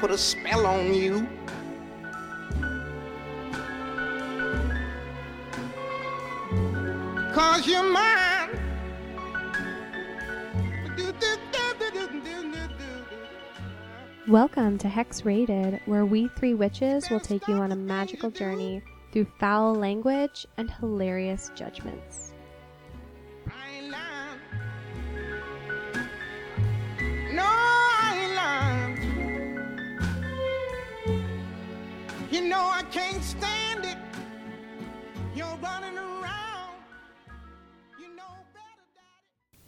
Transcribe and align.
put 0.00 0.10
a 0.10 0.16
spell 0.16 0.64
on 0.64 0.94
you. 0.94 1.28
Cause 7.34 7.66
you're 7.66 7.82
mine. 7.82 8.48
Welcome 14.26 14.78
to 14.78 14.88
Hex 14.88 15.26
Rated, 15.26 15.82
where 15.84 16.06
we 16.06 16.28
three 16.28 16.54
witches 16.54 17.10
will 17.10 17.20
take 17.20 17.46
you 17.46 17.56
on 17.56 17.72
a 17.72 17.76
magical 17.76 18.30
journey 18.30 18.82
through 19.12 19.26
foul 19.38 19.74
language 19.74 20.46
and 20.56 20.70
hilarious 20.70 21.50
judgments. 21.54 22.32
You 32.30 32.42
know 32.48 32.60
I 32.72 32.82
can't 32.90 33.22
stand 33.22 33.84
it. 33.84 33.96
You're 35.34 35.46
running 35.60 35.98
around. 35.98 36.76
You 37.98 38.08
know 38.14 38.22
better, 38.54 38.86
Daddy. 38.94 39.58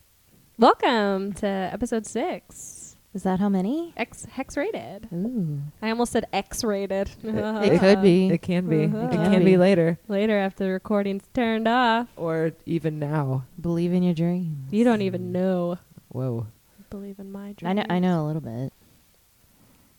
Welcome 0.58 1.32
to 1.34 1.46
episode 1.46 2.06
six, 2.06 2.96
Is 3.14 3.24
that 3.24 3.40
how 3.40 3.48
many? 3.48 3.92
X 3.96 4.26
Hex 4.26 4.56
Rated. 4.56 5.08
Ooh. 5.12 5.60
I 5.80 5.90
almost 5.90 6.12
said 6.12 6.26
X 6.32 6.62
Rated. 6.62 7.10
It 7.24 7.80
could 7.80 8.00
be. 8.02 8.28
It 8.30 8.42
can 8.42 8.69
be. 8.69 8.84
Uh-huh. 8.84 9.08
It 9.08 9.30
can 9.32 9.44
be 9.44 9.56
later, 9.56 9.98
Later, 10.08 10.38
after 10.38 10.64
the 10.64 10.70
recording's 10.70 11.24
turned 11.34 11.66
off, 11.66 12.08
or 12.16 12.52
even 12.64 12.98
now. 13.00 13.44
Believe 13.60 13.92
in 13.92 14.02
your 14.04 14.14
dreams. 14.14 14.72
you 14.72 14.84
don't 14.84 15.02
even 15.02 15.32
know. 15.32 15.78
Whoa. 16.08 16.47
Believe 16.91 17.19
in 17.19 17.32
my 17.32 17.52
dreams. 17.54 17.62
I 17.70 17.72
know. 17.72 17.84
I 17.91 17.98
know 17.98 18.24
a 18.24 18.26
little 18.26 18.42
bit. 18.42 18.72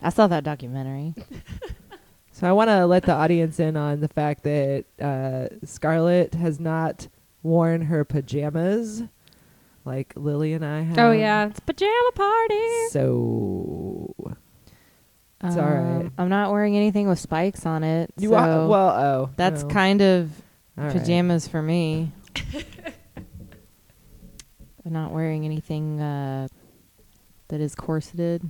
I 0.02 0.10
saw 0.10 0.28
that 0.28 0.44
documentary. 0.44 1.14
So 2.36 2.50
I 2.50 2.52
want 2.52 2.70
to 2.70 2.88
let 2.88 3.04
the 3.04 3.14
audience 3.14 3.60
in 3.60 3.78
on 3.78 4.00
the 4.00 4.08
fact 4.08 4.42
that 4.44 4.86
uh, 5.00 5.50
Scarlett 5.66 6.34
has 6.34 6.60
not 6.60 7.08
worn 7.44 7.84
her 7.84 8.04
pajamas 8.04 9.04
like 9.86 10.14
Lily 10.16 10.54
and 10.54 10.66
I 10.66 10.82
have. 10.82 10.98
Oh 10.98 11.12
yeah, 11.12 11.46
it's 11.46 11.60
pajama 11.60 12.12
party. 12.16 12.88
So 12.90 14.16
It's 15.44 15.58
all 15.58 15.64
right. 15.64 16.06
Um, 16.06 16.14
I'm 16.18 16.30
not 16.30 16.52
wearing 16.52 16.76
anything 16.76 17.08
with 17.08 17.20
spikes 17.20 17.68
on 17.68 17.84
it. 17.84 18.12
you 18.18 18.30
so 18.30 18.36
are, 18.36 18.68
well. 18.68 18.90
Oh, 18.90 19.30
that's 19.36 19.62
no. 19.62 19.70
kind 19.70 20.02
of 20.02 20.32
All 20.76 20.86
right. 20.86 20.94
pajamas 20.94 21.48
for 21.48 21.62
me. 21.62 22.12
I'm 24.86 24.92
not 24.92 25.12
wearing 25.12 25.46
anything 25.46 26.02
uh, 26.02 26.48
that 27.50 27.62
is 27.62 27.76
corseted. 27.76 28.50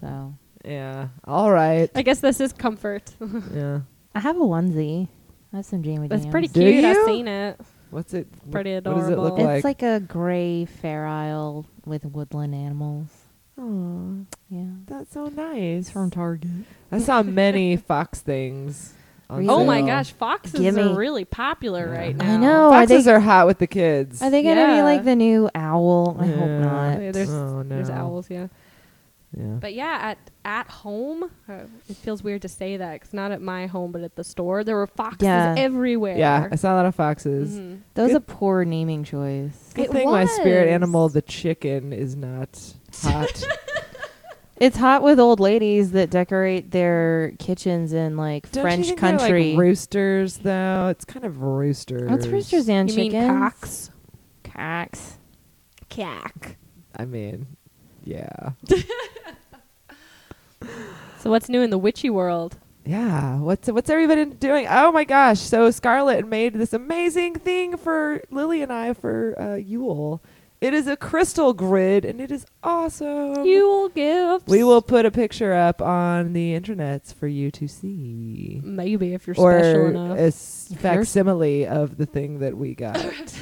So 0.00 0.34
Yeah. 0.64 1.08
All 1.24 1.50
right. 1.52 1.90
I 1.94 2.02
guess 2.02 2.20
this 2.20 2.40
is 2.40 2.52
comfort. 2.52 3.12
yeah. 3.54 3.80
I 4.14 4.20
have 4.20 4.36
a 4.36 4.40
onesie. 4.40 5.08
I 5.52 5.56
have 5.56 5.66
some 5.66 5.82
Jamie 5.82 6.08
That's 6.08 6.22
Jams. 6.22 6.32
pretty 6.32 6.48
Do 6.48 6.60
cute. 6.72 6.84
I've 6.84 7.04
seen 7.06 7.28
it. 7.28 7.60
What's 7.90 8.12
it? 8.14 8.26
Pretty 8.50 8.74
what, 8.74 8.84
What 8.86 8.94
does 8.96 9.08
it 9.08 9.18
look 9.18 9.34
adorable. 9.34 9.50
It's 9.56 9.64
like? 9.64 9.82
like 9.82 9.82
a 9.82 10.00
gray 10.00 10.64
fair 10.64 11.06
isle 11.06 11.66
with 11.84 12.04
woodland 12.04 12.54
animals. 12.54 13.08
Aw, 13.56 14.24
Yeah. 14.48 14.64
that's 14.86 15.12
so 15.12 15.26
nice. 15.26 15.82
It's 15.82 15.90
from 15.90 16.10
Target. 16.10 16.50
I 16.90 16.98
saw 16.98 17.22
many 17.22 17.76
Fox 17.88 18.20
things. 18.20 18.94
On 19.30 19.38
Really? 19.38 19.48
Oh 19.54 19.64
my 19.64 19.78
sale. 19.78 19.86
gosh, 19.86 20.12
foxes 20.12 20.60
Gimme. 20.60 20.82
are 20.82 20.96
really 20.96 21.24
popular 21.24 21.86
Yeah. 21.92 21.98
right 21.98 22.16
now. 22.16 22.34
I 22.34 22.36
know. 22.36 22.64
Are 22.72 22.80
Foxes 22.86 23.04
they, 23.06 23.12
are 23.12 23.20
hot 23.20 23.46
with 23.46 23.58
the 23.58 23.66
kids. 23.66 24.20
are 24.20 24.28
they 24.30 24.42
gonna 24.42 24.60
Yeah. 24.60 24.76
be 24.76 24.82
like 24.82 25.04
the 25.04 25.16
new 25.16 25.48
owl? 25.54 26.16
I 26.20 26.26
hope 26.26 26.48
not. 26.60 27.00
Yeah, 27.00 27.12
there's 27.12 27.30
oh 27.30 27.62
no. 27.62 27.68
there's 27.76 27.90
owls, 27.90 28.28
yeah. 28.28 28.48
Yeah. 29.36 29.56
But 29.60 29.74
yeah, 29.74 29.98
at 30.00 30.18
at 30.44 30.68
home, 30.68 31.24
uh, 31.48 31.64
it 31.88 31.96
feels 31.96 32.22
weird 32.22 32.42
to 32.42 32.48
say 32.48 32.76
that 32.76 32.92
because 33.00 33.12
not 33.12 33.32
at 33.32 33.40
my 33.42 33.66
home, 33.66 33.90
but 33.92 34.02
at 34.02 34.14
the 34.16 34.22
store, 34.24 34.62
there 34.62 34.76
were 34.76 34.86
foxes 34.86 35.26
Yeah. 35.26 35.54
everywhere. 35.58 36.16
Yeah, 36.16 36.48
I 36.52 36.56
saw 36.56 36.74
a 36.74 36.76
lot 36.76 36.86
of 36.86 36.94
foxes. 36.94 37.58
Mhm. 37.58 37.80
That 37.94 38.02
was 38.02 38.12
Good- 38.12 38.16
a 38.18 38.20
poor 38.20 38.64
naming 38.64 39.02
choice. 39.04 39.72
Good 39.74 39.86
It 39.86 39.90
thing 39.92 40.10
my 40.10 40.26
spirit 40.26 40.66
was. 40.66 40.72
animal, 40.74 41.08
the 41.08 41.22
chicken, 41.22 41.92
is 41.92 42.14
not 42.16 42.74
hot. 43.02 43.44
It's 44.60 44.76
hot 44.76 45.02
with 45.02 45.18
old 45.18 45.40
ladies 45.40 45.90
that 45.92 46.10
decorate 46.10 46.70
their 46.70 47.32
kitchens 47.40 47.92
in 47.92 48.16
like 48.16 48.48
Don't 48.52 48.60
you 48.62 48.62
French 48.62 48.86
think 48.86 49.00
they're, 49.00 49.18
country. 49.18 49.50
like 49.50 49.58
roosters, 49.58 50.36
though. 50.38 50.86
It's 50.92 51.04
kind 51.04 51.24
of 51.24 51.42
roosters. 51.42 52.08
What's 52.08 52.28
roosters 52.28 52.68
and 52.68 52.88
You 52.88 52.96
mean 52.96 53.10
chickens? 53.10 53.30
cocks? 53.36 53.90
Cocks. 54.44 55.18
Cack. 55.88 56.56
I 56.96 57.04
mean, 57.04 57.48
yeah, 58.04 58.50
So 61.24 61.30
what's 61.30 61.48
new 61.48 61.62
in 61.62 61.70
the 61.70 61.78
witchy 61.78 62.10
world? 62.10 62.58
yeah. 62.84 63.38
What's 63.38 63.68
what's 63.68 63.88
everybody 63.88 64.26
doing? 64.26 64.66
Oh 64.68 64.92
my 64.92 65.04
gosh! 65.04 65.40
So 65.40 65.70
Scarlett 65.70 66.28
made 66.28 66.52
this 66.52 66.74
amazing 66.74 67.36
thing 67.36 67.78
for 67.78 68.20
Lily 68.30 68.60
and 68.60 68.70
I 68.70 68.92
for 68.92 69.34
uh, 69.40 69.54
Yule. 69.54 70.22
It 70.60 70.74
is 70.74 70.86
a 70.86 70.94
crystal 70.98 71.54
grid, 71.54 72.04
and 72.04 72.20
it 72.20 72.30
is 72.30 72.44
awesome. 72.62 73.42
Yule 73.42 73.88
gifts. 73.88 74.46
we 74.48 74.64
will 74.64 74.82
put 74.82 75.06
a 75.06 75.10
picture 75.10 75.54
up 75.54 75.80
on 75.80 76.34
the 76.34 76.52
internets 76.52 77.14
for 77.14 77.26
you 77.26 77.50
to 77.52 77.68
see. 77.68 78.60
maybe 78.62 79.14
if 79.14 79.26
you're 79.26 79.36
or 79.38 79.58
special 79.60 79.86
enough. 79.86 80.18
a 80.18 80.22
s- 80.24 80.74
facsimile 80.76 81.66
of 81.66 81.96
the 81.96 82.04
thing 82.04 82.40
that 82.40 82.54
we 82.54 82.74
got 82.74 82.98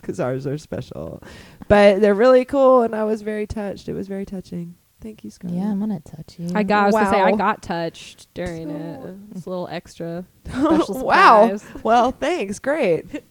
because 0.00 0.18
ours 0.18 0.46
are 0.46 0.56
special 0.56 1.22
but 1.68 2.00
they're 2.00 2.14
really 2.14 2.44
cool 2.44 2.82
and 2.82 2.94
i 2.94 3.02
was 3.02 3.22
very 3.22 3.46
touched 3.46 3.88
it 3.88 3.92
was 3.92 4.06
very 4.08 4.24
touching 4.24 4.74
thank 5.00 5.24
you 5.24 5.30
Scarlett. 5.30 5.58
Yeah, 5.58 5.70
I'm 5.70 5.78
gonna 5.80 6.00
touch 6.00 6.38
you. 6.38 6.50
I 6.54 6.62
got. 6.62 6.82
I 6.82 6.86
was 6.86 6.94
gonna 6.94 7.10
say 7.10 7.20
I 7.22 7.32
got 7.32 7.62
touched 7.62 8.32
during 8.34 8.68
So- 8.68 9.08
it. 9.08 9.36
It's 9.36 9.46
a 9.46 9.50
little 9.50 9.68
extra. 9.70 10.24
Special 10.48 11.04
wow 11.04 11.56
surprise. 11.56 11.82
well 11.84 12.12
thanks 12.12 12.58
great 12.60 13.24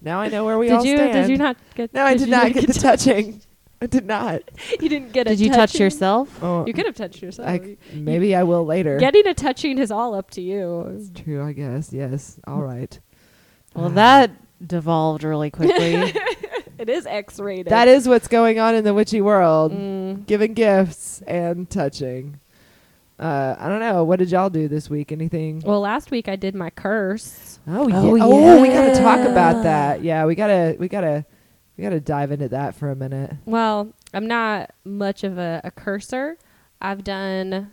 now 0.00 0.20
i 0.20 0.28
know 0.28 0.44
where 0.44 0.58
we 0.58 0.68
did 0.68 0.74
all 0.76 0.84
you? 0.86 0.96
stand 0.96 1.12
Did 1.12 1.28
you 1.30 1.36
not 1.36 1.56
get? 1.74 1.92
no 1.92 2.04
i 2.04 2.12
did 2.14 2.22
you 2.28 2.34
not 2.34 2.52
get 2.52 2.66
the 2.72 2.72
touching 2.74 3.40
i 3.80 3.86
did 3.86 4.06
not 4.06 4.42
You 4.80 4.88
didn't 4.88 5.12
get. 5.12 5.26
A 5.26 5.30
Did 5.30 5.40
a 5.40 5.44
you 5.44 5.48
touch 5.50 5.72
touching? 5.72 5.80
yourself? 5.82 6.38
oh 6.42 6.64
You 6.66 6.72
could 6.72 6.86
have 6.86 6.94
touched 6.94 7.20
yourself. 7.20 7.48
I, 7.48 7.76
maybe 7.92 8.34
i 8.36 8.44
will 8.44 8.64
later 8.64 8.96
Getting 8.98 9.26
a 9.26 9.34
touching 9.34 9.78
is 9.78 9.90
all 9.90 10.14
up 10.14 10.30
to 10.30 10.40
you. 10.40 10.82
it's 10.96 11.10
true 11.20 11.42
i 11.44 11.52
guess 11.52 11.92
yes 11.92 12.38
all 12.46 12.62
right 12.62 12.98
Well, 13.74 13.90
that 13.90 14.30
devolved 14.64 15.24
really 15.24 15.50
quickly. 15.50 16.14
It 16.82 16.88
is 16.88 17.06
X-rated. 17.06 17.68
that 17.68 17.86
is 17.86 18.08
what's 18.08 18.26
going 18.26 18.58
on 18.58 18.74
in 18.74 18.82
the 18.82 18.92
witchy 18.92 19.20
world 19.20 19.70
Mm. 19.70 20.26
giving 20.26 20.52
gifts 20.52 21.22
and 21.28 21.70
touching. 21.70 22.40
Uh, 23.20 23.54
I 23.56 23.68
don't 23.68 23.78
know. 23.78 24.02
What 24.02 24.18
did 24.18 24.32
y'all 24.32 24.50
do 24.50 24.66
this 24.66 24.90
week? 24.90 25.12
Anything? 25.12 25.62
Well, 25.64 25.78
last 25.78 26.10
week 26.10 26.28
I 26.28 26.34
did 26.34 26.56
my 26.56 26.70
curse. 26.70 27.60
Oh, 27.68 27.84
Oh, 27.92 28.14
yeah. 28.16 28.24
Oh, 28.24 28.60
we 28.60 28.66
gotta 28.66 28.96
talk 29.00 29.20
about 29.20 29.62
that. 29.62 30.02
Yeah, 30.02 30.24
we 30.26 30.34
gotta, 30.34 30.74
we 30.76 30.88
gotta, 30.88 31.24
we 31.78 31.84
gotta 31.84 32.00
dive 32.00 32.32
into 32.32 32.48
that 32.48 32.74
for 32.74 32.90
a 32.90 32.96
minute. 32.96 33.34
Well, 33.44 33.92
I'm 34.12 34.26
not 34.26 34.72
much 34.84 35.22
of 35.22 35.38
a, 35.38 35.60
a 35.62 35.70
cursor. 35.70 36.36
I've 36.80 37.04
done 37.04 37.70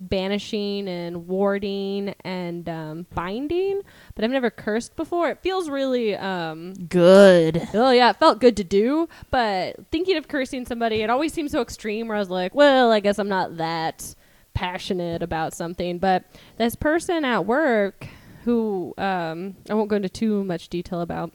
banishing 0.00 0.88
and 0.88 1.26
warding 1.26 2.14
and 2.24 2.68
um, 2.68 3.06
binding, 3.14 3.82
but 4.14 4.24
I've 4.24 4.30
never 4.30 4.50
cursed 4.50 4.96
before. 4.96 5.30
It 5.30 5.40
feels 5.42 5.68
really 5.68 6.16
um, 6.16 6.74
Good. 6.74 7.68
Oh 7.74 7.90
yeah, 7.90 8.10
it 8.10 8.16
felt 8.16 8.40
good 8.40 8.56
to 8.58 8.64
do, 8.64 9.08
but 9.30 9.76
thinking 9.90 10.16
of 10.16 10.28
cursing 10.28 10.66
somebody, 10.66 11.02
it 11.02 11.10
always 11.10 11.32
seems 11.32 11.52
so 11.52 11.60
extreme. 11.60 12.08
Where 12.08 12.16
I 12.16 12.20
was 12.20 12.30
like, 12.30 12.54
well, 12.54 12.90
I 12.92 13.00
guess 13.00 13.18
I'm 13.18 13.28
not 13.28 13.56
that 13.58 14.14
passionate 14.54 15.22
about 15.22 15.54
something. 15.54 15.98
But 15.98 16.24
this 16.56 16.74
person 16.74 17.24
at 17.24 17.46
work, 17.46 18.06
who 18.44 18.94
um, 18.98 19.56
I 19.68 19.74
won't 19.74 19.88
go 19.88 19.96
into 19.96 20.08
too 20.08 20.44
much 20.44 20.68
detail 20.68 21.00
about, 21.00 21.32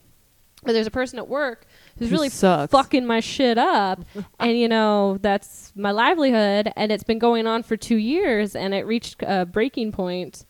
but 0.63 0.73
there's 0.73 0.87
a 0.87 0.91
person 0.91 1.19
at 1.19 1.27
work 1.27 1.65
who's 1.97 2.09
Who 2.09 2.15
really 2.15 2.29
sucks. 2.29 2.71
fucking 2.71 3.05
my 3.05 3.19
shit 3.19 3.57
up, 3.57 4.01
and 4.39 4.57
you 4.57 4.67
know 4.67 5.17
that's 5.21 5.71
my 5.75 5.91
livelihood, 5.91 6.71
and 6.75 6.91
it's 6.91 7.03
been 7.03 7.19
going 7.19 7.47
on 7.47 7.63
for 7.63 7.77
two 7.77 7.97
years, 7.97 8.55
and 8.55 8.73
it 8.73 8.85
reached 8.85 9.21
a 9.23 9.45
breaking 9.45 9.91
point, 9.91 10.45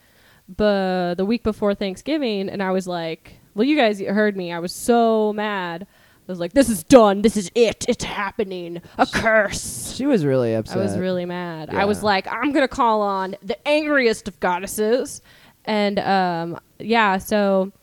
but 0.47 1.15
the 1.15 1.25
week 1.25 1.43
before 1.43 1.73
Thanksgiving, 1.75 2.49
and 2.49 2.61
I 2.61 2.71
was 2.71 2.87
like, 2.87 3.35
well, 3.55 3.65
you 3.65 3.75
guys 3.77 3.99
heard 3.99 4.35
me. 4.35 4.51
I 4.51 4.59
was 4.59 4.71
so 4.73 5.33
mad. 5.33 5.83
I 6.27 6.31
was 6.31 6.39
like, 6.39 6.53
this 6.53 6.69
is 6.69 6.83
done. 6.83 7.21
This 7.21 7.35
is 7.35 7.51
it. 7.53 7.85
It's 7.89 8.03
happening. 8.05 8.81
A 8.97 9.05
curse. 9.05 9.93
She 9.93 10.05
was 10.05 10.25
really 10.25 10.53
upset. 10.53 10.77
I 10.77 10.81
was 10.81 10.97
really 10.97 11.25
mad. 11.25 11.69
I 11.69 11.83
was 11.85 12.01
like, 12.01 12.25
I'm 12.31 12.53
gonna 12.53 12.67
call 12.67 13.01
on 13.01 13.35
the 13.43 13.67
angriest 13.67 14.27
of 14.29 14.39
goddesses, 14.39 15.21
and 15.65 15.99
um, 15.99 16.59
yeah. 16.79 17.17
So 17.17 17.73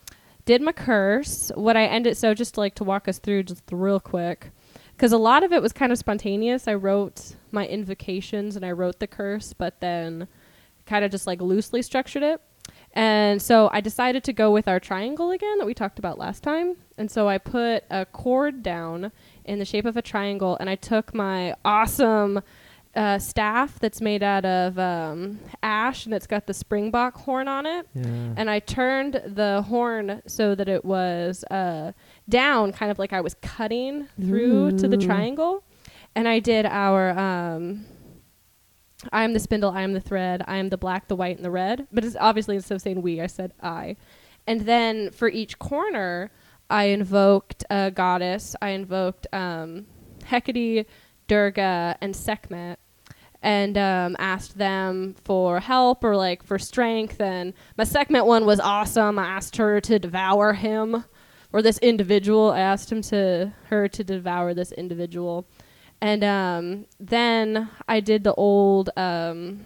did 0.51 0.63
my 0.63 0.73
curse. 0.73 1.53
What 1.55 1.77
I 1.77 1.85
ended 1.85 2.17
so 2.17 2.35
just 2.35 2.59
like 2.59 2.75
to 2.75 2.83
walk 2.83 3.07
us 3.07 3.21
through 3.21 3.45
just 3.45 3.63
real 3.71 4.01
quick, 4.01 4.51
because 4.97 5.13
a 5.13 5.17
lot 5.17 5.45
of 5.45 5.53
it 5.53 5.63
was 5.63 5.73
kind 5.73 5.93
of 5.93 5.99
spontaneous. 5.99 6.67
I 6.67 6.75
wrote 6.75 7.37
my 7.53 7.69
invocations 7.69 8.57
and 8.57 8.67
I 8.67 8.73
wrote 8.73 8.99
the 8.99 9.07
curse, 9.07 9.53
but 9.53 9.79
then 9.79 10.27
kind 10.87 11.05
of 11.05 11.13
just 11.13 11.25
like 11.25 11.41
loosely 11.41 11.83
structured 11.83 12.25
it. 12.25 12.41
And 12.95 13.41
so 13.41 13.71
I 13.73 13.81
decided 13.81 14.25
to 14.25 14.33
go 14.33 14.51
with 14.51 14.67
our 14.67 14.81
triangle 14.81 15.31
again 15.31 15.59
that 15.59 15.67
we 15.67 15.73
talked 15.73 16.01
about 16.01 16.19
last 16.19 16.43
time. 16.43 16.79
And 16.99 17.09
so 17.09 17.29
I 17.29 17.39
put 17.39 17.85
a 17.89 18.05
cord 18.07 18.61
down 18.65 19.13
in 19.45 19.61
the 19.61 19.65
shape 19.65 19.85
of 19.85 19.97
a 19.97 20.03
triangle 20.03 20.57
and 20.59 20.69
I 20.69 20.75
took 20.75 21.15
my 21.15 21.55
awesome 21.65 22.41
uh, 22.95 23.19
staff 23.19 23.79
that's 23.79 24.01
made 24.01 24.23
out 24.23 24.45
of 24.45 24.79
um, 24.79 25.39
ash 25.63 26.07
and 26.07 26.15
it's 26.15 26.27
got 26.27 26.47
the 26.47 26.55
springbok 26.55 27.17
horn 27.17 27.47
on 27.47 27.67
it. 27.67 27.87
Yeah. 27.95 28.35
And 28.37 28.51
I 28.51 28.59
turned 28.59 29.23
the 29.27 29.63
horn 29.63 30.23
so 30.27 30.55
that 30.55 30.69
it 30.69 30.85
was 30.85 31.45
uh, 31.51 31.93
down, 32.29 32.73
kind 32.73 32.91
of 32.91 32.99
like 32.99 33.13
I 33.13 33.21
was 33.21 33.35
cutting 33.35 34.09
through 34.21 34.79
to 34.79 34.89
the 34.89 34.97
triangle. 34.97 35.65
And 36.17 36.27
I 36.27 36.41
did 36.41 36.67
our 36.67 37.17
um, 37.17 37.87
I 39.13 39.25
am 39.25 39.33
the 39.33 39.41
spindle, 39.41 39.71
I 39.71 39.83
am 39.83 39.93
the 39.93 40.01
thread, 40.01 40.43
I 40.47 40.57
am 40.57 40.69
the 40.69 40.77
black, 40.77 41.09
the 41.09 41.17
white, 41.17 41.37
and 41.37 41.45
the 41.45 41.51
red. 41.51 41.87
But 41.93 42.05
it's 42.05 42.17
obviously 42.19 42.57
instead 42.57 42.75
of 42.75 42.83
saying 42.83 43.01
we, 43.03 43.21
I 43.21 43.29
said 43.29 43.53
I. 43.63 43.97
And 44.47 44.63
then 44.63 45.11
for 45.11 45.29
each 45.29 45.59
corner, 45.59 46.31
I 46.69 46.85
invoked 46.85 47.65
a 47.71 47.91
goddess. 47.91 48.55
I 48.61 48.71
invoked 48.71 49.27
um, 49.33 49.87
Hecate, 50.25 50.87
Durga, 51.31 51.97
and 52.01 52.17
Sekhmet, 52.17 52.81
and 53.41 53.79
um, 53.79 54.17
asked 54.19 54.59
them 54.59 55.15
for 55.23 55.61
help 55.61 56.03
or 56.03 56.17
like 56.17 56.43
for 56.43 56.59
strength. 56.59 57.21
And 57.21 57.55
my 57.79 57.85
Sekhmet 57.85 58.27
one 58.27 58.47
was 58.47 58.59
awesome. 58.59 59.17
I 59.17 59.27
asked 59.27 59.57
her 59.57 59.81
to 59.81 60.01
devour 60.01 60.55
him, 60.55 61.05
or 61.53 61.63
this 61.63 61.79
individual. 61.79 62.51
I 62.51 62.59
asked 62.59 62.91
him 62.91 63.01
to 63.03 63.53
her 63.69 63.87
to 63.87 64.03
devour 64.03 64.55
this 64.55 64.73
individual. 64.73 65.47
And 66.01 66.25
um, 66.25 66.87
then 66.99 67.71
I 67.87 68.01
did 68.01 68.25
the 68.25 68.35
old 68.35 68.91
um, 68.97 69.65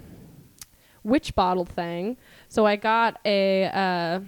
witch 1.03 1.35
bottle 1.35 1.65
thing. 1.65 2.19
So 2.51 2.67
I 2.67 2.77
got 2.77 3.21
a 3.25 3.71
uh, 3.73 4.21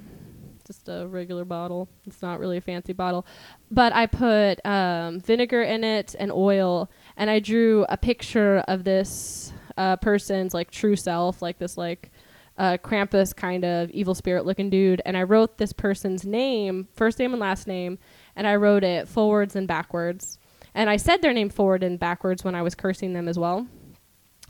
just 0.67 0.88
a 0.88 1.06
regular 1.06 1.44
bottle. 1.44 1.88
It's 2.06 2.23
not 2.23 2.41
really 2.41 2.56
a 2.56 2.61
fancy 2.61 2.93
bottle, 2.93 3.25
but 3.71 3.93
I 3.93 4.06
put 4.06 4.65
um, 4.67 5.21
vinegar 5.21 5.62
in 5.62 5.85
it 5.85 6.17
and 6.19 6.33
oil, 6.33 6.91
and 7.17 7.31
I 7.31 7.39
drew 7.39 7.87
a 7.89 7.97
picture 7.97 8.59
of 8.69 8.85
this 8.85 9.53
uh, 9.77 9.97
person's 9.97 10.55
like 10.55 10.71
true 10.71 10.97
self, 10.97 11.43
like 11.43 11.59
this 11.59 11.77
like 11.77 12.11
uh, 12.59 12.79
Krampus 12.83 13.35
kind 13.35 13.65
of 13.65 13.91
evil 13.91 14.15
spirit 14.15 14.47
looking 14.47 14.71
dude. 14.71 15.03
And 15.05 15.17
I 15.17 15.23
wrote 15.23 15.59
this 15.59 15.73
person's 15.73 16.25
name, 16.25 16.89
first 16.95 17.19
name 17.19 17.33
and 17.33 17.41
last 17.41 17.67
name, 17.67 17.99
and 18.35 18.47
I 18.47 18.57
wrote 18.57 18.85
it 18.85 19.09
forwards 19.09 19.57
and 19.57 19.67
backwards. 19.69 20.39
And 20.75 20.91
I 20.91 20.97
said 20.97 21.23
their 21.23 21.33
name 21.33 21.49
forward 21.49 21.83
and 21.83 21.99
backwards 21.99 22.45
when 22.45 22.55
I 22.55 22.63
was 22.63 22.75
cursing 22.75 23.13
them 23.13 23.29
as 23.29 23.39
well. 23.39 23.67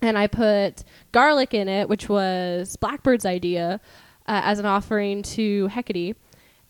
And 0.03 0.19
I 0.19 0.27
put 0.27 0.85
garlic 1.13 1.55
in 1.55 1.69
it, 1.69 1.89
which 1.89 2.09
was 2.09 2.77
Blackbird's 2.77 3.25
idea, 3.25 3.81
uh, 4.27 4.41
as 4.45 4.59
an 4.59 4.67
offering 4.67 5.23
to 5.23 5.69
Hecate. 5.69 6.17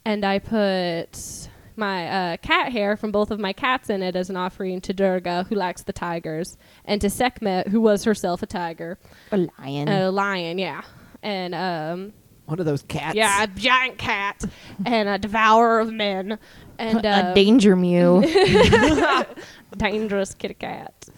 And 0.05 0.25
I 0.25 0.39
put 0.39 1.49
my 1.77 2.09
uh, 2.09 2.37
cat 2.39 2.73
hair 2.73 2.97
from 2.97 3.13
both 3.13 3.31
of 3.31 3.39
my 3.41 3.53
cats 3.53 3.91
in 3.91 4.03
it 4.03 4.17
as 4.17 4.31
an 4.31 4.37
offering 4.37 4.81
to 4.83 4.93
Durga, 4.93 5.45
who 5.49 5.55
likes 5.55 5.83
the 5.83 5.93
tigers, 5.93 6.57
and 6.85 7.01
to 7.01 7.09
Sekhmet, 7.11 7.69
who 7.69 7.81
was 7.81 8.05
herself 8.05 8.43
a 8.43 8.47
tiger, 8.47 8.99
A 9.33 9.49
lion. 9.59 9.89
a 9.89 10.11
lion, 10.11 10.59
yeah. 10.59 10.83
And 11.23 11.55
um, 11.55 12.13
One 12.47 12.59
of 12.61 12.67
those 12.67 12.83
cats. 12.83 13.15
yeah, 13.17 13.43
a 13.43 13.47
giant 13.47 13.99
cat, 13.99 14.45
and 14.85 15.09
a 15.09 15.19
devourer 15.19 15.81
of 15.81 15.93
men, 15.93 16.39
and 16.79 17.05
a 17.05 17.09
uh, 17.09 17.35
danger 17.35 17.75
mew. 17.77 18.23
dangerous 19.77 20.35
kitty 20.35 20.55
cat. 20.55 21.09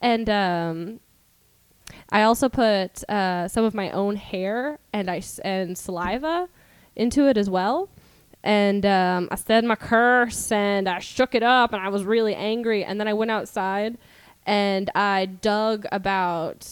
And 0.00 0.28
um, 0.30 1.00
I 2.10 2.22
also 2.22 2.48
put 2.48 3.08
uh, 3.10 3.48
some 3.48 3.64
of 3.64 3.74
my 3.74 3.90
own 3.90 4.16
hair 4.16 4.78
and 4.92 5.10
I 5.10 5.18
s- 5.18 5.40
and 5.40 5.76
saliva 5.76 6.48
into 6.96 7.28
it 7.28 7.36
as 7.36 7.48
well. 7.50 7.88
And 8.44 8.86
um, 8.86 9.28
I 9.30 9.36
said 9.36 9.64
my 9.64 9.74
curse 9.76 10.52
and 10.52 10.88
I 10.88 11.00
shook 11.00 11.34
it 11.34 11.42
up 11.42 11.72
and 11.72 11.82
I 11.82 11.88
was 11.88 12.04
really 12.04 12.34
angry. 12.34 12.84
And 12.84 13.00
then 13.00 13.08
I 13.08 13.14
went 13.14 13.30
outside 13.30 13.98
and 14.46 14.90
I 14.94 15.26
dug 15.26 15.86
about 15.92 16.66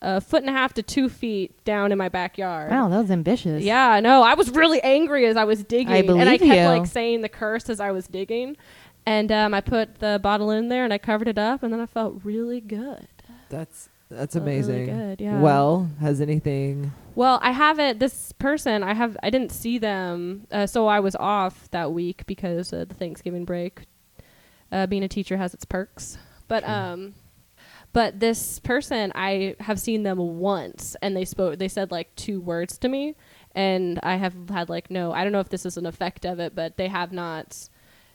a 0.00 0.20
foot 0.20 0.42
and 0.42 0.50
a 0.50 0.52
half 0.52 0.74
to 0.74 0.82
two 0.82 1.08
feet 1.08 1.52
down 1.64 1.90
in 1.90 1.98
my 1.98 2.08
backyard. 2.08 2.70
wow, 2.70 2.88
that 2.88 2.98
was 2.98 3.10
ambitious. 3.10 3.62
Yeah, 3.62 4.00
no. 4.00 4.22
I 4.22 4.34
was 4.34 4.50
really 4.50 4.80
angry 4.82 5.26
as 5.26 5.36
I 5.36 5.44
was 5.44 5.64
digging, 5.64 5.92
I 5.92 5.98
and 5.98 6.28
I 6.28 6.38
kept 6.38 6.60
you. 6.60 6.66
like 6.66 6.86
saying 6.86 7.22
the 7.22 7.28
curse 7.28 7.68
as 7.68 7.80
I 7.80 7.90
was 7.90 8.06
digging. 8.06 8.56
And 9.06 9.30
um, 9.32 9.52
I 9.52 9.60
put 9.60 9.98
the 9.98 10.18
bottle 10.22 10.50
in 10.50 10.68
there 10.68 10.84
and 10.84 10.92
I 10.92 10.98
covered 10.98 11.28
it 11.28 11.38
up, 11.38 11.62
and 11.62 11.72
then 11.72 11.80
I 11.80 11.86
felt 11.86 12.20
really 12.22 12.60
good. 12.60 13.08
That's 13.50 13.88
that's 14.10 14.34
Felt 14.34 14.44
really 14.46 14.58
amazing. 14.58 14.86
good, 14.86 15.20
yeah. 15.20 15.40
Well, 15.40 15.90
has 16.00 16.20
anything? 16.20 16.92
Well, 17.14 17.38
I 17.42 17.52
haven't. 17.52 18.00
This 18.00 18.32
person, 18.32 18.82
I 18.82 18.94
have. 18.94 19.16
I 19.22 19.30
didn't 19.30 19.52
see 19.52 19.78
them, 19.78 20.46
uh, 20.50 20.66
so 20.66 20.86
I 20.86 21.00
was 21.00 21.14
off 21.16 21.70
that 21.70 21.92
week 21.92 22.26
because 22.26 22.72
of 22.72 22.88
the 22.88 22.94
Thanksgiving 22.94 23.44
break. 23.44 23.82
Uh, 24.72 24.86
being 24.86 25.04
a 25.04 25.08
teacher 25.08 25.36
has 25.36 25.54
its 25.54 25.64
perks, 25.64 26.18
but 26.48 26.64
Sure. 26.64 26.72
um, 26.74 27.14
but 27.92 28.18
this 28.18 28.58
person, 28.58 29.12
I 29.14 29.54
have 29.60 29.78
seen 29.78 30.02
them 30.02 30.18
once, 30.18 30.96
and 31.00 31.16
they 31.16 31.24
spoke. 31.24 31.58
They 31.58 31.68
said 31.68 31.92
like 31.92 32.12
two 32.16 32.40
words 32.40 32.76
to 32.78 32.88
me, 32.88 33.14
and 33.54 34.00
I 34.02 34.16
have 34.16 34.34
had 34.50 34.68
like 34.68 34.90
no. 34.90 35.12
I 35.12 35.22
don't 35.22 35.32
know 35.32 35.40
if 35.40 35.48
this 35.50 35.64
is 35.64 35.76
an 35.76 35.86
effect 35.86 36.24
of 36.26 36.40
it, 36.40 36.54
but 36.56 36.76
they 36.76 36.88
have 36.88 37.12
not 37.12 37.68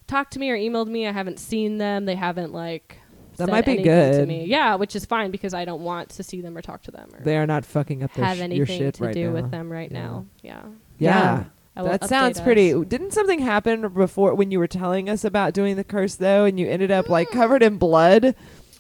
talked 0.08 0.34
to 0.34 0.40
me 0.40 0.50
or 0.50 0.58
emailed 0.58 0.88
me. 0.88 1.08
I 1.08 1.14
haven't 1.14 1.40
seen 1.40 1.78
them. 1.78 2.04
They 2.06 2.16
haven't 2.16 2.52
like. 2.52 2.99
That 3.40 3.50
might 3.50 3.66
be 3.66 3.72
anything 3.74 3.86
To 4.12 4.18
good. 4.20 4.28
me. 4.28 4.46
Yeah, 4.46 4.76
which 4.76 4.96
is 4.96 5.06
fine 5.06 5.32
because 5.32 5.54
I 5.54 5.66
don't 5.66 5.82
want 5.82 6.10
to 6.10 6.24
see 6.24 6.42
them 6.42 6.56
or 6.58 6.62
talk 6.62 6.84
to 6.84 6.92
them 6.92 7.10
or 7.14 7.24
They 7.24 7.38
are 7.38 7.48
not 7.48 7.66
fucking 7.66 8.04
up 8.04 8.14
their 8.14 8.26
have 8.26 8.38
sh- 8.38 8.42
anything 8.42 8.66
shit 8.66 8.94
to 8.96 9.06
right 9.06 9.14
do 9.14 9.28
now. 9.28 9.34
with 9.34 9.52
them 9.52 9.72
right 9.72 9.92
Yeah. 9.92 10.02
now. 10.02 10.26
Yeah. 10.42 10.62
Yeah. 10.98 11.44
Will 11.76 11.86
That 11.86 12.06
sounds 12.10 12.38
us. 12.40 12.44
pretty. 12.44 12.74
Didn't 12.86 13.12
something 13.14 13.40
happen 13.40 13.88
before 13.90 14.36
when 14.36 14.52
you 14.52 14.60
were 14.60 14.68
telling 14.68 15.10
us 15.10 15.24
about 15.24 15.54
doing 15.54 15.76
the 15.78 15.84
curse 15.84 16.16
though, 16.16 16.44
and 16.46 16.60
you 16.60 16.68
ended 16.68 16.92
up 16.92 17.08
like 17.10 17.30
covered 17.32 17.64
in 17.64 17.78
blood? 17.78 18.36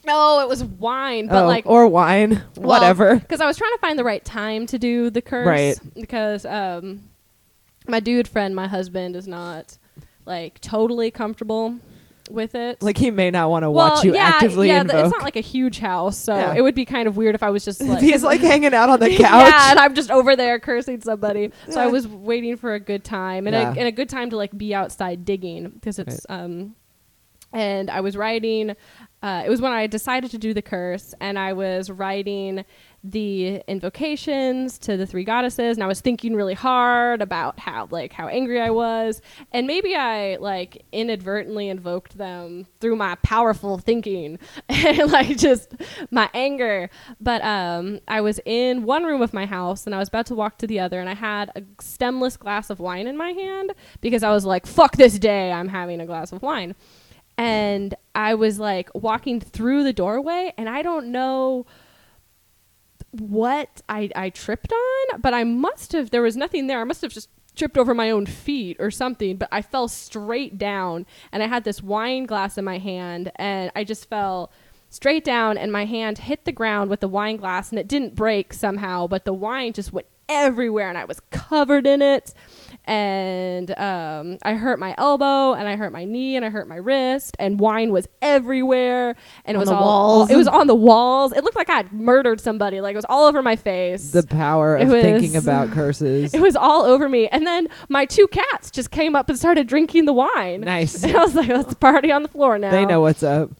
No, 0.05 0.39
it 0.41 0.49
was 0.49 0.63
wine, 0.63 1.27
but 1.27 1.43
oh, 1.43 1.47
like 1.47 1.65
or 1.65 1.87
wine, 1.87 2.41
whatever. 2.55 3.15
Because 3.15 3.41
I 3.41 3.45
was 3.45 3.57
trying 3.57 3.73
to 3.73 3.77
find 3.79 3.97
the 3.99 4.03
right 4.03 4.23
time 4.25 4.65
to 4.67 4.79
do 4.79 5.09
the 5.09 5.21
curse. 5.21 5.45
Right. 5.47 5.79
Because 5.93 6.45
um, 6.45 7.01
my 7.87 7.99
dude 7.99 8.27
friend, 8.27 8.55
my 8.55 8.67
husband, 8.67 9.15
is 9.15 9.27
not 9.27 9.77
like 10.25 10.59
totally 10.61 11.09
comfortable 11.11 11.77
with 12.29 12.55
it. 12.55 12.81
Like 12.81 12.97
he 12.97 13.11
may 13.11 13.31
not 13.31 13.49
want 13.49 13.63
to 13.63 13.71
well, 13.71 13.89
watch 13.89 14.03
you 14.03 14.13
yeah, 14.13 14.23
actively 14.23 14.67
yeah. 14.67 14.81
invoke. 14.81 15.05
It's 15.05 15.13
not 15.13 15.23
like 15.23 15.35
a 15.35 15.41
huge 15.41 15.79
house, 15.79 16.17
so 16.17 16.35
Yeah. 16.35 16.53
it 16.55 16.61
would 16.61 16.75
be 16.75 16.85
kind 16.85 17.07
of 17.07 17.17
weird 17.17 17.35
if 17.35 17.43
I 17.43 17.49
was 17.49 17.65
just 17.65 17.81
like 17.83 18.01
He's 18.01 18.23
like 18.23 18.41
hanging 18.41 18.73
out 18.73 18.89
on 18.89 18.99
the 18.99 19.09
couch. 19.17 19.19
Yeah, 19.19 19.71
and 19.71 19.79
I'm 19.79 19.93
just 19.95 20.11
over 20.11 20.35
there 20.35 20.59
cursing 20.59 21.01
somebody. 21.01 21.51
So 21.69 21.79
I 21.79 21.87
was 21.87 22.07
waiting 22.07 22.57
for 22.57 22.73
a 22.73 22.79
good 22.79 23.03
time 23.03 23.47
and, 23.47 23.55
a, 23.55 23.59
and 23.59 23.87
a 23.87 23.91
good 23.91 24.09
time 24.09 24.29
to 24.31 24.37
like 24.37 24.57
be 24.57 24.73
outside 24.73 25.25
digging 25.25 25.69
because 25.69 25.99
it's 25.99 26.25
um, 26.29 26.75
and 27.53 27.89
I 27.89 28.01
was 28.01 28.15
writing. 28.15 28.75
Uh, 29.21 29.43
it 29.45 29.49
was 29.49 29.59
when 29.59 29.73
I 29.73 29.85
decided 29.85 30.31
to 30.31 30.37
do 30.37 30.53
the 30.53 30.61
curse, 30.61 31.13
and 31.19 31.37
I 31.37 31.51
was 31.51 31.89
writing 31.89 32.63
the 33.03 33.61
invocations 33.67 34.77
to 34.79 34.97
the 34.97 35.05
three 35.05 35.23
goddesses, 35.23 35.77
and 35.77 35.83
I 35.83 35.87
was 35.87 36.01
thinking 36.01 36.35
really 36.35 36.53
hard 36.53 37.21
about 37.21 37.59
how 37.59 37.87
like 37.91 38.13
how 38.13 38.27
angry 38.27 38.61
I 38.61 38.69
was, 38.69 39.21
and 39.51 39.67
maybe 39.67 39.95
I 39.95 40.37
like 40.37 40.85
inadvertently 40.91 41.69
invoked 41.69 42.17
them 42.17 42.65
through 42.79 42.95
my 42.95 43.15
powerful 43.15 43.77
thinking 43.77 44.39
and 44.69 45.11
like 45.11 45.37
just 45.37 45.75
my 46.11 46.29
anger. 46.33 46.89
But 47.19 47.43
um, 47.43 47.99
I 48.07 48.21
was 48.21 48.39
in 48.45 48.83
one 48.83 49.03
room 49.03 49.21
of 49.21 49.33
my 49.33 49.45
house, 49.45 49.85
and 49.85 49.95
I 49.95 49.99
was 49.99 50.07
about 50.07 50.25
to 50.27 50.35
walk 50.35 50.57
to 50.59 50.67
the 50.67 50.79
other, 50.79 50.99
and 50.99 51.09
I 51.09 51.15
had 51.15 51.51
a 51.55 51.63
stemless 51.81 52.37
glass 52.37 52.69
of 52.69 52.79
wine 52.79 53.07
in 53.07 53.17
my 53.17 53.31
hand 53.31 53.73
because 54.01 54.23
I 54.23 54.31
was 54.31 54.45
like, 54.45 54.65
"Fuck 54.65 54.97
this 54.97 55.19
day! 55.19 55.51
I'm 55.51 55.69
having 55.69 55.99
a 55.99 56.05
glass 56.05 56.31
of 56.31 56.41
wine." 56.41 56.75
And 57.39 57.95
I 58.13 58.35
was 58.35 58.59
like 58.59 58.89
walking 58.93 59.39
through 59.39 59.85
the 59.85 59.93
doorway, 59.93 60.53
and 60.57 60.67
I 60.67 60.81
don't 60.81 61.07
know 61.07 61.65
what 63.11 63.81
I 63.87 64.09
I 64.13 64.29
tripped 64.29 64.73
on, 64.73 65.21
but 65.21 65.33
I 65.33 65.45
must 65.45 65.93
have. 65.93 66.11
There 66.11 66.21
was 66.21 66.35
nothing 66.35 66.67
there. 66.67 66.81
I 66.81 66.83
must 66.83 67.01
have 67.01 67.13
just 67.13 67.29
tripped 67.55 67.77
over 67.77 67.93
my 67.93 68.11
own 68.11 68.25
feet 68.25 68.75
or 68.79 68.91
something. 68.91 69.37
But 69.37 69.47
I 69.53 69.61
fell 69.61 69.87
straight 69.87 70.57
down, 70.57 71.05
and 71.31 71.41
I 71.41 71.47
had 71.47 71.63
this 71.63 71.81
wine 71.81 72.25
glass 72.25 72.57
in 72.57 72.65
my 72.65 72.77
hand, 72.77 73.31
and 73.37 73.71
I 73.73 73.85
just 73.85 74.09
fell 74.09 74.51
straight 74.89 75.23
down, 75.23 75.57
and 75.57 75.71
my 75.71 75.85
hand 75.85 76.17
hit 76.17 76.43
the 76.43 76.51
ground 76.51 76.89
with 76.89 76.99
the 76.99 77.07
wine 77.07 77.37
glass, 77.37 77.69
and 77.69 77.79
it 77.79 77.87
didn't 77.87 78.15
break 78.15 78.51
somehow, 78.51 79.07
but 79.07 79.23
the 79.23 79.33
wine 79.33 79.71
just 79.71 79.93
went 79.93 80.07
everywhere, 80.27 80.89
and 80.89 80.97
I 80.97 81.05
was 81.05 81.21
covered 81.31 81.87
in 81.87 82.01
it 82.01 82.33
and 82.89 83.69
um, 83.77 84.39
I 84.41 84.55
hurt 84.55 84.79
my 84.79 84.95
elbow, 84.97 85.53
and 85.53 85.67
I 85.67 85.75
hurt 85.75 85.91
my 85.93 86.05
knee, 86.05 86.35
and 86.35 86.43
I 86.43 86.49
hurt 86.49 86.67
my 86.67 86.77
wrist, 86.77 87.35
and 87.37 87.59
wine 87.59 87.91
was 87.91 88.07
everywhere, 88.21 89.15
and 89.45 89.55
it 89.55 89.59
was 89.59 89.69
the 89.69 89.75
all, 89.75 90.17
walls. 90.19 90.31
It 90.31 90.35
was 90.35 90.47
on 90.47 90.65
the 90.65 90.73
walls. 90.75 91.31
It 91.33 91.43
looked 91.43 91.55
like 91.55 91.69
I 91.69 91.77
had 91.77 91.93
murdered 91.93 92.41
somebody. 92.41 92.81
Like 92.81 92.93
it 92.93 92.97
was 92.97 93.05
all 93.07 93.27
over 93.27 93.43
my 93.43 93.55
face. 93.55 94.11
the 94.11 94.23
power 94.23 94.75
It 94.75 94.83
of 94.83 94.89
thinking 94.89 95.35
about 95.35 95.69
curses. 95.71 96.33
it 96.33 96.41
was 96.41 96.55
all 96.55 96.83
over 96.83 97.07
me, 97.07 97.27
and 97.27 97.45
then 97.45 97.67
my 97.89 98.05
two 98.05 98.27
cats 98.27 98.71
just 98.71 98.89
came 98.89 99.15
up 99.15 99.29
and 99.29 99.37
started 99.37 99.67
drinking 99.67 100.05
the 100.05 100.13
wine. 100.13 100.61
nice. 100.61 101.03
And 101.09 101.15
I 101.15 101.23
was 101.23 101.35
like, 101.35 101.47
"Let's 101.49 101.75
party 101.75 102.11
on 102.11 102.23
the 102.23 102.29
floor 102.29 102.57
now." 102.57 102.71
They 102.71 102.85
know 102.85 103.01
what's 103.01 103.21
up. 103.23 103.51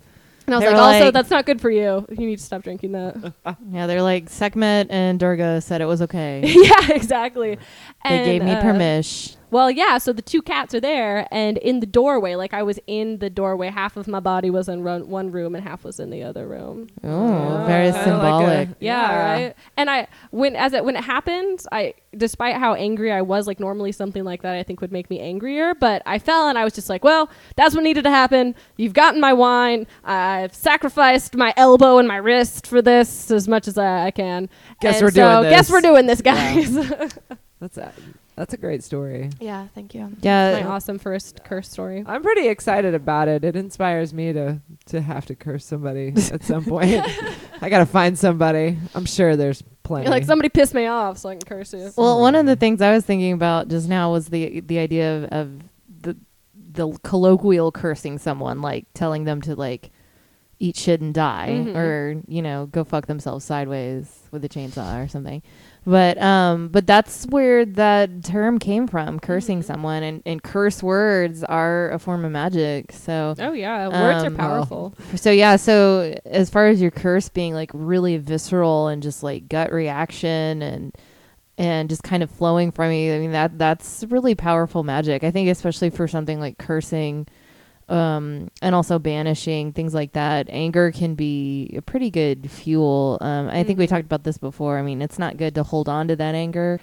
And 0.50 0.56
I 0.56 0.58
was 0.58 0.66
They 0.66 0.74
like, 0.74 1.00
"Also, 1.02 1.12
that's 1.12 1.30
not 1.30 1.46
good 1.46 1.62
for 1.62 1.70
you. 1.70 2.08
You 2.10 2.26
need 2.26 2.40
to 2.40 2.44
stop 2.44 2.64
drinking 2.64 2.94
that." 2.94 3.34
yeah, 3.72 3.86
they're 3.86 4.02
like 4.02 4.32
Sekhmet 4.32 4.88
and 4.90 5.20
Durga 5.20 5.62
said 5.62 5.80
it 5.80 5.86
was 5.86 6.02
okay. 6.02 6.42
yeah, 6.44 6.92
exactly. 6.92 7.56
They 7.56 7.62
And, 8.04 8.26
gave 8.26 8.44
me 8.44 8.52
uh, 8.54 8.62
permission. 8.62 9.39
Well, 9.52 9.72
yeah. 9.72 9.98
So 9.98 10.14
the 10.14 10.22
two 10.22 10.42
cats 10.42 10.74
are 10.76 10.80
there, 10.80 11.28
and 11.32 11.58
in 11.58 11.80
the 11.80 11.86
doorway, 11.86 12.36
like 12.36 12.54
I 12.54 12.64
was 12.64 12.80
in 12.88 13.18
the 13.20 13.30
doorway. 13.30 13.70
Half 13.70 13.98
of 13.98 14.08
my 14.08 14.20
body 14.20 14.50
was 14.50 14.70
in 14.70 14.84
ro- 14.84 15.04
one 15.04 15.32
room, 15.32 15.56
and 15.56 15.64
half 15.64 15.84
was 15.84 16.00
in 16.00 16.10
the 16.10 16.24
other 16.24 16.48
room. 16.48 16.88
Oh, 17.04 17.64
very 17.68 17.92
kinda 17.92 17.98
like 17.98 18.04
symbolic. 18.06 18.70
a- 18.70 18.76
Yeah, 18.80 19.32
right. 19.46 19.56
And 19.78 19.90
I 19.90 20.08
when 20.32 20.56
as 20.56 20.74
it 20.74 20.86
when 20.86 20.96
it 20.96 21.04
happened, 21.04 21.64
I 21.72 21.94
despite 22.18 22.56
how 22.56 22.74
angry 22.74 23.12
I 23.12 23.22
was, 23.22 23.46
like 23.48 23.60
normally 23.60 23.92
something 23.92 24.24
like 24.24 24.42
that 24.42 24.56
I 24.56 24.64
think 24.64 24.82
would 24.82 24.92
make 24.92 25.10
me 25.12 25.20
angrier, 25.20 25.76
but 25.76 26.02
I 26.08 26.18
fell 26.18 26.48
and 26.50 26.58
I 26.58 26.64
was 26.64 26.74
just 26.74 26.90
like, 26.90 27.04
well, 27.04 27.30
that's 27.56 27.76
what 27.76 27.84
needed 27.84 28.04
to 28.04 28.10
happen. 28.10 28.56
You've 28.78 28.94
gotten 28.94 29.22
my 29.22 29.32
wine. 29.34 29.86
I've 30.04 30.56
sacrificed 30.56 31.36
my 31.36 31.54
elbow 31.56 32.00
and 32.00 32.08
my 32.08 32.16
wrist 32.18 32.66
for 32.66 32.82
this 32.82 33.30
as 33.30 33.48
much 33.48 33.68
as 33.68 33.78
I, 33.78 34.08
I 34.08 34.12
can. 34.12 34.50
Guess 34.82 34.96
And 34.98 35.04
we're 35.06 35.12
so 35.12 35.42
doing 35.42 35.52
Guess 35.54 35.68
this. 35.68 35.72
we're 35.72 35.82
doing 35.82 36.06
this, 36.08 36.22
guys. 36.22 36.74
That's 37.60 37.78
a, 37.78 37.94
that's 38.40 38.54
a 38.54 38.58
great 38.58 38.86
story. 38.86 39.30
yeah, 39.42 39.68
thank 39.76 39.94
you. 39.94 40.16
Yeah. 40.22 40.62
my 40.62 40.70
awesome 40.70 40.98
first 40.98 41.44
curse 41.44 41.70
story. 41.70 42.06
I'm 42.08 42.24
pretty 42.24 42.48
excited 42.48 42.94
about 42.96 43.28
it. 43.28 43.44
It 43.44 43.58
inspires 43.58 44.14
me 44.14 44.32
to 44.32 44.62
to 44.86 45.02
have 45.02 45.26
to 45.26 45.36
curse 45.36 45.66
somebody 45.66 46.14
at 46.32 46.42
some 46.46 46.64
point. 46.74 47.04
I 47.62 47.70
gotta 47.70 47.86
find 47.86 48.18
somebody. 48.18 48.78
I'm 48.96 49.04
sure 49.04 49.36
there's 49.36 49.62
plenty. 49.84 50.06
You're 50.06 50.12
like 50.12 50.24
somebody 50.24 50.48
pissed 50.48 50.74
me 50.74 50.86
off, 50.86 51.18
so 51.18 51.28
I 51.28 51.34
can 51.34 51.42
curse 51.42 51.74
you. 51.74 51.92
Well, 51.98 52.22
one 52.22 52.34
of 52.36 52.46
the 52.46 52.56
things 52.56 52.82
I 52.82 52.94
was 52.94 53.04
thinking 53.06 53.34
about 53.34 53.68
just 53.68 53.90
now 53.90 54.14
was 54.14 54.28
the 54.28 54.62
the 54.62 54.80
idea 54.80 55.18
of, 55.18 55.24
of 55.26 55.62
the 56.02 56.16
the 56.56 56.98
colloquial 57.04 57.74
cursing 57.74 58.20
someone, 58.20 58.62
like 58.62 58.86
telling 58.94 59.26
them 59.26 59.42
to 59.42 59.56
like 59.56 59.92
eat 60.60 60.76
shit 60.76 61.00
and 61.02 61.14
die, 61.14 61.64
Mhm. 61.68 61.76
or 61.76 62.22
you 62.28 62.42
know, 62.42 62.66
go 62.68 62.84
fuck 62.84 63.08
themselves 63.08 63.46
sideways 63.46 64.28
with 64.32 64.44
a 64.44 64.50
chainsaw 64.50 65.04
or 65.04 65.08
something. 65.08 65.42
But 65.86 66.22
um, 66.22 66.68
but 66.68 66.86
that's 66.86 67.26
where 67.28 67.66
that 67.66 68.24
term 68.26 68.60
came 68.60 68.86
from, 68.86 69.20
cursing 69.20 69.62
Mhm. 69.62 69.64
someone, 69.64 70.04
and, 70.04 70.22
and 70.26 70.44
curse 70.44 70.84
words 70.84 71.44
are 71.46 71.90
a 71.92 71.98
form 72.00 72.26
of 72.26 72.32
magic. 72.34 72.92
So 72.92 73.36
Oh 73.40 73.54
yeah, 73.54 73.88
words 73.88 74.24
Um, 74.26 74.34
are 74.34 74.38
powerful. 74.38 74.94
so 75.16 75.32
yeah, 75.32 75.56
so 75.56 76.14
as 76.26 76.50
far 76.50 76.68
as 76.68 76.82
your 76.82 76.92
curse 76.92 77.30
being 77.30 77.54
like 77.54 77.72
really 77.74 78.18
visceral 78.18 78.90
and 78.90 79.02
just 79.02 79.24
like 79.24 79.48
gut 79.48 79.72
reaction 79.72 80.62
and 80.62 80.92
and 81.58 81.90
just 81.90 82.04
kind 82.04 82.24
of 82.24 82.30
flowing 82.30 82.72
from 82.72 82.92
you, 82.92 83.14
I 83.14 83.20
mean 83.20 83.32
that 83.32 83.58
that's 83.58 84.04
really 84.10 84.36
powerful 84.36 84.84
magic. 84.84 85.24
I 85.24 85.32
think 85.32 85.50
especially 85.50 85.90
for 85.90 86.08
something 86.08 86.40
like 86.40 86.58
cursing 86.58 87.28
um 87.90 88.50
and 88.62 88.76
also 88.76 89.00
banishing 89.00 89.74
things 89.74 89.94
like 89.94 90.14
that. 90.14 90.48
Anger 90.50 90.92
can 90.92 91.16
be 91.16 91.74
a 91.76 91.82
pretty 91.82 92.10
good 92.12 92.50
fuel. 92.52 93.18
Um 93.22 93.50
I 93.50 93.64
think 93.64 93.80
we 93.80 93.86
Mhm. 93.86 93.90
talked 93.90 94.06
about 94.06 94.24
this 94.24 94.38
before. 94.38 94.78
I 94.78 94.82
mean, 94.82 95.02
it's 95.02 95.18
not 95.20 95.38
good 95.38 95.56
to 95.56 95.64
hold 95.64 95.90
on 95.90 96.08
to 96.10 96.16
that 96.16 96.36
anger 96.36 96.80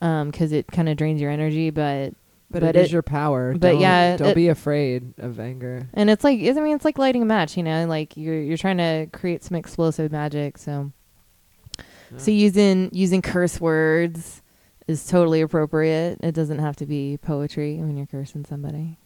um 0.00 0.30
cuz 0.32 0.52
it 0.52 0.66
kind 0.68 0.88
of 0.88 0.96
drains 0.96 1.20
your 1.20 1.30
energy, 1.30 1.70
but 1.70 2.14
but, 2.50 2.60
but 2.62 2.76
it 2.76 2.80
is 2.86 2.90
your 2.92 3.02
power. 3.02 3.52
but 3.52 3.60
Don't- 3.72 3.80
yeah, 3.80 4.16
don't 4.16 4.28
it- 4.28 4.34
be 4.34 4.48
afraid 4.48 5.12
of 5.18 5.38
anger. 5.38 5.86
And 5.94 6.08
it's 6.10 6.24
like 6.24 6.40
I 6.40 6.52
mean 6.54 6.74
it's 6.76 6.84
like 6.84 6.98
lighting 6.98 7.22
a 7.22 7.26
match, 7.26 7.56
you 7.56 7.62
know, 7.62 7.86
like 7.86 8.16
you're 8.16 8.40
you're 8.40 8.56
trying 8.56 8.78
to 8.78 9.06
create 9.12 9.44
some 9.44 9.54
explosive 9.56 10.10
magic. 10.10 10.58
So 10.58 10.90
so 12.16 12.30
using 12.30 12.88
using 12.92 13.20
curse 13.22 13.60
words 13.60 14.40
is 14.86 15.06
totally 15.06 15.42
appropriate. 15.42 16.18
It 16.22 16.32
doesn't 16.34 16.58
have 16.60 16.74
to 16.76 16.86
be 16.86 17.18
poetry 17.18 17.76
when 17.76 17.96
you're 17.98 18.06
cursing 18.06 18.46
somebody. 18.46 18.96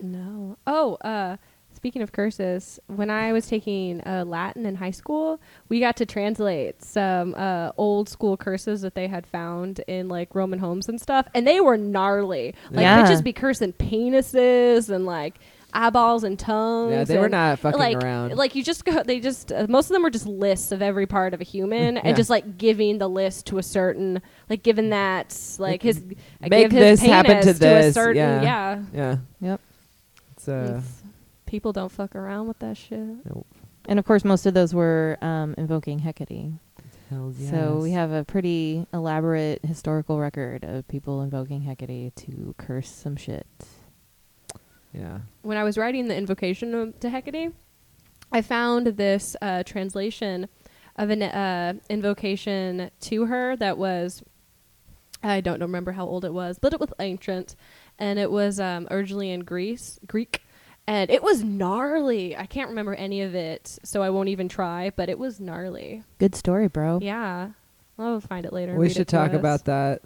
No. 0.00 0.56
Oh, 0.66 0.94
uh, 1.02 1.36
speaking 1.74 2.02
of 2.02 2.12
curses, 2.12 2.78
when 2.86 3.10
I 3.10 3.32
was 3.32 3.46
taking 3.46 4.00
uh, 4.06 4.24
Latin 4.26 4.66
in 4.66 4.74
high 4.76 4.90
school, 4.90 5.40
we 5.68 5.78
got 5.80 5.96
to 5.98 6.06
translate 6.06 6.82
some 6.82 7.34
uh, 7.34 7.72
old 7.76 8.08
school 8.08 8.36
curses 8.36 8.80
that 8.82 8.94
they 8.94 9.06
had 9.08 9.26
found 9.26 9.80
in 9.86 10.08
like 10.08 10.34
Roman 10.34 10.58
homes 10.58 10.88
and 10.88 11.00
stuff, 11.00 11.26
and 11.34 11.46
they 11.46 11.60
were 11.60 11.76
gnarly. 11.76 12.54
Like 12.70 12.82
Yeah. 12.82 13.06
just 13.06 13.24
be 13.24 13.32
cursing 13.32 13.72
penises 13.74 14.88
and 14.90 15.06
like 15.06 15.34
eyeballs 15.72 16.24
and 16.24 16.38
tongues. 16.38 16.92
Yeah, 16.92 17.04
they 17.04 17.18
were 17.18 17.28
not 17.28 17.58
fucking 17.58 17.78
like, 17.78 18.02
around. 18.02 18.34
Like 18.36 18.54
you 18.54 18.62
just 18.64 18.84
go, 18.86 19.02
they 19.02 19.20
just 19.20 19.52
uh, 19.52 19.66
most 19.68 19.90
of 19.90 19.92
them 19.92 20.02
were 20.02 20.10
just 20.10 20.26
lists 20.26 20.72
of 20.72 20.80
every 20.80 21.06
part 21.06 21.34
of 21.34 21.40
a 21.40 21.44
human, 21.44 21.96
Yeah. 21.96 22.02
and 22.04 22.16
just 22.16 22.30
like 22.30 22.56
giving 22.56 22.96
the 22.98 23.08
list 23.08 23.46
to 23.48 23.58
a 23.58 23.62
certain, 23.62 24.22
like 24.48 24.62
giving 24.62 24.90
that 24.90 25.36
like 25.58 25.82
his 25.82 26.02
Make 26.40 26.50
give 26.50 26.72
his 26.72 27.00
this 27.00 27.08
happen 27.08 27.42
to 27.42 27.50
a 27.50 27.52
this, 27.52 27.94
certain, 27.94 28.16
yeah. 28.16 28.42
yeah. 28.42 28.82
yeah. 28.94 29.16
Yep. 29.40 29.60
It's 30.46 30.48
uh, 30.48 30.76
It's- 30.78 31.02
people 31.46 31.72
don't 31.72 31.90
fuck 31.90 32.14
around 32.14 32.48
with 32.48 32.58
that 32.60 32.76
shit. 32.76 32.98
nope. 33.24 33.46
And 33.88 33.98
of 33.98 34.04
course 34.04 34.24
most 34.24 34.46
of 34.46 34.54
those 34.54 34.74
were 34.74 35.16
um, 35.22 35.54
invoking 35.58 36.00
Hecate. 36.00 36.52
hells 37.10 37.36
So 37.50 37.78
we 37.82 37.92
have 37.92 38.10
a 38.12 38.24
pretty 38.24 38.86
elaborate 38.92 39.64
historical 39.64 40.18
record 40.18 40.64
of 40.64 40.86
people 40.88 41.22
invoking 41.22 41.62
Hecate 41.62 42.14
to 42.16 42.54
curse 42.58 42.88
some 42.88 43.16
shit. 43.16 43.46
yeah. 44.92 45.20
When 45.42 45.56
I 45.56 45.64
was 45.64 45.76
writing 45.78 46.08
the 46.08 46.16
invocation 46.16 46.74
of- 46.74 47.00
to 47.00 47.10
Hecate, 47.10 47.52
I 48.32 48.42
found 48.42 48.86
this 48.88 49.36
uh, 49.40 49.62
translation 49.62 50.48
of 50.96 51.10
an 51.10 51.22
uh, 51.22 51.74
invocation 51.88 52.90
to 53.00 53.26
her 53.26 53.54
that 53.56 53.78
was 53.78 54.22
I 55.22 55.40
don't 55.40 55.60
remember 55.60 55.92
how 55.92 56.06
old 56.06 56.24
it 56.24 56.32
was, 56.34 56.58
but 56.58 56.72
it 56.72 56.78
was 56.80 56.90
ancient, 57.00 57.56
and 57.98 58.18
it 58.18 58.30
was 58.30 58.58
um, 58.60 58.86
originally 58.90 59.30
in 59.30 59.40
Greece, 59.40 59.98
Greek, 60.06 60.42
and 60.86 61.10
it 61.10 61.22
was 61.22 61.42
gnarly. 61.42 62.36
I 62.36 62.46
can't 62.46 62.68
remember 62.68 62.94
any 62.94 63.22
of 63.22 63.34
it, 63.34 63.78
so 63.82 64.02
I 64.02 64.10
won't 64.10 64.28
even 64.28 64.48
try. 64.48 64.90
But 64.94 65.08
it 65.08 65.18
was 65.18 65.40
gnarly. 65.40 66.02
Good 66.18 66.34
story, 66.34 66.68
bro. 66.68 66.98
Yeah, 67.02 67.50
I'll 67.98 68.20
find 68.20 68.44
it 68.46 68.52
later. 68.52 68.76
We 68.76 68.88
should 68.90 69.08
talk 69.08 69.30
us. 69.30 69.36
about 69.36 69.64
that 69.66 70.02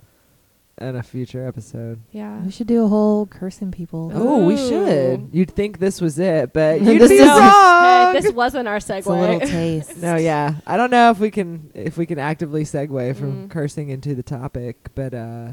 in 0.80 0.96
a 0.96 1.02
future 1.02 1.46
episode. 1.46 2.00
Yeah. 2.10 2.40
We 2.40 2.50
should 2.50 2.66
do 2.66 2.84
a 2.84 2.88
whole 2.88 3.26
cursing 3.26 3.70
people. 3.70 4.10
Oh, 4.14 4.46
we 4.46 4.56
should. 4.56 5.28
You'd 5.30 5.50
think 5.50 5.78
this 5.78 6.00
was 6.00 6.18
it, 6.18 6.54
but 6.54 6.78
This 6.80 6.88
you'd 6.88 7.08
be 7.10 7.14
is- 7.16 7.28
wrong. 7.28 8.14
Hey, 8.14 8.20
this 8.20 8.32
wasn't 8.34 8.66
our 8.66 8.76
It's 8.76 8.88
a 8.88 8.94
little 8.94 9.40
segue. 9.40 9.50
taste. 9.50 9.98
no, 9.98 10.16
yeah. 10.16 10.54
I 10.66 10.78
don't 10.78 10.90
know 10.90 11.10
if 11.10 11.18
we 11.18 11.30
can 11.30 11.70
if 11.74 11.98
we 11.98 12.06
can 12.06 12.18
actively 12.18 12.64
segue 12.64 13.14
from 13.16 13.48
Mm. 13.48 13.50
cursing 13.50 13.90
into 13.90 14.14
the 14.14 14.22
topic, 14.22 14.88
but 14.94 15.12
uh 15.12 15.48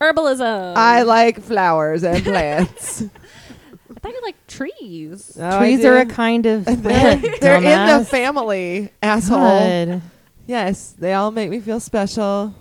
Herbalism. 0.00 0.74
I 0.76 1.02
like 1.02 1.40
flowers 1.40 2.02
and 2.02 2.22
plants. 2.24 3.02
I 3.96 4.00
thought 4.00 4.12
you 4.12 4.20
like 4.22 4.46
trees. 4.46 5.36
Oh, 5.40 5.48
I 5.48 5.58
Trees 5.58 5.84
are 5.84 5.96
a 5.98 6.06
kind 6.06 6.44
of 6.46 6.64
they're, 6.66 6.76
plant. 6.76 7.40
they're 7.40 7.56
in 7.56 7.62
the 7.62 7.68
dumbass. 7.68 8.06
family, 8.08 8.90
asshole. 9.02 9.38
God. 9.38 10.02
Yes, 10.46 10.94
they 10.98 11.14
all 11.14 11.30
make 11.30 11.48
me 11.48 11.60
feel 11.60 11.80
special. 11.80 12.54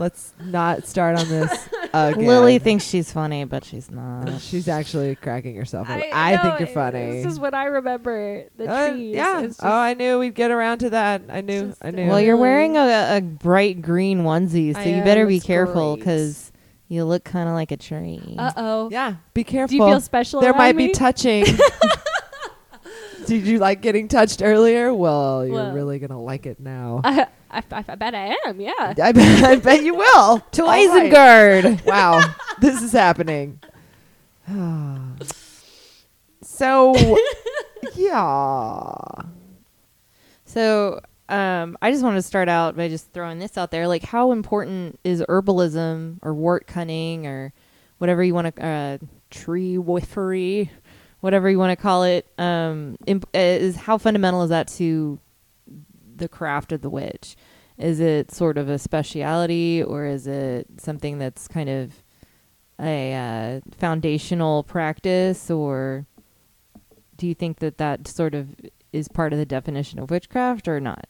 Let's 0.00 0.32
not 0.42 0.86
start 0.86 1.18
on 1.18 1.28
this 1.28 1.68
again. 1.92 2.26
Lily 2.26 2.58
thinks 2.58 2.84
she's 2.86 3.12
funny, 3.12 3.44
but 3.44 3.66
she's 3.66 3.90
not. 3.90 4.40
she's 4.40 4.66
actually 4.66 5.14
cracking 5.14 5.54
herself. 5.54 5.90
up. 5.90 6.00
I, 6.10 6.36
know, 6.36 6.42
think 6.42 6.60
you're 6.60 6.68
funny. 6.68 7.22
This 7.22 7.26
is 7.26 7.38
what 7.38 7.52
I 7.52 7.66
remember. 7.66 8.44
The 8.56 8.66
Uh, 8.66 8.90
trees. 8.92 9.14
yeah. 9.14 9.42
Just- 9.42 9.60
oh, 9.62 9.68
I 9.68 9.92
knew 9.92 10.18
we'd 10.18 10.34
get 10.34 10.50
around 10.50 10.78
to 10.78 10.90
that. 10.90 11.22
I 11.28 11.42
knew. 11.42 11.74
I 11.82 11.90
knew. 11.90 12.06
Well, 12.08 12.18
you're 12.18 12.38
wearing 12.38 12.78
a, 12.78 13.18
a 13.18 13.20
bright 13.20 13.82
green 13.82 14.22
onesie, 14.22 14.72
so 14.72 14.80
I 14.80 14.84
you 14.84 15.02
better 15.04 15.22
am, 15.22 15.28
be 15.28 15.38
careful 15.38 15.96
because 15.98 16.50
you 16.88 17.04
look 17.04 17.22
kind 17.24 17.48
of 17.50 17.54
like 17.54 17.70
a 17.70 17.76
tree. 17.76 18.34
Uh 18.38 18.52
oh. 18.56 18.88
yeah. 18.90 19.16
Be 19.34 19.44
careful. 19.44 19.76
Do 19.76 19.84
you 19.84 19.90
feel 19.90 20.00
special? 20.00 20.40
there 20.40 20.52
around 20.52 20.58
might 20.58 20.76
me? 20.76 20.86
be 20.88 20.92
touching. 20.94 21.44
Did 23.30 23.46
you 23.46 23.60
like 23.60 23.80
getting 23.80 24.08
touched 24.08 24.42
earlier? 24.42 24.92
Well, 24.92 25.46
you're 25.46 25.54
Well. 25.54 25.72
really 25.72 26.00
gonna 26.00 26.20
like 26.20 26.46
it 26.46 26.58
now. 26.58 27.00
I, 27.04 27.28
I, 27.48 27.62
I 27.70 27.94
bet 27.94 28.12
I 28.12 28.34
am. 28.44 28.60
Yeah. 28.60 28.72
I 29.00 29.12
bet, 29.12 29.44
I 29.44 29.54
bet 29.54 29.84
you 29.84 29.94
will. 29.94 30.40
to 30.50 30.62
All 30.64 30.68
right. 30.68 31.12
Isengard. 31.12 31.84
Wow, 31.86 32.20
this 32.58 32.82
is 32.82 32.90
happening. 32.90 33.60
so, 36.42 36.92
yeah. 37.94 38.94
So, 40.44 41.00
um, 41.28 41.78
I 41.80 41.92
just 41.92 42.02
want 42.02 42.16
to 42.16 42.22
start 42.22 42.48
out 42.48 42.76
by 42.76 42.88
just 42.88 43.12
throwing 43.12 43.38
this 43.38 43.56
out 43.56 43.70
there. 43.70 43.86
Like, 43.86 44.02
how 44.02 44.32
important 44.32 44.98
is 45.04 45.22
herbalism 45.22 46.18
or 46.22 46.34
wort 46.34 46.66
cunning 46.66 47.28
or 47.28 47.52
whatever 47.98 48.24
you 48.24 48.34
want 48.34 48.56
to, 48.56 48.64
uh, 48.66 48.98
tree 49.30 49.76
wifery, 49.76 50.68
whatever 51.20 51.50
you 51.50 51.58
want 51.58 51.76
to 51.76 51.82
call 51.82 52.02
it, 52.02 52.26
um, 52.38 52.96
imp- 53.06 53.28
uh, 53.34 53.38
is 53.38 53.76
how 53.76 53.98
fundamental 53.98 54.42
is 54.42 54.50
that 54.50 54.68
to 54.68 55.18
the 56.16 56.28
craft 56.28 56.72
of 56.72 56.82
the 56.82 56.90
witch? 56.90 57.36
Is 57.78 58.00
it 58.00 58.30
sort 58.30 58.58
of 58.58 58.68
a 58.68 58.78
speciality 58.78 59.82
or 59.82 60.04
is 60.04 60.26
it 60.26 60.66
something 60.78 61.18
that's 61.18 61.48
kind 61.48 61.68
of 61.68 62.02
a 62.78 63.14
uh, 63.14 63.60
foundational 63.76 64.62
practice 64.62 65.50
or 65.50 66.06
do 67.16 67.26
you 67.26 67.34
think 67.34 67.58
that 67.58 67.78
that 67.78 68.08
sort 68.08 68.34
of 68.34 68.54
is 68.92 69.08
part 69.08 69.32
of 69.32 69.38
the 69.38 69.46
definition 69.46 69.98
of 69.98 70.10
witchcraft 70.10 70.68
or 70.68 70.80
not? 70.80 71.06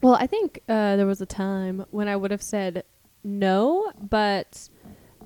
Well, 0.00 0.14
I 0.14 0.26
think 0.26 0.60
uh, 0.68 0.96
there 0.96 1.06
was 1.06 1.20
a 1.20 1.26
time 1.26 1.84
when 1.90 2.06
I 2.06 2.16
would 2.16 2.30
have 2.30 2.42
said 2.42 2.84
no, 3.24 3.92
but 4.00 4.68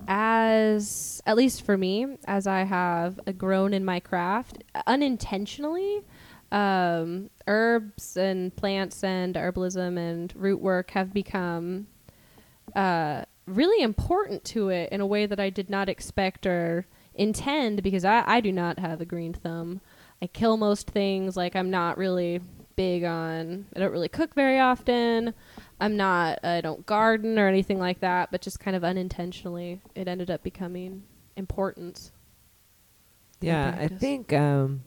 as 0.08 1.22
at 1.26 1.36
least 1.36 1.64
for 1.64 1.76
me, 1.76 2.16
as 2.26 2.46
I 2.46 2.64
have 2.64 3.20
grown 3.38 3.72
in 3.74 3.84
my 3.84 4.00
craft 4.00 4.62
unintentionally, 4.86 6.02
um, 6.50 7.30
herbs 7.46 8.16
and 8.16 8.54
plants 8.54 9.02
and 9.02 9.34
herbalism 9.34 9.96
and 9.98 10.32
root 10.36 10.60
work 10.60 10.90
have 10.90 11.12
become 11.12 11.86
uh, 12.76 13.22
really 13.46 13.82
important 13.82 14.44
to 14.44 14.68
it 14.68 14.90
in 14.92 15.00
a 15.00 15.06
way 15.06 15.26
that 15.26 15.40
I 15.40 15.50
did 15.50 15.70
not 15.70 15.88
expect 15.88 16.46
or 16.46 16.86
intend 17.14 17.82
because 17.82 18.04
I, 18.04 18.24
I 18.26 18.40
do 18.40 18.52
not 18.52 18.78
have 18.78 19.00
a 19.00 19.06
green 19.06 19.32
thumb. 19.32 19.80
I 20.20 20.26
kill 20.26 20.56
most 20.56 20.90
things. 20.90 21.36
Like 21.36 21.56
I'm 21.56 21.70
not 21.70 21.98
really 21.98 22.40
big 22.76 23.04
on. 23.04 23.66
I 23.74 23.80
don't 23.80 23.92
really 23.92 24.08
cook 24.08 24.34
very 24.34 24.58
often. 24.58 25.34
I'm 25.82 25.96
not. 25.96 26.44
I 26.44 26.60
don't 26.60 26.86
garden 26.86 27.40
or 27.40 27.48
anything 27.48 27.80
like 27.80 27.98
that. 28.00 28.30
But 28.30 28.40
just 28.40 28.60
kind 28.60 28.76
of 28.76 28.84
unintentionally, 28.84 29.80
it 29.96 30.06
ended 30.06 30.30
up 30.30 30.42
becoming 30.44 31.02
important. 31.36 32.12
Yeah, 33.40 33.74
I 33.76 33.88
think 33.88 34.32
um 34.32 34.82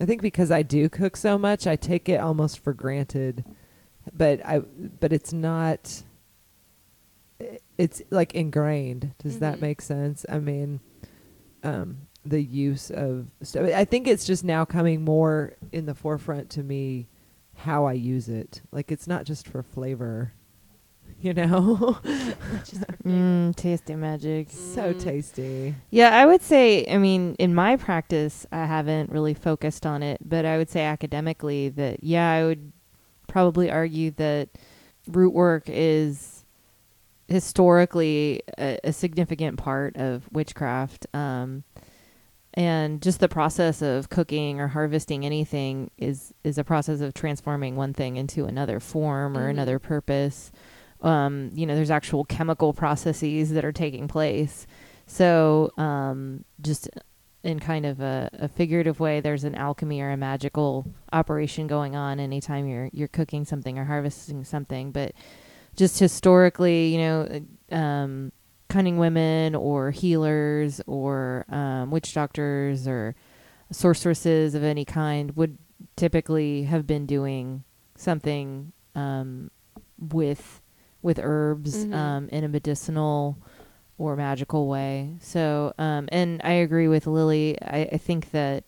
I 0.00 0.06
think 0.06 0.20
because 0.20 0.50
I 0.50 0.62
do 0.62 0.88
cook 0.88 1.16
so 1.16 1.38
much, 1.38 1.66
I 1.66 1.76
take 1.76 2.08
it 2.08 2.20
almost 2.20 2.58
for 2.58 2.72
granted. 2.72 3.44
But 4.12 4.44
I 4.44 4.58
but 4.58 5.12
it's 5.12 5.32
not 5.32 6.02
it's 7.78 8.02
like 8.10 8.34
ingrained. 8.34 9.12
Does 9.22 9.38
that 9.38 9.58
Mhm. 9.58 9.60
make 9.62 9.80
sense? 9.80 10.26
I 10.28 10.40
mean 10.40 10.80
um 11.62 12.08
the 12.24 12.42
use 12.42 12.90
of 12.90 13.28
so 13.42 13.64
I 13.64 13.84
think 13.84 14.08
it's 14.08 14.24
just 14.26 14.42
now 14.42 14.64
coming 14.64 15.04
more 15.04 15.54
in 15.70 15.86
the 15.86 15.94
forefront 15.94 16.50
to 16.50 16.62
me 16.64 17.06
how 17.64 17.84
I 17.86 17.92
use 17.94 18.28
it. 18.28 18.62
Like 18.72 18.90
it's 18.92 19.06
not 19.06 19.24
just 19.24 19.46
for 19.48 19.62
flavor. 19.62 20.32
You 21.22 21.34
know? 21.34 21.98
Mm, 23.04 23.54
tasty 23.54 23.94
magic. 23.94 24.48
so 24.50 24.94
Mm. 24.94 24.98
tasty. 25.02 25.74
Yeah, 25.90 26.16
I 26.16 26.24
would 26.24 26.40
say, 26.40 26.86
I 26.86 26.96
mean, 26.96 27.34
in 27.38 27.54
my 27.54 27.76
practice, 27.76 28.46
I 28.50 28.64
haven't 28.64 29.10
really 29.10 29.34
focused 29.34 29.84
on 29.84 30.02
it, 30.02 30.18
but 30.26 30.46
I 30.46 30.56
would 30.56 30.70
say 30.70 30.82
academically 30.82 31.68
that, 31.70 32.02
yeah, 32.02 32.30
I 32.30 32.44
would 32.44 32.72
probably 33.28 33.70
argue 33.70 34.12
that 34.12 34.48
root 35.08 35.34
work 35.34 35.64
is 35.66 36.44
historically 37.28 38.42
a, 38.58 38.78
a 38.84 38.92
significant 38.92 39.58
part 39.58 39.96
of 39.96 40.28
witchcraft. 40.32 41.06
Um, 41.14 41.64
and 42.60 43.00
just 43.00 43.20
the 43.20 43.28
process 43.28 43.80
of 43.80 44.10
cooking 44.10 44.60
or 44.60 44.68
harvesting 44.68 45.24
anything 45.24 45.90
is 45.96 46.34
is 46.44 46.58
a 46.58 46.64
process 46.64 47.00
of 47.00 47.14
transforming 47.14 47.74
one 47.74 47.94
thing 47.94 48.16
into 48.16 48.44
another 48.44 48.80
form 48.80 49.36
or 49.36 49.46
Mhm. 49.46 49.50
another 49.50 49.78
purpose. 49.78 50.52
Um, 51.00 51.50
you 51.54 51.64
know, 51.66 51.74
there's 51.74 51.90
actual 51.90 52.24
chemical 52.24 52.74
processes 52.74 53.50
that 53.52 53.64
are 53.64 53.72
taking 53.72 54.06
place. 54.08 54.66
So, 55.06 55.70
um, 55.78 56.44
just 56.60 56.90
in 57.42 57.58
kind 57.60 57.86
of 57.86 58.00
a, 58.00 58.28
a 58.34 58.48
figurative 58.48 59.00
way, 59.00 59.20
there's 59.20 59.44
an 59.44 59.54
alchemy 59.54 60.02
or 60.02 60.10
a 60.10 60.16
magical 60.18 60.86
operation 61.14 61.66
going 61.66 61.96
on 61.96 62.20
anytime 62.20 62.66
you're 62.68 62.90
you're 62.92 63.08
cooking 63.08 63.46
something 63.46 63.78
or 63.78 63.84
harvesting 63.86 64.44
something. 64.44 64.92
But 64.92 65.12
just 65.76 65.98
historically, 65.98 66.88
you 66.94 66.98
know, 66.98 67.40
um, 67.72 68.32
cunning 68.70 68.96
women 68.96 69.54
or 69.54 69.90
healers 69.90 70.80
or 70.86 71.44
um, 71.50 71.90
witch 71.90 72.14
doctors 72.14 72.88
or 72.88 73.14
sorceresses 73.70 74.54
of 74.54 74.62
any 74.64 74.84
kind 74.84 75.36
would 75.36 75.58
typically 75.96 76.62
have 76.64 76.86
been 76.86 77.04
doing 77.06 77.64
something 77.96 78.72
um, 78.94 79.50
with 79.98 80.60
with 81.02 81.18
herbs 81.22 81.84
Mhm. 81.86 81.94
um, 81.94 82.28
in 82.30 82.44
a 82.44 82.48
medicinal 82.48 83.38
or 83.96 84.16
magical 84.16 84.66
way. 84.68 85.14
So, 85.20 85.72
um, 85.78 86.08
and 86.12 86.40
I 86.44 86.52
agree 86.52 86.88
with 86.88 87.06
Lily. 87.06 87.56
I, 87.62 87.88
I 87.92 87.96
think 87.98 88.30
that 88.32 88.64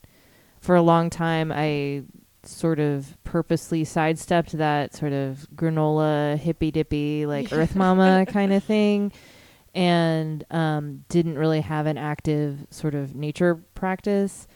for 0.60 0.74
a 0.76 0.82
long 0.82 1.10
time 1.10 1.50
I 1.52 2.04
sort 2.44 2.78
of 2.80 3.16
purposely 3.24 3.84
sidestepped 3.84 4.52
that 4.52 4.94
sort 4.94 5.12
of 5.12 5.46
granola 5.54 6.36
hippy 6.38 6.70
dippy 6.70 7.24
like 7.26 7.52
Earth 7.52 7.76
Mama 7.76 8.24
kind 8.28 8.52
of 8.52 8.64
thing, 8.64 9.12
and 9.74 10.44
um, 10.50 11.04
didn't 11.08 11.38
really 11.38 11.60
have 11.60 11.86
an 11.86 11.98
active 11.98 12.66
sort 12.70 12.94
of 12.94 13.14
nature 13.14 13.56
practice. 13.74 14.46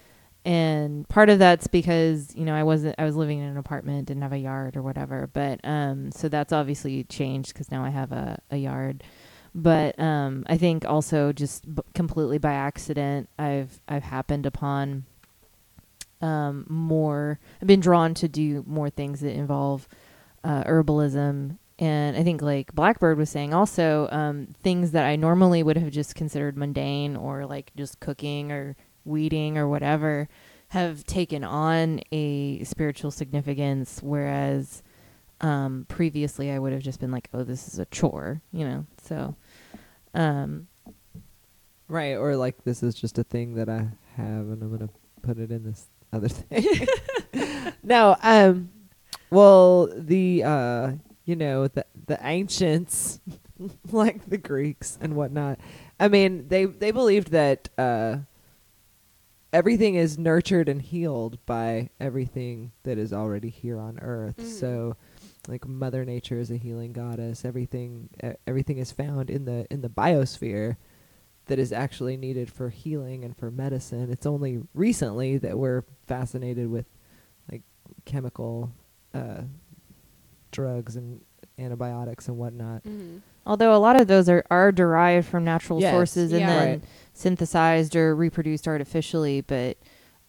And 0.45 1.09
part 1.09 1.29
of 1.29 1.41
that's 1.41 1.67
because 1.67 2.35
you 2.37 2.45
know 2.45 2.55
I 2.55 2.63
wasn't 2.63 2.95
I 2.99 3.05
was 3.05 3.17
living 3.17 3.41
in 3.41 3.47
an 3.47 3.57
apartment, 3.57 4.07
didn't 4.07 4.23
have 4.23 4.33
a 4.33 4.39
yard 4.39 4.77
or 4.77 4.83
whatever. 4.83 5.29
But 5.33 5.61
um, 5.65 6.13
so 6.13 6.29
that's 6.29 6.53
obviously 6.53 7.03
changed 7.05 7.53
because 7.53 7.71
now 7.71 7.85
I 7.85 7.91
have 7.91 8.13
a, 8.13 8.39
a 8.51 8.57
yard. 8.57 9.03
But 9.55 9.99
um, 9.99 10.45
I 10.49 10.59
think 10.59 10.85
also 10.85 11.33
just 11.33 11.75
b- 11.75 11.83
completely 11.95 12.39
by 12.39 12.53
accident, 12.53 13.29
I've 13.39 13.81
I've 13.89 14.05
happened 14.05 14.47
upon 14.47 15.07
um, 16.21 16.67
more. 16.69 17.41
I've 17.61 17.67
been 17.67 17.81
drawn 17.81 18.15
to 18.15 18.29
do 18.29 18.65
more 18.67 18.91
things 18.91 19.21
that 19.21 19.33
involve 19.33 19.89
uh, 20.45 20.63
herbalism, 20.65 21.59
and 21.79 22.17
I 22.17 22.23
think 22.23 22.43
like 22.43 22.75
Blackbird 22.75 23.19
was 23.19 23.31
saying 23.31 23.53
also 23.53 24.09
um, 24.11 24.49
things 24.63 24.93
that 24.93 25.05
I 25.05 25.17
normally 25.17 25.63
would 25.63 25.77
have 25.77 25.91
just 25.91 26.15
considered 26.15 26.57
mundane 26.57 27.17
or 27.17 27.47
like 27.47 27.73
just 27.77 28.01
cooking 28.01 28.51
or 28.51 28.77
weeding 29.05 29.59
or 29.59 29.69
whatever 29.69 30.29
have 30.69 31.05
taken 31.05 31.45
on 31.45 32.01
a 32.13 32.65
spiritual 32.65 33.11
significance, 33.11 34.01
whereas 34.03 34.83
um, 35.41 35.87
previously 35.89 36.51
I 36.51 36.59
would 36.59 36.73
have 36.73 36.83
just 36.83 36.99
been 36.99 37.13
like, 37.13 37.29
oh, 37.33 37.45
this 37.45 37.69
is 37.69 37.79
a 37.79 37.85
chore, 37.87 38.41
you 38.53 38.67
know. 38.67 38.87
So, 39.03 39.37
um, 40.15 40.67
Right, 41.89 42.15
or 42.15 42.37
like 42.37 42.65
this 42.65 42.83
is 42.83 42.95
just 42.95 43.19
a 43.19 43.23
thing 43.25 43.55
that 43.55 43.69
I 43.69 43.87
have 44.17 44.49
and 44.49 44.63
I'm 44.63 44.71
gonna 44.77 44.91
put 45.23 45.39
it 45.39 45.53
in 45.53 45.63
this 45.63 45.87
other 46.13 46.29
thing. 46.29 46.87
no, 47.83 48.17
um 48.23 48.71
well 49.31 49.89
the 49.97 50.43
uh 50.43 50.93
you 51.27 51.37
know, 51.37 51.69
the 51.69 51.85
the 52.07 52.19
ancients 52.27 53.21
like 53.93 54.29
the 54.31 54.39
Greeks 54.39 54.97
and 55.01 55.15
whatnot. 55.15 55.59
I 56.01 56.09
mean, 56.09 56.49
they 56.49 56.65
they 56.65 56.91
believed 56.93 57.33
that 57.33 57.69
uh 57.77 58.19
everything 59.53 59.95
is 59.95 60.19
nurtured 60.19 60.69
and 60.69 60.83
healed 60.83 61.39
by 61.47 61.91
everything 62.01 62.73
that 62.83 62.99
is 62.99 63.13
already 63.13 63.49
here 63.51 63.79
on 63.79 63.99
earth. 64.01 64.37
Mhm. 64.39 64.45
So 64.61 64.97
like 65.49 65.67
mother 65.67 66.05
nature 66.05 66.39
is 66.41 66.51
a 66.51 66.57
healing 66.57 66.93
goddess 66.93 67.45
everything 67.45 68.09
e- 68.25 68.33
everything 68.49 68.79
is 68.79 68.91
found 68.91 69.31
in 69.31 69.45
the 69.45 69.65
in 69.71 69.81
the 69.81 69.89
biosphere 69.89 70.77
that 71.45 71.57
is 71.61 71.71
actually 71.73 72.17
needed 72.17 72.51
for 72.53 72.69
healing 72.69 73.25
and 73.25 73.37
for 73.37 73.49
medicine 73.49 74.11
it's 74.11 74.27
only 74.27 74.61
recently 74.75 75.39
that 75.39 75.57
we're 75.57 75.85
fascinated 76.09 76.69
with 76.69 76.87
like 77.49 77.63
chemical 78.05 78.73
uh 79.15 79.43
drugs 80.57 80.97
and 80.97 81.21
antibiotics 81.59 82.29
and 82.29 82.37
whatnot 82.39 82.83
Mhm. 82.85 83.21
although 83.47 83.75
a 83.75 83.79
lot 83.79 84.01
of 84.01 84.07
those 84.09 84.29
are, 84.29 84.45
are 84.51 84.73
derived 84.73 85.27
from 85.29 85.45
natural 85.45 85.81
Yes, 85.81 85.93
sources 85.93 86.33
and 86.33 86.41
yeah. 86.41 86.47
then 86.47 86.69
Right. 86.71 86.85
synthesized 87.13 87.95
or 87.95 88.15
reproduced 88.17 88.67
artificially, 88.67 89.41
but 89.43 89.77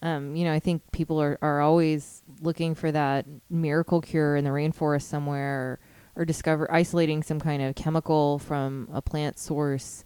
um, 0.02 0.36
you 0.36 0.46
know, 0.46 0.54
I 0.54 0.60
think 0.60 0.84
people 0.92 1.20
are, 1.20 1.40
are 1.42 1.60
always 1.62 2.22
looking 2.42 2.76
for 2.76 2.92
that 2.92 3.26
miracle 3.50 4.00
cure 4.00 4.36
in 4.36 4.44
the 4.44 4.52
rainforest 4.52 5.04
somewhere 5.04 5.80
or, 6.16 6.22
or 6.22 6.26
discover 6.26 6.72
isolating 6.72 7.24
some 7.24 7.40
kind 7.40 7.62
of 7.64 7.74
chemical 7.76 8.38
from 8.38 8.88
a 8.94 9.02
plant 9.02 9.40
source 9.40 10.06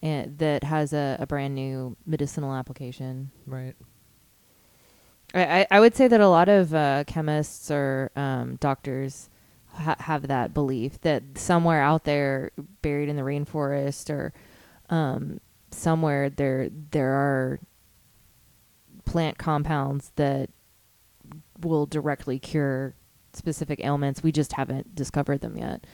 and 0.00 0.38
that 0.38 0.62
has 0.64 0.92
a, 0.92 1.16
a 1.18 1.26
brand 1.26 1.54
new 1.56 1.96
medicinal 2.06 2.52
application. 2.54 3.30
right 3.46 3.74
I, 5.34 5.60
I, 5.60 5.66
I 5.72 5.80
would 5.80 5.94
say 5.94 6.08
that 6.08 6.20
a 6.20 6.28
lot 6.28 6.48
of 6.48 6.72
uh, 6.74 7.04
chemists 7.06 7.70
or 7.70 8.10
um, 8.16 8.56
doctors 8.56 9.28
ha- 9.74 9.96
have 10.00 10.28
that 10.28 10.54
belief 10.54 11.00
that 11.02 11.22
somewhere 11.36 11.82
out 11.82 12.04
there, 12.04 12.50
buried 12.82 13.08
in 13.08 13.16
the 13.16 13.22
rainforest 13.22 14.10
or 14.10 14.32
um, 14.90 15.40
somewhere, 15.70 16.30
there 16.30 16.68
there 16.90 17.12
are 17.12 17.60
plant 19.04 19.38
compounds 19.38 20.12
that 20.16 20.50
will 21.60 21.86
directly 21.86 22.38
cure 22.38 22.94
specific 23.32 23.80
ailments. 23.82 24.22
We 24.22 24.32
just 24.32 24.54
haven't 24.54 24.94
discovered 24.94 25.40
them 25.40 25.56
yet. 25.56 25.86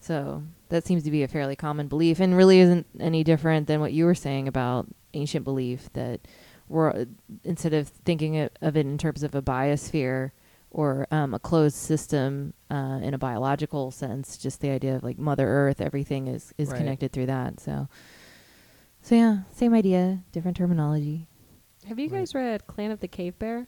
So 0.00 0.42
that 0.68 0.86
seems 0.86 1.02
to 1.04 1.10
be 1.10 1.22
a 1.22 1.28
fairly 1.28 1.56
common 1.56 1.88
belief, 1.88 2.20
and 2.20 2.36
really 2.36 2.60
isn't 2.60 2.86
any 3.00 3.24
different 3.24 3.66
than 3.66 3.80
what 3.80 3.92
you 3.92 4.04
were 4.04 4.14
saying 4.14 4.48
about 4.48 4.86
ancient 5.14 5.44
belief 5.44 5.92
that 5.94 6.20
we're 6.68 7.06
instead 7.44 7.72
of 7.72 7.88
thinking 7.88 8.38
of 8.38 8.50
of 8.60 8.76
it 8.76 8.86
in 8.86 8.98
terms 8.98 9.22
of 9.22 9.34
a 9.34 9.42
biosphere 9.42 10.30
or 10.74 11.06
um, 11.10 11.32
a 11.32 11.38
closed 11.38 11.76
system 11.76 12.52
uh, 12.70 12.98
in 13.02 13.14
a 13.14 13.18
biological 13.18 13.90
sense, 13.90 14.36
just 14.36 14.60
the 14.60 14.68
idea 14.70 14.96
of 14.96 15.02
like 15.04 15.18
Mother 15.18 15.46
Earth, 15.48 15.80
everything 15.80 16.26
is 16.28 16.52
is 16.58 16.68
Right. 16.68 16.78
connected 16.78 17.12
through 17.12 17.26
that. 17.26 17.60
So, 17.60 17.88
so 19.00 19.14
yeah, 19.14 19.38
same 19.52 19.72
idea, 19.72 20.22
different 20.32 20.56
terminology. 20.56 21.28
Have 21.88 21.98
you 21.98 22.08
Right. 22.08 22.20
guys 22.20 22.34
read 22.34 22.66
Clan 22.66 22.90
of 22.90 23.00
the 23.00 23.08
Cave 23.08 23.38
Bear? 23.38 23.66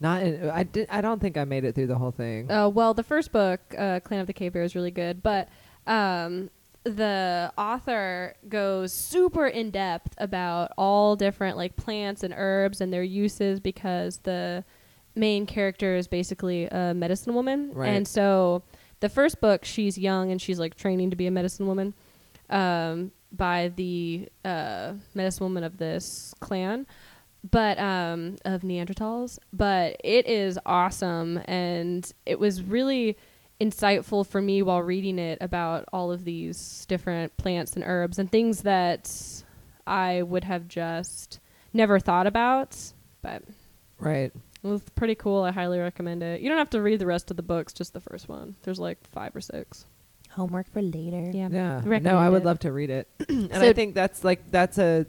not 0.00 0.20
in, 0.24 0.50
i 0.50 0.64
did 0.64 0.88
i 0.90 1.00
don't 1.00 1.20
think 1.20 1.36
i 1.36 1.44
made 1.44 1.62
it 1.64 1.76
through 1.76 1.86
the 1.86 1.94
whole 1.94 2.10
thing 2.10 2.50
Uh, 2.50 2.68
well, 2.68 2.92
the 2.92 3.04
first 3.04 3.30
book, 3.30 3.60
uh, 3.78 4.00
Clan 4.00 4.18
of 4.18 4.26
the 4.26 4.32
Cave 4.32 4.52
Bear, 4.52 4.64
is 4.64 4.74
really 4.74 4.90
good, 4.90 5.22
but 5.22 5.48
um, 5.86 6.50
the 6.82 7.52
author 7.56 8.34
goes 8.48 8.92
super 8.92 9.46
in 9.46 9.70
depth 9.70 10.14
about 10.18 10.72
all 10.76 11.14
different 11.14 11.56
like 11.56 11.76
plants 11.76 12.24
and 12.24 12.34
herbs 12.36 12.80
and 12.80 12.92
their 12.92 13.04
uses 13.04 13.60
because 13.60 14.16
the 14.24 14.64
main 15.14 15.46
character 15.46 15.94
is 15.96 16.06
basically 16.08 16.66
a 16.66 16.94
medicine 16.94 17.34
woman, 17.34 17.70
Right. 17.72 17.88
and 17.88 18.06
so 18.08 18.62
the 19.00 19.08
first 19.08 19.40
book 19.40 19.64
she's 19.64 19.98
young 19.98 20.30
and 20.30 20.40
she's 20.40 20.58
like 20.58 20.74
training 20.76 21.10
to 21.10 21.16
be 21.16 21.26
a 21.26 21.30
medicine 21.30 21.66
woman. 21.66 21.94
um, 22.50 23.12
by 23.34 23.68
the 23.76 24.28
uh, 24.44 24.92
medicine 25.14 25.44
woman 25.46 25.64
of 25.64 25.78
this 25.78 26.34
clan, 26.40 26.86
but 27.50 27.78
um, 27.78 28.36
of 28.44 28.60
Neanderthals. 28.60 29.38
But 29.54 29.96
it 30.04 30.26
is 30.26 30.58
awesome, 30.66 31.40
and 31.46 32.12
it 32.26 32.38
was 32.38 32.62
really 32.62 33.16
insightful 33.58 34.26
for 34.26 34.42
me 34.42 34.60
while 34.60 34.82
reading 34.82 35.18
it 35.18 35.38
about 35.40 35.86
all 35.94 36.12
of 36.12 36.24
these 36.24 36.84
different 36.88 37.34
plants 37.38 37.72
and 37.74 37.82
herbs 37.86 38.18
and 38.18 38.30
things 38.30 38.62
that 38.62 39.10
I 39.86 40.20
would 40.22 40.44
have 40.44 40.68
just 40.68 41.40
never 41.72 41.98
thought 41.98 42.26
about. 42.26 42.76
But 43.22 43.42
Right. 43.98 44.30
It 44.64 44.68
was 44.68 44.82
pretty 44.94 45.14
cool. 45.14 45.42
I 45.42 45.50
highly 45.52 45.78
recommend 45.78 46.22
it. 46.22 46.40
You 46.40 46.48
don't 46.48 46.58
have 46.58 46.70
to 46.70 46.82
read 46.82 46.98
the 47.00 47.06
rest 47.06 47.30
of 47.30 47.36
the 47.36 47.42
books, 47.42 47.72
just 47.72 47.92
the 47.94 48.00
first 48.00 48.28
one. 48.28 48.56
There's 48.62 48.78
like 48.78 48.98
five 49.08 49.34
or 49.34 49.40
six. 49.40 49.86
Homework 50.30 50.70
for 50.72 50.80
later. 50.80 51.30
Yeah. 51.32 51.48
Yeah. 51.50 51.74
Recommend 51.76 52.04
No, 52.04 52.16
I 52.16 52.28
would 52.28 52.42
it. 52.42 52.46
love 52.46 52.58
to 52.60 52.72
read 52.72 52.90
it. 52.90 53.08
and 53.28 53.52
So- 53.52 53.60
I 53.60 53.72
think 53.72 53.94
that's 53.94 54.24
like 54.24 54.50
that's 54.50 54.78
a 54.78 55.06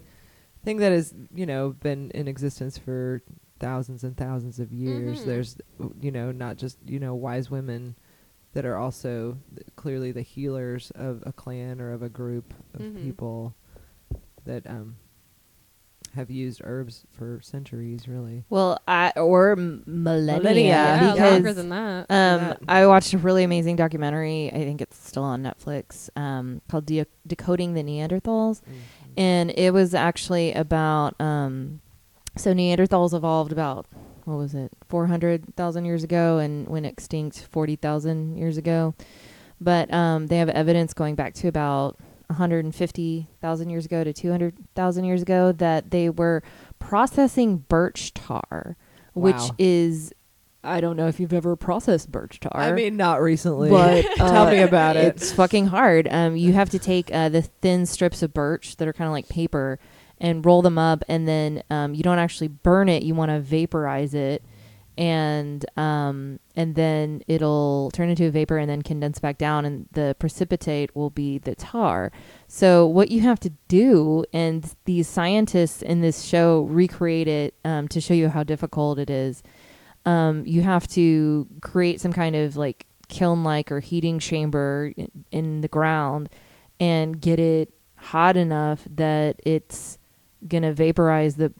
thing 0.66 0.78
that 0.78 0.92
has, 0.92 1.14
you 1.34 1.46
know, 1.46 1.70
been 1.72 2.12
in 2.12 2.28
existence 2.28 2.78
for 2.78 3.22
thousands 3.60 4.04
and 4.04 4.18
thousands 4.18 4.60
of 4.60 4.74
years. 4.74 5.22
Mhm. 5.22 5.26
There's 5.26 5.58
you 6.02 6.12
know, 6.12 6.32
not 6.32 6.58
just, 6.58 6.78
you 6.86 7.00
know, 7.00 7.16
wise 7.16 7.50
women 7.52 7.96
that 8.54 8.66
are 8.66 8.76
also 8.78 9.38
th- 9.56 9.68
clearly 9.76 10.12
the 10.12 10.22
healers 10.22 10.92
of 10.96 11.24
a 11.26 11.32
clan 11.32 11.80
or 11.82 11.92
of 11.92 12.02
a 12.04 12.10
group 12.10 12.54
of 12.74 12.82
Mhm. 12.82 13.02
people 13.04 13.56
that 14.46 14.68
um 14.70 14.98
have 16.16 16.30
used 16.30 16.62
herbs 16.64 17.06
for 17.12 17.40
centuries 17.42 18.08
really. 18.08 18.44
Well, 18.50 18.80
I 18.88 19.12
or 19.16 19.54
m- 19.54 19.84
millennia, 19.86 20.40
Millennia, 20.40 20.64
Yeah, 20.64 21.14
because 21.14 21.32
longer 21.32 21.54
than 21.54 21.70
that. 21.70 22.00
Um, 22.10 22.40
that. 22.40 22.60
I 22.68 22.86
watched 22.88 23.14
a 23.14 23.18
really 23.18 23.44
amazing 23.44 23.76
documentary. 23.76 24.50
I 24.50 24.58
think 24.58 24.82
it's 24.82 24.98
still 25.08 25.24
on 25.24 25.44
Netflix. 25.44 26.10
Um, 26.16 26.62
called 26.70 26.86
De- 26.86 27.06
"Decoding 27.26 27.74
the 27.74 27.84
Neanderthals," 27.84 28.62
and 29.18 29.52
it 29.52 29.74
was 29.74 29.94
actually 29.94 30.54
about 30.54 31.20
um, 31.20 31.82
so 32.36 32.54
Neanderthals 32.54 33.14
evolved 33.14 33.52
about 33.52 33.86
what 34.26 34.38
was 34.38 34.54
it, 34.54 34.72
four 34.88 35.08
hundred 35.08 35.56
thousand 35.56 35.86
years 35.86 36.04
ago, 36.04 36.38
and 36.38 36.68
went 36.68 36.86
extinct 36.86 37.48
forty 37.52 37.76
thousand 37.76 38.38
years 38.38 38.58
ago. 38.58 38.94
But 39.60 39.94
um, 39.94 40.28
they 40.28 40.38
have 40.38 40.50
evidence 40.50 40.94
going 40.94 41.16
back 41.16 41.34
to 41.36 41.48
about 41.48 41.98
150,000 42.28 43.70
years 43.70 43.86
ago 43.86 44.04
to 44.04 44.14
200,000 44.14 45.04
years 45.04 45.22
ago 45.22 45.52
that 45.52 45.92
they 45.92 46.10
were 46.10 46.44
processing 46.80 47.58
birch 47.58 48.14
tar, 48.14 48.78
which 49.14 49.42
is 49.58 50.14
I 50.64 50.80
don't 50.80 50.96
know 50.96 51.08
if 51.08 51.20
you've 51.20 51.34
ever 51.34 51.56
processed 51.56 52.10
birch 52.12 52.40
tar. 52.40 52.56
I 52.56 52.72
mean, 52.72 52.96
not 52.96 53.22
recently. 53.22 53.70
but 53.70 54.04
Tell 54.16 54.48
uh, 54.48 54.52
me 54.52 54.60
about 54.60 54.96
it. 54.96 55.16
It's 55.16 55.34
fucking 55.34 55.68
hard. 55.68 56.08
Um, 56.10 56.38
you 56.38 56.54
have 56.54 56.70
to 56.70 56.80
take 56.80 57.14
uh, 57.14 57.30
the 57.30 57.42
thin 57.42 57.86
strips 57.86 58.24
of 58.24 58.34
birch 58.34 58.78
that 58.78 58.88
are 58.88 58.94
kind 58.94 59.08
of 59.08 59.12
like 59.12 59.28
paper 59.28 59.78
and 60.20 60.46
roll 60.46 60.62
them 60.62 60.78
up, 60.78 61.04
and 61.10 61.28
then 61.28 61.64
um, 61.70 61.94
you 61.94 62.02
don't 62.02 62.20
actually 62.20 62.48
burn 62.48 62.88
it. 62.88 63.04
You 63.04 63.14
want 63.14 63.30
to 63.30 63.42
vaporize 63.42 64.14
it, 64.14 64.42
and 64.98 65.66
um, 65.78 66.40
and 66.56 66.76
then 66.76 67.24
it'll 67.28 67.92
turn 67.92 68.10
into 68.10 68.26
a 68.26 68.32
vapor 68.32 68.58
and 68.58 68.70
then 68.70 68.82
condense 68.82 69.20
back 69.20 69.38
down, 69.38 69.66
and 69.66 69.88
the 69.94 70.16
precipitate 70.20 70.96
will 70.96 71.10
be 71.10 71.38
the 71.38 71.56
tar. 71.56 72.12
So 72.48 72.86
what 72.86 73.10
you 73.10 73.22
have 73.22 73.40
to 73.42 73.52
do, 73.68 74.26
and 74.32 74.76
these 74.86 75.08
scientists 75.08 75.82
in 75.82 76.02
this 76.02 76.24
show 76.24 76.62
recreate 76.62 77.28
it 77.28 77.56
um, 77.66 77.88
to 77.90 78.00
show 78.00 78.14
you 78.14 78.30
how 78.30 78.44
difficult 78.44 79.00
it 79.00 79.10
is 79.10 79.44
um, 80.06 80.46
you 80.46 80.62
have 80.62 80.88
to 80.90 81.48
create 81.62 82.02
some 82.02 82.14
kind 82.14 82.36
of 82.36 82.56
like 82.56 82.86
kiln 83.08 83.44
like 83.44 83.72
or 83.72 83.80
heating 83.80 84.20
chamber 84.20 84.92
in, 84.98 85.12
in 85.32 85.62
the 85.62 85.68
ground 85.68 86.30
and 86.80 87.22
get 87.22 87.40
it 87.40 87.74
hot 87.96 88.36
enough 88.36 88.86
that 88.90 89.40
it's 89.46 89.98
gonna 90.48 90.74
vaporize 90.74 91.36
the 91.36 91.54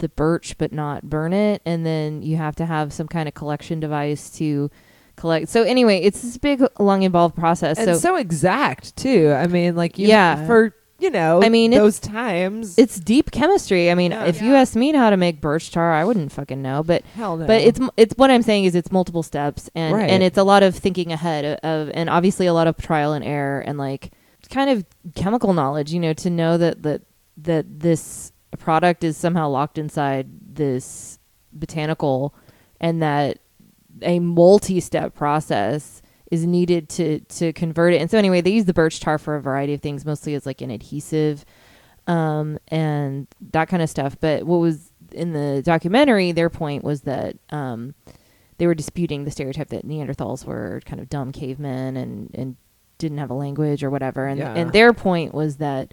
the 0.00 0.08
birch 0.10 0.58
but 0.58 0.72
not 0.72 1.08
burn 1.08 1.32
it 1.32 1.62
and 1.64 1.86
then 1.86 2.20
you 2.22 2.36
have 2.36 2.54
to 2.56 2.66
have 2.66 2.92
some 2.92 3.06
kind 3.08 3.28
of 3.28 3.34
collection 3.34 3.80
device 3.80 4.28
to 4.30 4.70
collect 5.16 5.48
so 5.48 5.62
anyway 5.62 5.98
it's 6.00 6.20
this 6.22 6.36
big 6.38 6.62
long 6.78 7.02
involved 7.02 7.36
process 7.36 7.78
and 7.78 7.86
so, 7.86 7.94
so, 7.96 8.16
exact 8.16 8.96
too. 8.96 9.30
I 9.32 9.46
mean, 9.46 9.76
like 9.76 9.98
you, 9.98 10.08
Yeah. 10.08 10.46
for 10.46 10.74
you 10.98 11.08
know, 11.10 11.42
I 11.42 11.48
mean, 11.48 11.72
it's- 11.72 11.82
those 11.82 11.98
times. 11.98 12.74
it's 12.76 13.00
deep 13.00 13.30
chemistry 13.30 13.90
i 13.90 13.94
mean 13.94 14.10
Yeah. 14.12 14.24
if 14.26 14.42
you 14.42 14.54
asked 14.54 14.76
me 14.76 14.92
how 14.92 15.08
to 15.10 15.16
make 15.16 15.40
birch 15.40 15.70
tar 15.70 15.92
i 15.94 16.04
wouldn't 16.04 16.30
fucking 16.32 16.60
know 16.60 16.82
but 16.82 17.02
hell 17.14 17.36
no. 17.38 17.46
But 17.46 17.62
it's 17.62 17.80
it's 17.96 18.14
what 18.18 18.30
I'm 18.30 18.42
saying 18.42 18.64
is 18.66 18.74
it's 18.74 18.90
multiple 18.92 19.22
steps 19.22 19.70
and 19.74 19.94
Right. 19.94 20.10
and 20.10 20.22
it's 20.22 20.36
a 20.38 20.44
lot 20.44 20.62
of 20.62 20.74
thinking 20.74 21.10
ahead 21.12 21.44
of, 21.44 21.58
of 21.88 21.90
and 21.94 22.10
obviously 22.10 22.46
a 22.46 22.52
lot 22.52 22.66
of 22.66 22.76
trial 22.76 23.12
and 23.14 23.24
error 23.24 23.60
and 23.60 23.78
like 23.78 24.10
kind 24.50 24.68
of 24.70 24.84
chemical 25.14 25.52
knowledge, 25.54 25.92
you 25.92 26.00
know, 26.00 26.12
to 26.14 26.28
know 26.28 26.58
that 26.58 26.82
that 26.82 27.02
that 27.36 27.64
this 27.80 28.32
product 28.56 29.04
is 29.04 29.16
somehow 29.16 29.48
locked 29.48 29.78
inside 29.78 30.28
this 30.54 31.18
botanical 31.52 32.34
and 32.80 33.02
that 33.02 33.38
a 34.02 34.18
multi-step 34.18 35.14
process 35.14 36.02
is 36.30 36.46
needed 36.46 36.88
to 36.88 37.20
to 37.20 37.52
convert 37.52 37.92
it. 37.92 38.00
And 38.00 38.10
so 38.10 38.16
anyway, 38.18 38.40
they 38.40 38.52
use 38.52 38.64
the 38.64 38.72
birch 38.72 39.00
tar 39.00 39.18
for 39.18 39.34
a 39.34 39.40
variety 39.42 39.74
of 39.74 39.80
things, 39.80 40.04
mostly 40.04 40.34
as 40.34 40.46
like 40.46 40.60
an 40.60 40.70
adhesive 40.70 41.44
um, 42.06 42.58
and 42.68 43.26
that 43.52 43.68
kind 43.68 43.82
of 43.82 43.90
stuff. 43.90 44.16
But 44.20 44.44
what 44.44 44.58
was 44.58 44.92
in 45.12 45.32
the 45.32 45.60
documentary, 45.64 46.32
their 46.32 46.50
point 46.50 46.84
was 46.84 47.02
that 47.02 47.36
um, 47.50 47.94
they 48.58 48.66
were 48.66 48.74
disputing 48.76 49.24
the 49.24 49.30
stereotype 49.30 49.68
that 49.70 49.86
Neanderthals 49.86 50.44
were 50.44 50.80
kind 50.84 51.00
of 51.00 51.08
dumb 51.08 51.32
cavemen 51.32 51.96
and, 51.96 52.30
and 52.34 52.56
didn't 52.98 53.18
have 53.18 53.30
a 53.30 53.34
language 53.34 53.82
or 53.82 53.90
whatever. 53.90 54.26
And 54.26 54.38
Yeah. 54.38 54.54
and 54.54 54.72
their 54.72 54.92
point 54.92 55.34
was 55.34 55.56
that 55.56 55.92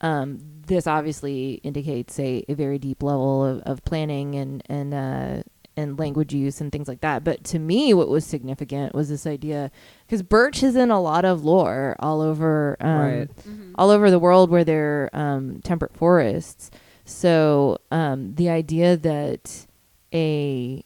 um, 0.00 0.40
this 0.66 0.86
obviously 0.86 1.54
indicates 1.62 2.18
a, 2.18 2.44
a 2.48 2.54
very 2.54 2.78
deep 2.78 3.02
level 3.02 3.44
of, 3.44 3.60
of 3.62 3.84
planning 3.84 4.34
and 4.34 4.62
and 4.66 4.94
uh, 4.94 5.42
and 5.76 5.98
language 5.98 6.32
use 6.32 6.60
and 6.60 6.70
things 6.70 6.86
like 6.86 7.00
that. 7.00 7.24
But 7.24 7.42
to 7.44 7.58
me, 7.58 7.92
what 7.94 8.08
was 8.08 8.24
significant 8.24 8.94
was 8.94 9.08
this 9.08 9.26
idea 9.26 9.70
because 10.06 10.22
birch 10.22 10.62
is 10.62 10.76
in 10.76 10.90
a 10.90 11.00
lot 11.00 11.24
of 11.24 11.44
lore 11.44 11.96
all 11.98 12.20
over 12.20 12.76
um, 12.80 12.96
Right. 12.96 13.30
all 13.74 13.90
over 13.90 14.10
the 14.10 14.18
world 14.20 14.50
where 14.50 14.62
they're 14.64 15.10
um, 15.12 15.60
temperate 15.64 15.96
forests. 15.96 16.70
So 17.04 17.78
um, 17.90 18.34
the 18.36 18.48
idea 18.50 18.96
that 18.96 19.66
a 20.14 20.84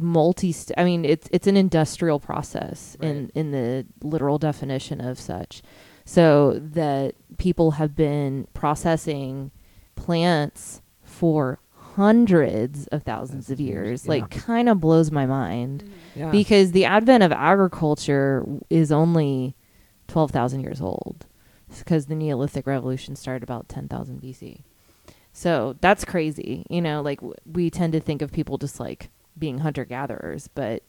multi 0.00 0.54
I 0.76 0.84
mean 0.84 1.04
it's 1.04 1.28
it's 1.32 1.46
an 1.46 1.56
industrial 1.56 2.18
process 2.18 2.96
in 3.00 3.30
in 3.34 3.50
the 3.52 3.86
literal 4.02 4.38
definition 4.38 5.00
of 5.00 5.18
such. 5.18 5.62
So 6.04 6.58
that 6.60 7.14
people 7.38 7.72
have 7.72 7.94
been 7.94 8.46
processing 8.54 9.50
plants 9.96 10.82
for 11.02 11.58
hundreds 11.94 12.88
of 12.88 13.04
thousands 13.04 13.50
of 13.50 13.60
years 13.60 14.04
yeah. 14.04 14.10
like 14.10 14.30
kind 14.30 14.68
of 14.68 14.80
blows 14.80 15.12
my 15.12 15.26
mind 15.26 15.88
yeah. 16.16 16.30
because 16.30 16.72
the 16.72 16.84
advent 16.84 17.22
of 17.22 17.30
agriculture 17.30 18.44
is 18.68 18.90
only 18.90 19.54
12,000 20.08 20.60
years 20.60 20.80
old 20.80 21.26
because 21.78 22.06
the 22.06 22.14
Neolithic 22.14 22.66
revolution 22.66 23.14
started 23.16 23.42
about 23.42 23.68
10,000 23.68 24.20
BC. 24.20 24.62
So 25.32 25.76
that's 25.80 26.04
crazy. 26.04 26.64
You 26.68 26.82
know, 26.82 27.00
like 27.00 27.18
w- 27.18 27.34
we 27.44 27.70
tend 27.70 27.92
to 27.92 28.00
think 28.00 28.22
of 28.22 28.32
people 28.32 28.58
just 28.58 28.78
like 28.78 29.10
being 29.38 29.58
hunter 29.58 29.84
gatherers, 29.84 30.48
but 30.48 30.82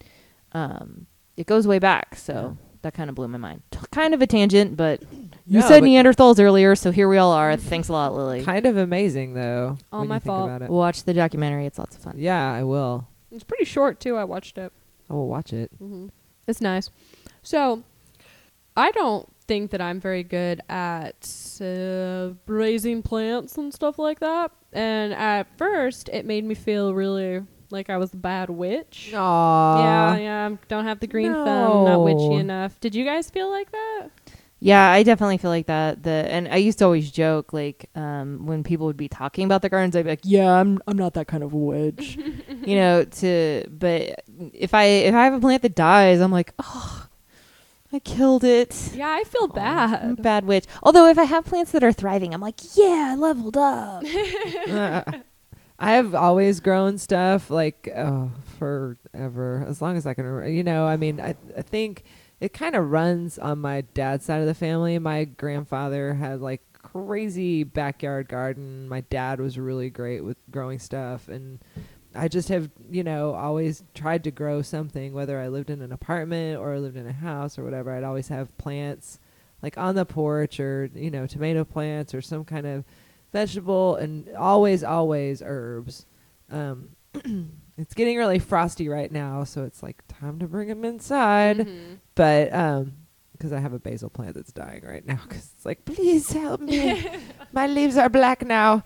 um, 0.51 1.07
it 1.37 1.47
goes 1.47 1.67
way 1.67 1.79
back. 1.79 2.15
So 2.15 2.57
Yeah. 2.59 2.74
That 2.85 2.93
kind 2.93 3.09
of 3.09 3.15
blew 3.15 3.27
my 3.27 3.37
mind. 3.37 3.61
T- 3.71 3.79
kind 3.91 4.13
of 4.13 4.21
a 4.21 4.27
tangent, 4.27 4.77
but 4.77 5.01
you 5.45 5.59
No, 5.59 5.61
said 5.67 5.81
but- 5.81 5.87
Neanderthals 5.87 6.39
earlier, 6.39 6.75
so 6.75 6.91
here 6.91 7.09
we 7.09 7.17
all 7.17 7.31
are. 7.33 7.55
Thanks 7.57 7.89
a 7.89 7.91
lot, 7.93 8.13
Lily. 8.13 8.43
kind 8.43 8.65
of 8.65 8.77
amazing 8.77 9.33
though. 9.33 9.77
All 9.91 9.99
when 10.01 10.09
my 10.09 10.15
you 10.15 10.19
think 10.19 10.27
fault. 10.27 10.45
About 10.49 10.61
it. 10.61 10.69
Watch 10.69 11.03
the 11.03 11.13
documentary. 11.13 11.65
It's 11.65 11.77
lots 11.79 11.95
of 11.95 12.01
fun. 12.03 12.15
Yeah, 12.17 12.51
I 12.53 12.63
will. 12.63 13.07
It's 13.31 13.43
pretty 13.43 13.65
short 13.65 13.99
too. 13.99 14.15
I 14.15 14.23
watched 14.23 14.57
it. 14.57 14.71
I 15.09 15.13
will 15.13 15.27
watch 15.27 15.51
it. 15.53 15.69
hmm 15.77 16.07
It's 16.47 16.61
nice. 16.61 16.89
So, 17.43 17.83
I 18.77 18.91
don't 18.91 19.27
think 19.47 19.71
that 19.71 19.81
I'm 19.81 19.99
very 19.99 20.23
good 20.23 20.61
at 20.69 21.29
uh, 21.61 22.29
raising 22.47 23.01
plants 23.03 23.57
and 23.57 23.73
stuff 23.73 23.99
like 23.99 24.19
that. 24.21 24.51
And 24.73 25.13
at 25.13 25.47
first, 25.57 26.09
it 26.09 26.25
made 26.25 26.43
me 26.43 26.55
feel 26.55 26.93
really 26.93 27.43
like 27.71 27.89
I 27.89 27.97
was 27.97 28.13
a 28.13 28.17
bad 28.17 28.49
witch. 28.49 29.11
Aww. 29.13 29.77
yeah, 29.79 30.17
yeah. 30.17 30.49
I 30.51 30.57
Don't 30.67 30.85
have 30.85 30.99
the 30.99 31.07
green 31.07 31.33
thumb. 31.33 31.85
Not 31.85 32.03
witchy 32.03 32.33
enough. 32.35 32.79
Did 32.79 32.95
you 32.95 33.05
guys 33.05 33.29
feel 33.29 33.49
like 33.49 33.71
that? 33.71 34.09
Yeah, 34.59 34.89
I 34.89 35.03
definitely 35.03 35.37
feel 35.37 35.51
like 35.51 35.67
that. 35.67 36.03
The 36.03 36.09
and 36.09 36.47
I 36.47 36.55
used 36.55 36.79
to 36.79 36.85
always 36.85 37.11
joke 37.11 37.53
like 37.53 37.89
um, 37.93 38.45
when 38.45 38.63
people 38.63 38.87
would 38.87 38.97
be 38.97 39.09
talking 39.09 39.45
about 39.45 39.61
the 39.61 39.69
gardens, 39.69 39.95
I'd 39.95 40.05
be 40.05 40.09
like, 40.09 40.21
"Yeah, 40.23 40.49
I'm 40.49 40.79
I'm 40.87 40.97
not 40.97 41.13
that 41.15 41.27
kind 41.27 41.43
of 41.43 41.53
witch," 41.53 42.15
you 42.65 42.75
know. 42.75 43.03
To 43.03 43.65
but 43.69 44.23
if 44.53 44.73
I 44.73 44.85
if 44.85 45.13
I 45.13 45.25
have 45.25 45.33
a 45.33 45.39
plant 45.39 45.61
that 45.63 45.75
dies, 45.75 46.21
I'm 46.21 46.31
like, 46.31 46.53
"Oh, 46.57 47.07
I 47.91 47.99
killed 47.99 48.43
it." 48.43 48.91
Yeah, 48.95 49.09
I 49.09 49.23
feel 49.25 49.43
a 49.43 49.53
bad. 49.53 50.21
bad 50.23 50.45
witch. 50.45 50.65
Although 50.81 51.07
if 51.09 51.19
I 51.19 51.25
have 51.25 51.45
plants 51.45 51.71
that 51.73 51.83
are 51.83 51.93
thriving, 51.93 52.33
I'm 52.33 52.41
like, 52.41 52.59
"Yeah, 52.75 53.09
I 53.11 53.15
leveled 53.15 53.57
up." 53.57 54.03
I 54.05 55.03
have 55.79 56.15
always 56.15 56.59
grown 56.59 56.97
stuff 56.97 57.49
like 57.49 57.89
oh, 57.95 58.31
forever, 58.59 59.65
as 59.67 59.81
long 59.81 59.97
as 59.97 60.05
I 60.05 60.13
can. 60.13 60.53
You 60.53 60.63
know, 60.63 60.85
I 60.87 60.97
mean, 60.97 61.19
I 61.19 61.35
I 61.57 61.61
think 61.61 62.03
it 62.39 62.53
kind 62.53 62.75
of 62.75 62.89
runs 62.91 63.37
on 63.37 63.59
my 63.59 63.81
dad's 63.81 64.25
side 64.25 64.41
of 64.41 64.47
the 64.47 64.53
family. 64.53 64.99
My 64.99 65.25
grandfather 65.25 66.13
had 66.13 66.41
like 66.41 66.61
crazy 66.73 67.63
backyard 67.63 68.29
garden. 68.29 68.87
My 68.87 69.01
dad 69.01 69.39
was 69.39 69.57
really 69.57 69.89
great 69.89 70.21
with 70.23 70.37
growing 70.49 70.79
stuff 70.79 71.27
and 71.27 71.59
I 72.15 72.29
just 72.29 72.47
have, 72.47 72.69
you 72.89 73.03
know, 73.03 73.33
always 73.33 73.83
tried 73.93 74.23
to 74.23 74.31
grow 74.31 74.61
something 74.61 75.13
whether 75.13 75.39
I 75.39 75.49
lived 75.49 75.69
in 75.69 75.81
an 75.81 75.91
apartment 75.91 76.59
or 76.59 76.79
lived 76.79 76.95
in 76.95 77.07
a 77.07 77.11
house 77.11 77.59
or 77.59 77.63
whatever. 77.63 77.91
I'd 77.91 78.03
always 78.05 78.29
have 78.29 78.57
plants 78.57 79.19
like 79.61 79.77
on 79.77 79.95
the 79.95 80.05
porch 80.05 80.59
or, 80.59 80.89
you 80.95 81.11
know, 81.11 81.27
tomato 81.27 81.65
plants 81.65 82.13
or 82.13 82.21
some 82.21 82.45
kind 82.45 82.65
of 82.65 82.85
vegetable 83.35 83.95
and 83.97 84.29
always 84.37 84.83
always 84.83 85.41
herbs. 85.45 86.05
Um 86.49 86.89
it's 87.77 87.93
getting 87.93 88.17
really 88.17 88.39
frosty 88.39 88.87
right 88.87 89.11
now, 89.11 89.43
so 89.43 89.63
it's 89.65 89.83
like 89.83 90.01
time 90.07 90.39
to 90.39 90.47
bring 90.47 90.69
them 90.69 90.85
inside. 90.85 91.57
Mhm. 91.59 91.99
But 92.15 92.53
um, 92.53 92.93
because 93.33 93.51
I 93.51 93.59
have 93.59 93.73
a 93.73 93.79
basil 93.79 94.09
plant 94.09 94.35
that's 94.35 94.53
dying 94.53 94.83
right 94.85 95.05
now, 95.05 95.19
because 95.27 95.49
it's 95.55 95.65
like, 95.65 95.83
please 95.83 96.31
help 96.31 96.61
me, 96.61 97.05
my 97.51 97.67
leaves 97.67 97.97
are 97.97 98.07
black 98.09 98.45
now. 98.45 98.83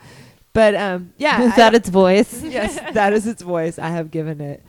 But 0.53 0.73
um, 0.75 1.13
yeah, 1.17 1.41
Is 1.43 1.53
I- 1.53 1.55
that 1.57 1.75
its 1.75 1.89
voice? 1.89 2.41
yes, 2.57 2.79
that 2.93 3.13
is 3.13 3.27
its 3.27 3.43
voice. 3.43 3.77
I 3.77 3.89
have 3.89 4.09
given 4.09 4.41
it. 4.41 4.63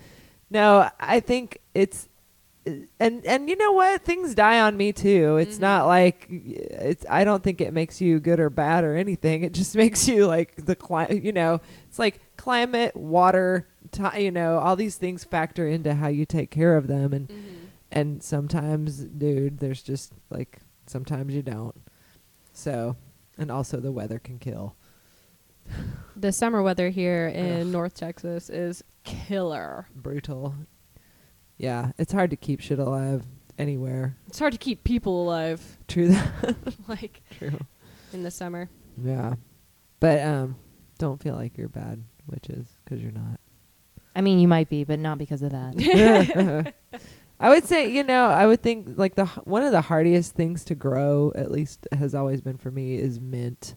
No, 0.50 0.90
I 1.00 1.20
think 1.20 1.58
it's 1.74 2.08
and 2.66 3.24
and 3.24 3.48
you 3.48 3.56
know 3.56 3.72
what? 3.72 4.02
Things 4.04 4.34
die 4.34 4.60
on 4.60 4.76
me 4.76 4.92
too. 4.92 5.36
It's 5.38 5.56
Mhm. 5.56 5.60
not 5.62 5.86
like 5.86 6.26
it's. 6.30 7.04
I 7.08 7.24
don't 7.24 7.42
think 7.42 7.60
it 7.60 7.72
makes 7.72 8.00
you 8.00 8.20
good 8.20 8.38
or 8.40 8.50
bad 8.50 8.84
or 8.84 8.96
anything. 8.96 9.42
It 9.42 9.52
just 9.52 9.74
makes 9.84 10.06
you 10.06 10.26
like 10.26 10.54
the 10.66 10.76
cli- 10.76 11.20
You 11.22 11.32
know, 11.32 11.60
it's 11.88 11.98
like 11.98 12.20
climate, 12.36 12.94
water. 12.96 13.66
Ti 13.92 14.22
you 14.24 14.30
know, 14.30 14.58
all 14.58 14.76
these 14.76 14.96
things 14.96 15.24
factor 15.24 15.66
into 15.66 15.94
how 15.94 16.08
you 16.08 16.26
take 16.26 16.50
care 16.50 16.76
of 16.76 16.86
them, 16.86 17.12
and 17.14 17.28
Mhm. 17.28 17.34
and 17.92 18.22
sometimes, 18.22 18.98
dude, 19.04 19.58
there's 19.58 19.82
just 19.82 20.12
like 20.28 20.58
sometimes 20.86 21.34
you 21.34 21.42
don't. 21.42 21.74
So, 22.52 22.96
and 23.38 23.50
also 23.50 23.80
the 23.80 23.90
weather 23.92 24.18
can 24.18 24.38
kill. 24.38 24.76
The 26.16 26.32
summer 26.32 26.62
weather 26.62 26.90
here 26.90 27.28
in 27.28 27.60
Ugh. 27.62 27.66
North 27.68 27.94
Texas 27.94 28.50
is 28.50 28.82
killer. 29.04 29.86
brutal. 29.94 30.54
Yeah, 31.60 31.92
it's 31.98 32.12
hard 32.12 32.30
to 32.30 32.36
keep 32.36 32.60
shit 32.60 32.78
alive 32.78 33.22
anywhere. 33.58 34.16
It's 34.28 34.38
hard 34.38 34.52
to 34.52 34.58
keep 34.58 34.82
people 34.82 35.22
alive, 35.24 35.60
True 35.88 36.08
that. 36.08 36.56
like 36.88 37.20
True. 37.38 37.58
in 38.14 38.22
the 38.22 38.30
summer. 38.30 38.70
Yeah, 39.02 39.34
but 40.00 40.22
um, 40.22 40.56
don't 40.98 41.22
feel 41.22 41.34
like 41.34 41.58
you're 41.58 41.68
bad 41.68 42.02
witches 42.26 42.66
because 42.84 43.02
you're 43.02 43.12
not. 43.12 43.38
I 44.16 44.22
mean, 44.22 44.38
you 44.38 44.48
might 44.48 44.70
be, 44.70 44.84
but 44.84 44.98
not 44.98 45.18
because 45.18 45.42
of 45.42 45.52
that. 45.52 46.72
I 47.40 47.48
would 47.48 47.64
say, 47.64 47.90
you 47.90 48.04
know, 48.04 48.26
I 48.26 48.46
would 48.46 48.62
think 48.62 48.98
like 48.98 49.14
the 49.14 49.26
one 49.26 49.62
of 49.62 49.72
the 49.72 49.80
hardest 49.82 50.34
things 50.34 50.64
to 50.64 50.74
grow, 50.74 51.30
at 51.34 51.50
least 51.50 51.86
has 51.92 52.14
always 52.14 52.40
been 52.40 52.56
for 52.58 52.70
me, 52.70 52.96
is 52.96 53.20
mint. 53.20 53.74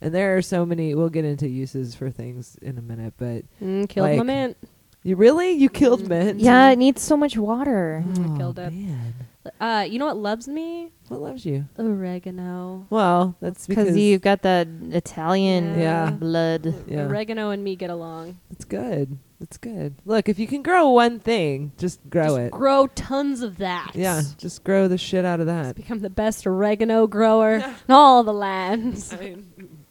And 0.00 0.14
there 0.14 0.36
are 0.36 0.42
so 0.42 0.66
many. 0.66 0.94
We'll 0.94 1.08
get 1.10 1.24
into 1.24 1.48
uses 1.48 1.94
for 1.94 2.10
things 2.10 2.56
in 2.62 2.76
a 2.78 2.82
minute, 2.82 3.14
but 3.18 3.44
Mm, 3.62 3.88
killed 3.88 4.08
my 4.08 4.16
Like- 4.16 4.26
mint. 4.26 4.56
You 5.06 5.16
really 5.16 5.52
you 5.52 5.68
killed 5.68 6.08
mint. 6.08 6.40
yeah, 6.40 6.70
it 6.70 6.76
needs 6.78 7.00
so 7.02 7.16
much 7.16 7.36
water. 7.36 8.04
I 8.06 8.10
oh, 8.20 8.36
killed 8.36 8.58
it. 8.58 8.72
Man, 8.72 9.14
Uh, 9.60 9.86
you 9.88 9.98
know 10.00 10.06
what 10.06 10.16
loves 10.16 10.48
me? 10.48 10.90
what 11.08 11.20
loves 11.20 11.46
you? 11.46 11.64
Oregano. 11.78 12.86
Well, 12.90 13.36
that's 13.40 13.66
because 13.68 13.84
Because 13.84 13.96
you've 13.96 14.20
got 14.22 14.42
that 14.42 14.66
Italian 14.90 15.78
Yeah. 15.78 16.10
blood. 16.10 16.74
Yeah. 16.88 17.06
Oregano 17.06 17.50
and 17.50 17.62
me 17.62 17.76
get 17.76 17.90
along. 17.90 18.38
It's 18.50 18.64
good. 18.64 19.16
It's 19.40 19.56
good. 19.58 19.94
Look, 20.04 20.28
if 20.28 20.38
you 20.38 20.46
can 20.48 20.62
grow 20.62 20.88
one 20.90 21.20
thing, 21.20 21.70
just 21.78 22.00
grow 22.10 22.24
Just 22.24 22.38
it. 22.38 22.50
Grow 22.52 22.86
tons 22.88 23.42
of 23.42 23.58
that. 23.58 23.92
yeah, 23.94 24.22
just 24.38 24.64
grow 24.64 24.88
the 24.88 24.98
shit 24.98 25.24
out 25.26 25.40
of 25.40 25.46
Let's 25.46 25.68
that. 25.68 25.76
become 25.76 26.00
the 26.00 26.10
best 26.10 26.46
oregano 26.46 27.06
grower 27.06 27.56
in 27.88 27.90
all 27.94 28.24
the 28.24 28.32
lands. 28.32 29.14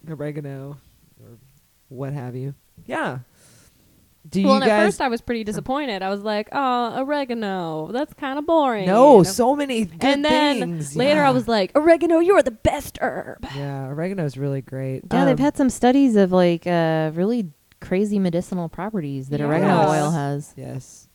Oregano 0.09 0.77
or 1.21 1.37
what 1.89 2.11
have 2.13 2.35
you. 2.35 2.55
Yeah. 2.85 3.19
Do 4.35 4.43
well, 4.47 4.57
you 4.57 4.61
and 4.63 4.71
at 4.71 4.85
first 4.85 5.01
I 5.01 5.07
was 5.07 5.21
pretty 5.21 5.43
disappointed. 5.43 6.01
I 6.01 6.09
was 6.09 6.21
like, 6.21 6.49
"Oh, 6.51 6.99
oregano, 7.03 7.91
that's 7.91 8.13
kind 8.13 8.37
of 8.39 8.45
boring." 8.45 8.85
No, 8.85 9.23
so 9.23 9.55
many 9.55 9.85
good 9.85 10.03
and 10.03 10.23
then 10.25 10.59
things. 10.59 10.95
later 10.95 11.23
I 11.23 11.31
was 11.31 11.47
like, 11.47 11.71
"Oregano, 11.75 12.19
you're 12.19 12.43
the 12.43 12.51
best 12.51 12.97
herb." 13.01 13.45
Yeah, 13.55 13.87
oregano 13.87 14.25
is 14.25 14.37
really 14.37 14.61
great. 14.61 15.03
Yeah, 15.11 15.25
they've 15.25 15.39
Um, 15.39 15.43
had 15.43 15.57
some 15.57 15.69
studies 15.69 16.15
of 16.15 16.31
like 16.31 16.67
uh, 16.67 17.11
really 17.13 17.51
crazy 17.81 18.19
medicinal 18.19 18.67
properties 18.69 19.29
that 19.29 19.41
oregano 19.41 19.89
oil 19.89 20.11
has. 20.11 20.53
Yes. 20.57 21.07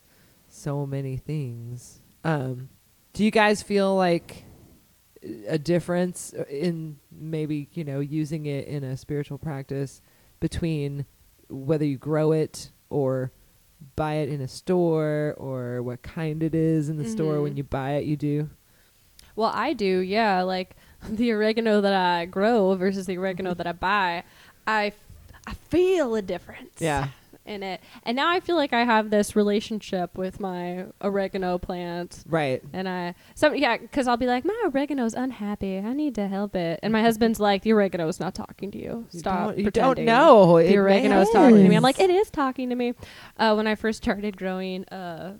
So 0.49 0.87
many 0.87 1.17
things. 1.17 2.01
Um 2.25 2.69
do 3.13 3.25
you 3.25 3.31
guys 3.33 3.61
feel 3.63 3.97
like 3.97 4.45
a 5.49 5.59
difference 5.59 6.33
in 6.49 6.99
maybe, 7.11 7.69
you 7.73 7.83
know, 7.85 8.01
using 8.01 8.47
it 8.47 8.69
in 8.69 8.85
a 8.85 8.97
spiritual 8.97 9.37
practice 9.37 10.01
between 10.39 11.07
whether 11.49 11.85
you 11.85 11.99
grow 11.99 12.31
it 12.33 12.71
or 12.91 13.33
buy 13.97 14.15
it 14.17 14.29
in 14.29 14.41
a 14.43 14.49
store 14.49 15.35
or 15.39 15.83
what 15.83 16.03
kind 16.03 16.43
it 16.43 16.55
is 16.55 16.89
in 16.91 16.99
the 16.99 17.05
store 17.05 17.41
when 17.41 17.55
Mhm. 17.55 17.57
you 17.59 17.65
buy 17.65 17.93
it 17.93 18.05
you 18.05 18.17
do? 18.17 18.51
Well, 19.37 19.51
I 19.55 19.73
do, 19.73 20.01
yeah. 20.01 20.43
Like 20.43 20.77
the 21.09 21.33
oregano 21.33 21.81
that 21.81 21.95
I 21.95 22.27
grow 22.27 22.75
versus 22.75 23.07
the 23.07 23.17
oregano 23.17 23.55
that 23.55 23.67
I 23.67 23.73
buy, 23.73 24.25
I, 24.67 24.87
f- 24.89 24.95
I 25.47 25.55
feel 25.55 26.15
a 26.15 26.21
difference. 26.23 26.81
In 27.51 27.65
it, 27.65 27.81
and 28.05 28.15
now 28.15 28.31
I 28.31 28.39
feel 28.39 28.55
like 28.55 28.73
I 28.73 28.85
have 28.85 29.11
this 29.11 29.35
relationship 29.35 30.17
with 30.17 30.39
my 30.39 30.85
oregano 31.03 31.59
plant, 31.59 32.23
Right. 32.29 32.63
and 32.73 32.89
I 32.89 33.17
some 33.35 33.57
yeah, 33.57 33.77
because 33.77 34.07
I'll 34.07 34.17
be 34.17 34.27
like, 34.27 34.45
my 34.45 34.55
oregano's 34.67 35.15
unhappy. 35.15 35.79
I 35.79 35.93
need 35.93 36.15
to 36.15 36.29
help 36.29 36.55
it, 36.55 36.79
and 36.83 36.93
my 36.93 37.03
husband's 37.03 37.41
like, 37.41 37.63
the 37.63 37.73
oregano's 37.73 38.21
not 38.21 38.37
talking 38.37 38.71
to 38.71 38.79
you. 38.79 39.05
You 39.11 39.19
Stop. 39.19 39.49
don't, 39.49 39.59
you 39.59 39.71
don't 39.73 39.99
know. 39.99 40.59
The 40.59 40.73
It 40.73 40.77
oregano 40.77 41.21
is 41.23 41.31
talking 41.31 41.57
to 41.57 41.69
me. 41.69 41.75
I'm 41.75 41.83
like, 41.83 41.99
it 41.99 42.09
is 42.11 42.31
talking 42.31 42.69
to 42.71 42.77
me. 42.77 42.95
Uh, 43.37 43.55
when 43.55 43.67
I 43.67 43.75
first 43.75 44.01
started 44.03 44.37
growing 44.37 44.85
uh, 44.85 45.35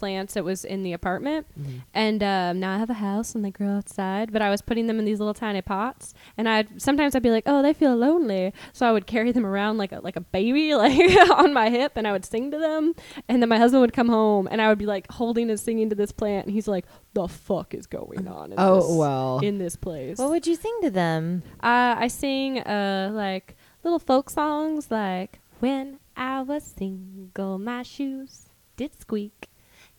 plants, 0.00 0.34
that 0.34 0.42
was 0.44 0.64
in 0.64 0.82
the 0.82 0.92
apartment, 0.92 1.46
Mhm. 1.58 1.82
and 1.94 2.22
um, 2.22 2.58
now 2.60 2.74
I 2.74 2.78
have 2.78 2.90
a 2.90 2.94
house 2.94 3.34
and 3.34 3.44
they 3.44 3.50
grow 3.52 3.68
outside. 3.76 4.32
But 4.32 4.42
I 4.42 4.50
was 4.50 4.62
putting 4.62 4.86
them 4.88 4.98
in 4.98 5.04
these 5.04 5.20
little 5.20 5.34
tiny 5.34 5.62
pots, 5.62 6.14
and 6.36 6.48
I 6.48 6.56
would 6.62 6.82
sometimes 6.82 7.14
I'd 7.14 7.22
be 7.22 7.30
like, 7.30 7.44
oh, 7.46 7.62
they 7.62 7.72
feel 7.72 7.94
lonely, 7.94 8.52
so 8.72 8.86
I 8.88 8.92
would 8.92 9.06
carry 9.06 9.30
them 9.32 9.46
around 9.46 9.78
like 9.78 9.92
a 9.92 10.00
like 10.02 10.16
a 10.16 10.20
baby, 10.20 10.74
like 10.84 10.98
on 11.30 11.52
my 11.54 11.70
hip, 11.70 11.92
and 11.96 12.08
I 12.08 12.12
would 12.12 12.24
sing 12.24 12.50
to 12.50 12.58
them. 12.58 12.94
And 13.28 13.40
then 13.42 13.48
my 13.48 13.58
husband 13.58 13.80
would 13.82 13.92
come 13.92 14.08
home, 14.08 14.48
and 14.50 14.60
I 14.60 14.68
would 14.68 14.78
be 14.78 14.86
like 14.86 15.10
holding 15.12 15.50
and 15.50 15.60
singing 15.60 15.88
to 15.90 15.94
this 15.96 16.10
plant, 16.12 16.46
and 16.46 16.52
he's 16.54 16.66
like, 16.66 16.86
the 17.12 17.28
fuck 17.28 17.74
is 17.74 17.86
going 17.86 18.26
on? 18.26 18.52
In 18.52 18.58
Oh, 18.66 18.76
this, 18.80 18.96
well. 18.96 19.38
in 19.42 19.58
this 19.58 19.76
place. 19.76 20.18
What 20.18 20.30
would 20.30 20.46
you 20.46 20.56
sing 20.56 20.76
to 20.82 20.90
them? 20.90 21.42
Uh, 21.62 21.94
I 21.98 22.08
sing 22.08 22.58
uh 22.60 23.10
like 23.12 23.56
little 23.84 23.98
folk 23.98 24.30
songs 24.30 24.90
like 24.90 25.40
when 25.60 25.98
I 26.16 26.40
was 26.42 26.64
single 26.64 27.58
my 27.58 27.82
shoes 27.82 28.48
did 28.76 28.98
squeak. 28.98 29.48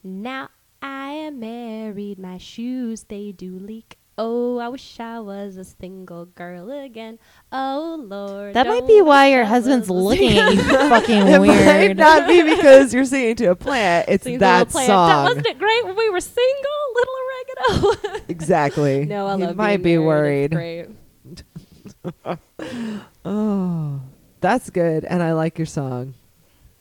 Now 0.04 0.48
I 0.80 1.10
am 1.12 1.40
married 1.40 2.18
my 2.18 2.38
shoes 2.38 3.04
they 3.04 3.32
do 3.32 3.58
leak. 3.58 3.98
Oh, 4.18 4.58
I 4.58 4.68
wish 4.68 5.00
I 5.00 5.20
was 5.20 5.56
a 5.56 5.64
single 5.64 6.26
girl 6.26 6.70
again. 6.70 7.18
Oh 7.50 8.04
Lord. 8.06 8.54
That 8.54 8.66
might 8.66 8.82
oh, 8.82 8.86
be 8.86 9.00
why 9.00 9.28
your 9.30 9.44
husband's 9.44 9.88
looking 9.88 10.36
at 10.36 10.52
you 10.54 10.62
fucking 10.64 11.26
It 11.28 11.38
might 11.40 11.96
not 11.96 12.28
be 12.28 12.42
because 12.56 12.92
you're 12.92 13.04
singing 13.06 13.36
to 13.36 13.46
a 13.46 13.56
plant. 13.56 14.06
It's 14.08 14.24
Sing 14.24 14.34
the 14.34 14.40
that 14.40 14.68
plant. 14.68 14.86
song. 14.86 15.08
That 15.08 15.22
wasn't 15.24 15.46
it 15.46 15.58
great 15.58 15.84
when 15.86 15.96
we 15.96 16.10
were 16.10 16.20
single, 16.20 16.70
little 16.94 17.14
oregano. 17.78 18.20
exactly. 18.28 19.06
no, 19.06 19.26
I 19.28 19.36
He 19.36 19.44
love 19.44 19.56
might 19.56 19.82
being 19.82 20.00
be 20.00 20.04
married. 20.04 20.52
It's 20.52 20.54
worried. 20.54 20.96
Great. 22.24 22.36
Oh, 23.24 24.00
that's 24.40 24.70
good, 24.70 25.04
and 25.04 25.22
I 25.22 25.32
like 25.32 25.58
your 25.58 25.66
song. 25.66 26.14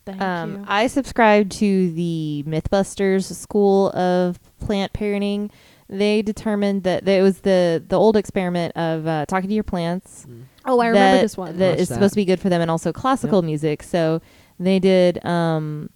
Thank 0.05 0.21
Um, 0.21 0.51
you. 0.55 0.65
I 0.67 0.87
subscribe 0.87 1.49
to 1.51 1.91
the 1.91 2.43
MythBusters 2.47 3.33
school 3.35 3.89
of 3.95 4.39
plant 4.59 4.93
parenting. 4.93 5.51
They 5.89 6.21
determined 6.21 6.83
that, 6.83 7.05
that 7.05 7.19
it 7.19 7.21
was 7.21 7.41
the 7.41 7.83
the 7.85 7.97
old 7.99 8.15
experiment 8.15 8.75
of 8.77 9.05
uh, 9.05 9.25
talking 9.27 9.49
to 9.49 9.53
your 9.53 9.63
plants. 9.63 10.25
oh, 10.65 10.79
I 10.79 10.87
remember 10.87 11.17
that, 11.17 11.21
this 11.21 11.37
one. 11.37 11.57
That 11.57 11.69
Watched 11.71 11.81
is 11.81 11.89
that. 11.89 11.95
supposed 11.95 12.13
to 12.13 12.15
be 12.15 12.25
good 12.25 12.39
for 12.39 12.49
them, 12.49 12.61
and 12.61 12.71
also 12.71 12.91
classical 12.93 13.41
music. 13.41 13.83
So 13.83 14.21
they 14.59 14.79
did 14.79 15.23
um, 15.25 15.89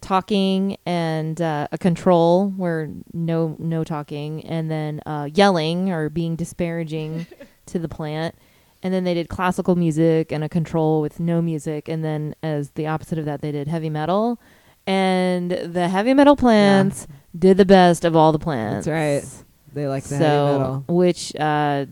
talking 0.00 0.76
and 0.86 1.40
uh, 1.42 1.66
a 1.72 1.78
control 1.78 2.50
where 2.50 2.90
no 3.12 3.56
no 3.58 3.82
talking, 3.84 4.44
and 4.46 4.70
then 4.70 5.00
uh, 5.04 5.28
yelling 5.34 5.90
or 5.90 6.08
being 6.08 6.36
disparaging 6.36 7.26
to 7.66 7.78
the 7.80 7.88
plant. 7.88 8.34
And 8.82 8.94
then 8.94 9.04
they 9.04 9.12
did 9.14 9.28
classical 9.28 9.76
music 9.76 10.32
and 10.32 10.42
a 10.42 10.48
control 10.48 11.00
with 11.02 11.20
no 11.20 11.42
music. 11.42 11.88
And 11.88 12.02
then, 12.04 12.34
as 12.42 12.70
the 12.70 12.86
opposite 12.86 13.18
of 13.18 13.26
that, 13.26 13.42
they 13.42 13.52
did 13.52 13.68
heavy 13.68 13.90
metal. 13.90 14.38
And 14.86 15.50
the 15.50 15.88
heavy 15.88 16.14
metal 16.14 16.34
plants 16.36 17.06
did 17.38 17.58
the 17.58 17.66
best 17.66 18.04
of 18.04 18.16
all 18.16 18.32
the 18.32 18.38
plants. 18.38 18.86
That's 18.86 18.92
right. 19.34 19.44
They 19.74 19.86
like 19.86 20.04
the 20.04 20.16
so, 20.16 20.46
heavy 20.46 20.58
metal. 20.58 20.84
which 20.88 21.36
uh, 21.36 21.84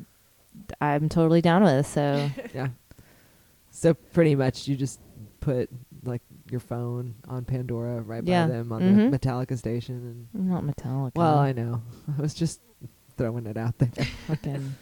I'm 0.81 1.09
totally 1.11 1.43
down 1.43 1.63
with. 1.63 1.87
So, 1.87 2.31
Yeah. 2.55 2.69
So 3.71 3.95
pretty 3.95 4.35
much, 4.35 4.67
you 4.67 4.75
just 4.75 4.99
put 5.41 5.69
like 6.05 6.23
your 6.51 6.61
phone 6.61 7.15
on 7.29 7.45
Pandora 7.45 8.01
right 8.01 8.25
Yeah. 8.25 8.47
by 8.47 8.53
them 8.53 8.73
on 8.73 8.81
Mhm. 8.81 9.11
the 9.11 9.19
Metallica 9.19 9.59
station. 9.59 10.27
And 10.35 10.49
Not 10.49 10.65
Metallica. 10.65 11.13
well, 11.15 11.39
I 11.39 11.53
know. 11.53 11.83
I 12.19 12.21
was 12.23 12.33
just 12.35 12.61
throwing 13.19 13.47
it 13.47 13.57
out 13.59 13.77
there. 13.79 13.91
fucking. 14.27 14.75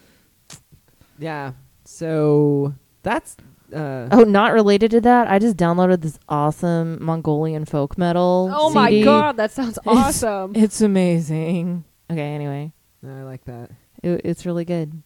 yeah. 1.19 1.53
So 1.87 2.75
that's 3.03 3.37
uh, 3.75 4.09
Oh, 4.13 4.23
not 4.25 4.53
related 4.53 4.91
to 4.93 5.01
that. 5.03 5.29
I 5.29 5.39
just 5.39 5.57
downloaded 5.57 6.01
this 6.03 6.19
awesome 6.29 7.03
Mongolian 7.03 7.65
folk 7.65 7.97
metal. 7.97 8.51
Oh 8.53 8.71
my 8.71 9.03
god, 9.03 9.37
that 9.39 9.53
sounds 9.53 9.79
awesome. 9.87 10.53
It's 10.55 10.81
amazing. 10.81 11.85
Okay, 12.11 12.21
anyway, 12.35 12.73
I 13.05 13.23
like 13.23 13.45
that. 13.45 13.71
it, 14.03 14.21
it's 14.25 14.47
really 14.47 14.65
good. 14.65 15.03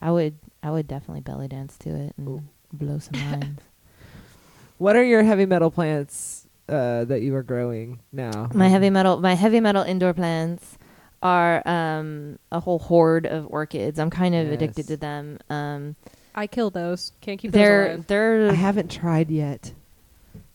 I 0.00 0.10
would, 0.12 0.38
I 0.62 0.70
would 0.70 0.86
definitely 0.86 1.22
belly 1.22 1.48
dance 1.48 1.76
to 1.78 1.90
it 1.90 2.14
and 2.16 2.28
Ooh. 2.28 2.42
blow 2.72 2.98
some 3.00 3.20
minds. 3.30 3.62
What 4.78 4.94
are 4.94 5.02
your 5.02 5.24
heavy 5.24 5.44
metal 5.46 5.72
plants 5.72 6.46
uh, 6.68 7.04
that 7.06 7.22
you 7.22 7.34
are 7.34 7.42
growing 7.42 7.98
now? 8.12 8.48
my 8.54 8.68
heavy 8.68 8.90
metal, 8.90 9.18
my 9.20 9.34
heavy 9.34 9.58
metal 9.58 9.82
indoor 9.82 10.14
plants 10.14 10.77
are 11.22 11.66
um, 11.66 12.38
a 12.52 12.60
whole 12.60 12.78
horde 12.78 13.26
of 13.26 13.46
orchids. 13.50 13.98
I'm 13.98 14.10
kind 14.10 14.34
of 14.34 14.50
addicted 14.52 14.86
to 14.88 14.96
them. 14.96 15.38
Um, 15.50 15.96
I 16.34 16.46
kill 16.46 16.70
those. 16.70 17.12
Can't 17.20 17.38
keep 17.40 17.52
those 17.52 17.58
they're 17.58 17.86
alive. 17.86 18.06
they're 18.06 18.50
I 18.50 18.54
haven't 18.54 18.90
tried 18.90 19.30
yet. 19.30 19.72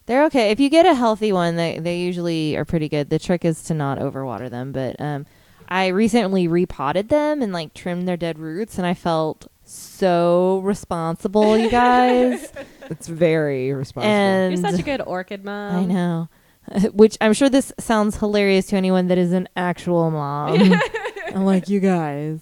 They're 0.05 0.25
okay. 0.25 0.51
If 0.51 0.59
you 0.59 0.69
get 0.69 0.85
a 0.85 0.93
healthy 0.93 1.31
one, 1.31 1.55
they 1.55 1.79
they 1.79 1.99
usually 1.99 2.55
are 2.55 2.65
pretty 2.65 2.89
good. 2.89 3.09
The 3.09 3.19
trick 3.19 3.45
is 3.45 3.63
to 3.63 3.73
not 3.73 3.99
overwater 3.99 4.49
them. 4.49 4.71
But 4.71 4.99
um, 4.99 5.25
I 5.67 5.87
recently 5.87 6.47
repotted 6.47 7.09
them 7.09 7.41
and 7.41 7.51
like 7.53 7.73
trimmed 7.73 8.07
their 8.07 8.17
dead 8.17 8.37
roots, 8.39 8.77
and 8.77 8.85
I 8.87 8.93
felt 8.93 9.47
so 9.65 10.59
responsible, 10.63 11.57
you 11.57 11.69
guys. 11.69 12.51
It's 12.89 13.07
very 13.07 13.71
responsible. 13.71 14.11
and 14.11 14.53
You're 14.59 14.71
such 14.71 14.79
a 14.81 14.83
good 14.83 14.99
orchid 14.99 15.45
mom. 15.45 15.75
I 15.75 15.85
know. 15.85 16.27
Which 16.93 17.17
I'm 17.21 17.33
sure 17.33 17.49
this 17.49 17.71
sounds 17.79 18.17
hilarious 18.17 18.67
to 18.67 18.75
anyone 18.75 19.07
that 19.07 19.17
is 19.17 19.31
an 19.31 19.49
actual 19.55 20.09
mom. 20.11 20.79
I'm 21.27 21.45
like, 21.45 21.69
you 21.69 21.79
guys, 21.79 22.39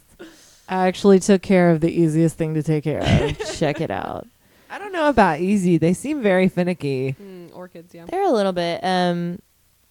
I 0.69 0.87
actually 0.87 1.19
took 1.19 1.41
care 1.41 1.71
of 1.71 1.81
the 1.81 1.91
easiest 1.91 2.37
thing 2.37 2.53
to 2.53 2.63
take 2.63 2.83
care 2.83 2.99
of. 2.99 3.37
Check 3.57 3.81
it 3.81 3.91
out. 3.91 4.27
I 4.69 4.79
don't 4.79 4.93
know 4.93 5.09
about 5.09 5.39
easy. 5.39 5.77
They 5.77 5.93
seem 5.93 6.21
very 6.21 6.47
finicky. 6.47 7.15
Mm, 7.21 7.55
orchids, 7.55 7.93
yeah. 7.93 8.05
They're 8.05 8.23
a 8.23 8.31
little 8.31 8.53
bit, 8.53 8.81
um, 8.83 9.39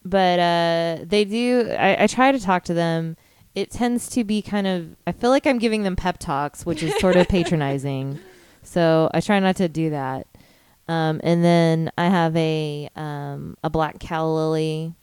but 0.04 0.38
uh, 0.38 0.98
they 1.04 1.24
do. 1.24 1.70
I, 1.78 2.04
I 2.04 2.06
try 2.06 2.32
to 2.32 2.40
talk 2.40 2.64
to 2.64 2.74
them. 2.74 3.16
It 3.54 3.70
tends 3.70 4.08
to 4.10 4.24
be 4.24 4.40
kind 4.40 4.66
of. 4.66 4.96
I 5.06 5.12
feel 5.12 5.30
like 5.30 5.46
I'm 5.46 5.58
giving 5.58 5.82
them 5.82 5.96
pep 5.96 6.18
talks, 6.18 6.64
which 6.64 6.82
is 6.82 6.96
sort 6.98 7.16
of 7.16 7.28
patronizing. 7.28 8.18
So 8.62 9.10
I 9.12 9.20
try 9.20 9.38
not 9.40 9.56
to 9.56 9.68
do 9.68 9.90
that. 9.90 10.26
Um, 10.90 11.20
and 11.22 11.44
then 11.44 11.90
I 11.96 12.08
have 12.08 12.34
a 12.36 12.88
um, 12.96 13.56
a 13.62 13.70
black 13.70 14.00
calla 14.00 14.34
lily, 14.34 14.94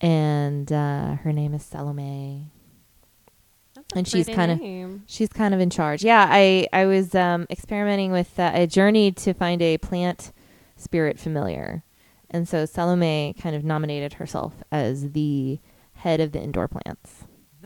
and 0.00 0.70
uh, 0.72 1.14
her 1.16 1.32
name 1.32 1.52
is 1.54 1.64
Salome. 1.64 2.46
And 3.96 4.06
she's 4.06 4.26
pretty 4.26 4.36
kinda- 4.36 4.64
She's 5.06 5.28
kind 5.28 5.52
of 5.52 5.58
in 5.60 5.68
charge. 5.68 6.04
Yeah, 6.04 6.26
I 6.30 6.68
I 6.72 6.84
was 6.86 7.14
um, 7.14 7.46
experimenting 7.50 8.12
with. 8.12 8.38
Uh, 8.38 8.52
I 8.54 8.66
journeyed 8.66 9.16
to 9.18 9.34
find 9.34 9.60
a 9.62 9.78
plant 9.78 10.32
spirit 10.76 11.18
familiar, 11.18 11.82
and 12.30 12.48
so 12.48 12.64
Salome 12.66 13.34
kind 13.40 13.56
of 13.56 13.64
nominated 13.64 14.14
herself 14.14 14.54
as 14.70 15.10
the 15.12 15.58
head 15.94 16.20
of 16.20 16.30
the 16.32 16.40
indoor 16.40 16.68
plants. 16.68 17.19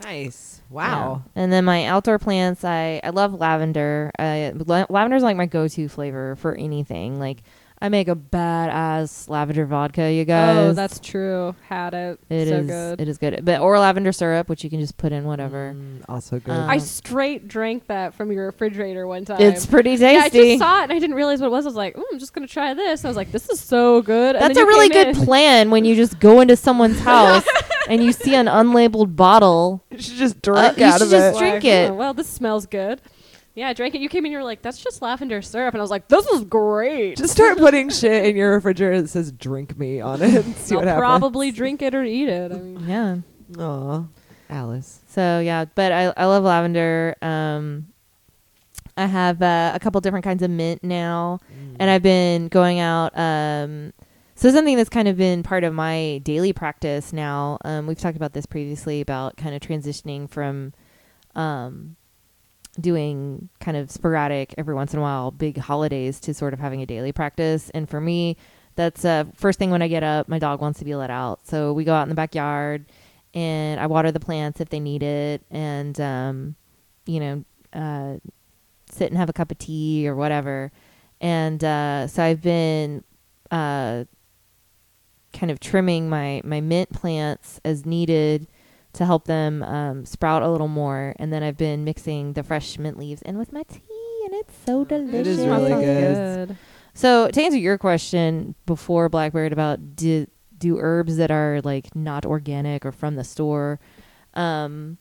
Nice. 0.05 0.61
Wow. 0.69 1.23
Yeah. 1.35 1.41
And 1.43 1.51
then 1.51 1.65
my 1.65 1.85
outdoor 1.85 2.19
plants, 2.19 2.63
I 2.63 3.01
I 3.03 3.09
love 3.09 3.33
lavender. 3.33 4.11
Uh, 4.19 4.51
la- 4.53 4.85
lavender's 4.89 5.23
like 5.23 5.35
my 5.37 5.47
go-to 5.47 5.89
flavor 5.89 6.35
for 6.35 6.55
anything. 6.55 7.19
Like 7.19 7.41
I 7.85 7.89
make 7.89 8.07
a 8.07 8.15
badass 8.15 9.29
lavender 9.29 9.65
vodka, 9.67 10.11
you 10.11 10.25
guys. 10.25 10.57
Oh, 10.57 10.73
that's 10.73 10.99
true. 10.99 11.55
Had 11.69 11.93
it. 11.93 12.19
It 12.29 12.47
so 12.47 12.55
is- 12.55 12.67
good. 12.67 13.01
It 13.01 13.07
is 13.07 13.17
good. 13.19 13.45
But 13.45 13.61
or 13.61 13.77
lavender 13.77 14.11
syrup, 14.11 14.49
which 14.49 14.63
you 14.63 14.69
can 14.71 14.79
just 14.79 14.97
put 14.97 15.11
in 15.11 15.23
whatever. 15.25 15.75
Mm, 15.75 16.03
also 16.09 16.39
good. 16.39 16.51
Um, 16.55 16.67
I 16.69 16.79
straight 16.79 17.47
drank 17.47 17.85
that 17.87 18.15
from 18.15 18.31
your 18.31 18.47
refrigerator 18.47 19.05
one 19.05 19.23
time. 19.25 19.39
It's 19.39 19.65
pretty 19.67 19.91
yeah, 19.91 20.21
I 20.23 20.29
just 20.29 20.57
saw 20.59 20.79
it 20.81 20.83
and 20.85 20.93
I 20.93 20.99
didn't 20.99 21.15
realize 21.15 21.41
what 21.41 21.47
it 21.47 21.51
was. 21.51 21.65
I 21.65 21.69
was 21.69 21.75
like, 21.75 21.95
"Ooh, 21.97 22.05
I'm 22.11 22.17
just 22.19 22.33
gonna 22.33 22.47
try 22.47 22.73
this." 22.73 23.05
I 23.05 23.07
was 23.07 23.17
like, 23.17 23.31
"This 23.31 23.49
is 23.49 23.59
so 23.59 24.01
good." 24.01 24.35
And 24.35 24.43
That's 24.43 24.57
a 24.57 24.65
really 24.65 24.89
good 24.89 25.09
in. 25.09 25.15
plan 25.15 25.69
when 25.69 25.85
you 25.85 25.95
just 25.95 26.19
go 26.19 26.41
into 26.41 26.55
someone's 26.55 26.99
house 27.11 27.45
and 27.87 28.03
you 28.03 28.11
see 28.13 28.33
an 28.33 28.47
unlabeled 28.47 29.15
bottle. 29.15 29.83
you 29.91 29.99
should 29.99 30.15
just 30.17 30.41
drink 30.41 30.57
Uh, 30.57 30.71
drink 30.73 30.79
you 30.79 30.91
should 30.99 31.09
just 31.11 31.35
it. 31.35 31.39
drink 31.39 31.65
it. 31.65 31.91
"Oh, 31.91 31.93
well, 31.93 32.13
this 32.15 32.27
smells 32.27 32.65
good. 32.65 32.99
Yeah, 33.55 33.69
I 33.69 33.73
drank 33.73 33.95
it. 33.95 34.01
You 34.01 34.09
came 34.09 34.25
in, 34.25 34.31
you 34.33 34.37
were 34.37 34.43
like, 34.43 34.61
"That's 34.61 34.77
just 34.83 35.01
lavender 35.01 35.41
syrup," 35.41 35.73
and 35.73 35.81
I 35.81 35.83
was 35.83 35.89
like, 35.91 36.09
"This 36.09 36.25
is 36.27 36.43
great." 36.43 37.17
Just 37.17 37.33
start 37.33 37.57
putting 37.57 37.89
shit 37.89 38.25
in 38.25 38.35
your 38.35 38.51
refrigerator 38.53 39.01
that 39.01 39.07
says 39.07 39.31
"drink 39.31 39.77
me" 39.77 40.01
on 40.01 40.21
it. 40.21 40.45
And 40.45 40.55
see 40.57 40.75
I'll 40.75 40.81
what 40.81 40.87
happens. 40.89 40.99
probably 41.01 41.51
drink 41.51 41.81
it 41.81 41.95
or 41.95 42.03
eat 42.03 42.27
it. 42.29 42.51
I 42.51 42.55
mean, 42.55 42.85
Yeah. 42.85 43.17
Aw, 43.63 44.03
Alice. 44.49 44.99
So 45.07 45.39
yeah, 45.39 45.65
but 45.73 45.91
I 45.91 46.13
I 46.17 46.25
love 46.25 46.43
lavender. 46.43 47.15
Um, 47.21 47.87
I 48.97 49.05
have 49.05 49.41
uh, 49.41 49.71
a 49.73 49.79
couple 49.79 49.99
different 50.01 50.23
kinds 50.25 50.41
of 50.43 50.49
mint 50.49 50.83
now, 50.83 51.39
and 51.79 51.89
I've 51.89 52.03
been 52.03 52.47
going 52.49 52.79
out. 52.79 53.17
Um, 53.17 53.93
so 54.35 54.51
something 54.51 54.75
that's 54.75 54.89
kind 54.89 55.07
of 55.07 55.15
been 55.17 55.43
part 55.43 55.63
of 55.63 55.73
my 55.73 56.19
daily 56.23 56.51
practice 56.53 57.13
now. 57.13 57.57
Um, 57.63 57.87
we've 57.87 57.97
talked 57.99 58.17
about 58.17 58.33
this 58.33 58.45
previously 58.45 58.99
about 59.01 59.37
kind 59.37 59.55
of 59.55 59.61
transitioning 59.61 60.29
from, 60.29 60.73
um, 61.35 61.95
doing 62.75 63.49
kind 63.59 63.77
of 63.77 63.89
sporadic 63.89 64.53
every 64.57 64.75
once 64.75 64.93
in 64.93 64.99
a 64.99 65.01
while 65.01 65.31
big 65.31 65.57
holidays 65.57 66.19
to 66.21 66.33
sort 66.33 66.53
of 66.53 66.59
having 66.59 66.81
a 66.81 66.85
daily 66.85 67.11
practice. 67.11 67.69
And 67.71 67.89
for 67.89 68.01
me, 68.01 68.37
that's 68.75 69.05
uh, 69.05 69.25
first 69.35 69.57
thing 69.57 69.71
when 69.71 69.81
I 69.81 69.87
get 69.87 70.03
up. 70.03 70.27
My 70.27 70.39
dog 70.39 70.61
wants 70.61 70.79
to 70.79 70.85
be 70.85 70.95
let 70.95 71.09
out, 71.09 71.45
so 71.47 71.73
we 71.73 71.83
go 71.83 71.93
out 71.93 72.03
in 72.03 72.09
the 72.09 72.15
backyard, 72.15 72.85
and 73.33 73.79
I 73.79 73.87
water 73.87 74.11
the 74.11 74.19
plants 74.19 74.59
if 74.59 74.69
they 74.69 74.79
need 74.79 75.01
it, 75.01 75.41
and 75.49 75.99
um, 76.01 76.55
you 77.05 77.19
know, 77.19 77.45
uh, 77.73 78.17
sit 78.91 79.09
and 79.09 79.17
have 79.17 79.29
a 79.29 79.33
cup 79.33 79.51
of 79.51 79.57
tea 79.57 80.07
or 80.07 80.15
whatever. 80.15 80.71
And 81.21 81.63
uh, 81.63 82.07
so 82.07 82.21
I've 82.21 82.41
been 82.41 83.03
uh, 83.49 84.05
kind 85.33 85.51
of 85.51 85.59
trimming 85.59 86.09
my 86.09 86.41
my 86.43 86.61
mint 86.61 86.91
plants 86.91 87.61
as 87.63 87.85
needed 87.85 88.47
to 88.95 89.05
help 89.05 89.25
them 89.25 89.63
um, 89.63 90.05
sprout 90.05 90.41
a 90.41 90.49
little 90.49 90.67
more. 90.67 91.15
And 91.17 91.31
then 91.31 91.43
I've 91.43 91.57
been 91.57 91.83
mixing 91.83 92.33
the 92.33 92.43
fresh 92.43 92.77
mint 92.77 92.97
leaves 92.97 93.21
in 93.21 93.37
with 93.37 93.51
my 93.51 93.63
tea, 93.63 93.81
and 94.25 94.33
it's 94.35 94.53
so 94.65 94.83
delicious. 94.85 95.27
is 95.27 95.45
really 95.45 95.69
Sounds 95.69 95.85
good. 96.47 96.57
So 96.93 97.29
to 97.29 97.41
answer 97.41 97.57
your 97.57 97.77
question 97.77 98.55
before 98.65 99.09
Blackbird 99.09 99.51
about 99.51 99.95
do 99.95 100.27
do 100.57 100.77
herbs 100.79 101.17
that 101.17 101.29
are 101.29 101.59
like 101.63 101.93
not 101.93 102.25
organic 102.25 102.85
or 102.85 102.93
from 102.93 103.15
the 103.15 103.23
store, 103.25 103.79
um, 104.33 104.97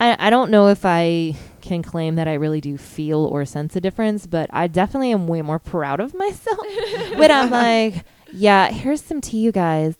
I 0.00 0.16
I 0.26 0.30
don't 0.30 0.50
know 0.50 0.66
if 0.66 0.84
I 0.84 1.36
can 1.60 1.82
claim 1.82 2.16
that 2.16 2.26
I 2.26 2.34
really 2.34 2.60
do 2.60 2.76
feel 2.76 3.24
or 3.26 3.44
sense 3.44 3.76
a 3.76 3.80
difference, 3.80 4.26
but 4.26 4.50
I 4.52 4.66
definitely 4.66 5.12
am 5.12 5.28
way 5.28 5.40
more 5.42 5.60
proud 5.60 6.00
of 6.00 6.14
myself 6.14 6.58
when 7.14 7.30
I'm 7.30 7.50
like, 7.50 8.04
yeah, 8.32 8.70
here's 8.70 9.02
some 9.02 9.20
tea, 9.20 9.38
you 9.38 9.52
guys. 9.52 9.94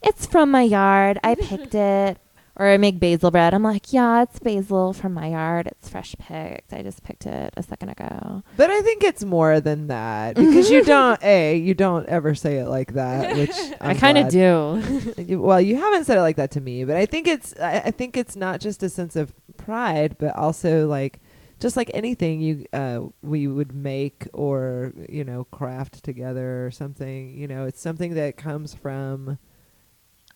It's 0.00 0.26
from 0.26 0.52
my 0.52 0.62
yard. 0.62 1.18
I 1.24 1.34
picked 1.34 1.74
it. 1.74 2.18
Or 2.58 2.66
I 2.66 2.76
make 2.76 2.98
basil 2.98 3.30
bread. 3.30 3.54
I'm 3.54 3.62
like, 3.62 3.92
yeah, 3.92 4.22
it's 4.22 4.40
basil 4.40 4.92
from 4.92 5.14
my 5.14 5.28
yard. 5.28 5.68
It's 5.68 5.88
fresh 5.88 6.16
picked. 6.18 6.72
I 6.72 6.82
just 6.82 7.04
picked 7.04 7.24
it 7.24 7.54
a 7.56 7.62
second 7.62 7.90
ago. 7.90 8.42
But 8.56 8.68
I 8.68 8.80
think 8.82 9.04
it's 9.04 9.24
more 9.24 9.60
than 9.60 9.86
that 9.86 10.34
because 10.36 10.68
you 10.68 10.82
don't 10.82 11.22
a 11.22 11.56
you 11.56 11.74
don't 11.74 12.06
ever 12.06 12.34
say 12.34 12.58
it 12.58 12.66
like 12.66 12.94
that, 12.94 13.36
which 13.36 13.50
i 13.80 13.90
I'm 13.90 13.98
kind 13.98 14.18
of 14.18 14.28
do. 14.28 15.38
Well, 15.38 15.60
you 15.60 15.76
haven't 15.76 16.04
said 16.04 16.18
it 16.18 16.22
like 16.22 16.36
that 16.36 16.50
to 16.52 16.60
me, 16.60 16.84
but 16.84 16.96
I 16.96 17.06
think 17.06 17.28
it's 17.28 17.54
I, 17.60 17.78
I 17.78 17.90
think 17.92 18.16
it's 18.16 18.34
not 18.34 18.60
just 18.60 18.82
a 18.82 18.88
sense 18.88 19.14
of 19.14 19.32
pride, 19.56 20.16
but 20.18 20.34
also 20.34 20.88
like 20.88 21.20
just 21.60 21.76
like 21.76 21.90
anything 21.94 22.40
you 22.40 22.66
uh 22.72 23.00
we 23.22 23.46
would 23.46 23.72
make 23.72 24.26
or 24.32 24.92
you 25.08 25.22
know 25.22 25.44
craft 25.44 26.02
together 26.02 26.66
or 26.66 26.72
something. 26.72 27.36
You 27.36 27.46
know, 27.46 27.66
it's 27.66 27.80
something 27.80 28.14
that 28.14 28.36
comes 28.36 28.74
from 28.74 29.38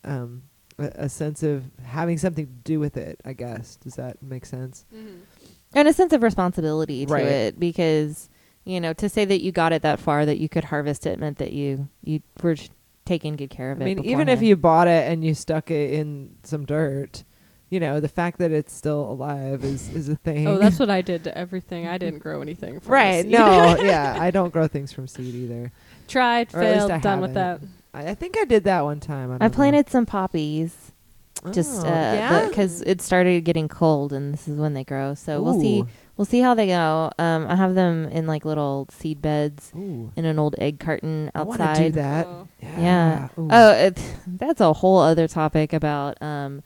um 0.05 0.44
a, 0.78 0.90
a 1.04 1.08
sense 1.08 1.42
of 1.42 1.64
having 1.84 2.18
something 2.18 2.46
to 2.46 2.52
do 2.64 2.80
with 2.80 2.96
it. 2.96 3.20
I 3.24 3.32
guess 3.32 3.76
does 3.76 3.94
that 3.96 4.22
make 4.22 4.46
sense? 4.46 4.84
Mm-hmm. 4.94 5.18
and 5.74 5.88
a 5.88 5.92
sense 5.92 6.12
of 6.12 6.22
responsibility 6.22 7.06
to 7.06 7.12
Right. 7.12 7.24
it 7.26 7.60
because 7.60 8.28
you 8.64 8.80
know 8.80 8.92
to 8.94 9.08
say 9.08 9.24
that 9.24 9.42
you 9.42 9.52
got 9.52 9.72
it 9.72 9.82
that 9.82 9.98
far 10.00 10.24
that 10.26 10.38
you 10.38 10.48
could 10.48 10.64
harvest 10.64 11.06
it 11.06 11.18
meant 11.18 11.38
that 11.38 11.52
you 11.52 11.88
you 12.04 12.20
were 12.42 12.56
taking 13.04 13.34
good 13.36 13.50
care 13.50 13.72
of 13.72 13.80
I 13.80 13.84
it. 13.86 13.90
I 13.90 13.94
mean, 13.96 14.04
even 14.04 14.28
if 14.28 14.42
you 14.42 14.54
bought 14.56 14.86
it 14.88 15.10
and 15.10 15.24
you 15.24 15.34
stuck 15.34 15.70
it 15.72 15.92
in 15.92 16.36
some 16.44 16.64
dirt, 16.64 17.24
you 17.68 17.80
know, 17.80 17.98
the 17.98 18.08
fact 18.08 18.38
that 18.38 18.52
it's 18.52 18.72
still 18.72 19.00
alive 19.10 19.64
is 19.64 19.88
is 19.92 20.08
a 20.08 20.14
thing. 20.16 20.46
Oh, 20.46 20.58
that's 20.58 20.78
what 20.78 20.88
I 20.90 21.00
did 21.02 21.24
to 21.24 21.36
everything. 21.36 21.88
I 21.88 21.98
didn't 21.98 22.20
grow 22.20 22.40
anything. 22.42 22.78
From 22.80 22.92
right. 22.92 23.26
No, 23.26 23.76
yeah, 23.82 24.16
I 24.20 24.30
don't 24.30 24.52
grow 24.52 24.68
things 24.68 24.92
from 24.92 25.08
seed 25.08 25.34
either. 25.34 25.72
Tried, 26.06 26.54
Or 26.54 26.62
at 26.62 26.74
least 26.74 26.78
failed, 26.88 26.90
I 26.92 26.98
done 26.98 27.20
with 27.20 27.34
that. 27.34 27.60
Haven't. 27.93 28.09
I, 28.09 28.11
I 28.12 28.14
think 28.14 28.36
I 28.38 28.45
did 28.45 28.64
that 28.64 28.82
one 28.84 29.01
time. 29.01 29.30
I, 29.30 29.34
I 29.34 29.38
don't 29.38 29.51
know. 29.53 29.57
planted 29.57 29.90
some 29.90 30.07
poppies. 30.07 30.93
just 31.53 31.84
Oh, 31.84 31.88
uh, 31.88 31.90
yeah? 31.90 32.49
because 32.49 32.82
it 32.82 33.01
started 33.01 33.45
getting 33.45 33.68
cold, 33.68 34.12
and 34.12 34.32
this 34.32 34.47
is 34.49 34.57
when 34.59 34.74
they 34.74 34.84
grow. 34.84 35.14
So 35.14 35.43
we'll 35.43 35.61
see. 35.61 35.84
We'll 36.16 36.26
see 36.26 36.40
how 36.40 36.53
they 36.55 36.66
go. 36.66 37.11
Um, 37.18 37.47
I 37.49 37.57
have 37.57 37.74
them 37.74 38.05
in 38.09 38.26
like 38.26 38.45
little 38.45 38.86
seed 38.93 39.22
beds 39.22 39.72
Ooh. 39.74 40.12
in 40.14 40.24
an 40.26 40.38
old 40.38 40.55
egg 40.59 40.78
carton 40.78 41.30
outside. 41.34 41.61
I 41.61 41.64
want 41.64 41.76
to 41.76 41.80
do 41.80 41.86
outside. 41.88 41.95
that. 41.95 42.26
Oh. 42.26 42.49
Yeah. 42.61 42.80
Yeah. 42.80 43.28
Oh, 43.38 43.72
it, 43.72 44.14
that's 44.26 44.61
a 44.61 44.72
whole 44.74 44.99
other 44.99 45.26
topic 45.26 45.72
about 45.72 46.20
um, 46.22 46.62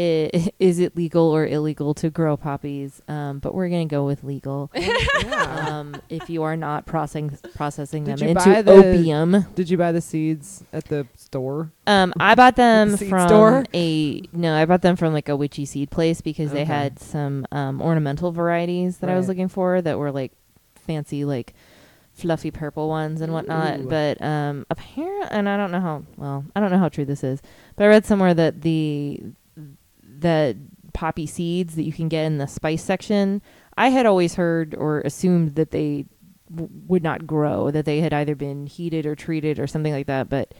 i 0.00 0.50
is 0.58 0.78
it 0.78 0.96
legal 0.96 1.24
or 1.34 1.46
illegal 1.46 1.94
to 1.94 2.10
grow 2.10 2.36
poppies? 2.36 3.02
Um, 3.08 3.38
but 3.38 3.54
we're 3.54 3.68
gonna 3.68 3.86
go 3.86 4.04
with 4.04 4.24
legal. 4.24 4.70
yeah. 4.74 5.66
um, 5.68 5.96
if 6.08 6.30
you 6.30 6.42
are 6.42 6.56
not 6.56 6.86
processing 6.86 7.36
processing 7.54 8.04
Did 8.04 8.18
them 8.18 8.24
you 8.24 8.30
into 8.30 8.44
buy 8.44 8.62
the- 8.62 8.72
opium. 8.72 9.46
Did 9.54 9.70
you 9.70 9.76
buy 9.76 9.92
the 9.92 10.00
seeds 10.00 10.64
at 10.72 10.84
the 10.86 11.06
store? 11.16 11.72
Um, 11.86 12.12
I 12.18 12.34
bought 12.34 12.56
them 12.56 12.96
seed 12.96 13.08
from 13.08 13.28
store? 13.28 13.64
a 13.74 14.22
no, 14.32 14.54
I 14.54 14.64
bought 14.64 14.82
them 14.82 14.96
from 14.96 15.12
like 15.12 15.28
a 15.28 15.36
witchy 15.36 15.64
seed 15.64 15.90
place 15.90 16.20
because 16.20 16.52
they 16.52 16.64
had 16.64 16.98
some 16.98 17.46
um, 17.52 17.80
ornamental 17.82 18.32
varieties 18.32 18.98
that 18.98 19.10
I 19.10 19.16
was 19.16 19.28
looking 19.28 19.48
for 19.48 19.80
that 19.82 19.98
were 19.98 20.12
like 20.12 20.32
fancy, 20.74 21.24
like 21.24 21.54
fluffy 22.12 22.50
purple 22.50 22.88
ones 22.88 23.20
and 23.20 23.32
whatnot. 23.32 23.80
Ooh. 23.80 23.88
But 23.88 24.20
um, 24.22 24.66
apparently, 24.70 25.28
and 25.30 25.48
I 25.48 25.56
don't 25.56 25.70
know 25.70 25.80
how 25.80 26.02
well, 26.16 26.44
I 26.54 26.60
don't 26.60 26.70
know 26.70 26.78
how 26.78 26.88
true 26.88 27.04
this 27.04 27.24
is, 27.24 27.40
but 27.76 27.84
I 27.84 27.88
read 27.88 28.04
somewhere 28.04 28.34
that 28.34 28.62
the 28.62 29.22
the 30.20 30.56
poppy 30.92 31.26
seeds 31.26 31.74
that 31.76 31.84
you 31.84 31.92
can 31.92 32.08
get 32.08 32.24
in 32.26 32.38
the 32.38 32.46
spice 32.46 32.82
section, 32.82 33.42
I 33.76 33.88
had 33.88 34.06
always 34.06 34.34
heard 34.34 34.74
or 34.74 35.00
assumed 35.00 35.54
that 35.54 35.70
they 35.70 36.06
w- 36.54 36.68
would 36.88 37.02
not 37.02 37.26
grow, 37.26 37.70
that 37.70 37.84
they 37.84 38.00
had 38.00 38.12
either 38.12 38.34
been 38.34 38.66
heated 38.66 39.06
or 39.06 39.14
treated 39.14 39.58
or 39.58 39.66
something 39.66 39.92
like 39.92 40.06
that, 40.06 40.28
but 40.28 40.52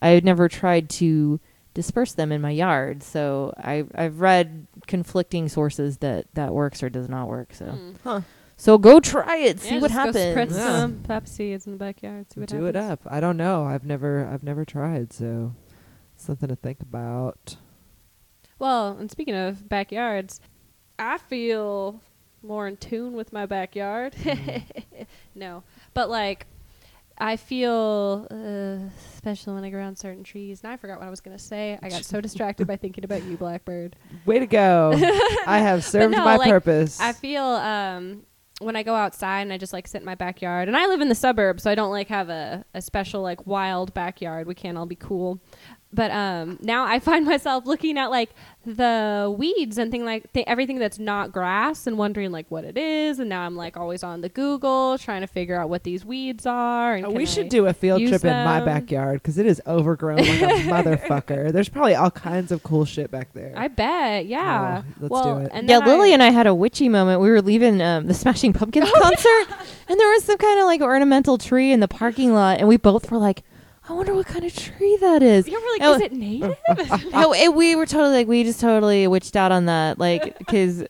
I 0.00 0.08
had 0.08 0.24
never 0.24 0.48
tried 0.48 0.88
to 0.90 1.40
disperse 1.74 2.12
them 2.12 2.32
in 2.32 2.40
my 2.40 2.50
yard. 2.50 3.02
So 3.02 3.52
I 3.56 3.84
I've 3.94 4.20
read 4.20 4.66
conflicting 4.86 5.48
sources 5.48 5.98
that 5.98 6.26
that 6.34 6.52
works 6.54 6.82
or 6.82 6.88
does 6.90 7.08
not 7.08 7.28
work. 7.28 7.54
So 7.54 7.66
Mm. 7.66 7.94
Huh. 8.04 8.20
so 8.56 8.78
go 8.78 9.00
try 9.00 9.38
it, 9.38 9.60
see 9.60 9.74
Yeah, 9.76 9.80
what 9.80 9.90
just 9.92 10.04
go 10.04 10.10
spread 10.12 10.36
happens. 10.36 10.56
Yeah. 10.56 10.78
some 10.80 10.94
poppy 11.04 11.26
seeds 11.26 11.66
in 11.66 11.72
the 11.72 11.78
backyard. 11.78 12.30
See 12.32 12.40
what 12.40 12.48
do 12.48 12.66
it 12.66 12.76
up. 12.76 13.00
I 13.06 13.20
don't 13.20 13.36
know. 13.36 13.64
I've 13.64 13.84
never 13.84 14.26
I've 14.26 14.42
never 14.42 14.64
tried, 14.64 15.12
so 15.12 15.54
something 16.16 16.48
to 16.48 16.56
think 16.56 16.80
about. 16.80 17.56
Well, 18.58 18.96
and 18.98 19.10
speaking 19.10 19.34
of 19.34 19.68
backyards, 19.68 20.40
I 20.98 21.18
feel 21.18 22.00
more 22.42 22.66
in 22.68 22.76
tune 22.76 23.14
with 23.14 23.32
my 23.32 23.46
backyard. 23.46 24.14
no, 25.34 25.62
but 25.94 26.10
like 26.10 26.46
I 27.20 27.36
feel, 27.36 28.26
uh, 28.30 28.88
especially 29.14 29.54
when 29.54 29.64
I 29.64 29.70
go 29.70 29.78
around 29.78 29.96
certain 29.98 30.22
trees. 30.22 30.62
And 30.62 30.72
I 30.72 30.76
forgot 30.76 30.98
what 30.98 31.06
I 31.06 31.10
was 31.10 31.20
gonna 31.20 31.38
say. 31.38 31.78
I 31.82 31.88
got 31.88 32.04
so 32.04 32.20
distracted 32.20 32.66
by 32.66 32.76
thinking 32.76 33.04
about 33.04 33.24
you, 33.24 33.36
Blackbird. 33.36 33.96
Way 34.24 34.38
to 34.38 34.46
go. 34.46 34.92
I 35.46 35.58
have 35.58 35.84
served 35.84 36.12
no, 36.12 36.24
my 36.24 36.36
like, 36.36 36.48
purpose. 36.48 37.00
I 37.00 37.12
feel 37.12 37.44
um, 37.44 38.22
when 38.60 38.76
I 38.76 38.84
go 38.84 38.94
outside 38.94 39.42
and 39.42 39.52
I 39.52 39.58
just 39.58 39.72
like 39.72 39.88
sit 39.88 40.00
in 40.00 40.06
my 40.06 40.14
backyard, 40.14 40.68
and 40.68 40.76
I 40.76 40.86
live 40.86 41.00
in 41.00 41.08
the 41.08 41.14
suburbs, 41.14 41.64
so 41.64 41.70
I 41.70 41.74
don't 41.74 41.90
like 41.90 42.08
have 42.08 42.28
a, 42.28 42.64
a 42.72 42.80
special 42.80 43.20
like 43.20 43.46
wild 43.46 43.92
backyard. 43.94 44.46
We 44.46 44.54
can't 44.54 44.78
all 44.78 44.86
be 44.86 44.96
cool. 44.96 45.40
But 45.92 46.10
um, 46.10 46.58
now 46.60 46.84
I 46.84 46.98
find 46.98 47.24
myself 47.26 47.66
looking 47.66 47.96
at 47.98 48.10
like 48.10 48.30
the 48.66 49.34
weeds 49.36 49.78
and 49.78 49.90
thing 49.90 50.04
like 50.04 50.30
th- 50.34 50.44
everything 50.46 50.78
that's 50.78 50.98
not 50.98 51.32
grass 51.32 51.86
and 51.86 51.96
wondering 51.96 52.30
like 52.30 52.46
what 52.50 52.64
it 52.64 52.76
is. 52.76 53.18
And 53.18 53.30
now 53.30 53.42
I'm 53.42 53.56
like 53.56 53.76
always 53.78 54.02
on 54.02 54.20
the 54.20 54.28
Google 54.28 54.98
trying 54.98 55.22
to 55.22 55.26
figure 55.26 55.58
out 55.58 55.70
what 55.70 55.84
these 55.84 56.04
weeds 56.04 56.44
are. 56.44 56.94
And 56.94 57.06
can 57.06 57.14
we 57.14 57.24
should 57.24 57.46
I- 57.46 57.48
do 57.48 57.66
a 57.66 57.72
field 57.72 58.02
use 58.02 58.10
trip 58.10 58.24
in 58.24 58.44
my 58.44 58.60
backyard 58.60 59.22
because 59.22 59.38
it 59.38 59.46
is 59.46 59.62
overgrown 59.66 60.18
like 60.18 60.28
a 60.28 60.44
motherfucker. 60.68 61.52
There's 61.52 61.70
probably 61.70 61.94
all 61.94 62.10
kinds 62.10 62.52
of 62.52 62.62
cool 62.62 62.84
shit 62.84 63.10
back 63.10 63.32
there. 63.32 63.54
I 63.56 63.68
bet, 63.68 64.26
yeah. 64.26 64.82
Oh, 64.84 64.92
let's 65.00 65.10
well, 65.10 65.38
do 65.38 65.44
it. 65.46 65.50
And 65.54 65.68
yeah, 65.68 65.78
Lily 65.78 66.10
I, 66.10 66.14
and 66.14 66.22
I 66.22 66.30
had 66.30 66.46
a 66.46 66.54
witchy 66.54 66.90
moment. 66.90 67.20
We 67.22 67.30
were 67.30 67.40
leaving 67.40 67.80
um, 67.80 68.06
the 68.06 68.14
Smashing 68.14 68.52
Pumpkins 68.58 68.90
concert, 68.90 69.56
and 69.88 69.98
there 69.98 70.08
was 70.10 70.24
some 70.24 70.36
kind 70.36 70.60
of 70.60 70.66
like 70.66 70.82
ornamental 70.82 71.38
tree 71.38 71.72
in 71.72 71.80
the 71.80 71.88
parking 71.88 72.34
lot, 72.34 72.58
and 72.58 72.68
we 72.68 72.76
both 72.76 73.10
were 73.10 73.18
like, 73.18 73.42
"I 73.88 73.92
wonder 73.92 74.14
what 74.14 74.26
kind 74.26 74.44
of 74.44 74.54
tree 74.54 74.96
that 75.00 75.22
is." 75.22 75.46
you 75.48 75.54
were 75.54 75.72
like, 75.78 75.82
Oh. 75.82 75.94
is 75.94 76.00
it 76.02 76.12
native? 76.12 76.56
no, 77.12 77.32
it, 77.34 77.54
we 77.54 77.74
were 77.76 77.86
totally 77.86 78.14
like 78.14 78.26
we 78.28 78.44
just 78.44 78.60
totally 78.60 79.06
witched 79.06 79.36
out 79.36 79.52
on 79.52 79.66
that, 79.66 79.98
like 79.98 80.38
because 80.38 80.84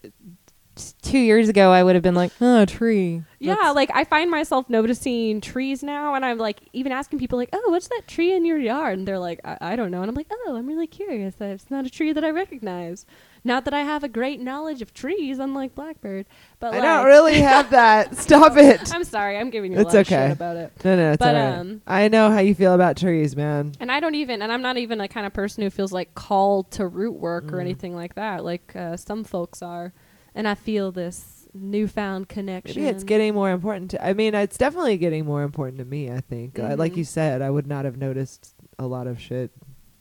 two 1.02 1.18
years 1.18 1.48
ago 1.48 1.70
I 1.72 1.82
would 1.82 1.94
have 1.96 2.02
been 2.04 2.14
like, 2.14 2.30
"Oh, 2.40 2.62
a 2.62 2.66
tree." 2.66 3.22
Yeah, 3.40 3.54
That's- 3.54 3.74
like 3.74 3.90
I 3.94 4.04
find 4.04 4.30
myself 4.30 4.68
noticing 4.68 5.40
trees 5.40 5.82
now, 5.82 6.14
and 6.14 6.24
I'm 6.24 6.38
like 6.38 6.60
even 6.72 6.92
asking 6.92 7.18
people 7.18 7.38
like, 7.38 7.48
"Oh, 7.52 7.70
what's 7.70 7.88
that 7.88 8.02
tree 8.06 8.32
in 8.32 8.44
your 8.44 8.58
yard?" 8.58 8.98
And 8.98 9.06
they're 9.08 9.18
like, 9.18 9.40
"I, 9.44 9.58
I 9.60 9.76
don't 9.76 9.90
know," 9.90 10.02
and 10.02 10.08
I'm 10.08 10.14
like, 10.14 10.28
"Oh, 10.30 10.54
I'm 10.56 10.66
really 10.66 10.86
curious. 10.86 11.34
That 11.36 11.50
it's 11.50 11.70
not 11.70 11.84
a 11.86 11.90
tree 11.90 12.12
that 12.12 12.24
I 12.24 12.30
recognize." 12.30 13.06
Not 13.44 13.64
that 13.64 13.74
I 13.74 13.82
have 13.82 14.02
a 14.04 14.08
great 14.08 14.40
knowledge 14.40 14.82
of 14.82 14.92
trees, 14.92 15.38
unlike 15.38 15.74
Blackbird, 15.74 16.26
but 16.60 16.68
I 16.74 16.78
like, 16.78 16.82
don't 16.82 17.06
really 17.06 17.40
have 17.40 17.70
that. 17.70 18.16
Stop 18.16 18.56
it. 18.56 18.92
I'm 18.94 19.04
sorry, 19.04 19.38
I'm 19.38 19.50
giving 19.50 19.72
you 19.72 19.78
a 19.78 19.80
It's 19.82 19.94
lot 19.94 20.00
of 20.00 20.06
okay. 20.06 20.26
shit 20.28 20.32
about 20.32 20.56
it, 20.56 20.72
No, 20.84 20.96
no, 20.96 21.12
it's 21.12 21.18
But, 21.18 21.34
all 21.34 21.40
right. 21.42 21.58
um, 21.58 21.82
I 21.86 22.08
know 22.08 22.30
how 22.30 22.40
you 22.40 22.54
feel 22.54 22.74
about 22.74 22.96
trees, 22.96 23.36
man. 23.36 23.72
and 23.80 23.90
I 23.92 24.00
don't 24.00 24.14
even, 24.16 24.42
and 24.42 24.52
I'm 24.52 24.62
not 24.62 24.76
even 24.76 25.00
a 25.00 25.08
kind 25.08 25.26
of 25.26 25.32
person 25.32 25.62
who 25.62 25.70
feels 25.70 25.92
like 25.92 26.14
called 26.14 26.70
to 26.72 26.86
root 26.86 27.12
work 27.14 27.52
or 27.52 27.56
Mm. 27.58 27.60
anything 27.62 27.94
like 27.94 28.14
that, 28.16 28.44
like 28.44 28.74
uh, 28.76 28.96
some 28.96 29.24
folks 29.24 29.62
are, 29.62 29.92
and 30.34 30.46
I 30.48 30.54
feel 30.54 30.90
this 30.92 31.48
newfound 31.54 32.28
connection. 32.28 32.82
Maybe 32.82 32.94
it's 32.94 33.04
getting 33.04 33.34
more 33.34 33.50
important 33.50 33.90
to. 33.92 34.04
I 34.06 34.12
mean, 34.12 34.34
it's 34.34 34.58
definitely 34.58 34.96
getting 34.98 35.24
more 35.24 35.42
important 35.42 35.78
to 35.78 35.84
me. 35.84 36.10
I 36.10 36.20
think, 36.20 36.58
uh, 36.58 36.76
like 36.76 36.92
Mhm. 36.92 36.96
you 36.98 37.04
said, 37.04 37.40
I 37.42 37.50
would 37.50 37.66
not 37.66 37.84
have 37.86 37.96
noticed 37.96 38.54
a 38.78 38.86
lot 38.86 39.06
of 39.06 39.18
shit 39.20 39.50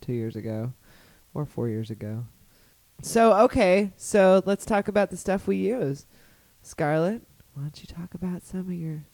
two 0.02 0.14
years 0.14 0.36
ago, 0.36 0.74
or 1.34 1.46
four 1.46 1.70
years 1.70 1.90
ago. 1.90 2.26
So 3.02 3.34
okay, 3.46 3.92
so 3.96 4.42
let's 4.46 4.66
talk 4.66 4.88
about 4.88 5.12
the 5.12 5.18
stuff 5.18 5.48
we 5.48 5.58
use. 5.58 6.06
Scarlett, 6.62 7.22
why 7.54 7.64
don't 7.64 7.80
you 7.82 7.88
talk 7.88 8.14
about 8.14 8.44
some 8.44 8.62
of 8.62 8.74
your? 8.74 9.06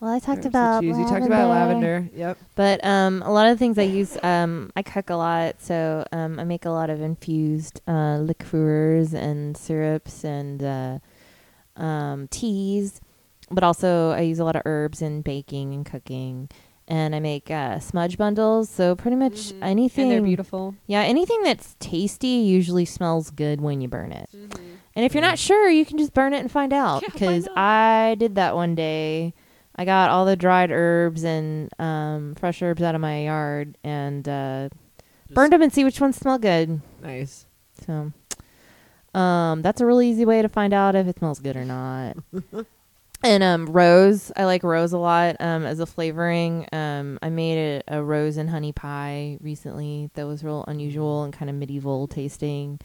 Well, 0.00 0.10
I 0.10 0.18
talked 0.18 0.46
about 0.46 0.82
you? 0.82 0.98
You 0.98 1.06
talked 1.06 1.26
about 1.26 1.50
lavender. 1.50 2.08
Yep. 2.14 2.38
But 2.54 2.84
um, 2.84 3.22
a 3.22 3.30
lot 3.30 3.46
of 3.48 3.54
the 3.54 3.58
things 3.58 3.78
I 3.78 3.82
use, 3.82 4.16
um, 4.22 4.72
I 4.74 4.82
cook 4.82 5.10
a 5.10 5.14
lot, 5.14 5.60
so 5.60 6.04
um, 6.10 6.38
I 6.40 6.44
make 6.44 6.64
a 6.64 6.70
lot 6.70 6.88
of 6.88 7.02
infused 7.02 7.82
uh, 7.86 8.16
liqueurs 8.18 9.12
and 9.12 9.56
syrups 9.56 10.24
and 10.24 10.62
uh, 10.62 10.98
um, 11.76 12.28
teas. 12.28 13.00
But 13.50 13.62
also, 13.62 14.10
I 14.10 14.20
use 14.20 14.38
a 14.38 14.44
lot 14.44 14.56
of 14.56 14.62
herbs 14.64 15.02
in 15.02 15.22
baking 15.22 15.74
and 15.74 15.84
cooking, 15.84 16.48
and 16.90 17.14
I 17.14 17.20
make 17.20 17.50
uh, 17.50 17.78
smudge 17.78 18.18
bundles. 18.18 18.68
So 18.68 18.94
pretty 18.96 19.16
much 19.16 19.52
Mhm. 19.52 19.58
anything. 19.62 20.02
and 20.04 20.12
they're 20.12 20.22
beautiful. 20.22 20.74
Yeah, 20.86 21.00
anything 21.02 21.42
that's 21.42 21.76
tasty 21.80 22.26
usually 22.28 22.84
smells 22.84 23.30
good 23.30 23.60
when 23.60 23.80
you 23.80 23.88
burn 23.88 24.12
it. 24.12 24.28
Mm-hmm. 24.36 24.64
And 24.96 25.04
if 25.04 25.14
you're 25.14 25.22
not 25.22 25.38
sure, 25.38 25.70
you 25.70 25.86
can 25.86 25.96
just 25.98 26.12
burn 26.12 26.34
it 26.34 26.40
and 26.40 26.50
find 26.50 26.72
out. 26.72 27.02
Because. 27.12 27.48
I 27.56 28.16
did 28.18 28.34
that 28.34 28.54
one 28.56 28.74
day. 28.74 29.32
I 29.76 29.84
got 29.84 30.10
all 30.10 30.26
the 30.26 30.36
dried 30.36 30.70
herbs 30.70 31.22
and 31.24 31.70
um, 31.78 32.34
fresh 32.34 32.60
herbs 32.60 32.82
out 32.82 32.94
of 32.94 33.00
my 33.00 33.22
yard 33.24 33.78
and 33.84 34.28
uh, 34.28 34.68
burned 35.30 35.52
them 35.52 35.62
and 35.62 35.72
see 35.72 35.84
which 35.84 36.00
ones 36.00 36.16
smell 36.16 36.38
good. 36.38 36.82
Nice. 37.02 37.46
So 37.86 38.12
um, 39.18 39.62
that's 39.62 39.80
a 39.80 39.86
really 39.86 40.10
easy 40.10 40.24
way 40.26 40.42
to 40.42 40.48
find 40.48 40.74
out 40.74 40.94
if 40.96 41.06
it 41.06 41.18
smells 41.18 41.38
good 41.40 41.56
or 41.56 41.64
not. 41.64 42.16
and 43.22 43.42
um, 43.42 43.66
rose, 43.66 44.32
I 44.36 44.44
like 44.44 44.62
rose 44.62 44.92
a 44.92 44.98
lot 44.98 45.36
um, 45.40 45.64
as 45.64 45.80
a 45.80 45.86
flavoring. 45.86 46.66
Um, 46.72 47.18
I 47.22 47.28
made 47.28 47.82
a, 47.88 47.98
a 47.98 48.02
rose 48.02 48.36
and 48.36 48.50
honey 48.50 48.72
pie 48.72 49.38
recently 49.40 50.10
that 50.14 50.26
was 50.26 50.42
real 50.42 50.64
unusual 50.66 51.24
and 51.24 51.32
kind 51.32 51.50
of 51.50 51.56
medieval 51.56 52.06
tasting. 52.06 52.80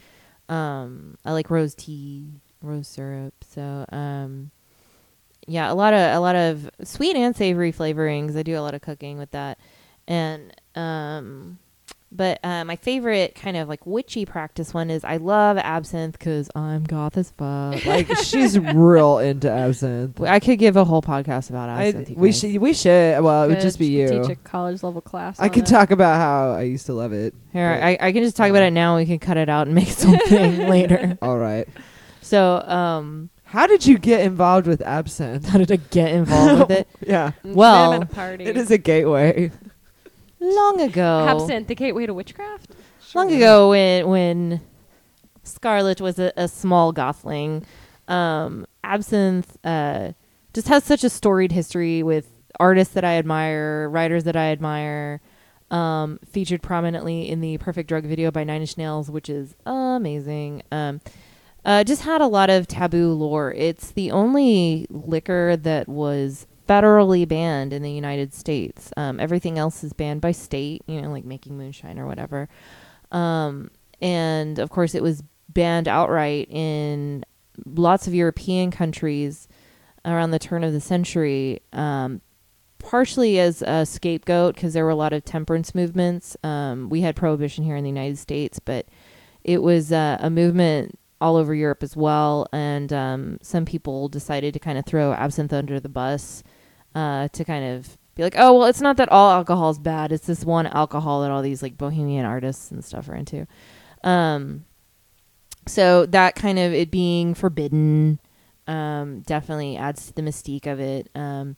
Um, 0.48 1.16
I 1.24 1.32
like 1.32 1.50
rose 1.50 1.74
tea, 1.74 2.40
rose 2.62 2.88
syrup. 2.88 3.34
So 3.48 3.86
um, 3.90 4.50
yeah, 5.46 5.70
a 5.70 5.74
lot 5.74 5.94
of 5.94 6.14
a 6.14 6.20
lot 6.20 6.36
of 6.36 6.70
sweet 6.82 7.16
and 7.16 7.34
savory 7.34 7.72
flavorings. 7.72 8.36
I 8.36 8.42
do 8.42 8.58
a 8.58 8.60
lot 8.60 8.74
of 8.74 8.82
cooking 8.82 9.18
with 9.18 9.30
that, 9.30 9.58
and 10.06 10.52
um, 10.74 11.58
but 12.16 12.40
uh, 12.42 12.64
my 12.64 12.76
favorite 12.76 13.34
kind 13.34 13.56
of 13.56 13.68
like 13.68 13.84
witchy 13.86 14.24
practice 14.24 14.72
one 14.72 14.90
is 14.90 15.04
I 15.04 15.18
love 15.18 15.58
absinthe 15.58 16.18
because 16.18 16.48
I'm 16.54 16.84
goth 16.84 17.16
as 17.16 17.30
fuck. 17.32 17.84
Like 17.86 18.08
she's 18.18 18.58
real 18.58 19.18
into 19.18 19.50
absinthe. 19.50 20.20
I 20.22 20.40
could 20.40 20.58
give 20.58 20.76
a 20.76 20.84
whole 20.84 21.02
podcast 21.02 21.50
about 21.50 21.68
I, 21.68 21.86
absinthe. 21.88 22.10
you 22.10 22.16
we 22.16 22.32
should. 22.32 22.56
We 22.58 22.72
should. 22.72 23.22
Well, 23.22 23.44
it 23.44 23.48
would 23.48 23.60
just 23.60 23.78
be 23.78 23.86
You. 23.86 24.08
Teach 24.08 24.30
a 24.30 24.36
college 24.36 24.82
level 24.82 25.00
class. 25.00 25.38
I 25.38 25.44
on 25.44 25.50
could 25.50 25.64
it. 25.64 25.66
talk 25.66 25.90
about 25.90 26.16
how 26.16 26.52
I 26.52 26.62
used 26.62 26.86
to 26.86 26.94
love 26.94 27.12
it. 27.12 27.34
Here, 27.52 27.74
but- 27.74 27.84
I, 27.84 27.98
I 28.08 28.12
can 28.12 28.22
just 28.22 28.36
talk 28.36 28.48
about 28.50 28.62
it 28.62 28.72
now. 28.72 28.96
We 28.96 29.06
can 29.06 29.18
cut 29.18 29.36
it 29.36 29.48
out 29.48 29.66
and 29.66 29.74
make 29.74 29.88
something 29.90 30.68
later. 30.68 31.18
All 31.22 31.38
right. 31.38 31.68
So, 32.22 32.60
um, 32.62 33.30
How 33.44 33.66
did 33.68 33.86
you 33.86 33.98
get 33.98 34.22
involved 34.22 34.66
with 34.66 34.80
absinthe? 34.82 35.46
how 35.48 35.58
did 35.58 35.70
I 35.70 35.76
get 35.76 36.10
involved 36.12 36.60
with 36.68 36.70
it? 36.80 36.88
Yeah, 37.06 37.32
Well, 37.44 37.92
at 37.92 38.02
a 38.02 38.06
party. 38.06 38.44
it 38.44 38.56
is 38.56 38.70
a 38.72 38.78
gateway. 38.78 39.52
Long 40.38 40.80
ago, 40.80 41.26
absinthe, 41.28 41.68
the 41.68 41.74
gateway 41.74 42.06
to 42.06 42.14
witchcraft. 42.14 42.72
long 43.14 43.32
ago 43.32 43.70
when 43.70 44.06
when 44.08 44.60
Scarlet 45.42 46.00
was 46.00 46.18
a, 46.18 46.32
a 46.36 46.48
small 46.48 46.92
gothling, 46.92 47.64
um, 48.08 48.66
Absinthe 48.84 49.56
uh, 49.64 50.12
just 50.52 50.68
has 50.68 50.84
such 50.84 51.04
a 51.04 51.10
storied 51.10 51.52
history 51.52 52.02
with 52.02 52.30
artists 52.60 52.94
that 52.94 53.04
I 53.04 53.14
admire, 53.16 53.88
writers 53.88 54.24
that 54.24 54.36
I 54.36 54.46
admire. 54.52 55.20
Um, 55.68 56.20
featured 56.24 56.62
prominently 56.62 57.28
in 57.28 57.40
the 57.40 57.58
Perfect 57.58 57.88
Drug 57.88 58.04
video 58.04 58.30
by 58.30 58.44
Nine 58.44 58.60
Inch 58.60 58.78
Nails, 58.78 59.10
which 59.10 59.28
is 59.28 59.56
amazing. 59.66 60.62
Um, 60.70 61.00
uh, 61.64 61.82
just 61.82 62.02
had 62.02 62.20
a 62.20 62.28
lot 62.28 62.50
of 62.50 62.68
taboo 62.68 63.12
lore. 63.12 63.52
It's 63.52 63.90
the 63.90 64.12
only 64.12 64.86
liquor 64.90 65.56
that 65.56 65.88
was 65.88 66.46
federally 66.66 67.26
banned 67.26 67.72
in 67.72 67.82
the 67.82 67.90
United 67.90 68.34
States. 68.34 68.92
Um, 68.96 69.20
everything 69.20 69.58
else 69.58 69.84
is 69.84 69.92
banned 69.92 70.20
by 70.20 70.32
state, 70.32 70.82
you 70.86 71.00
know, 71.00 71.10
like 71.10 71.24
making 71.24 71.56
moonshine 71.56 71.98
or 71.98 72.06
whatever. 72.06 72.48
Um, 73.12 73.70
and 74.00 74.58
of 74.58 74.70
course, 74.70 74.94
it 74.94 75.02
was 75.02 75.22
banned 75.48 75.88
outright 75.88 76.48
in 76.50 77.24
lots 77.64 78.06
of 78.06 78.14
European 78.14 78.70
countries 78.70 79.48
around 80.04 80.30
the 80.30 80.38
turn 80.38 80.62
of 80.64 80.72
the 80.72 80.80
century, 80.80 81.60
um, 81.72 82.20
partially 82.78 83.40
as 83.40 83.62
a 83.62 83.86
scapegoat 83.86 84.54
because 84.54 84.74
there 84.74 84.84
were 84.84 84.90
a 84.90 84.96
lot 84.96 85.12
of 85.12 85.24
temperance 85.24 85.74
movements. 85.74 86.36
Um, 86.44 86.88
we 86.88 87.00
had 87.00 87.16
prohibition 87.16 87.64
here 87.64 87.76
in 87.76 87.84
the 87.84 87.90
United 87.90 88.18
States, 88.18 88.58
but 88.58 88.86
it 89.42 89.62
was 89.62 89.92
uh, 89.92 90.18
a 90.20 90.30
movement 90.30 90.98
all 91.20 91.36
over 91.36 91.54
Europe 91.54 91.82
as 91.82 91.96
well. 91.96 92.46
And 92.52 92.92
um, 92.92 93.38
some 93.42 93.64
people 93.64 94.08
decided 94.08 94.52
to 94.54 94.60
kind 94.60 94.78
of 94.78 94.84
throw 94.84 95.12
absinthe 95.12 95.52
under 95.52 95.80
the 95.80 95.88
bus 95.88 96.42
uh, 96.96 97.28
to 97.28 97.44
kind 97.44 97.76
of 97.76 97.96
be 98.16 98.22
like, 98.22 98.34
oh, 98.38 98.54
well, 98.54 98.66
it's 98.66 98.80
not 98.80 98.96
that 98.96 99.10
all 99.10 99.30
alcohol 99.30 99.70
is 99.70 99.78
bad. 99.78 100.10
It's 100.10 100.26
this 100.26 100.44
one 100.44 100.66
alcohol 100.66 101.20
that 101.22 101.30
all 101.30 101.42
these 101.42 101.62
like 101.62 101.76
bohemian 101.76 102.24
artists 102.24 102.70
and 102.70 102.82
stuff 102.82 103.08
are 103.08 103.14
into. 103.14 103.46
Um, 104.02 104.64
so 105.66 106.06
that 106.06 106.34
kind 106.34 106.58
of 106.58 106.72
it 106.72 106.90
being 106.90 107.34
forbidden 107.34 108.18
um, 108.66 109.20
definitely 109.20 109.76
adds 109.76 110.06
to 110.06 110.14
the 110.14 110.22
mystique 110.22 110.66
of 110.66 110.80
it. 110.80 111.10
Um, 111.14 111.56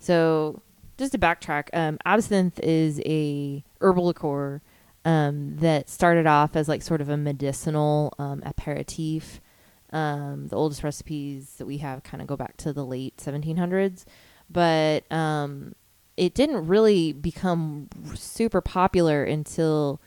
so 0.00 0.60
just 0.98 1.12
to 1.12 1.18
backtrack, 1.18 1.68
um, 1.72 1.96
absinthe 2.04 2.58
is 2.60 3.00
a 3.06 3.64
herbal 3.80 4.06
liqueur 4.06 4.60
um, 5.04 5.56
that 5.58 5.88
started 5.88 6.26
off 6.26 6.56
as 6.56 6.68
like 6.68 6.82
sort 6.82 7.00
of 7.00 7.08
a 7.08 7.16
medicinal 7.16 8.12
um, 8.18 8.42
aperitif. 8.44 9.40
Um, 9.92 10.48
the 10.48 10.56
oldest 10.56 10.82
recipes 10.82 11.54
that 11.58 11.66
we 11.66 11.78
have 11.78 12.02
kind 12.02 12.20
of 12.20 12.26
go 12.26 12.36
back 12.36 12.56
to 12.58 12.72
the 12.72 12.84
late 12.84 13.16
1700s, 13.18 14.04
but 14.50 15.10
um, 15.12 15.74
it 16.16 16.34
didn't 16.34 16.66
really 16.66 17.12
become 17.12 17.88
super 18.14 18.60
popular 18.60 19.24
until 19.24 20.00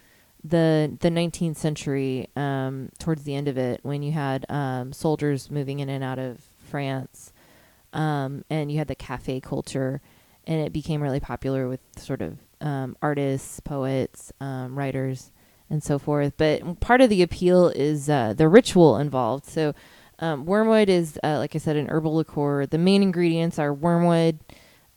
the 0.43 0.95
the 0.99 1.09
19th 1.09 1.55
century, 1.55 2.27
um, 2.35 2.89
towards 2.99 3.23
the 3.23 3.33
end 3.35 3.47
of 3.47 3.57
it, 3.57 3.79
when 3.83 4.03
you 4.03 4.11
had 4.11 4.45
um, 4.49 4.91
soldiers 4.91 5.49
moving 5.49 5.79
in 5.79 5.89
and 5.89 6.03
out 6.03 6.19
of 6.19 6.41
France, 6.69 7.31
um, 7.93 8.43
and 8.49 8.71
you 8.71 8.77
had 8.77 8.87
the 8.87 8.95
cafe 8.95 9.39
culture, 9.39 10.01
and 10.45 10.59
it 10.59 10.73
became 10.73 11.01
really 11.01 11.21
popular 11.21 11.67
with 11.67 11.79
sort 11.97 12.21
of 12.21 12.37
um, 12.59 12.97
artists, 13.01 13.59
poets, 13.61 14.33
um, 14.41 14.77
writers, 14.77 15.31
and 15.69 15.81
so 15.81 15.97
forth. 15.97 16.33
But 16.37 16.79
part 16.81 17.01
of 17.01 17.09
the 17.09 17.21
appeal 17.21 17.69
is 17.69 18.09
uh, 18.09 18.33
the 18.33 18.49
ritual 18.49 18.97
involved. 18.97 19.45
So, 19.45 19.73
um, 20.19 20.45
wormwood 20.45 20.89
is, 20.89 21.19
uh, 21.23 21.37
like 21.37 21.55
I 21.55 21.59
said, 21.59 21.75
an 21.75 21.87
herbal 21.89 22.15
liqueur. 22.15 22.65
The 22.65 22.77
main 22.77 23.01
ingredients 23.01 23.59
are 23.59 23.73
wormwood, 23.73 24.39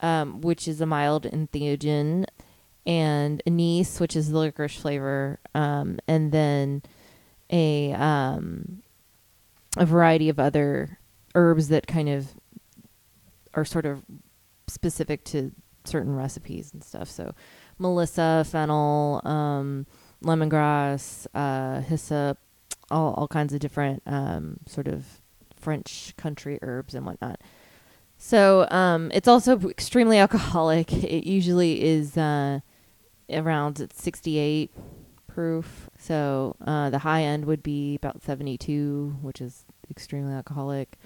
um, 0.01 0.41
which 0.41 0.69
is 0.69 0.81
a 0.81 0.87
mild 0.87 1.25
entheogen, 1.25 2.27
and 2.87 3.43
anise, 3.47 3.99
which 3.99 4.15
is 4.15 4.31
the 4.31 4.39
licorice 4.39 4.77
flavor, 4.77 5.41
um, 5.55 5.99
and 6.07 6.33
then 6.33 6.83
a 7.51 7.93
um, 7.95 8.83
a 9.77 9.85
variety 9.85 10.29
of 10.29 10.39
other 10.39 10.99
herbs 11.35 11.69
that 11.69 11.87
kind 11.87 12.09
of 12.09 12.29
are 13.55 13.65
sort 13.65 13.87
of 13.87 14.05
specific 14.69 15.25
to 15.25 15.53
certain 15.85 16.15
recipes 16.15 16.73
and 16.73 16.83
stuff. 16.83 17.09
So, 17.09 17.35
melissa, 17.79 18.45
fennel, 18.49 19.21
um, 19.25 19.87
lemongrass, 20.23 21.27
uh, 21.35 21.81
hyssop, 21.81 22.39
all 22.91 23.15
all 23.15 23.29
kinds 23.29 23.53
of 23.53 23.61
different 23.61 24.03
um, 24.07 24.59
sort 24.67 24.89
of 24.89 25.21
French 25.55 26.15
country 26.17 26.59
herbs 26.63 26.95
and 26.95 27.07
whatnot. 27.07 27.41
So 28.19 28.67
um, 28.71 29.11
it's 29.13 29.29
also 29.29 29.59
extremely 29.69 30.19
alcoholic. 30.27 30.93
It 30.93 31.27
usually 31.27 31.83
is 31.83 32.17
uh, 32.17 32.61
around 33.31 33.89
68 33.93 34.71
proof. 35.27 35.91
So 35.99 36.57
uh, 36.67 36.91
the 36.91 37.01
high 37.01 37.23
end 37.23 37.45
would 37.45 37.63
be 37.63 37.97
about 37.97 38.23
72, 38.23 39.17
which 39.21 39.41
is 39.41 39.65
extremely 39.91 40.33
alcoholic. 40.33 40.97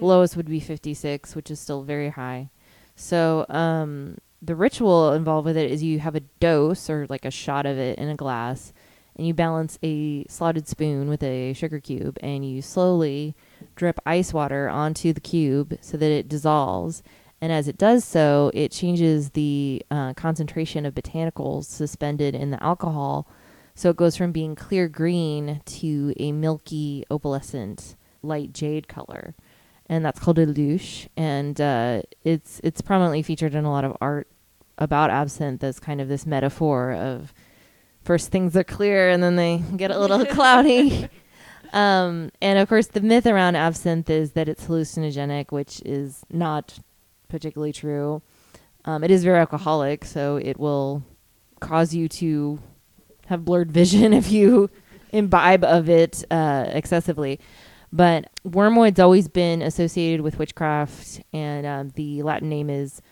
Lowest 0.00 0.36
would 0.36 0.48
be 0.48 0.60
56, 0.60 1.34
which 1.34 1.50
is 1.50 1.58
still 1.58 1.82
very 1.82 2.10
high. 2.10 2.50
So 2.94 3.46
um, 3.48 4.18
the 4.40 4.54
ritual 4.54 5.12
involved 5.12 5.46
with 5.46 5.56
it 5.56 5.70
is 5.70 5.82
you 5.82 5.98
have 5.98 6.14
a 6.14 6.20
dose 6.20 6.88
or 6.88 7.06
like 7.08 7.24
a 7.24 7.30
shot 7.30 7.66
of 7.66 7.78
it 7.78 7.98
in 7.98 8.08
a 8.08 8.14
glass, 8.14 8.72
and 9.16 9.26
you 9.26 9.34
balance 9.34 9.78
a 9.82 10.24
slotted 10.28 10.66
spoon 10.66 11.08
with 11.08 11.22
a 11.22 11.52
sugar 11.52 11.80
cube, 11.80 12.18
and 12.22 12.44
you 12.48 12.62
slowly 12.62 13.34
drip 13.76 14.00
ice 14.06 14.32
water 14.32 14.68
onto 14.68 15.12
the 15.12 15.20
cube 15.20 15.78
so 15.80 15.96
that 15.96 16.10
it 16.10 16.28
dissolves. 16.28 17.02
And 17.40 17.52
as 17.52 17.68
it 17.68 17.78
does 17.78 18.04
so, 18.04 18.50
it 18.52 18.70
changes 18.70 19.30
the 19.30 19.82
uh, 19.90 20.14
concentration 20.14 20.84
of 20.84 20.94
botanicals 20.94 21.64
suspended 21.64 22.34
in 22.34 22.50
the 22.50 22.62
alcohol. 22.62 23.26
So 23.74 23.88
it 23.88 23.96
goes 23.96 24.16
from 24.16 24.32
being 24.32 24.54
clear 24.54 24.88
green 24.88 25.62
to 25.64 26.12
a 26.18 26.32
milky 26.32 27.04
opalescent 27.10 27.96
light 28.22 28.52
jade 28.52 28.88
color. 28.88 29.34
And 29.86 30.04
that's 30.04 30.20
called 30.20 30.38
a 30.38 30.46
louche. 30.46 31.08
And 31.16 31.58
uh, 31.60 32.02
it's 32.24 32.60
it's 32.62 32.82
prominently 32.82 33.22
featured 33.22 33.54
in 33.54 33.64
a 33.64 33.70
lot 33.70 33.84
of 33.84 33.96
art 34.00 34.28
about 34.76 35.10
absinthe 35.10 35.64
as 35.64 35.80
kind 35.80 36.00
of 36.00 36.08
this 36.08 36.26
metaphor 36.26 36.92
of 36.92 37.32
first 38.02 38.30
things 38.30 38.56
are 38.56 38.64
clear 38.64 39.08
and 39.10 39.22
then 39.22 39.36
they 39.36 39.62
get 39.76 39.90
a 39.90 39.98
little 39.98 40.24
cloudy. 40.34 41.08
Um, 41.72 42.30
and 42.42 42.58
of 42.58 42.68
course, 42.68 42.88
the 42.88 43.00
myth 43.00 43.26
around 43.26 43.56
absinthe 43.56 44.10
is 44.10 44.32
that 44.32 44.48
it's 44.48 44.66
hallucinogenic, 44.66 45.52
which 45.52 45.80
is 45.84 46.24
not 46.30 46.78
particularly 47.28 47.72
true. 47.72 48.22
Um, 48.84 49.04
it 49.04 49.10
is 49.10 49.22
very 49.24 49.38
alcoholic, 49.38 50.04
so 50.04 50.36
it 50.36 50.58
will 50.58 51.02
cause 51.60 51.94
you 51.94 52.08
to 52.08 52.58
have 53.26 53.44
blurred 53.44 53.70
vision 53.70 54.12
if 54.12 54.30
you 54.30 54.70
imbibe 55.12 55.64
of 55.64 55.88
it 55.88 56.24
uh, 56.30 56.64
excessively. 56.68 57.38
But 57.92 58.30
wormwood's 58.44 59.00
always 59.00 59.28
been 59.28 59.62
associated 59.62 60.20
with 60.20 60.38
witchcraft, 60.38 61.22
and 61.32 61.66
um, 61.66 61.92
the 61.96 62.22
Latin 62.22 62.48
name 62.48 62.70
is 62.70 63.02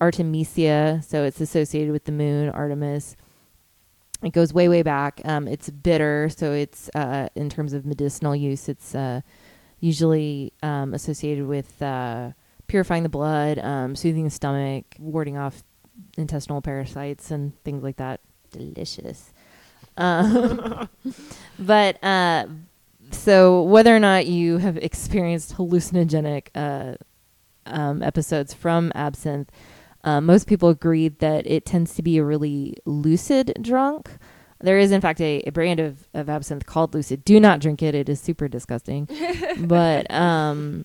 Artemisia, 0.00 1.02
so 1.06 1.22
it's 1.24 1.40
associated 1.40 1.92
with 1.92 2.04
the 2.04 2.12
moon, 2.12 2.48
Artemis. 2.48 3.16
It 4.22 4.32
goes 4.32 4.52
way, 4.52 4.68
way 4.68 4.82
back. 4.82 5.20
Um, 5.24 5.48
it's 5.48 5.68
bitter, 5.68 6.28
so 6.28 6.52
it's 6.52 6.88
uh, 6.94 7.28
in 7.34 7.50
terms 7.50 7.72
of 7.72 7.84
medicinal 7.84 8.36
use, 8.36 8.68
it's 8.68 8.94
uh, 8.94 9.22
usually 9.80 10.52
um, 10.62 10.94
associated 10.94 11.46
with 11.46 11.82
uh, 11.82 12.30
purifying 12.68 13.02
the 13.02 13.08
blood, 13.08 13.58
um, 13.58 13.96
soothing 13.96 14.24
the 14.24 14.30
stomach, 14.30 14.84
warding 14.98 15.36
off 15.36 15.64
intestinal 16.16 16.62
parasites, 16.62 17.30
and 17.30 17.60
things 17.64 17.82
like 17.82 17.96
that. 17.96 18.20
Delicious. 18.52 19.32
Um, 19.96 20.88
but 21.58 22.02
uh, 22.02 22.46
so 23.10 23.62
whether 23.62 23.94
or 23.94 24.00
not 24.00 24.26
you 24.26 24.58
have 24.58 24.76
experienced 24.76 25.56
hallucinogenic 25.56 26.48
uh, 26.54 26.94
um, 27.66 28.02
episodes 28.02 28.54
from 28.54 28.92
absinthe, 28.94 29.50
uh, 30.04 30.20
most 30.20 30.46
people 30.46 30.68
agreed 30.68 31.18
that 31.20 31.46
it 31.46 31.64
tends 31.64 31.94
to 31.94 32.02
be 32.02 32.18
a 32.18 32.24
really 32.24 32.76
lucid 32.84 33.56
drunk. 33.60 34.10
There 34.60 34.78
is, 34.78 34.92
in 34.92 35.00
fact, 35.00 35.20
a, 35.20 35.42
a 35.46 35.50
brand 35.50 35.80
of, 35.80 36.08
of 36.14 36.28
absinthe 36.28 36.66
called 36.66 36.94
Lucid. 36.94 37.24
Do 37.24 37.40
not 37.40 37.60
drink 37.60 37.82
it; 37.82 37.94
it 37.94 38.08
is 38.08 38.20
super 38.20 38.48
disgusting. 38.48 39.08
but 39.58 40.10
um, 40.12 40.84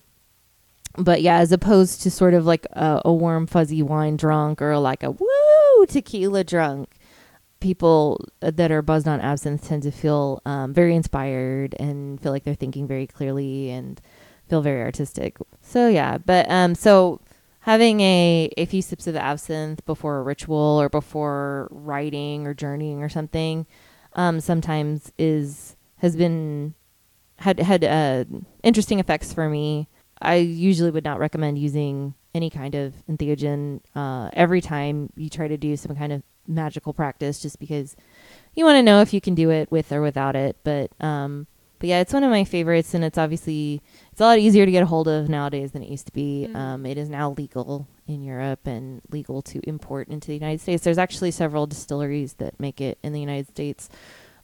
but 0.96 1.22
yeah, 1.22 1.38
as 1.38 1.52
opposed 1.52 2.02
to 2.02 2.10
sort 2.10 2.34
of 2.34 2.44
like 2.44 2.66
a, 2.72 3.02
a 3.04 3.12
warm 3.12 3.46
fuzzy 3.46 3.82
wine 3.82 4.16
drunk 4.16 4.60
or 4.60 4.76
like 4.78 5.02
a 5.02 5.12
woo 5.12 5.86
tequila 5.86 6.42
drunk, 6.42 6.90
people 7.60 8.24
that 8.40 8.70
are 8.70 8.82
buzzed 8.82 9.08
on 9.08 9.20
absinthe 9.20 9.66
tend 9.66 9.82
to 9.84 9.90
feel 9.90 10.42
um, 10.44 10.72
very 10.72 10.94
inspired 10.94 11.74
and 11.78 12.20
feel 12.20 12.32
like 12.32 12.44
they're 12.44 12.54
thinking 12.54 12.86
very 12.86 13.06
clearly 13.06 13.70
and 13.70 14.00
feel 14.48 14.60
very 14.60 14.82
artistic. 14.82 15.36
So 15.62 15.88
yeah, 15.88 16.18
but 16.18 16.50
um, 16.50 16.74
so 16.74 17.20
having 17.68 18.00
a 18.00 18.50
a 18.56 18.64
few 18.64 18.80
sips 18.80 19.06
of 19.06 19.14
absinthe 19.14 19.84
before 19.84 20.16
a 20.18 20.22
ritual 20.22 20.80
or 20.80 20.88
before 20.88 21.68
writing 21.70 22.46
or 22.46 22.54
journeying 22.54 23.02
or 23.02 23.10
something, 23.10 23.66
um, 24.14 24.40
sometimes 24.40 25.12
is 25.18 25.76
has 25.96 26.16
been 26.16 26.74
had 27.36 27.60
had 27.60 27.84
uh, 27.84 28.24
interesting 28.62 29.00
effects 29.00 29.34
for 29.34 29.50
me. 29.50 29.86
I 30.22 30.36
usually 30.36 30.90
would 30.90 31.04
not 31.04 31.18
recommend 31.18 31.58
using 31.58 32.14
any 32.34 32.48
kind 32.48 32.74
of 32.74 32.94
entheogen 33.06 33.80
uh, 33.94 34.30
every 34.32 34.62
time 34.62 35.12
you 35.14 35.28
try 35.28 35.46
to 35.46 35.58
do 35.58 35.76
some 35.76 35.94
kind 35.94 36.14
of 36.14 36.22
magical 36.46 36.94
practice, 36.94 37.38
just 37.38 37.58
because 37.58 37.96
you 38.54 38.64
want 38.64 38.76
to 38.76 38.82
know 38.82 39.02
if 39.02 39.12
you 39.12 39.20
can 39.20 39.34
do 39.34 39.50
it 39.50 39.70
with 39.70 39.92
or 39.92 40.00
without 40.00 40.34
it. 40.36 40.56
But 40.64 40.90
um, 41.00 41.46
but 41.78 41.88
yeah, 41.88 42.00
it's 42.00 42.12
one 42.12 42.24
of 42.24 42.30
my 42.30 42.44
favorites, 42.44 42.94
and 42.94 43.04
it's 43.04 43.18
obviously 43.18 43.80
it's 44.12 44.20
a 44.20 44.24
lot 44.24 44.38
easier 44.38 44.64
to 44.66 44.70
get 44.72 44.82
a 44.82 44.86
hold 44.86 45.08
of 45.08 45.28
nowadays 45.28 45.72
than 45.72 45.82
it 45.82 45.88
used 45.88 46.06
to 46.06 46.12
be. 46.12 46.46
Mhm. 46.50 46.56
Um, 46.56 46.86
it 46.86 46.98
is 46.98 47.08
now 47.08 47.30
legal 47.32 47.86
in 48.06 48.22
Europe 48.22 48.66
and 48.66 49.00
legal 49.10 49.42
to 49.42 49.60
import 49.68 50.08
into 50.08 50.28
the 50.28 50.34
United 50.34 50.60
States. 50.60 50.82
There's 50.84 50.98
actually 50.98 51.30
several 51.30 51.66
distilleries 51.66 52.34
that 52.34 52.58
make 52.58 52.80
it 52.80 52.98
in 53.02 53.12
the 53.12 53.20
United 53.20 53.48
States. 53.48 53.88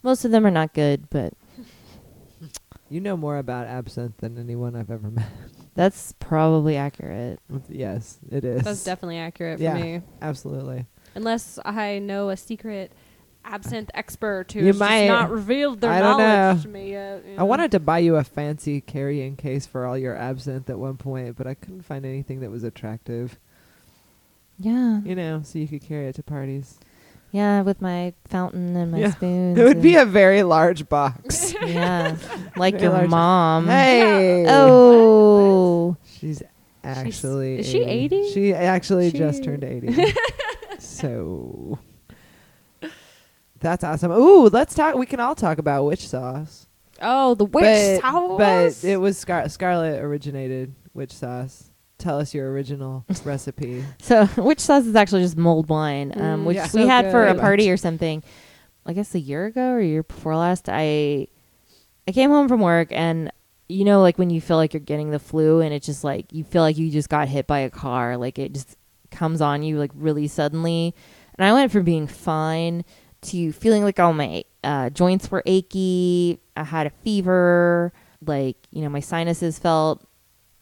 Most 0.03 0.25
of 0.25 0.31
them 0.31 0.47
are 0.47 0.51
not 0.51 0.75
good, 0.75 1.09
but 1.11 1.33
You 2.91 3.01
know 3.01 3.17
more 3.17 3.39
about 3.39 3.67
absinthe 3.67 4.19
than 4.19 4.39
anyone 4.39 4.77
I've 4.77 4.91
ever 4.91 5.11
met. 5.11 5.27
that's 5.75 6.13
probably 6.21 6.77
accurate. 6.77 7.41
yes, 7.69 8.19
it 8.31 8.45
is. 8.45 8.63
That's 8.63 8.85
definitely 8.85 9.19
accurate 9.19 9.59
for 9.59 9.63
Yeah. 9.65 9.75
me. 9.75 10.03
Absolutely. 10.23 10.87
Unless 11.15 11.59
I 11.65 11.99
know 11.99 12.29
a 12.29 12.37
secret 12.37 12.93
absinthe 13.45 13.91
expert 13.95 14.51
who's 14.53 14.63
You 14.65 14.71
just 14.71 14.79
might. 14.81 15.07
not 15.09 15.31
revealed 15.31 15.81
their 15.81 15.91
I 15.91 16.01
don't 16.01 16.19
knowledge 16.19 16.57
know. 16.59 16.63
to 16.63 16.69
me 16.69 16.91
yet. 16.93 17.25
you 17.27 17.35
I 17.39 17.43
wanted 17.43 17.71
to 17.73 17.81
buy 17.81 17.99
you 17.99 18.17
a 18.17 18.25
fancy 18.25 18.81
carrying 18.81 19.37
case 19.37 19.67
for 19.67 19.85
all 19.87 19.97
your 19.99 20.17
absinthe 20.17 20.69
at 20.71 20.79
one 20.79 20.97
point, 20.97 21.37
but 21.37 21.47
I 21.47 21.55
couldn't 21.55 21.83
find 21.83 22.05
anything 22.07 22.41
that 22.41 22.51
was 22.51 22.65
attractive. 22.65 23.39
Yeah, 24.59 25.01
You 25.03 25.15
know, 25.15 25.43
so 25.45 25.59
you 25.59 25.67
could 25.69 25.83
carry 25.83 26.07
it 26.09 26.15
to 26.15 26.23
parties. 26.23 26.79
yeah, 27.33 27.63
with 27.63 27.83
my 27.83 28.15
fountain 28.25 28.77
and 28.77 28.93
my 28.93 28.99
Yeah. 28.99 29.11
spoons. 29.13 29.59
It 29.61 29.65
would 29.65 29.83
be 29.83 29.97
a 29.97 30.05
very 30.07 30.43
large 30.45 30.89
box. 30.89 31.53
yeah, 31.67 32.17
like 32.57 32.79
Very 32.79 33.01
your 33.01 33.09
mom. 33.09 33.67
hey. 33.67 34.47
Oh, 34.49 35.97
She's 36.05 36.43
actually 36.85 37.59
is 37.61 37.69
she 37.69 37.83
80? 37.83 38.31
She 38.31 38.55
actually 38.55 39.11
just 39.11 39.43
turned 39.43 39.65
80. 39.65 40.15
so 40.79 41.79
That's 43.65 43.83
awesome. 43.83 44.13
Ooh, 44.13 44.49
let's 44.49 44.75
talk 44.75 44.95
we 44.95 45.07
can 45.07 45.21
all 45.21 45.35
talk 45.35 45.57
about 45.57 45.85
witch 45.85 46.07
sauce. 46.07 46.67
Oh, 47.01 47.35
the 47.35 47.47
witch 47.47 47.65
but, 47.65 48.01
sauce. 48.03 48.83
But 48.83 48.87
it 48.87 48.99
was 48.99 49.17
Scar- 49.17 49.49
Scarlet 49.49 50.03
originated 50.03 50.75
witch 50.93 51.13
sauce. 51.13 51.71
Tell 51.97 52.19
us 52.19 52.35
your 52.35 52.53
original 52.53 53.07
recipe. 53.25 53.83
So, 54.01 54.29
witch 54.37 54.61
sauce 54.61 54.85
is 54.85 54.95
actually 54.95 55.23
just 55.23 55.39
mulled 55.39 55.71
wine, 55.71 56.13
um, 56.15 56.43
Mm, 56.43 56.45
which 56.45 56.57
yeah. 56.57 56.65
we 56.75 56.83
so 56.83 56.87
had 56.87 57.11
for 57.11 57.27
a 57.27 57.35
party 57.35 57.71
or 57.71 57.79
something. 57.79 58.23
I 58.85 58.93
guess 58.93 59.15
a 59.15 59.19
year 59.19 59.47
ago 59.47 59.71
or 59.71 59.79
a 59.79 59.87
year 59.87 60.03
before 60.03 60.37
last. 60.37 60.69
I 60.69 61.29
I 62.07 62.13
came 62.13 62.29
home 62.29 62.49
from 62.49 62.61
work 62.61 62.89
and 62.91 63.33
you 63.67 63.87
know, 63.87 64.03
like 64.03 64.19
when 64.19 64.29
you 64.29 64.43
feel 64.43 64.59
like 64.59 64.75
you're 64.75 64.81
getting 64.81 65.11
the 65.11 65.19
flu 65.19 65.63
and 65.63 65.73
it's 65.73 65.87
just 65.87 66.05
like 66.05 66.31
you 66.35 66.45
feel 66.45 66.61
like 66.61 66.77
you 66.77 66.91
just 66.91 67.09
got 67.09 67.29
hit 67.29 67.47
by 67.47 67.61
a 67.61 67.71
car, 67.71 68.19
like 68.19 68.39
it 68.39 68.53
just 68.53 68.77
comes 69.11 69.41
on 69.41 69.63
you 69.63 69.79
like 69.79 69.93
really 69.95 70.29
suddenly. 70.29 70.95
And 71.39 71.47
I 71.47 71.53
went 71.55 71.73
from 71.73 71.85
being 71.85 72.07
fine 72.07 72.85
to 73.25 73.53
feeling 73.53 73.83
like 73.83 73.99
all 73.99 74.13
my 74.13 74.45
uh, 74.63 74.91
joints 74.91 75.31
were 75.31 75.43
achy. 75.47 76.41
I 76.57 76.65
had 76.65 76.87
a 76.87 76.91
fever. 76.91 77.93
Like 78.25 78.57
you 78.71 78.83
know, 78.83 78.89
my 78.89 79.01
sinuses 79.01 79.59
felt 79.59 80.07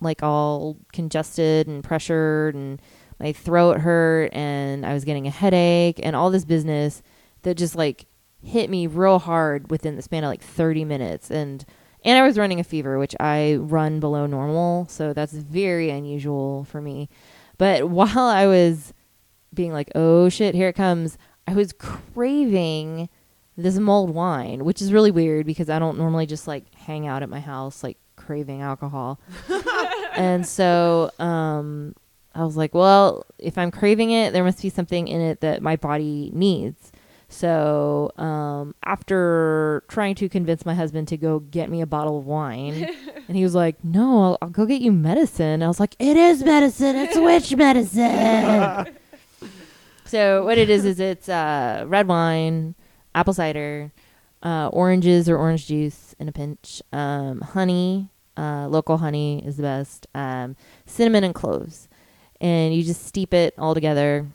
like 0.00 0.22
all 0.22 0.76
congested 0.92 1.68
and 1.68 1.82
pressured 1.82 2.54
and 2.54 2.80
my 3.22 3.32
throat 3.32 3.80
hurt 3.80 4.30
and 4.34 4.84
I 4.84 4.92
was 4.94 5.04
getting 5.04 5.26
a 5.26 5.30
headache 5.30 6.00
and 6.02 6.16
all 6.16 6.30
this 6.30 6.44
business 6.44 7.02
that 7.42 7.56
just 7.56 7.76
like 7.76 8.06
hit 8.42 8.68
me 8.68 8.86
real 8.88 9.20
hard 9.20 9.70
within 9.70 9.94
the 9.94 10.02
span 10.02 10.24
of 10.24 10.28
like 10.28 10.42
30 10.42 10.84
minutes 10.84 11.30
and 11.30 11.64
and 12.04 12.18
I 12.18 12.26
was 12.26 12.36
running 12.36 12.58
a 12.58 12.64
fever 12.64 12.98
which 12.98 13.14
I 13.20 13.54
run 13.60 14.00
below 14.00 14.26
normal 14.26 14.88
so 14.88 15.12
that's 15.12 15.32
very 15.32 15.88
unusual 15.90 16.64
for 16.64 16.80
me 16.80 17.08
but 17.58 17.88
while 17.88 18.18
I 18.18 18.46
was 18.46 18.92
being 19.54 19.72
like 19.72 19.92
oh 19.94 20.28
shit 20.28 20.54
here 20.56 20.68
it 20.68 20.74
comes 20.74 21.16
I 21.52 21.54
was 21.54 21.72
craving 21.72 23.08
this 23.56 23.76
mulled 23.76 24.10
wine 24.10 24.64
which 24.64 24.80
is 24.80 24.92
really 24.92 25.10
weird 25.10 25.46
because 25.46 25.68
I 25.68 25.78
don't 25.78 25.98
normally 25.98 26.26
just 26.26 26.48
like 26.48 26.74
hang 26.74 27.06
out 27.06 27.22
at 27.22 27.28
my 27.28 27.40
house 27.40 27.82
like 27.82 27.98
craving 28.16 28.62
alcohol 28.62 29.20
and 30.16 30.46
so 30.46 31.10
um, 31.18 31.94
I 32.34 32.44
was 32.44 32.56
like, 32.56 32.74
well, 32.74 33.26
if 33.38 33.58
I'm 33.58 33.70
craving 33.70 34.10
it, 34.10 34.32
there 34.32 34.44
must 34.44 34.62
be 34.62 34.70
something 34.70 35.08
in 35.08 35.20
it 35.20 35.40
that 35.40 35.62
my 35.62 35.76
body 35.76 36.30
needs. 36.34 36.92
So 37.28 38.12
um, 38.18 38.74
after 38.84 39.84
trying 39.88 40.14
to 40.16 40.28
convince 40.28 40.66
my 40.66 40.74
husband 40.74 41.08
to 41.08 41.16
go 41.16 41.40
get 41.40 41.70
me 41.70 41.80
a 41.80 41.86
bottle 41.86 42.18
of 42.18 42.26
wine, 42.26 42.90
and 43.28 43.36
he 43.36 43.42
was 43.42 43.54
like, 43.54 43.82
"No, 43.82 44.22
I'll, 44.22 44.38
I'll 44.42 44.50
go 44.50 44.66
get 44.66 44.82
you 44.82 44.92
medicine." 44.92 45.62
I 45.62 45.68
was 45.68 45.80
like, 45.80 45.96
"It 45.98 46.16
is 46.16 46.42
medicine. 46.44 46.94
It's 46.96 47.16
witch 47.16 47.56
medicine." 47.56 48.96
so 50.12 50.44
what 50.44 50.58
it 50.58 50.68
is 50.68 50.84
is 50.84 51.00
it's 51.00 51.30
uh, 51.30 51.86
red 51.88 52.06
wine, 52.06 52.74
apple 53.14 53.32
cider, 53.32 53.90
uh, 54.42 54.68
oranges 54.68 55.26
or 55.26 55.38
orange 55.38 55.66
juice 55.68 56.14
in 56.18 56.28
a 56.28 56.32
pinch, 56.32 56.82
um, 56.92 57.40
honey, 57.40 58.10
uh, 58.36 58.68
local 58.68 58.98
honey 58.98 59.42
is 59.42 59.56
the 59.56 59.62
best, 59.62 60.06
um, 60.14 60.54
cinnamon 60.84 61.24
and 61.24 61.34
cloves, 61.34 61.88
and 62.42 62.74
you 62.74 62.82
just 62.82 63.06
steep 63.06 63.32
it 63.32 63.54
all 63.56 63.72
together 63.72 64.26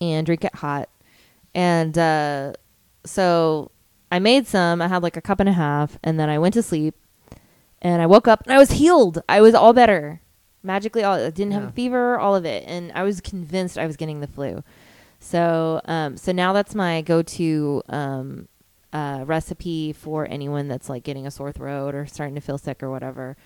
and 0.00 0.26
drink 0.26 0.44
it 0.44 0.56
hot. 0.56 0.88
And 1.54 1.96
uh, 1.96 2.54
so 3.06 3.70
I 4.10 4.18
made 4.18 4.48
some. 4.48 4.82
I 4.82 4.88
had 4.88 5.04
like 5.04 5.16
a 5.16 5.22
cup 5.22 5.38
and 5.38 5.48
a 5.48 5.52
half, 5.52 6.00
and 6.02 6.18
then 6.18 6.28
I 6.28 6.40
went 6.40 6.54
to 6.54 6.64
sleep. 6.64 6.96
And 7.80 8.02
I 8.02 8.06
woke 8.06 8.26
up 8.26 8.42
and 8.42 8.52
I 8.52 8.58
was 8.58 8.72
healed. 8.72 9.22
I 9.28 9.40
was 9.40 9.54
all 9.54 9.72
better, 9.72 10.20
magically. 10.62 11.02
All 11.04 11.14
I 11.14 11.30
didn't 11.30 11.52
have 11.52 11.62
Yeah. 11.64 11.68
a 11.68 11.72
fever, 11.72 12.18
all 12.18 12.34
of 12.34 12.44
it, 12.44 12.64
and 12.66 12.92
I 12.94 13.02
was 13.02 13.20
convinced 13.20 13.78
I 13.78 13.86
was 13.86 13.96
getting 13.96 14.20
the 14.20 14.26
flu. 14.26 14.62
So, 15.20 15.80
um, 15.86 16.16
so 16.16 16.30
now 16.32 16.52
that's 16.52 16.74
my 16.74 17.00
go-to 17.02 17.82
um, 17.88 18.48
uh, 18.92 19.24
recipe 19.26 19.92
for 19.92 20.26
anyone 20.30 20.68
that's 20.68 20.88
like 20.88 21.02
getting 21.02 21.26
a 21.26 21.30
sore 21.30 21.52
throat 21.52 21.94
or 21.94 22.06
starting 22.06 22.34
to 22.36 22.40
feel 22.40 22.56
sick 22.58 22.82
or 22.82 22.90
whatever. 22.90 23.36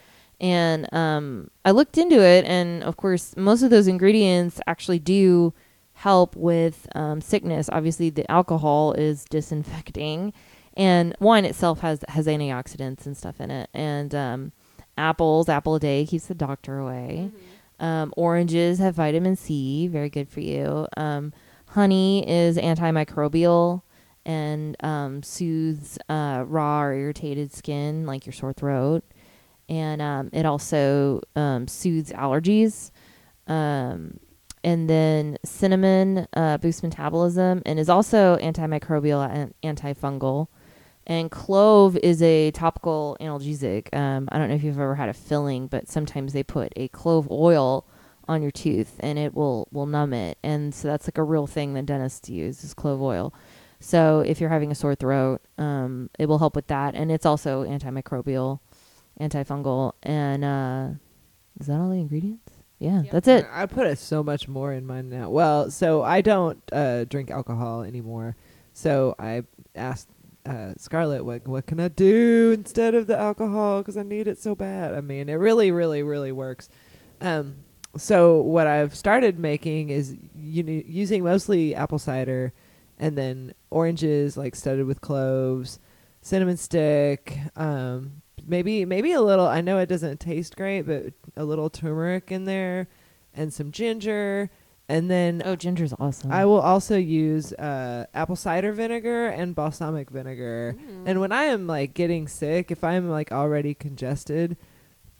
And 0.40 0.92
um, 0.92 1.50
I 1.64 1.70
looked 1.70 1.96
into 1.98 2.20
it, 2.20 2.44
and 2.44 2.82
of 2.82 2.96
course, 2.96 3.36
most 3.36 3.62
of 3.62 3.70
those 3.70 3.86
ingredients 3.86 4.60
actually 4.66 4.98
do 4.98 5.54
help 5.94 6.34
with 6.34 6.88
um, 6.94 7.20
sickness. 7.20 7.68
Obviously, 7.72 8.10
the 8.10 8.28
alcohol 8.30 8.92
is 8.94 9.24
disinfecting, 9.24 10.32
and 10.76 11.14
wine 11.20 11.44
itself 11.44 11.80
has 11.80 12.04
has 12.08 12.26
antioxidants 12.26 13.06
and 13.06 13.16
stuff 13.16 13.40
in 13.40 13.50
it. 13.50 13.70
And 13.72 14.14
um, 14.14 14.52
apples, 14.96 15.48
apple 15.48 15.74
a 15.76 15.80
day 15.80 16.06
keeps 16.06 16.26
the 16.26 16.34
doctor 16.34 16.78
away. 16.78 17.30
Um, 17.80 18.12
oranges 18.16 18.78
have 18.78 18.94
vitamin 18.94 19.36
C, 19.36 19.88
very 19.88 20.08
good 20.08 20.28
for 20.28 20.40
you. 20.40 20.86
Um, 20.96 21.32
honey 21.66 22.28
is 22.28 22.56
antimicrobial 22.56 23.82
and 24.24 24.76
um, 24.84 25.22
soothes 25.22 25.98
uh, 26.08 26.44
raw 26.46 26.82
or 26.82 26.92
irritated 26.94 27.52
skin, 27.52 28.06
like 28.06 28.24
your 28.24 28.32
sore 28.32 28.52
throat. 28.52 29.04
And 29.68 30.00
um, 30.00 30.30
it 30.32 30.46
also 30.46 31.22
um, 31.34 31.66
soothes 31.66 32.12
allergies. 32.12 32.90
Um, 33.46 34.20
and 34.62 34.88
then 34.88 35.38
cinnamon 35.44 36.28
uh, 36.34 36.58
boosts 36.58 36.82
metabolism 36.82 37.62
and 37.66 37.80
is 37.80 37.88
also 37.88 38.36
antimicrobial 38.36 39.28
and 39.28 39.54
antifungal. 39.64 40.46
And 41.06 41.30
clove 41.30 41.96
is 41.96 42.22
a 42.22 42.50
topical 42.52 43.16
analgesic. 43.20 43.92
Um, 43.94 44.28
I 44.30 44.38
don't 44.38 44.48
know 44.48 44.54
if 44.54 44.62
you've 44.62 44.78
ever 44.78 44.94
had 44.94 45.08
a 45.08 45.12
filling, 45.14 45.66
but 45.66 45.88
sometimes 45.88 46.32
they 46.32 46.42
put 46.42 46.72
a 46.76 46.88
clove 46.88 47.28
oil 47.30 47.86
on 48.28 48.40
your 48.40 48.52
tooth 48.52 48.96
and 49.00 49.18
it 49.18 49.34
will 49.34 49.66
will 49.72 49.86
numb 49.86 50.12
it. 50.12 50.38
And 50.44 50.72
so 50.72 50.86
that's 50.86 51.08
like 51.08 51.18
a 51.18 51.24
real 51.24 51.48
thing 51.48 51.74
that 51.74 51.86
dentists 51.86 52.28
use 52.28 52.62
is 52.62 52.72
clove 52.72 53.02
oil. 53.02 53.34
So 53.80 54.20
if 54.20 54.40
you're 54.40 54.48
having 54.50 54.70
a 54.70 54.76
sore 54.76 54.94
throat, 54.94 55.40
um, 55.58 56.08
it 56.20 56.26
will 56.26 56.38
help 56.38 56.54
with 56.54 56.68
that. 56.68 56.94
And 56.94 57.10
it's 57.10 57.26
also 57.26 57.64
antimicrobial, 57.64 58.60
antifungal, 59.20 59.94
and 60.04 60.44
uh, 60.44 60.88
is 61.58 61.66
that 61.66 61.80
all 61.80 61.88
the 61.90 61.96
ingredients? 61.96 62.52
Yeah, 62.78 63.02
Yep. 63.02 63.12
that's 63.12 63.28
it. 63.28 63.46
I 63.52 63.66
put 63.66 63.86
it 63.88 63.98
so 63.98 64.22
much 64.22 64.46
more 64.48 64.72
in 64.72 64.86
mine 64.86 65.08
now. 65.08 65.30
Well, 65.30 65.70
so 65.70 66.02
I 66.02 66.20
don't 66.20 66.60
uh, 66.72 67.04
drink 67.04 67.30
alcohol 67.30 67.82
anymore. 67.82 68.36
So 68.72 69.14
I 69.18 69.42
asked 69.74 70.08
uh, 70.44 70.72
Scarlett, 70.76 71.24
what 71.24 71.46
what 71.46 71.66
can 71.66 71.78
I 71.78 71.88
do 71.88 72.52
instead 72.52 72.94
of 72.94 73.06
the 73.06 73.16
alcohol? 73.18 73.78
Because 73.78 73.96
I 73.96 74.02
need 74.02 74.26
it 74.26 74.38
so 74.38 74.54
bad. 74.54 74.94
I 74.94 75.00
mean, 75.00 75.28
it 75.28 75.34
really, 75.34 75.70
really, 75.70 76.02
really 76.02 76.32
works. 76.32 76.68
Um, 77.20 77.56
so 77.96 78.40
what 78.40 78.66
I've 78.66 78.94
started 78.94 79.38
making 79.38 79.90
is 79.90 80.16
you 80.36 80.62
know, 80.62 80.82
using 80.86 81.22
mostly 81.22 81.74
apple 81.74 81.98
cider, 81.98 82.52
and 82.98 83.16
then 83.16 83.54
oranges 83.70 84.36
like 84.36 84.56
studded 84.56 84.86
with 84.86 85.00
cloves, 85.00 85.78
cinnamon 86.22 86.56
stick, 86.56 87.38
um, 87.54 88.22
maybe 88.46 88.84
maybe 88.84 89.12
a 89.12 89.20
little. 89.20 89.46
I 89.46 89.60
know 89.60 89.78
it 89.78 89.88
doesn't 89.88 90.18
taste 90.18 90.56
great, 90.56 90.82
but 90.82 91.12
a 91.36 91.44
little 91.44 91.70
turmeric 91.70 92.32
in 92.32 92.46
there, 92.46 92.88
and 93.34 93.52
some 93.52 93.70
ginger, 93.70 94.50
and 94.92 95.10
then 95.10 95.42
Oh, 95.44 95.56
ginger's 95.56 95.94
awesome. 95.98 96.30
I 96.30 96.44
will 96.44 96.60
also 96.60 96.96
use 96.96 97.52
uh, 97.54 98.06
apple 98.14 98.36
cider 98.36 98.72
vinegar 98.72 99.28
and 99.28 99.54
balsamic 99.54 100.10
vinegar. 100.10 100.76
And 101.06 101.20
when 101.20 101.32
I 101.32 101.44
am 101.44 101.66
like 101.66 101.94
getting 101.94 102.28
sick, 102.28 102.70
if 102.70 102.84
I'm 102.84 103.08
like 103.08 103.32
already 103.32 103.74
congested, 103.74 104.56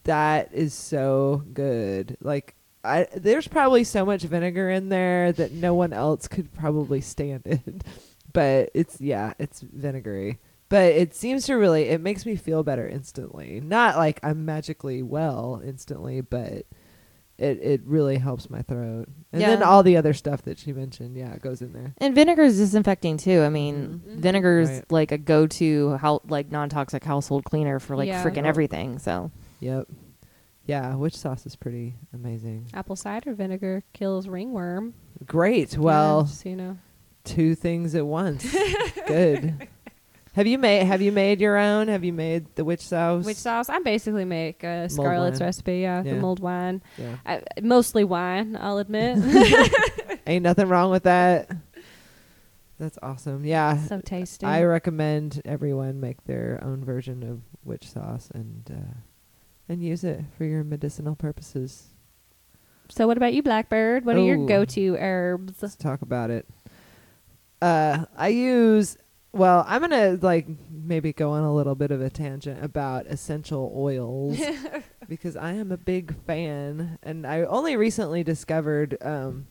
that 0.04 0.52
is 0.52 0.74
so 0.74 1.42
good. 1.52 2.16
Like 2.20 2.54
I 2.84 3.06
there's 3.16 3.48
probably 3.48 3.84
so 3.84 4.04
much 4.04 4.22
vinegar 4.22 4.68
in 4.70 4.88
there 4.88 5.32
that 5.32 5.52
no 5.52 5.72
one 5.74 5.92
else 5.92 6.28
could 6.28 6.52
probably 6.52 7.00
stand 7.00 7.42
it. 7.46 7.84
but 8.32 8.70
it's 8.74 9.00
yeah, 9.00 9.34
it's 9.38 9.60
vinegary. 9.60 10.38
but 10.68 10.86
it 10.92 11.14
seems 11.14 11.44
to 11.46 11.54
really 11.54 11.84
it 11.84 12.00
makes 12.00 12.26
me 12.26 12.34
feel 12.36 12.62
better 12.62 12.88
instantly. 12.88 13.60
Not 13.60 13.96
like 13.96 14.18
I'm 14.22 14.44
magically 14.44 15.02
well 15.02 15.60
instantly, 15.64 16.20
but 16.22 16.66
it 17.42 17.58
it 17.62 17.80
really 17.84 18.16
helps 18.18 18.48
my 18.48 18.62
throat. 18.62 19.08
And 19.32 19.40
then 19.42 19.62
all 19.62 19.82
the 19.82 19.96
other 19.96 20.12
stuff 20.14 20.42
that 20.42 20.58
she 20.58 20.72
mentioned, 20.72 21.16
yeah, 21.16 21.32
it 21.32 21.42
goes 21.42 21.60
in 21.62 21.72
there. 21.72 21.94
And 21.98 22.14
vinegar 22.14 22.42
is 22.42 22.58
disinfecting 22.58 23.16
too. 23.16 23.40
I 23.42 23.48
mean, 23.48 24.02
Mhm. 24.06 24.16
vinegar 24.18 24.60
is 24.60 24.70
Right. 24.70 24.92
like 24.92 25.12
a 25.12 25.18
go-to 25.18 25.96
how 25.96 26.20
like 26.28 26.50
non-toxic 26.52 27.02
household 27.04 27.44
cleaner 27.44 27.78
for 27.78 27.96
like 27.96 28.06
Yeah. 28.08 28.22
freaking 28.22 28.36
Yep. 28.36 28.44
everything. 28.46 28.98
So 28.98 29.30
Yep. 29.60 29.88
Yeah, 30.66 30.94
witch 30.94 31.16
sauce 31.16 31.44
is 31.44 31.56
pretty 31.56 31.94
amazing. 32.14 32.66
Apple 32.72 32.94
cider 32.96 33.34
vinegar 33.34 33.82
kills 33.92 34.28
ringworm. 34.28 34.94
Great. 35.26 35.72
Yeah, 35.72 35.80
Well, 35.80 36.22
just 36.22 36.42
so 36.42 36.48
you 36.50 36.56
know. 36.56 36.76
two 37.24 37.54
things 37.56 37.94
at 37.96 38.06
once. 38.06 38.46
Good. 39.06 39.68
Have 40.34 40.46
you 40.46 40.56
made 40.58 40.84
Have 40.86 41.02
you 41.02 41.12
made 41.12 41.40
your 41.40 41.58
own? 41.58 41.88
Have 41.88 42.04
you 42.04 42.12
made 42.12 42.54
the 42.54 42.64
witch 42.64 42.80
sauce? 42.80 43.24
Witch 43.24 43.36
sauce? 43.36 43.68
I 43.68 43.78
basically 43.80 44.24
make 44.24 44.64
uh, 44.64 44.88
Scarlett's 44.88 45.40
wine. 45.40 45.46
recipe. 45.46 45.78
Yeah, 45.80 46.02
Yeah. 46.02 46.14
the 46.14 46.20
mulled 46.20 46.40
wine. 46.40 46.82
Yeah. 46.96 47.16
I, 47.26 47.42
mostly 47.62 48.04
wine, 48.04 48.56
I'll 48.58 48.78
admit. 48.78 49.18
Ain't 50.26 50.42
nothing 50.42 50.68
wrong 50.68 50.90
with 50.90 51.02
that. 51.02 51.50
That's 52.78 52.98
awesome. 53.02 53.44
Yeah. 53.44 53.78
so 53.86 54.00
tasty. 54.00 54.46
I 54.46 54.64
recommend 54.64 55.42
everyone 55.44 56.00
make 56.00 56.24
their 56.24 56.58
own 56.62 56.84
version 56.84 57.22
of 57.22 57.42
witch 57.64 57.88
sauce 57.90 58.30
and 58.34 58.70
uh, 58.74 58.94
and 59.68 59.82
use 59.82 60.02
it 60.02 60.20
for 60.36 60.44
your 60.44 60.64
medicinal 60.64 61.14
purposes. 61.14 61.88
so, 62.88 63.06
what 63.06 63.16
about 63.18 63.34
you, 63.34 63.42
Blackbird? 63.42 64.04
What 64.06 64.16
are 64.16 64.20
your 64.24 64.46
go-to 64.46 64.96
herbs? 64.98 65.62
Let's 65.62 65.76
talk 65.76 66.02
about 66.02 66.30
it. 66.30 66.46
Uh, 67.60 68.06
I 68.16 68.28
use 68.28 68.96
well. 69.32 69.64
I'm 69.66 69.80
gonna 69.80 70.18
like 70.20 70.46
maybe 70.70 71.12
go 71.12 71.30
on 71.30 71.44
a 71.44 71.54
little 71.54 71.74
bit 71.74 71.90
of 71.90 72.00
a 72.00 72.10
tangent 72.10 72.62
about 72.64 73.06
essential 73.06 73.72
oils 73.74 74.38
because 75.08 75.36
I 75.36 75.52
am 75.52 75.72
a 75.72 75.76
big 75.76 76.14
fan, 76.26 76.98
and 77.02 77.26
I 77.26 77.42
only 77.42 77.76
recently 77.76 78.22
discovered. 78.22 78.96
Um, 79.02 79.46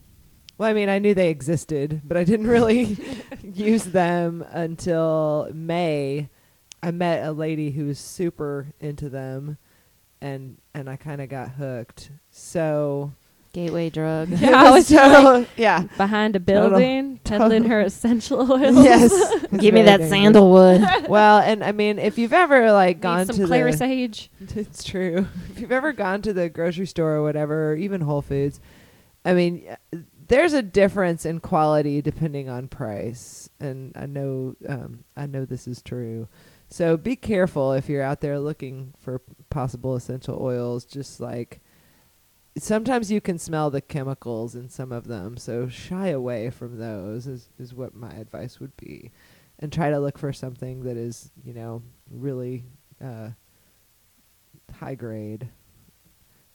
well, 0.57 0.69
I 0.69 0.73
mean, 0.73 0.89
I 0.89 0.99
knew 0.99 1.13
they 1.13 1.29
existed, 1.29 2.01
but 2.03 2.17
I 2.17 2.23
didn't 2.23 2.47
really 2.47 2.97
use 3.43 3.85
them 3.85 4.45
until 4.51 5.49
May. 5.53 6.29
I 6.83 6.91
met 6.91 7.25
a 7.25 7.31
lady 7.31 7.71
who 7.71 7.85
was 7.85 7.99
super 7.99 8.67
into 8.79 9.09
them, 9.09 9.57
and 10.21 10.57
and 10.73 10.89
I 10.89 10.95
kind 10.95 11.21
of 11.21 11.29
got 11.29 11.51
hooked. 11.51 12.11
So 12.29 13.13
gateway 13.53 13.89
drug. 13.89 14.29
Yeah, 14.41 14.63
I 14.63 14.71
was 14.71 14.87
so 14.87 15.45
yeah. 15.57 15.83
Behind 15.97 16.35
a 16.35 16.39
Total- 16.39 16.69
building, 16.69 17.19
peddling 17.23 17.65
her 17.65 17.81
essential 17.81 18.39
oils. 18.51 18.83
yes. 18.83 19.11
Give 19.57 19.73
me 19.73 19.83
that 19.83 20.01
sandalwood. 20.09 20.81
well, 21.09 21.39
and 21.39 21.63
I 21.63 21.71
mean, 21.71 21.99
if 21.99 22.17
you've 22.17 22.33
ever 22.33 22.71
like 22.71 22.97
Need 22.97 23.01
gone 23.01 23.25
some 23.27 23.35
to 23.37 23.47
clary 23.47 23.71
the, 23.71 23.77
sage. 23.77 24.29
it's 24.39 24.83
true. 24.83 25.27
If 25.51 25.59
you've 25.59 25.71
ever 25.71 25.93
gone 25.93 26.21
to 26.23 26.33
the 26.33 26.49
grocery 26.49 26.85
store 26.87 27.15
or 27.15 27.23
whatever, 27.23 27.71
or 27.71 27.75
even 27.75 28.01
Whole 28.01 28.21
Foods, 28.21 28.59
I 29.25 29.33
mean, 29.33 29.63
there's 30.27 30.53
a 30.53 30.61
difference 30.61 31.25
in 31.25 31.39
quality 31.41 32.01
depending 32.01 32.49
on 32.49 32.67
price, 32.67 33.49
and 33.59 33.91
I 33.95 34.05
know, 34.05 34.55
um, 34.67 35.03
I 35.17 35.25
know 35.25 35.45
this 35.45 35.67
is 35.67 35.81
true. 35.81 36.27
So 36.69 36.95
be 36.95 37.17
careful 37.17 37.73
if 37.73 37.89
you're 37.89 38.01
out 38.01 38.21
there 38.21 38.39
looking 38.39 38.93
for 39.01 39.21
possible 39.49 39.93
essential 39.95 40.41
oils. 40.41 40.85
Just 40.85 41.19
like 41.19 41.59
sometimes 42.57 43.11
you 43.11 43.21
can 43.21 43.37
smell 43.37 43.69
the 43.69 43.81
chemicals 43.81 44.55
in 44.55 44.69
some 44.69 44.91
of 44.91 45.07
them, 45.07 45.37
so 45.37 45.67
shy 45.67 46.07
away 46.07 46.49
from 46.49 46.77
those. 46.77 47.27
Is 47.27 47.49
is 47.57 47.73
what 47.73 47.95
my 47.95 48.11
advice 48.11 48.59
would 48.59 48.75
be, 48.77 49.11
and 49.59 49.71
try 49.71 49.89
to 49.89 49.99
look 49.99 50.17
for 50.17 50.33
something 50.33 50.83
that 50.83 50.97
is 50.97 51.31
you 51.43 51.53
know 51.53 51.81
really 52.09 52.65
uh, 53.03 53.29
high 54.79 54.95
grade, 54.95 55.49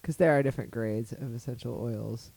because 0.01 0.17
there 0.17 0.37
are 0.37 0.43
different 0.43 0.71
grades 0.71 1.13
of 1.13 1.35
essential 1.35 1.81
oils. 1.81 2.33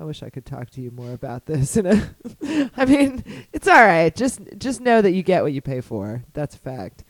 I 0.00 0.04
wish 0.04 0.22
I 0.22 0.30
could 0.30 0.46
talk 0.46 0.70
to 0.70 0.80
you 0.80 0.92
more 0.92 1.12
about 1.12 1.46
this. 1.46 1.76
In 1.78 1.86
a, 1.86 2.70
I 2.76 2.84
mean, 2.84 3.24
it's 3.52 3.66
all 3.66 3.84
right. 3.84 4.14
Just 4.14 4.40
just 4.58 4.80
know 4.80 5.02
that 5.02 5.12
you 5.12 5.22
get 5.22 5.42
what 5.42 5.52
you 5.52 5.60
pay 5.60 5.80
for. 5.80 6.22
That's 6.34 6.54
a 6.54 6.58
fact. 6.58 7.04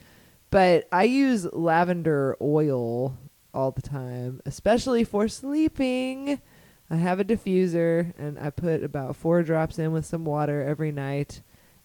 But 0.50 0.88
I 0.90 1.04
use 1.04 1.46
lavender 1.52 2.36
oil 2.40 3.18
all 3.58 3.72
the 3.72 3.82
time, 3.82 4.40
especially 4.46 5.02
for 5.02 5.26
sleeping. 5.26 6.40
I 6.88 6.94
have 6.94 7.18
a 7.18 7.24
diffuser 7.24 8.14
and 8.16 8.38
I 8.38 8.50
put 8.50 8.84
about 8.84 9.16
four 9.16 9.42
drops 9.42 9.80
in 9.80 9.90
with 9.90 10.06
some 10.06 10.24
water 10.24 10.62
every 10.62 10.92
night. 10.92 11.42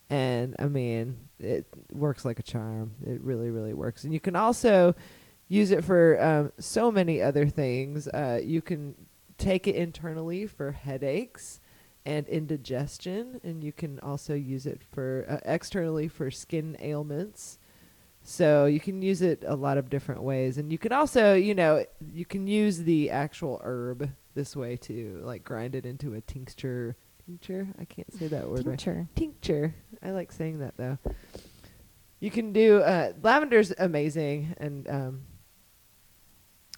And 0.07 0.55
I 0.59 0.67
mean, 0.67 1.17
it 1.39 1.65
works 1.91 2.25
like 2.25 2.37
a 2.37 2.43
charm. 2.43 2.91
It 3.03 3.19
really, 3.21 3.49
really 3.49 3.73
works. 3.73 4.03
And 4.03 4.13
you 4.13 4.19
can 4.19 4.35
also 4.35 4.93
use 5.47 5.71
it 5.71 5.83
for 5.83 6.23
um, 6.23 6.51
so 6.59 6.91
many 6.91 7.23
other 7.23 7.47
things. 7.47 8.07
Uh, 8.07 8.39
you 8.43 8.61
can 8.61 8.93
take 9.39 9.67
it 9.67 9.75
internally 9.75 10.45
for 10.45 10.73
headaches 10.73 11.59
and 12.05 12.27
indigestion, 12.27 13.41
and 13.43 13.63
you 13.63 13.71
can 13.71 13.99
also 14.01 14.35
use 14.35 14.67
it 14.67 14.81
for 14.91 15.25
uh, 15.27 15.37
externally 15.43 16.07
for 16.07 16.29
skin 16.29 16.77
ailments. 16.79 17.57
So 18.23 18.65
you 18.65 18.79
can 18.79 19.01
use 19.01 19.21
it 19.21 19.43
a 19.45 19.55
lot 19.55 19.77
of 19.77 19.89
different 19.89 20.23
ways, 20.23 20.57
and 20.57 20.71
you 20.71 20.77
can 20.77 20.93
also, 20.93 21.33
you 21.33 21.53
know, 21.53 21.85
you 22.13 22.25
can 22.25 22.47
use 22.47 22.77
the 22.79 23.09
actual 23.09 23.59
herb 23.63 24.09
this 24.33 24.55
way 24.55 24.77
to 24.77 25.21
like 25.23 25.43
grind 25.43 25.75
it 25.75 25.85
into 25.85 26.13
a 26.13 26.21
tincture. 26.21 26.95
Tincture? 27.25 27.67
I 27.79 27.85
can't 27.85 28.11
say 28.13 28.27
that 28.27 28.49
word 28.49 28.65
right. 28.65 28.79
Tincture. 28.79 29.07
Tincture. 29.15 29.75
I 30.01 30.11
like 30.11 30.31
saying 30.31 30.59
that 30.59 30.77
though. 30.77 30.97
You 32.19 32.31
can 32.31 32.53
do 32.53 32.81
uh, 32.81 33.11
lavender's 33.21 33.73
amazing, 33.77 34.55
and 34.57 34.89
um, 34.89 35.21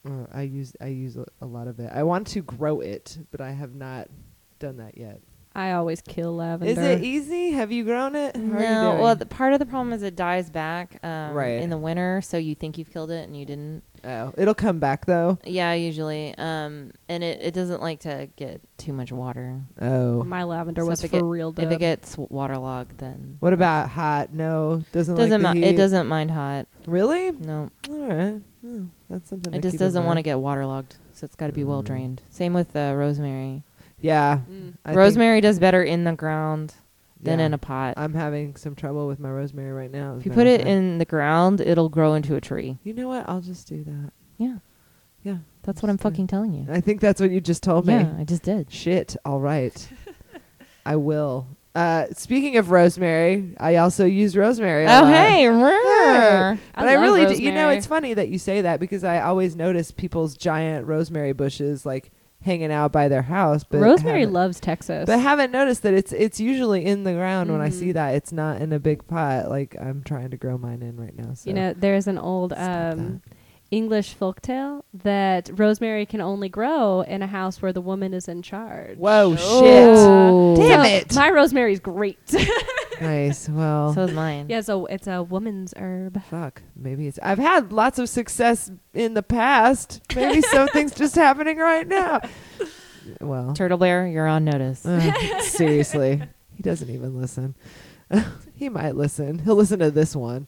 uh, 0.04 0.26
I 0.34 0.42
use 0.42 0.76
I 0.82 0.88
use 0.88 1.16
a, 1.16 1.26
a 1.42 1.46
lot 1.46 1.68
of 1.68 1.80
it. 1.80 1.92
I 1.94 2.04
want 2.04 2.26
to 2.28 2.42
grow 2.42 2.80
it, 2.80 3.20
but 3.30 3.42
I 3.42 3.52
have 3.52 3.76
not 3.76 4.10
done 4.58 4.78
that 4.78 4.98
yet. 4.98 5.22
I 5.56 5.72
always 5.72 6.02
kill 6.02 6.36
lavender. 6.36 6.70
Is 6.72 6.78
it 6.78 7.02
easy? 7.04 7.52
Have 7.52 7.72
you 7.72 7.86
grown 7.86 8.14
it? 8.16 8.36
How 8.36 8.42
No, 8.42 8.98
well, 9.02 9.16
the, 9.16 9.26
part 9.26 9.54
of 9.54 9.60
the 9.60 9.66
problem 9.66 9.94
is 9.94 10.04
it 10.04 10.16
dies 10.18 10.50
back 10.50 11.00
um, 11.02 11.32
Right. 11.34 11.62
in 11.62 11.70
the 11.70 11.78
winter, 11.78 12.22
so 12.22 12.36
you 12.38 12.56
think 12.56 12.78
you've 12.78 12.92
killed 12.92 13.10
it 13.10 13.26
and 13.26 13.38
you 13.38 13.46
didn't. 13.46 13.82
oh, 14.04 14.34
it'll 14.38 14.54
come 14.54 14.80
back 14.80 15.06
though. 15.06 15.40
Yeah, 15.46 15.72
usually, 15.74 16.36
um, 16.38 16.92
and 17.08 17.24
it, 17.24 17.42
it 17.42 17.54
doesn't 17.54 17.82
like 17.82 18.02
to 18.02 18.28
get 18.36 18.60
too 18.78 18.92
much 18.92 19.14
water. 19.14 19.62
Oh, 19.82 20.24
My 20.26 20.44
lavender 20.44 20.82
So 20.82 20.88
was 20.88 21.00
for 21.00 21.06
it 21.08 21.12
get- 21.14 21.24
real. 21.24 21.54
If 21.58 21.72
it 21.72 21.80
gets 21.80 22.18
waterlogged, 22.18 22.98
then 22.98 23.38
what 23.40 23.54
about 23.54 23.90
hot? 23.90 24.34
No, 24.34 24.84
doesn't 24.92 25.16
doesn't 25.16 25.42
like 25.42 25.54
the 25.56 25.60
mi- 25.62 25.66
it 25.68 25.78
doesn't 25.78 26.08
mind 26.08 26.32
hot. 26.32 26.68
really. 26.86 27.32
No, 27.32 27.72
All 27.90 27.96
right, 28.08 28.42
oh, 28.68 28.88
that's 29.10 29.30
something. 29.30 29.54
it 29.54 29.58
to 29.58 29.62
just 29.62 29.74
keep 29.76 29.80
doesn't 29.80 30.04
want 30.04 30.18
to 30.18 30.22
get 30.24 30.38
waterlogged, 30.38 30.98
so 31.14 31.24
it's 31.24 31.36
got 31.36 31.48
to 31.48 31.54
be 31.54 31.64
well 31.64 31.82
Mm. 31.82 31.86
drained. 31.88 32.22
Same 32.30 32.54
with 32.54 32.76
uh, 32.76 32.94
rosemary. 32.96 33.64
Yeah, 34.06 34.40
Mm. 34.52 34.74
I 34.86 34.94
rosemary 34.94 35.42
does 35.42 35.60
better 35.60 35.84
in 35.84 36.04
the 36.04 36.14
ground 36.14 36.74
than 37.22 37.40
yeah. 37.40 37.46
in 37.48 37.54
a 37.54 37.58
pot. 37.58 37.96
I'm 37.98 38.14
having 38.14 38.56
some 38.56 38.76
trouble 38.76 39.08
with 39.08 39.20
my 39.20 39.30
rosemary 39.32 39.72
right 39.72 39.92
now. 39.92 40.16
if 40.20 40.26
you 40.26 40.32
put 40.32 40.46
it 40.48 40.60
fact. 40.62 40.70
in 40.70 40.98
the 41.00 41.06
ground, 41.06 41.60
it'll 41.62 41.90
grow 41.90 42.14
into 42.14 42.36
a 42.36 42.42
tree. 42.42 42.78
you 42.84 42.94
know 42.94 43.08
what? 43.08 43.28
I'll 43.28 43.42
just 43.42 43.68
do 43.68 43.84
that. 43.84 44.12
Yeah, 44.38 44.58
Yeah, 45.24 45.38
that's 45.64 45.82
what 45.82 45.90
I'm 45.90 45.96
it. 45.96 46.02
fucking 46.02 46.28
telling 46.28 46.54
you. 46.54 46.68
I 46.70 46.82
think 46.82 47.02
that's 47.02 47.20
what 47.20 47.32
you 47.32 47.42
just 47.42 47.64
told 47.64 47.88
me. 47.88 47.94
Yeah, 47.96 48.14
I 48.20 48.24
just 48.26 48.44
did. 48.44 48.72
Shit. 48.72 49.16
All 49.26 49.40
right. 49.40 49.76
I 50.86 50.98
will. 50.98 51.48
Uh, 51.74 52.06
speaking 52.14 52.56
of 52.58 52.70
rosemary, 52.72 53.54
I 53.60 53.78
also 53.78 54.06
use 54.06 54.38
rosemary. 54.38 54.86
a 54.86 54.90
Oh 54.92 55.06
hey, 55.08 55.44
Yeah. 55.44 56.58
But 56.76 56.88
I, 56.88 56.94
love 56.96 57.02
really, 57.02 57.26
do, 57.36 57.42
you 57.44 57.52
know, 57.52 57.70
it's 57.70 57.88
funny 57.88 58.14
that 58.14 58.30
you 58.30 58.38
say 58.40 58.62
that 58.62 58.80
because 58.80 59.04
I 59.04 59.20
always 59.22 59.56
notice 59.56 59.92
people's 59.92 60.38
giant 60.38 60.86
rosemary 60.88 61.34
bushes 61.34 61.86
like 61.86 62.12
hanging 62.46 62.72
out 62.72 62.92
by 62.92 63.08
their 63.08 63.24
house. 63.24 63.64
But 63.64 63.80
Rosemary 63.80 64.28
loves 64.28 64.60
Texas. 64.60 65.06
But 65.08 65.20
haven't 65.20 65.52
noticed 65.52 65.82
that 65.82 65.96
it's 65.96 66.14
it's 66.14 66.40
usually 66.40 66.86
in 66.86 67.04
the 67.04 67.14
ground 67.14 67.52
when 67.52 67.60
I 67.60 67.70
see 67.70 67.92
that. 67.92 68.14
It's 68.14 68.32
not 68.32 68.62
in 68.62 68.72
a 68.72 68.80
big 68.80 69.06
pot 69.08 69.50
like 69.50 69.76
I'm 69.82 70.04
trying 70.04 70.30
to 70.30 70.38
grow 70.38 70.58
mine 70.58 70.82
in 70.84 70.96
right 70.96 71.18
now. 71.18 71.34
So. 71.34 71.50
you 71.50 71.56
know, 71.56 71.74
there's 71.74 72.08
an 72.08 72.20
old 72.20 72.54
um, 72.54 73.22
English 73.72 74.16
folktale 74.16 74.82
that 74.94 75.50
rosemary 75.54 76.06
can 76.06 76.22
only 76.22 76.48
grow 76.50 77.02
in 77.02 77.22
a 77.22 77.28
house 77.28 77.62
where 77.62 77.74
the 77.74 77.82
woman 77.82 78.14
is 78.14 78.28
in 78.28 78.42
charge. 78.42 78.98
Whoa, 78.98 79.36
Oh. 79.40 80.56
shit! 80.56 80.68
Damn 80.70 80.84
So 80.84 80.90
it! 80.90 81.16
My 81.16 81.30
rosemary's 81.32 81.80
great. 81.80 82.18
nice. 83.02 83.50
Well, 83.50 83.94
So 83.94 84.04
is 84.04 84.12
mine. 84.14 84.46
yeah, 84.50 84.62
so 84.62 84.86
it's 84.86 85.08
a 85.08 85.24
woman's 85.24 85.74
herb. 85.78 86.22
Fuck. 86.30 86.62
Maybe 86.76 87.08
it's. 87.08 87.20
I've 87.24 87.40
had 87.40 87.72
lots 87.74 87.98
of 88.00 88.08
success 88.08 88.72
in 88.94 89.14
the 89.16 89.24
past. 89.24 90.02
Maybe 90.16 90.42
something's 90.42 90.94
just 90.96 91.16
happening 91.16 91.58
right 91.58 91.88
now. 91.88 92.22
Well, 93.20 93.54
Turtle 93.54 93.78
Bear, 93.78 94.08
you're 94.08 94.28
on 94.28 94.46
notice. 94.46 94.86
uh, 94.86 95.42
seriously, 95.42 96.22
he 96.56 96.64
doesn't 96.64 96.90
even 96.90 97.20
listen. 97.20 97.56
he 98.56 98.70
might 98.70 98.96
listen. 98.96 99.40
He'll 99.40 99.56
listen 99.56 99.80
to 99.80 99.92
this 99.92 100.16
one. 100.16 100.48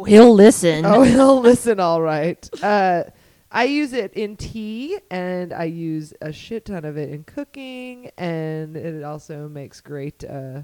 Oh, 0.00 0.04
he'll 0.04 0.34
listen. 0.34 0.84
oh, 0.84 1.02
he'll 1.12 1.40
listen. 1.40 1.80
All 1.80 2.00
right. 2.02 2.48
Uh, 2.62 3.04
I 3.50 3.64
use 3.64 3.92
it 3.92 4.12
in 4.14 4.36
tea, 4.36 4.98
and 5.10 5.52
I 5.52 5.64
use 5.64 6.12
a 6.20 6.32
shit 6.32 6.66
ton 6.66 6.84
of 6.84 6.96
it 6.96 7.10
in 7.10 7.24
cooking, 7.24 8.10
and 8.18 8.76
it 8.76 9.02
also 9.02 9.48
makes 9.48 9.80
great 9.80 10.24
uh, 10.24 10.62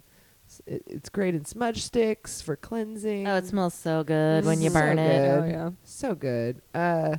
It, 0.67 0.83
it's 0.87 1.09
great 1.09 1.35
in 1.35 1.45
smudge 1.47 1.83
sticks 1.83 2.43
for 2.43 2.57
cleansing. 2.57 3.27
Oh, 3.27 3.37
it 3.37 3.47
smells 3.47 3.75
so 3.75 4.05
good 4.05 4.45
when 4.45 4.61
you 4.61 4.69
So 4.69 4.75
burn 4.81 4.99
it. 4.99 5.19
good. 5.21 5.39
Oh 5.39 5.47
yeah. 5.47 5.71
so 5.85 6.15
good. 6.15 6.61
Uh, 6.75 7.17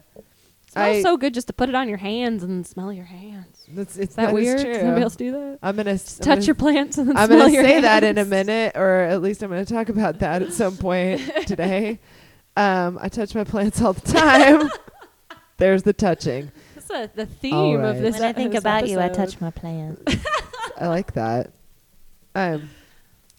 smells 0.73 0.97
I- 0.97 1.01
so 1.01 1.17
good 1.17 1.33
just 1.33 1.47
to 1.47 1.53
put 1.53 1.69
it 1.69 1.75
on 1.75 1.87
your 1.87 1.97
hands 1.97 2.43
and 2.43 2.65
smell 2.67 2.91
your 2.91 3.05
hands. 3.05 3.63
that's 3.69 3.97
it's 3.97 4.11
Is 4.11 4.15
that, 4.15 4.27
is 4.29 4.33
weird? 4.33 4.59
true. 4.61 4.73
Does 4.73 4.81
anybody 4.83 5.01
else 5.03 5.15
do 5.15 5.31
that? 5.31 5.59
I'm 5.63 5.75
gonna 5.75 5.93
Just 5.93 6.21
I'm 6.21 6.25
touch 6.25 6.35
gonna- 6.39 6.45
your 6.45 6.55
plants 6.55 6.97
and 6.97 7.09
then 7.09 7.17
I'm 7.17 7.29
gonna 7.29 7.49
your 7.49 7.63
say 7.63 7.81
that 7.81 8.03
in 8.03 8.17
a 8.17 8.25
minute, 8.25 8.73
or 8.75 8.99
at 9.01 9.21
least 9.21 9.41
I'm 9.43 9.49
gonna 9.49 9.65
talk 9.65 9.89
about 9.89 10.19
that 10.19 10.41
at 10.41 10.51
some 10.53 10.75
point 10.77 11.21
today. 11.47 11.99
Um, 12.57 12.99
I 13.01 13.09
touch 13.09 13.33
my 13.33 13.43
plants 13.43 13.81
all 13.81 13.93
the 13.93 14.11
time. 14.11 14.69
There's 15.57 15.83
the 15.83 15.93
touching. 15.93 16.51
That's 16.75 16.89
a, 16.89 17.09
the 17.15 17.25
theme 17.25 17.79
right. 17.79 17.89
of 17.95 18.01
this. 18.01 18.15
When 18.15 18.23
I 18.23 18.33
think 18.33 18.51
this 18.51 18.59
about 18.59 18.87
you, 18.87 18.99
I 18.99 19.09
touch 19.09 19.39
my 19.39 19.49
plants. 19.51 20.15
I 20.77 20.87
like 20.87 21.13
that. 21.13 21.51
Um, 22.35 22.69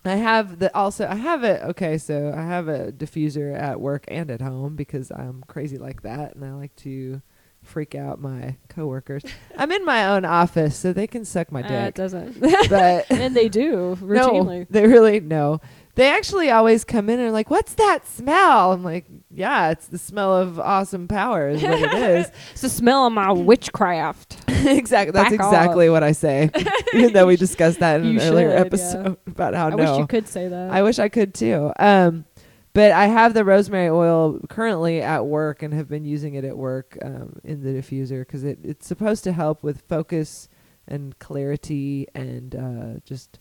I 0.05 0.17
have 0.17 0.59
the 0.59 0.75
also 0.77 1.07
I 1.07 1.15
have 1.17 1.45
it. 1.45 1.63
Okay, 1.63 1.99
so 1.99 2.33
I 2.37 2.43
have 2.43 2.69
a 2.69 2.93
diffuser 2.93 3.59
at 3.59 3.81
work 3.81 4.05
and 4.09 4.31
at 4.31 4.41
home 4.41 4.77
because 4.77 5.11
I'm 5.11 5.43
crazy 5.47 5.79
like 5.79 6.03
that, 6.03 6.35
and 6.35 6.45
I 6.45 6.53
like 6.53 6.77
to 6.77 7.23
freak 7.63 7.95
out 7.95 8.21
my 8.21 8.57
coworkers. 8.69 9.25
I'm 9.57 9.73
in 9.73 9.85
my 9.85 10.07
own 10.07 10.25
office, 10.25 10.77
so 10.77 10.93
they 10.93 11.07
can 11.07 11.25
suck 11.25 11.51
my 11.51 11.63
dick. 11.63 11.71
Uh, 11.71 11.87
it 11.87 11.95
doesn't. 11.95 12.41
but 12.41 13.07
and 13.11 13.35
they 13.35 13.49
do 13.49 13.97
routinely. 14.01 14.61
no, 14.61 14.67
they 14.71 14.87
really 14.87 15.21
no. 15.21 15.61
They 15.97 16.11
actually 16.11 16.51
always 16.51 16.85
come 16.85 17.09
in 17.09 17.21
and 17.21 17.29
are 17.29 17.33
like, 17.33 17.51
"What's 17.51 17.75
that 17.75 18.07
smell?" 18.07 18.73
I'm 18.73 18.83
like, 18.83 19.07
"Yeah, 19.31 19.71
it's 19.71 19.87
the 19.87 19.99
smell 19.99 20.37
of 20.37 20.59
awesome 20.59 21.07
power, 21.07 21.49
is 21.49 21.63
what 21.63 21.81
it 21.81 21.95
is." 21.95 22.31
It's 22.53 22.63
the 22.63 22.69
smell 22.69 23.07
of 23.07 23.13
my 23.13 23.31
witchcraft. 23.33 24.39
exactly. 24.49 25.13
That's 25.13 25.31
Back 25.31 25.33
exactly 25.35 25.89
what 25.89 26.03
I 26.03 26.13
say. 26.13 26.51
Even 26.95 27.13
though 27.13 27.27
we 27.27 27.37
discussed 27.37 27.79
that 27.81 28.01
in 28.01 28.07
You 28.07 28.21
an 28.21 28.21
earlier 28.21 28.51
should, 28.51 28.55
yeah. 28.55 28.61
episode 28.61 29.17
about 29.27 29.55
how 29.55 29.71
to 29.71 29.75
I 29.75 29.85
no. 29.85 29.91
wish 29.93 30.01
you 30.01 30.07
could 30.07 30.27
say 30.27 30.49
that. 30.49 30.71
I 30.71 30.83
wish 30.83 30.99
I 30.99 31.09
could 31.09 31.33
too. 31.35 31.73
Um, 31.79 32.25
but 32.73 32.91
I 32.91 33.07
have 33.07 33.35
the 33.35 33.45
rosemary 33.45 33.89
oil 33.89 34.41
currently 34.49 35.01
at 35.01 35.27
work 35.27 35.63
and 35.63 35.73
have 35.73 35.89
been 35.89 36.05
using 36.05 36.35
it 36.35 36.45
at 36.45 36.57
work 36.57 36.99
um, 37.05 37.37
in 37.45 37.63
the 37.63 37.71
diffuser 37.71 38.23
because 38.23 38.43
it, 38.43 38.59
it's 38.65 38.87
supposed 38.87 39.23
to 39.25 39.33
help 39.33 39.63
with 39.63 39.83
focus 39.89 40.49
and 40.89 41.17
clarity 41.21 42.09
and 42.17 42.57
uh, 42.57 43.01
just 43.05 43.39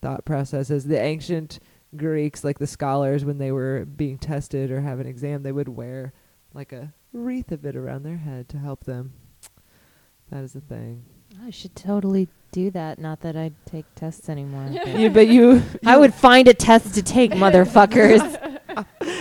thought 0.00 0.24
processes. 0.24 0.86
The 0.86 0.98
ancient 0.98 1.58
Greeks, 1.96 2.44
like 2.44 2.58
the 2.58 2.66
scholars, 2.66 3.24
when 3.24 3.38
they 3.38 3.52
were 3.52 3.84
being 3.84 4.18
tested 4.18 4.70
or 4.70 4.80
have 4.80 5.00
an 5.00 5.06
exam, 5.06 5.42
they 5.42 5.52
would 5.52 5.68
wear 5.68 6.12
like 6.54 6.72
a 6.72 6.92
wreath 7.12 7.52
of 7.52 7.64
it 7.64 7.76
around 7.76 8.02
their 8.02 8.18
head 8.18 8.48
to 8.50 8.58
help 8.58 8.84
them. 8.84 9.12
That 10.30 10.44
is 10.44 10.54
a 10.54 10.60
thing. 10.60 11.04
I 11.44 11.50
should 11.50 11.74
totally 11.74 12.28
do 12.52 12.70
that. 12.70 12.98
Not 12.98 13.20
that 13.20 13.36
I 13.36 13.52
take 13.66 13.86
tests 13.94 14.28
anymore. 14.28 14.66
you, 14.86 15.10
but 15.10 15.28
you 15.28 15.62
I 15.86 15.96
would 15.96 16.14
find 16.14 16.48
a 16.48 16.54
test 16.54 16.94
to 16.94 17.02
take, 17.02 17.32
motherfuckers. 17.32 18.20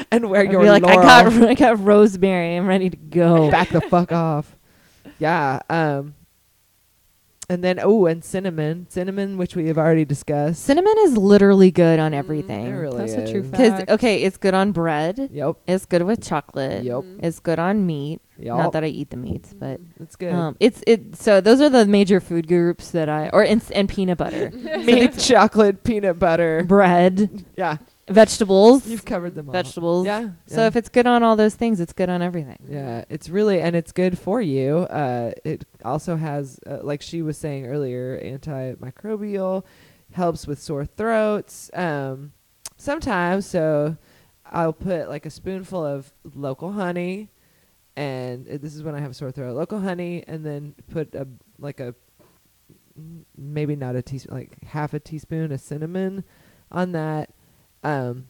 and 0.11 0.30
wear 0.30 0.41
I'd 0.41 0.51
your 0.51 0.61
be 0.61 0.70
like, 0.70 0.84
I 0.84 0.95
got, 0.95 1.34
I 1.43 1.53
got 1.53 1.84
rosemary. 1.84 2.55
I'm 2.55 2.67
ready 2.67 2.89
to 2.89 2.97
go. 2.97 3.49
back 3.49 3.70
the 3.70 3.82
fuck 3.82 4.11
off. 4.11 4.55
Yeah. 5.17 5.59
Um. 5.70 6.15
And 7.51 7.63
then 7.63 7.79
oh, 7.81 8.05
and 8.05 8.23
cinnamon, 8.23 8.85
cinnamon, 8.89 9.35
which 9.37 9.55
we 9.55 9.65
have 9.69 9.77
already 9.79 10.05
discussed. 10.05 10.63
Cinnamon 10.63 10.93
is 10.99 11.17
literally 11.17 11.71
good 11.71 11.99
on 11.99 12.11
mm, 12.11 12.15
It 12.15 12.17
everything. 12.19 12.75
really 12.75 12.97
That's 12.99 13.13
a 13.13 13.31
true 13.31 13.41
is. 13.41 13.49
fact. 13.49 13.79
Because 13.79 13.95
okay, 13.95 14.21
it's 14.21 14.37
good 14.37 14.53
on 14.53 14.71
bread. 14.71 15.29
Yep. 15.33 15.55
It's 15.67 15.85
good 15.87 16.03
with 16.03 16.23
chocolate. 16.23 16.83
Yep. 16.83 16.95
Mm-hmm. 16.97 17.25
It's 17.25 17.39
good 17.39 17.57
on 17.57 17.87
meat. 17.87 18.21
Yep. 18.37 18.55
Not 18.55 18.71
that 18.73 18.83
I 18.83 18.87
eat 18.87 19.09
the 19.09 19.17
meats, 19.17 19.53
but 19.57 19.81
mm, 19.81 19.87
It's 19.99 20.15
good. 20.15 20.31
um, 20.31 20.57
it's 20.59 20.83
it. 20.85 21.15
So 21.15 21.41
those 21.41 21.59
are 21.59 21.69
the 21.69 21.85
major 21.87 22.19
food 22.21 22.47
groups 22.47 22.91
that 22.91 23.09
I 23.09 23.29
or 23.33 23.43
and, 23.43 23.63
and 23.73 23.89
peanut 23.89 24.19
butter, 24.19 24.51
Meat, 24.53 25.17
chocolate, 25.17 25.83
peanut 25.83 26.19
butter. 26.19 26.63
bread, 26.65 27.45
Yeah, 27.57 27.77
vegetables, 28.10 28.88
you've 28.88 29.05
covered 29.05 29.36
them 29.36 29.47
all. 29.47 29.53
vegetables. 29.53 30.05
Yeah. 30.05 30.30
So 30.47 30.62
yeah. 30.62 30.68
if 30.68 30.76
it's 30.76 30.89
good 30.89 31.07
on 31.07 31.24
all 31.24 31.36
those 31.36 31.55
things, 31.55 31.80
it's 31.80 31.93
good 31.93 32.10
on 32.10 32.22
everything. 32.22 32.60
Yeah, 32.68 33.05
it's 33.10 33.30
really 33.30 33.62
and 33.62 33.76
it's 33.76 33.91
good 33.91 34.18
for 34.18 34.41
you. 34.41 34.80
Uh, 34.80 35.32
it 35.43 35.66
also 35.84 36.16
has, 36.16 36.60
uh, 36.68 36.80
like 36.82 37.01
she 37.01 37.22
was 37.22 37.38
saying 37.38 37.66
earlier, 37.66 38.20
antimicrobial, 38.20 39.64
helps 40.12 40.47
with 40.47 40.62
sore 40.62 40.86
throats. 40.86 41.70
Um, 41.74 42.34
sometimes, 42.78 43.45
so 43.45 43.97
I'll 44.45 44.74
put 44.74 45.10
like 45.10 45.26
a 45.26 45.30
spoonful 45.30 45.86
of 45.86 46.14
local 46.36 46.72
honey, 46.72 47.30
and 47.95 48.47
uh, 48.47 48.57
this 48.60 48.76
is 48.76 48.84
when 48.84 48.95
I 48.95 48.99
have 48.99 49.12
a 49.12 49.14
sore 49.14 49.32
throat. 49.32 49.55
Local 49.55 49.80
honey, 49.80 50.24
and 50.28 50.45
then 50.45 50.76
put 50.91 51.14
a 51.16 51.28
like 51.60 51.80
a 51.80 51.93
maybe 53.38 53.76
not 53.76 53.95
a 53.95 54.01
teaspoon, 54.01 54.36
like 54.36 54.64
half 54.64 54.93
a 54.93 54.99
teaspoon 54.99 55.51
of 55.51 55.62
cinnamon 55.62 56.24
on 56.72 56.91
that. 56.93 57.30
Um, 57.84 58.27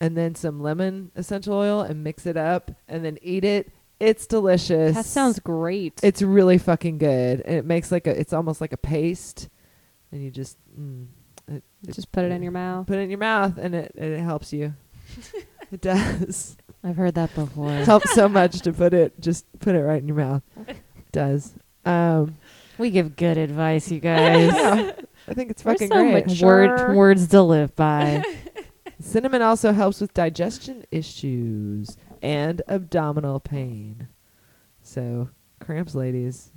and 0.00 0.16
then 0.16 0.34
some 0.34 0.60
lemon 0.60 1.10
essential 1.14 1.54
oil 1.54 1.80
and 1.80 2.02
mix 2.02 2.26
it 2.26 2.36
up 2.36 2.70
and 2.88 3.04
then 3.04 3.18
eat 3.22 3.44
it. 3.44 3.70
It's 4.00 4.26
delicious. 4.26 4.96
that 4.96 5.04
sounds 5.06 5.38
great. 5.38 6.00
It's 6.02 6.22
really 6.22 6.58
fucking 6.58 6.98
good. 6.98 7.40
And 7.42 7.54
it 7.56 7.64
makes 7.64 7.92
like 7.92 8.06
a 8.08 8.18
it's 8.18 8.32
almost 8.32 8.60
like 8.60 8.72
a 8.72 8.76
paste 8.76 9.48
and 10.10 10.20
you 10.22 10.30
just 10.30 10.58
mm, 10.78 11.06
it, 11.48 11.62
it- 11.86 11.94
just 11.94 12.10
put 12.10 12.24
it 12.24 12.32
in 12.32 12.42
your 12.42 12.50
mouth. 12.52 12.86
put 12.88 12.98
it 12.98 13.02
in 13.02 13.10
your 13.10 13.18
mouth 13.20 13.58
and 13.58 13.74
it 13.76 13.92
and 13.96 14.12
it 14.12 14.20
helps 14.20 14.52
you. 14.52 14.74
it 15.70 15.80
does. 15.80 16.56
I've 16.82 16.96
heard 16.96 17.14
that 17.14 17.32
before. 17.36 17.70
It 17.72 17.86
helps 17.86 18.12
so 18.12 18.28
much 18.28 18.58
to 18.62 18.72
put 18.72 18.92
it 18.92 19.20
just 19.20 19.46
put 19.60 19.76
it 19.76 19.82
right 19.82 20.02
in 20.02 20.08
your 20.08 20.16
mouth. 20.16 20.42
It 20.66 20.76
does. 21.12 21.54
Um 21.84 22.38
we 22.78 22.90
give 22.90 23.14
good 23.14 23.38
advice, 23.38 23.88
you 23.90 24.00
guys. 24.00 24.52
yeah, 24.52 24.92
I 25.28 25.34
think 25.34 25.52
it's 25.52 25.64
We're 25.64 25.74
fucking 25.74 25.88
so 25.90 25.94
great. 25.94 26.26
much- 26.26 26.42
Word, 26.42 26.76
Sure. 26.78 26.94
words 26.94 27.28
to 27.28 27.42
live 27.42 27.76
by. 27.76 28.24
Cinnamon 29.02 29.42
also 29.42 29.72
helps 29.72 30.00
with 30.00 30.14
digestion 30.14 30.84
issues 30.90 31.96
and 32.22 32.62
abdominal 32.68 33.40
pain. 33.40 34.08
So, 34.80 35.28
cramps, 35.60 35.94
ladies, 35.94 36.52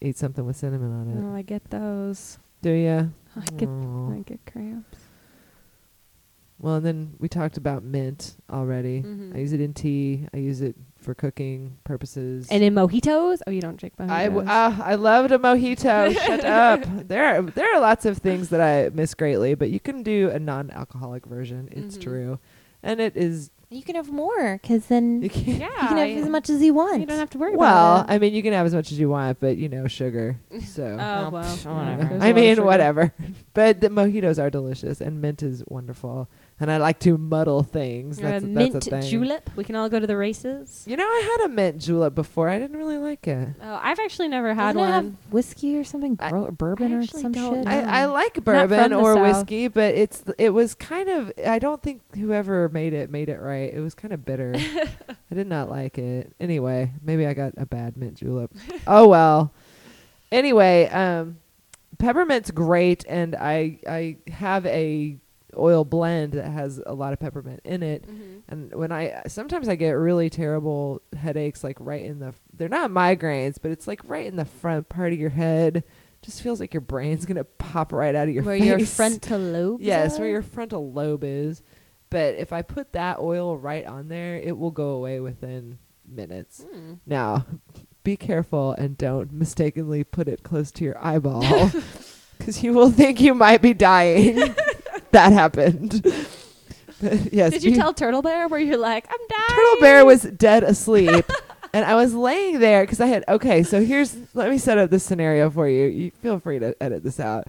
eat 0.00 0.16
something 0.16 0.46
with 0.46 0.56
cinnamon 0.56 0.92
on 0.92 1.08
it. 1.08 1.20
Oh, 1.20 1.34
I 1.34 1.42
get 1.42 1.68
those. 1.70 2.38
Do 2.62 2.70
you? 2.70 3.12
I 3.36 3.44
get. 3.56 3.68
I 3.68 4.22
get 4.24 4.40
cramps. 4.46 4.98
Well, 6.60 6.76
and 6.76 6.86
then 6.86 7.14
we 7.18 7.28
talked 7.28 7.56
about 7.56 7.82
mint 7.82 8.36
already. 8.48 9.02
Mhm. 9.02 9.34
I 9.34 9.38
use 9.38 9.52
it 9.52 9.60
in 9.60 9.74
tea. 9.74 10.28
I 10.32 10.36
use 10.36 10.60
it 10.60 10.76
for 11.02 11.14
cooking 11.14 11.76
purposes. 11.84 12.48
And 12.50 12.62
in 12.62 12.74
mojitos? 12.74 13.40
Oh, 13.46 13.50
you 13.50 13.60
don't 13.60 13.76
drink 13.76 13.94
mojitos. 13.98 14.10
I, 14.10 14.24
w- 14.28 14.48
uh, 14.48 14.76
I 14.82 14.94
loved 14.94 15.32
a 15.32 15.38
mojito. 15.38 16.14
Shut 16.26 16.44
up. 16.44 16.84
There 17.08 17.24
are, 17.24 17.42
there 17.42 17.74
are 17.74 17.80
lots 17.80 18.04
of 18.06 18.18
things 18.18 18.48
that 18.50 18.60
I 18.60 18.88
miss 18.94 19.14
greatly, 19.14 19.54
but 19.54 19.70
you 19.70 19.80
can 19.80 20.02
do 20.02 20.30
a 20.30 20.38
non-alcoholic 20.38 21.26
version. 21.26 21.68
It's 21.72 21.96
Mhm. 21.98 22.02
true, 22.02 22.38
and 22.82 23.00
it 23.00 23.16
is. 23.16 23.50
you 23.70 23.82
can 23.82 23.94
have 23.96 24.10
more, 24.12 24.58
because 24.60 24.84
then 24.86 25.22
You 25.22 25.30
can, 25.30 25.44
yeah, 25.60 25.66
you 25.82 25.88
can 25.88 25.96
have 25.96 26.24
as 26.24 26.28
much 26.28 26.50
as 26.50 26.60
you 26.62 26.74
want. 26.74 27.00
You 27.00 27.06
don't 27.06 27.18
have 27.18 27.30
to 27.30 27.38
worry 27.38 27.56
well, 27.56 28.00
about 28.00 28.10
it. 28.10 28.12
I 28.14 28.18
mean, 28.18 28.34
you 28.34 28.42
can 28.42 28.52
have 28.52 28.66
as 28.66 28.74
much 28.74 28.92
as 28.92 28.98
you 28.98 29.08
want, 29.08 29.40
but 29.40 29.56
you 29.56 29.68
know, 29.70 29.88
sugar. 29.88 30.36
So. 30.66 30.84
Oh, 31.00 31.24
Oh, 31.26 31.30
well. 31.30 31.42
pff, 31.44 31.64
yeah, 31.64 31.72
whatever. 31.78 32.04
there's 32.04 32.10
a 32.10 32.14
lot 32.18 32.28
I 32.28 32.32
mean, 32.34 32.64
whatever. 32.64 33.14
But 33.54 33.80
the 33.80 33.88
mojitos 33.88 34.38
are 34.42 34.50
delicious, 34.50 35.00
and 35.00 35.22
mint 35.22 35.42
is 35.42 35.62
wonderful. 35.68 36.28
And 36.60 36.70
I 36.70 36.76
like 36.76 37.00
to 37.00 37.18
muddle 37.18 37.64
things. 37.64 38.20
You're 38.20 38.28
a 38.28 38.32
That's, 38.34 38.44
mint 38.44 38.72
that's 38.74 38.86
a 38.86 38.90
thing. 38.90 39.02
julep. 39.10 39.50
We 39.56 39.64
can 39.64 39.74
all 39.74 39.88
go 39.88 39.98
to 39.98 40.06
the 40.06 40.16
races. 40.16 40.84
You 40.86 40.96
know, 40.96 41.04
I 41.04 41.36
had 41.38 41.46
a 41.46 41.48
mint 41.48 41.78
julep 41.78 42.14
before. 42.14 42.48
I 42.48 42.60
didn't 42.60 42.76
really 42.76 42.98
like 42.98 43.26
it. 43.26 43.48
Oh, 43.60 43.80
I've 43.82 43.98
actually 43.98 44.28
never 44.28 44.54
had 44.54 44.74
Doesn't 44.74 44.88
it 44.88 44.92
have 44.92 45.12
whiskey 45.32 45.76
or 45.76 45.82
something, 45.82 46.16
I- 46.20 46.30
Gro- 46.30 46.52
bourbon 46.52 46.92
I 46.92 46.96
or 46.96 47.00
actually 47.00 47.22
some 47.22 47.32
don't 47.32 47.54
shit. 47.56 47.64
know. 47.64 47.70
I, 47.70 48.02
I 48.02 48.04
like 48.04 48.44
bourbon 48.44 48.92
or 48.92 49.14
South. 49.14 49.22
whiskey, 49.38 49.66
but 49.66 49.94
it's 49.96 50.22
it 50.38 50.50
was 50.50 50.74
kind 50.74 51.08
of. 51.08 51.32
I 51.44 51.58
don't 51.58 51.82
think 51.82 52.00
whoever 52.14 52.68
made 52.68 52.92
it 52.92 53.10
made 53.10 53.28
it 53.28 53.40
right. 53.40 53.72
It 53.74 53.80
was 53.80 53.94
kind 53.96 54.14
of 54.14 54.24
bitter. 54.24 54.54
I 55.30 55.34
did 55.34 55.48
not 55.48 55.68
like 55.68 55.98
it. 55.98 56.32
Anyway, 56.38 56.92
maybe 57.02 57.26
I 57.26 57.34
got 57.34 57.54
a 57.56 57.66
bad 57.66 57.96
mint 57.96 58.14
julep. 58.18 58.52
oh 58.86 59.08
well. 59.08 59.52
Anyway, 60.30 60.86
um, 60.90 61.38
peppermint's 61.98 62.52
great, 62.52 63.04
and 63.08 63.34
I 63.34 63.80
I 63.88 64.16
have 64.30 64.64
a 64.66 65.16
oil 65.56 65.84
blend 65.84 66.32
that 66.32 66.50
has 66.50 66.80
a 66.86 66.94
lot 66.94 67.12
of 67.12 67.20
peppermint 67.20 67.60
in 67.64 67.82
it. 67.82 68.04
And 68.48 68.74
when 68.74 68.92
I 68.92 69.22
sometimes 69.28 69.68
I 69.68 69.74
get 69.76 69.92
really 69.92 70.30
terrible 70.30 71.02
headaches, 71.16 71.62
like 71.62 71.76
right 71.80 72.04
in 72.04 72.18
the 72.20 72.34
they're 72.52 72.68
not 72.68 72.90
migraines, 72.90 73.56
but 73.60 73.70
it's 73.70 73.86
like 73.86 74.00
right 74.04 74.26
in 74.26 74.36
the 74.36 74.44
front 74.44 74.88
part 74.88 75.12
of 75.12 75.18
your 75.18 75.30
head. 75.30 75.84
Just 76.22 76.40
feels 76.42 76.60
like 76.60 76.72
your 76.72 76.80
brain's 76.80 77.26
gonna 77.26 77.42
pop 77.44 77.92
right 77.92 78.14
out 78.14 78.28
of 78.28 78.34
your 78.34 78.44
Where 78.44 78.56
face. 78.58 78.68
your 78.68 78.78
frontal 78.86 79.40
lobe. 79.40 79.80
yes, 79.80 80.18
where 80.18 80.28
your 80.28 80.42
frontal 80.42 80.92
lobe 80.92 81.24
is. 81.24 81.62
But 82.10 82.36
if 82.36 82.52
I 82.52 82.62
put 82.62 82.92
that 82.92 83.18
oil 83.18 83.56
right 83.56 83.84
on 83.86 84.08
there, 84.08 84.36
it 84.36 84.56
will 84.56 84.70
go 84.70 84.90
away 84.90 85.18
within 85.18 85.78
minutes. 86.06 86.64
Hmm. 86.70 86.94
Now, 87.06 87.46
be 88.04 88.16
careful 88.16 88.72
and 88.72 88.96
don't 88.98 89.32
mistakenly 89.32 90.04
put 90.04 90.28
it 90.28 90.42
close 90.42 90.70
to 90.72 90.84
your 90.84 91.02
eyeball, 91.04 91.42
because 92.38 92.62
you 92.62 92.72
will 92.72 92.90
think 92.90 93.20
you 93.20 93.34
might 93.34 93.62
be 93.62 93.74
dying. 93.74 94.54
That 95.12 95.32
happened. 95.32 96.02
But 97.00 97.32
yes. 97.32 97.52
Did 97.52 97.64
you 97.64 97.70
be- 97.72 97.76
tell 97.76 97.92
Turtle 97.94 98.22
Bear 98.22 98.48
where 98.48 98.60
you're 98.60 98.76
like, 98.76 99.06
I'm 99.08 99.26
dying? 99.28 99.48
Turtle 99.48 99.80
Bear 99.80 100.04
was 100.04 100.22
dead 100.22 100.62
asleep. 100.64 101.24
and 101.72 101.84
I 101.84 101.94
was 101.94 102.14
laying 102.14 102.58
there 102.60 102.82
because 102.84 103.00
I 103.00 103.06
had, 103.06 103.24
okay, 103.28 103.62
so 103.62 103.82
here's, 103.84 104.16
let 104.34 104.50
me 104.50 104.58
set 104.58 104.78
up 104.78 104.90
this 104.90 105.02
scenario 105.04 105.50
for 105.50 105.68
you. 105.68 105.86
You 105.86 106.10
feel 106.22 106.38
free 106.38 106.58
to 106.58 106.74
edit 106.82 107.02
this 107.02 107.18
out. 107.20 107.46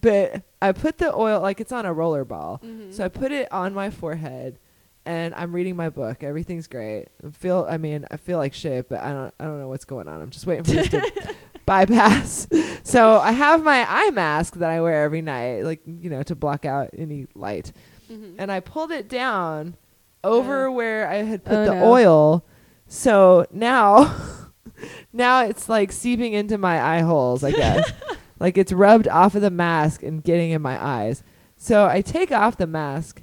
but 0.00 0.42
I 0.62 0.72
put 0.72 0.98
the 0.98 1.14
oil 1.14 1.40
like 1.40 1.60
it's 1.60 1.72
on 1.72 1.86
a 1.86 1.92
roller 1.92 2.24
ball. 2.24 2.60
Mhm. 2.64 2.92
So 2.92 3.04
I 3.04 3.08
put 3.08 3.32
it 3.32 3.50
on 3.52 3.72
my 3.74 3.90
forehead 3.90 4.58
and 5.06 5.34
I'm 5.34 5.54
reading 5.54 5.76
my 5.76 5.88
book. 5.88 6.22
Everything's 6.22 6.66
great. 6.66 7.06
I 7.26 7.30
feel 7.30 7.66
I 7.68 7.78
mean, 7.78 8.04
I 8.10 8.16
feel 8.18 8.36
like 8.38 8.52
shit, 8.54 8.88
but 8.90 9.00
I 9.00 9.12
don't 9.12 9.34
I 9.40 9.44
don't 9.44 9.58
know 9.58 9.68
what's 9.68 9.84
going 9.86 10.08
on. 10.08 10.20
I'm 10.20 10.30
just 10.30 10.46
waiting 10.46 10.64
for 10.64 10.72
this 10.72 10.88
to 10.88 11.34
bypass. 11.66 12.46
So 12.82 13.18
I 13.18 13.30
have 13.32 13.62
my 13.62 13.86
eye 13.88 14.10
mask 14.10 14.54
that 14.56 14.68
I 14.70 14.80
wear 14.80 15.04
every 15.04 15.20
night, 15.22 15.62
like, 15.62 15.80
you 15.86 16.10
know, 16.10 16.22
to 16.24 16.34
block 16.34 16.64
out 16.64 16.88
any 16.96 17.26
light. 17.36 17.72
Mhm. 18.10 18.34
And 18.38 18.50
I 18.50 18.58
pulled 18.60 18.90
it 18.90 19.08
down 19.08 19.76
over 20.24 20.70
where 20.72 21.06
I 21.06 21.16
had 21.16 21.44
put 21.44 21.54
Oh, 21.56 21.64
the 21.66 21.74
no. 21.74 21.84
oil. 21.92 22.44
So 22.88 23.46
now 23.52 24.12
now 25.12 25.44
it's 25.44 25.68
like 25.68 25.92
seeping 25.92 26.32
into 26.32 26.58
my 26.58 26.82
eye 26.82 27.00
holes, 27.02 27.44
I 27.44 27.52
guess. 27.52 27.92
like 28.40 28.58
it's 28.58 28.72
rubbed 28.72 29.06
off 29.06 29.34
of 29.36 29.42
the 29.42 29.50
mask 29.50 30.02
and 30.02 30.24
getting 30.24 30.50
in 30.50 30.62
my 30.62 30.82
eyes. 30.82 31.22
So 31.56 31.86
I 31.86 32.00
take 32.00 32.32
off 32.32 32.56
the 32.56 32.66
mask 32.66 33.22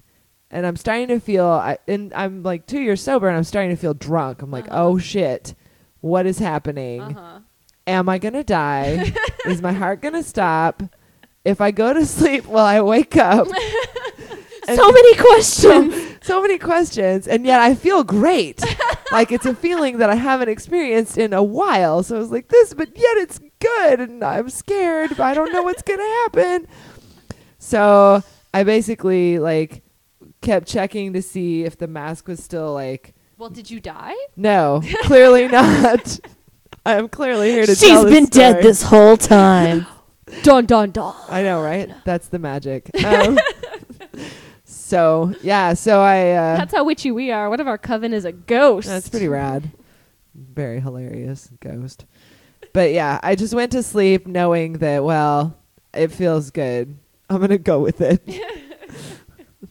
and 0.52 0.66
I'm 0.66 0.78
starting 0.78 1.08
to 1.10 1.20
feel 1.20 1.46
I 1.48 1.78
and 1.88 2.14
I'm 2.14 2.44
like 2.44 2.68
2 2.68 2.80
years 2.80 3.02
sober 3.02 3.28
and 3.28 3.36
I'm 3.36 3.44
starting 3.44 3.72
to 3.72 3.82
feel 3.82 3.96
drunk. 3.96 4.42
I'm 4.44 4.52
like, 4.52 4.70
Uh-huh. 4.70 4.84
"Oh 4.86 4.98
shit. 4.98 5.56
What 6.00 6.26
is 6.26 6.38
happening? 6.40 7.02
Uh-huh. 7.02 7.40
Am 7.88 8.10
I 8.10 8.18
going 8.18 8.34
to 8.34 8.44
die? 8.44 9.14
is 9.46 9.62
my 9.62 9.72
heart 9.72 10.02
going 10.02 10.14
to 10.14 10.24
stop? 10.24 10.84
If 11.46 11.62
I 11.62 11.72
go 11.72 11.94
to 11.94 12.06
sleep, 12.06 12.46
will 12.46 12.58
I 12.58 12.82
wake 12.82 13.18
up?" 13.18 13.48
So 14.68 14.92
many 14.92 15.16
questions. 15.16 16.18
so 16.22 16.42
many 16.42 16.58
questions 16.58 17.26
and 17.26 17.46
yet 17.46 17.62
i 17.62 17.74
feel 17.74 18.04
great 18.04 18.62
like 19.14 19.32
it's 19.32 19.46
a 19.46 19.56
feeling 19.56 20.00
that 20.00 20.10
i 20.10 20.16
haven't 20.16 20.50
experienced 20.50 21.18
in 21.18 21.32
a 21.32 21.42
while 21.42 22.04
so 22.04 22.18
i 22.18 22.20
was 22.20 22.32
like 22.32 22.50
this 22.50 22.74
but 22.74 22.90
yet 22.90 23.16
it's 23.16 23.40
good 23.62 24.02
and 24.02 24.22
i'm 24.26 24.50
scared 24.50 25.10
but 25.12 25.22
i 25.22 25.34
don't 25.34 25.54
know 25.54 25.64
what's 25.64 25.82
gonna 25.84 26.04
happen 26.04 26.68
so 27.60 28.22
i 28.54 28.62
basically 28.66 29.40
like 29.40 29.84
kept 30.42 30.68
checking 30.68 31.14
to 31.14 31.22
see 31.22 31.64
if 31.64 31.78
the 31.78 31.88
mask 31.88 32.28
was 32.28 32.44
still 32.44 32.74
like 32.74 33.14
Well, 33.38 33.50
did 33.50 33.72
you 33.72 33.80
die? 33.80 34.16
no 34.36 34.82
clearly 35.04 35.48
not 35.48 36.20
i'm 36.88 37.10
clearly 37.10 37.52
here 37.52 37.66
to 37.66 37.76
She's 37.76 37.90
tell 37.90 38.04
this 38.04 38.14
been 38.14 38.26
dead 38.26 38.64
this 38.64 38.82
whole 38.84 39.18
time. 39.18 39.86
Dun 40.44 40.66
dun 40.66 40.92
dun. 40.92 41.16
I 41.30 41.42
know, 41.42 41.62
right? 41.62 41.90
That's 42.04 42.28
the 42.28 42.40
magic. 42.40 42.90
Um, 43.06 43.40
so 44.66 45.34
yeah, 45.42 45.74
so 45.74 46.02
I 46.02 46.32
uh, 46.32 46.58
That's 46.58 46.74
how 46.74 46.84
witchy 46.84 47.12
we 47.12 47.32
are. 47.32 47.50
One 47.50 47.60
of 47.60 47.68
our 47.68 47.78
coven 47.78 48.14
is 48.14 48.26
a 48.26 48.32
ghost. 48.32 48.88
That's 48.88 49.10
pretty 49.10 49.28
rad. 49.28 49.72
Very 50.34 50.80
hilarious 50.80 51.50
ghost. 51.60 52.06
But 52.74 52.92
yeah, 52.92 53.20
I 53.24 53.36
just 53.36 53.54
went 53.54 53.72
to 53.74 53.84
sleep 53.84 54.28
knowing 54.28 54.74
that 54.74 55.04
well, 55.04 55.58
it 55.94 56.12
feels 56.12 56.52
good. 56.52 56.98
I'm 57.30 57.40
gonna 57.42 57.58
go 57.58 57.80
with 57.80 58.02
it. 58.02 58.22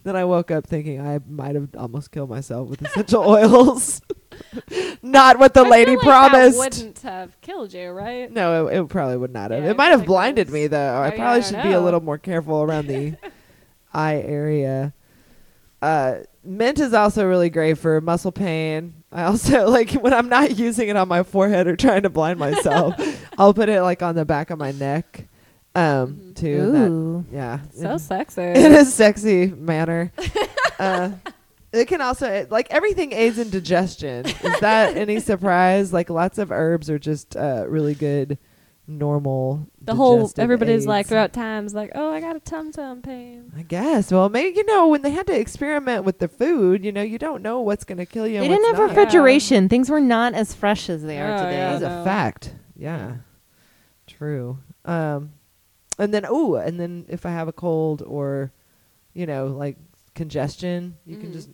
then 0.06 0.14
I 0.14 0.24
woke 0.24 0.52
up 0.52 0.64
thinking 0.64 1.00
I 1.00 1.18
might 1.28 1.56
have 1.56 1.70
almost 1.76 2.12
killed 2.12 2.30
myself 2.30 2.68
with 2.68 2.80
essential 2.80 3.22
oils. 3.28 4.00
Not 5.02 5.40
what 5.40 5.52
the 5.52 5.64
I 5.64 5.68
lady 5.68 5.96
like 5.96 6.04
promised. 6.04 6.58
Wouldn't 6.58 7.00
have 7.00 7.40
killed 7.40 7.72
you, 7.72 7.90
right? 7.90 8.30
no, 8.30 8.68
it, 8.68 8.78
it 8.78 8.88
probably 8.88 9.16
would 9.16 9.32
not 9.32 9.50
have. 9.50 9.64
Yeah, 9.64 9.70
it 9.70 9.76
might 9.76 9.88
have 9.88 10.00
like 10.00 10.06
blinded 10.06 10.48
me 10.50 10.68
though. 10.68 11.02
I 11.02 11.10
probably 11.10 11.42
should 11.42 11.62
be 11.62 11.72
a 11.72 11.80
little 11.80 12.00
more 12.00 12.18
careful 12.18 12.62
around 12.62 12.86
the 12.86 13.16
eye 13.92 14.20
area. 14.20 14.94
Uh, 15.82 16.18
mint 16.44 16.78
is 16.78 16.94
also 16.94 17.26
really 17.26 17.50
great 17.50 17.78
for 17.78 18.00
muscle 18.00 18.32
pain. 18.32 19.02
I 19.10 19.24
also 19.24 19.68
like 19.68 19.90
when 19.92 20.14
I'm 20.14 20.28
not 20.28 20.56
using 20.56 20.88
it 20.88 20.96
on 20.96 21.08
my 21.08 21.24
forehead 21.24 21.66
or 21.66 21.74
trying 21.74 22.02
to 22.02 22.10
blind 22.10 22.38
myself, 22.38 22.94
I'll 23.38 23.54
put 23.54 23.68
it 23.68 23.82
like 23.82 24.02
on 24.02 24.14
the 24.14 24.24
back 24.24 24.50
of 24.50 24.58
my 24.58 24.70
neck. 24.70 25.28
Um, 25.76 26.14
Mhm. 26.14 26.34
too. 26.36 26.60
and 26.74 27.24
that- 27.26 27.34
yeah. 27.36 27.58
So 27.74 27.92
in- 27.92 27.98
sexy. 27.98 28.42
in 28.64 28.72
a 28.74 28.84
sexy 28.84 29.46
manner. 29.48 30.12
uh, 30.78 31.10
it 31.72 31.86
can 31.88 32.00
also 32.00 32.26
it, 32.32 32.50
like 32.50 32.68
everything 32.70 33.12
aids 33.12 33.38
in 33.38 33.50
digestion. 33.50 34.24
Is 34.26 34.60
that 34.60 34.96
any 34.96 35.20
surprise? 35.30 35.92
Like 35.92 36.08
lots 36.08 36.38
of 36.38 36.50
herbs 36.50 36.88
are 36.88 36.98
just 36.98 37.36
uh, 37.36 37.66
really 37.68 37.94
good, 37.94 38.38
normal. 38.86 39.66
the 39.82 39.94
whole 39.94 40.18
digestive 40.20 40.42
everybody's 40.44 40.86
like 40.86 41.06
throughout 41.08 41.32
times 41.34 41.74
like, 41.74 41.90
oh, 41.94 42.10
I 42.10 42.20
got 42.20 42.36
a 42.36 42.40
tum 42.40 42.72
tum 42.72 43.02
pain. 43.02 43.52
I 43.56 43.62
guess. 43.62 44.10
Well, 44.10 44.30
maybe 44.30 44.56
you 44.56 44.64
know 44.64 44.88
when 44.88 45.02
they 45.02 45.10
had 45.10 45.26
to 45.26 45.38
experiment 45.38 46.04
with 46.04 46.18
the 46.20 46.28
food, 46.28 46.84
you 46.84 46.92
know, 46.92 47.02
you 47.02 47.18
don't 47.18 47.42
know 47.42 47.60
what's 47.60 47.84
going 47.84 47.98
to 47.98 48.06
kill 48.06 48.26
you. 48.26 48.38
They 48.40 48.46
and 48.46 48.54
didn't 48.54 48.66
have 48.66 48.78
not. 48.78 48.88
refrigeration. 48.96 49.68
Things 49.68 49.90
were 49.90 50.00
not 50.00 50.32
as 50.32 50.54
fresh 50.54 50.88
as 50.88 51.02
they 51.02 51.18
are 51.20 51.34
Oh, 51.34 51.44
today. 51.44 51.56
yeah. 51.58 51.78
That's 51.78 51.84
a 52.00 52.04
fact. 52.04 52.54
Yeah. 52.76 53.16
True. 54.06 54.58
Um 54.86 55.32
and 55.98 56.12
then 56.14 56.26
ooh, 56.30 56.56
and 56.56 56.78
then 56.80 57.06
if 57.08 57.24
I 57.26 57.30
have 57.30 57.48
a 57.48 57.52
cold 57.52 58.02
or 58.02 58.52
you 59.14 59.26
know, 59.26 59.46
like 59.46 59.76
congestion, 60.14 60.96
you 61.06 61.16
can 61.16 61.30
Mhm. 61.30 61.32
just 61.34 61.50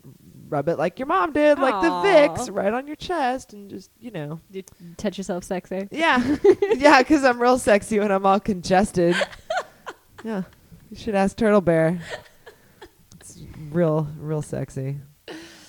rub 0.49 0.69
it 0.69 0.79
like 0.79 0.99
your 0.99 1.07
mom 1.07 1.33
did, 1.33 1.59
like 1.59 1.81
the. 1.83 1.89
Vicks 1.89 2.49
right 2.55 2.73
on 2.73 2.87
your 2.87 2.97
chest 2.97 3.53
and 3.53 3.71
just, 3.71 3.91
you 4.01 4.11
know. 4.11 4.41
You 4.51 4.63
touch 4.97 5.17
yourself 5.19 5.45
sexy. 5.45 5.89
Yeah. 5.91 6.37
yeah, 6.77 7.03
cuz 7.03 7.25
I'm 7.25 7.41
real 7.41 7.59
sexy 7.59 7.99
when 7.99 8.11
I'm 8.13 8.25
all 8.27 8.39
congested. 8.41 9.17
yeah. 10.25 10.43
You 10.91 10.97
should 10.97 11.15
ask 11.15 11.37
Turtle 11.37 11.61
Bear. 11.61 12.01
It's 13.21 13.39
real 13.71 14.09
real 14.19 14.43
sexy. 14.43 15.01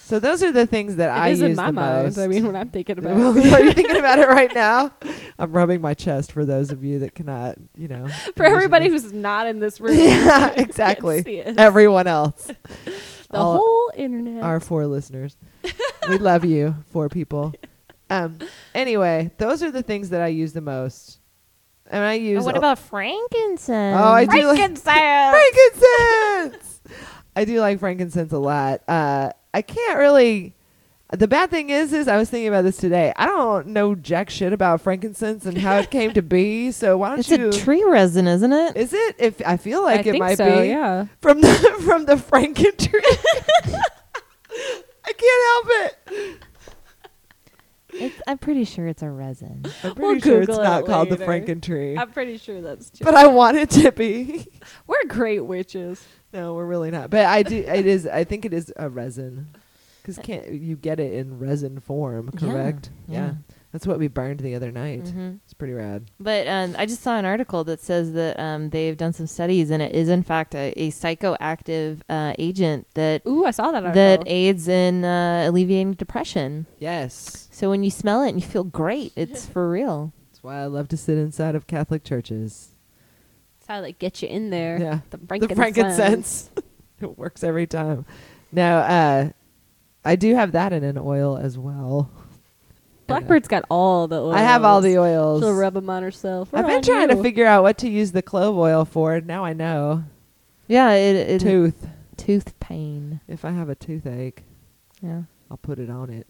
So 0.06 0.20
those 0.20 0.44
are 0.44 0.52
the 0.52 0.68
things 0.68 0.98
that 0.98 1.10
I 1.10 1.30
it 1.30 1.34
is 1.34 1.40
use 1.42 1.50
in 1.52 1.56
my 1.56 1.68
the 1.68 1.72
mind. 1.74 2.04
most. 2.04 2.18
I 2.18 2.28
mean, 2.28 2.46
when 2.46 2.56
I'm 2.58 2.70
thinking 2.70 2.98
about 3.00 3.16
Well, 3.16 3.38
it. 3.38 3.54
are 3.54 3.64
you 3.64 3.72
thinking 3.72 3.96
about 3.98 4.20
it 4.20 4.28
right 4.28 4.54
now? 4.54 4.92
I'm 5.40 5.52
rubbing 5.54 5.80
my 5.82 5.94
chest 5.94 6.32
for 6.34 6.44
those 6.46 6.72
of 6.72 6.84
you 6.84 7.00
that 7.00 7.16
cannot, 7.16 7.56
you 7.76 7.88
know. 7.88 8.08
For 8.36 8.44
everybody 8.46 8.86
envision 8.86 9.04
who's 9.12 9.14
not 9.14 9.48
in 9.48 9.60
this 9.60 9.80
room. 9.80 9.98
yeah, 9.98 10.52
exactly. 10.58 11.42
Everyone 11.42 12.08
else, 12.08 12.52
the 12.86 12.94
all 13.32 13.58
whole 13.58 13.92
internet. 13.96 14.44
our 14.44 14.60
four 14.60 14.86
listeners, 14.88 15.38
we 16.10 16.18
love 16.18 16.44
you, 16.46 16.76
four 16.90 17.08
people. 17.10 17.54
Um. 18.10 18.40
Anyway, 18.76 19.32
those 19.38 19.64
are 19.64 19.72
the 19.72 19.84
things 19.84 20.10
that 20.10 20.22
I 20.22 20.28
use 20.28 20.52
the 20.54 20.62
most, 20.62 21.20
and 21.88 22.04
I 22.04 22.14
use. 22.16 22.44
Oh, 22.44 22.46
what 22.46 22.58
about 22.58 22.78
frankincense? 22.78 23.98
Oh, 23.98 24.12
I 24.12 24.26
do 24.26 24.46
like 24.48 24.78
Frankincense. 24.78 26.73
Frankincense. 27.34 27.38
I 27.38 27.46
do 27.46 27.60
like 27.60 27.80
frankincense 27.80 28.32
a 28.34 28.40
lot. 28.40 28.82
Uh, 28.88 29.32
I 29.54 29.62
can't 29.62 30.00
really. 30.00 30.56
The 31.12 31.28
bad 31.28 31.52
thing 31.52 31.70
is, 31.70 31.94
is 31.94 32.08
I 32.08 32.18
was 32.18 32.28
thinking 32.32 32.48
about 32.48 32.64
this 32.64 32.78
today. 32.78 33.14
I 33.16 33.28
don't 33.28 33.68
know 33.68 33.94
jack 33.94 34.32
shit 34.32 34.52
about 34.52 34.82
frankincense 34.82 35.46
and 35.46 35.56
how 35.60 35.78
it 35.78 35.92
came 35.92 36.12
to 36.14 36.24
be. 36.24 36.72
So 36.72 36.98
why 36.98 37.10
don't 37.10 37.20
It's 37.20 37.30
you? 37.30 37.50
It's 37.50 37.58
a 37.58 37.62
tree 37.62 37.84
resin, 37.84 38.28
isn't 38.28 38.52
it? 38.52 38.76
is 38.76 38.94
it? 38.94 39.16
If 39.20 39.40
I 39.46 39.58
feel 39.58 39.84
like 39.84 39.98
I 39.98 40.00
it 40.00 40.04
think 40.06 40.18
might 40.20 40.38
so, 40.40 40.62
be 40.62 40.70
Yeah. 40.70 41.06
from 41.22 41.42
the 41.42 41.54
from 41.86 42.06
the 42.06 42.16
franken 42.16 42.76
tree. 42.78 43.74
I 45.06 45.12
can't 45.14 45.68
help 45.68 45.68
it. 46.16 46.40
It's, 47.96 48.22
I'm 48.26 48.40
pretty 48.40 48.64
sure 48.66 48.88
it's 48.88 49.04
a 49.04 49.10
resin. 49.12 49.66
I'm 49.84 49.94
pretty 49.94 50.02
We'll 50.02 50.20
sure 50.20 50.42
it's 50.42 50.58
not 50.58 50.82
it 50.82 50.86
called 50.88 51.10
the 51.10 51.18
later. 51.18 51.28
franken 51.32 51.62
tree, 51.62 51.96
I'm 51.96 52.12
pretty 52.12 52.40
sure 52.40 52.60
that's 52.60 52.90
true. 52.90 53.06
but 53.06 53.14
I 53.14 53.28
want 53.28 53.58
it 53.58 53.70
to 53.72 53.92
be. 53.92 54.48
We're 54.88 55.06
great 55.08 55.42
witches. 55.42 56.04
No, 56.34 56.56
we're 56.56 56.66
really 56.66 56.92
not. 56.92 57.10
But 57.10 57.26
I 57.28 57.44
do. 57.44 57.58
It 57.58 57.86
is. 57.86 58.08
I 58.08 58.24
think 58.24 58.44
it 58.46 58.54
is 58.54 58.74
a 58.76 58.90
resin, 58.90 59.50
because 60.02 60.18
can't 60.18 60.50
you 60.52 60.76
get 60.76 61.00
it 61.00 61.14
in 61.14 61.40
resin 61.40 61.80
form? 61.80 62.32
Yeah, 62.34 62.40
Correct. 62.40 62.90
Yeah, 63.08 63.34
that's 63.72 63.86
what 63.86 64.00
we 64.00 64.08
burned 64.08 64.40
the 64.40 64.56
other 64.56 64.72
night. 64.72 65.04
Mhm. 65.04 65.40
It's 65.44 65.54
pretty 65.54 65.74
rad. 65.74 66.10
But 66.20 66.48
um, 66.48 66.76
I 66.78 66.86
just 66.88 67.02
saw 67.04 67.18
an 67.18 67.26
article 67.26 67.64
that 67.66 67.80
says 67.80 68.14
that 68.14 68.40
um, 68.40 68.72
they've 68.72 68.98
done 68.98 69.14
some 69.14 69.28
studies, 69.28 69.70
and 69.70 69.82
it 69.84 69.94
is 69.94 70.10
in 70.10 70.24
fact 70.24 70.56
a, 70.56 70.74
a 70.76 70.90
psychoactive 70.90 72.00
uh, 72.10 72.34
agent 72.40 72.88
that 72.96 73.22
Ooh, 73.28 73.46
I 73.46 73.52
saw 73.52 73.72
that 73.72 73.94
that 73.94 74.24
aids 74.26 74.68
in 74.68 75.06
uh, 75.06 75.46
alleviating 75.48 75.94
depression. 75.94 76.66
Yes, 76.80 77.48
So 77.52 77.70
when 77.70 77.84
you 77.84 77.92
smell 77.92 78.24
it 78.24 78.30
and 78.30 78.42
you 78.42 78.48
feel 78.48 78.64
great, 78.64 79.14
it's 79.16 79.46
for 79.54 79.70
real. 79.70 80.14
that's 80.32 80.44
why 80.44 80.62
I 80.62 80.66
love 80.66 80.88
to 80.90 80.98
sit 80.98 81.18
inside 81.18 81.54
of 81.56 81.68
Catholic 81.68 82.04
churches. 82.04 82.70
That's 83.74 83.80
how 83.80 83.82
they 83.82 83.94
get 83.94 84.22
you 84.22 84.28
in 84.28 84.50
there. 84.52 84.78
Yeah, 84.80 85.00
The 85.10 85.18
the 85.18 85.26
frankincense. 85.28 85.56
frankincense. 85.58 86.50
it 87.02 87.18
works 87.18 87.44
every 87.44 87.66
time. 87.66 88.06
Now, 88.52 88.78
uh, 88.80 89.30
I 90.06 90.16
do 90.16 90.36
have 90.36 90.52
that 90.52 90.72
in 90.74 90.84
an 90.84 90.98
oil 91.00 91.38
as 91.38 91.58
well. 91.58 92.12
Blackbird's 93.08 93.48
got 93.48 93.66
all 93.72 94.08
the 94.08 94.22
oils. 94.22 94.36
I 94.36 94.42
have 94.42 94.64
all 94.64 94.80
the 94.80 95.00
oils. 95.00 95.42
She'll 95.42 95.54
rub 95.56 95.74
them 95.74 95.90
on 95.90 96.04
herself. 96.04 96.50
I've 96.54 96.68
been 96.68 96.76
on 96.78 96.82
trying 96.84 97.08
to 97.10 97.22
figure 97.24 97.48
out 97.48 97.64
what 97.64 97.80
to 97.80 97.90
use 97.90 98.12
the 98.12 98.22
clove 98.22 98.56
oil 98.58 98.86
for. 98.86 99.20
Now 99.22 99.44
I 99.44 99.54
know. 99.54 100.04
Yeah, 100.68 100.92
it, 100.92 101.16
it 101.16 101.42
Tooth. 101.42 101.88
tooth 102.16 102.58
pain. 102.60 103.22
If 103.28 103.44
I 103.44 103.52
have 103.52 103.70
a 103.70 103.76
toothache, 103.76 104.44
Yeah. 105.02 105.24
I'll 105.50 105.58
put 105.58 105.80
it 105.80 105.90
on 105.90 106.10
it. 106.12 106.28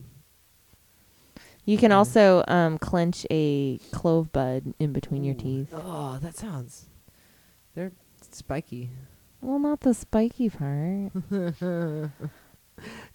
You 1.65 1.77
can 1.77 1.91
Yeah. 1.91 1.97
also 1.97 2.43
um, 2.47 2.77
clench 2.77 3.25
a 3.29 3.79
clove 3.91 4.31
bud 4.31 4.73
in 4.79 4.93
between 4.93 5.23
your 5.25 5.35
Ooh. 5.35 5.39
teeth. 5.39 5.67
Oh, 5.73 6.17
that 6.21 6.35
sounds. 6.37 6.85
Spiky. 8.33 8.89
Well, 9.41 9.59
not 9.59 9.81
the 9.81 9.93
spiky 9.93 10.49
part. 10.49 11.11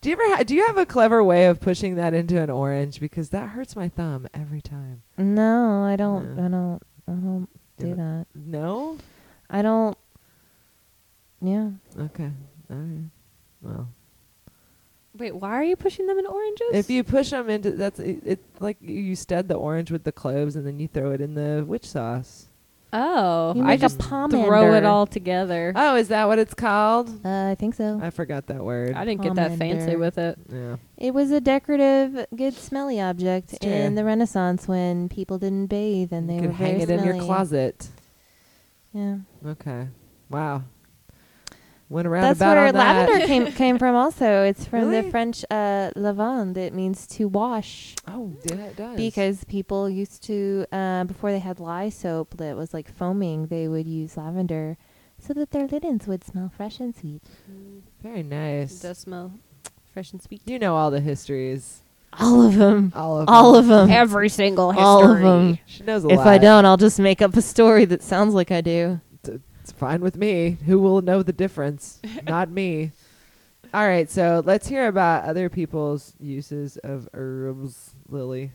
Do 0.01 0.09
you 0.09 0.13
ever 0.13 0.37
ha- 0.37 0.43
do 0.45 0.55
you 0.55 0.65
have 0.67 0.79
a 0.79 0.87
clever 0.87 1.23
way 1.25 1.47
of 1.47 1.61
pushing 1.61 1.97
that 1.97 2.15
into 2.15 2.41
an 2.41 2.49
orange 2.49 3.01
because 3.01 3.31
that 3.31 3.49
hurts 3.51 3.75
my 3.75 3.89
thumb 3.89 4.29
every 4.33 4.61
time. 4.61 5.03
No, 5.19 5.83
I 5.83 5.97
don't. 5.97 6.37
Yeah. 6.37 6.45
I 6.45 6.49
don't. 6.49 6.83
I 7.09 7.13
don't 7.13 7.49
do 7.79 7.89
Yeah. 7.89 7.95
that. 7.95 8.27
No? 8.37 8.99
I 9.51 9.63
don't. 9.63 9.99
Yeah. 11.43 11.71
Okay. 11.99 12.31
All 12.71 12.77
right. 12.77 13.11
Well, 13.61 13.89
Wait, 15.17 15.35
why 15.35 15.51
are 15.51 15.65
you 15.65 15.75
pushing 15.77 16.07
them 16.07 16.19
in 16.19 16.27
oranges? 16.27 16.69
if 16.75 16.89
you 16.89 17.03
push 17.03 17.31
them 17.31 17.51
into 17.51 17.73
that's 17.73 17.99
it, 17.99 18.21
it. 18.25 18.45
Like 18.61 18.77
you 18.81 19.17
stud 19.17 19.49
the 19.49 19.55
orange 19.57 19.91
with 19.91 20.05
the 20.05 20.13
cloves, 20.13 20.55
and 20.55 20.65
then 20.67 20.79
you 20.79 20.87
throw 20.87 21.11
it 21.11 21.21
in 21.21 21.35
the 21.35 21.65
witch 21.67 21.87
sauce. 21.89 22.47
Oh, 22.93 23.55
You 23.55 23.63
I 23.63 23.67
make 23.67 23.79
a 23.79 23.83
just 23.83 23.99
pomander. 23.99 24.45
throw 24.47 24.75
it 24.75 24.85
all 24.85 25.07
together. 25.07 25.73
Oh, 25.77 25.97
is 25.97 26.09
that 26.09 26.27
what 26.27 26.39
it's 26.39 26.55
called? 26.55 27.09
Uh, 27.25 27.51
I 27.51 27.55
think 27.55 27.75
so. 27.75 27.99
I 28.03 28.11
forgot 28.11 28.47
that 28.47 28.63
word. 28.65 28.95
I 28.95 29.05
didn't 29.05 29.23
get 29.23 29.35
that 29.37 29.59
fancy 29.59 29.93
Pomander. 29.93 29.99
with 29.99 30.19
it. 30.19 30.39
yeah. 30.53 30.77
It 30.97 31.13
was 31.15 31.31
a 31.31 31.41
decorative, 31.41 32.27
good 32.35 32.55
smelly 32.55 33.01
object 33.01 33.53
It's 33.55 33.65
in 33.65 33.95
the 33.95 34.05
Renaissance 34.05 34.67
when 34.69 35.09
people 35.09 35.39
didn't 35.39 35.67
bathe 35.67 36.13
and 36.13 36.29
they 36.29 36.35
you 36.37 36.41
were 36.43 36.47
could 36.49 36.57
hang 36.57 36.79
very 36.79 36.83
it 36.83 36.91
in 36.91 37.05
your 37.05 37.15
smelly. 37.15 37.27
closet. 37.27 37.89
Yeah. 38.93 39.17
Okay. 39.47 39.89
Wow. 40.31 40.63
Went 41.91 42.07
around 42.07 42.23
That's 42.23 42.39
about 42.39 42.57
where 42.57 42.67
on 42.69 42.75
that. 42.75 43.09
lavender 43.09 43.27
came 43.27 43.47
came 43.53 43.79
from. 43.79 43.95
Also, 43.95 44.43
it's 44.45 44.67
from 44.67 44.91
Really? 44.91 45.01
the 45.03 45.11
French 45.11 45.43
uh, 45.51 45.91
lavande. 45.97 46.59
It 46.59 46.75
means 46.75 47.07
to 47.09 47.29
wash 47.29 47.95
Oh, 48.07 48.37
yeah, 48.45 48.57
it 48.57 48.77
does. 48.77 48.97
because 48.97 49.45
people 49.45 49.89
used 49.89 50.23
to 50.25 50.67
uh, 50.71 51.05
before 51.05 51.31
they 51.33 51.39
had 51.39 51.59
lye 51.61 51.89
soap 51.89 52.37
that 52.37 52.57
was 52.57 52.75
like 52.75 52.91
foaming. 52.93 53.47
They 53.47 53.69
would 53.69 53.87
use 53.87 54.19
lavender 54.19 54.77
so 55.19 55.33
that 55.33 55.51
their 55.51 55.67
linens 55.67 56.07
would 56.07 56.25
smell 56.25 56.53
fresh 56.55 56.79
and 56.79 56.95
sweet. 56.95 57.23
very 58.03 58.21
It 58.21 58.27
nice. 58.27 58.81
does 58.81 58.99
smell 58.99 59.33
fresh 59.95 60.13
and 60.13 60.23
sweet. 60.23 60.43
You 60.45 60.59
know 60.59 60.77
all 60.77 60.91
the 60.91 61.01
histories. 61.01 61.81
All 62.21 62.43
of 62.47 62.55
them. 62.57 62.93
All 62.95 63.19
of 63.21 63.27
them. 63.27 63.35
All 63.35 63.53
them. 63.53 63.61
of 63.63 63.67
them. 63.69 63.91
Every 63.91 64.29
single 64.29 64.73
history. 64.73 64.85
All 64.85 65.11
of 65.11 65.21
them. 65.21 65.59
She 65.67 65.83
knows 65.85 66.05
a 66.05 66.09
If 66.09 66.19
lot. 66.19 66.27
I 66.27 66.39
don't, 66.39 66.65
I'll 66.67 66.77
just 66.77 66.99
make 66.99 67.21
up 67.23 67.35
a 67.37 67.43
story 67.43 67.85
that 67.87 68.03
sounds 68.03 68.35
like 68.35 68.51
I 68.51 68.61
do. 68.61 69.01
It's 69.69 69.79
fine 69.79 70.01
with 70.01 70.17
me. 70.17 70.57
Who 70.65 70.79
will 70.79 71.03
know 71.03 71.23
the 71.23 71.31
difference? 71.35 72.01
Not 72.27 72.49
me. 72.51 72.93
All 73.75 73.87
right, 73.87 74.11
so 74.11 74.43
let's 74.47 74.67
hear 74.67 74.87
about 74.89 75.25
other 75.25 75.51
people's 75.51 76.15
uses 76.19 76.79
of 76.79 77.07
herbs. 77.13 77.95
Lily, 78.09 78.53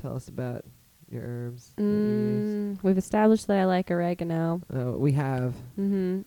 tell 0.00 0.14
us 0.14 0.28
about 0.28 0.64
your 1.10 1.22
herbs. 1.24 1.72
Mm, 1.80 2.78
we've 2.84 2.96
established 2.96 3.48
that 3.48 3.58
I 3.58 3.64
like 3.64 3.90
oregano. 3.90 4.62
Oh, 4.72 4.92
we 4.92 5.10
have. 5.12 5.56
hmm 5.74 6.20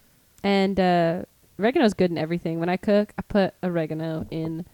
And 0.44 0.78
uh, 0.78 1.22
oregano's 1.58 1.94
good 1.94 2.12
in 2.12 2.18
everything. 2.18 2.60
When 2.60 2.68
I 2.68 2.76
cook, 2.76 3.14
I 3.18 3.22
put 3.22 3.54
oregano 3.64 4.28
in. 4.30 4.66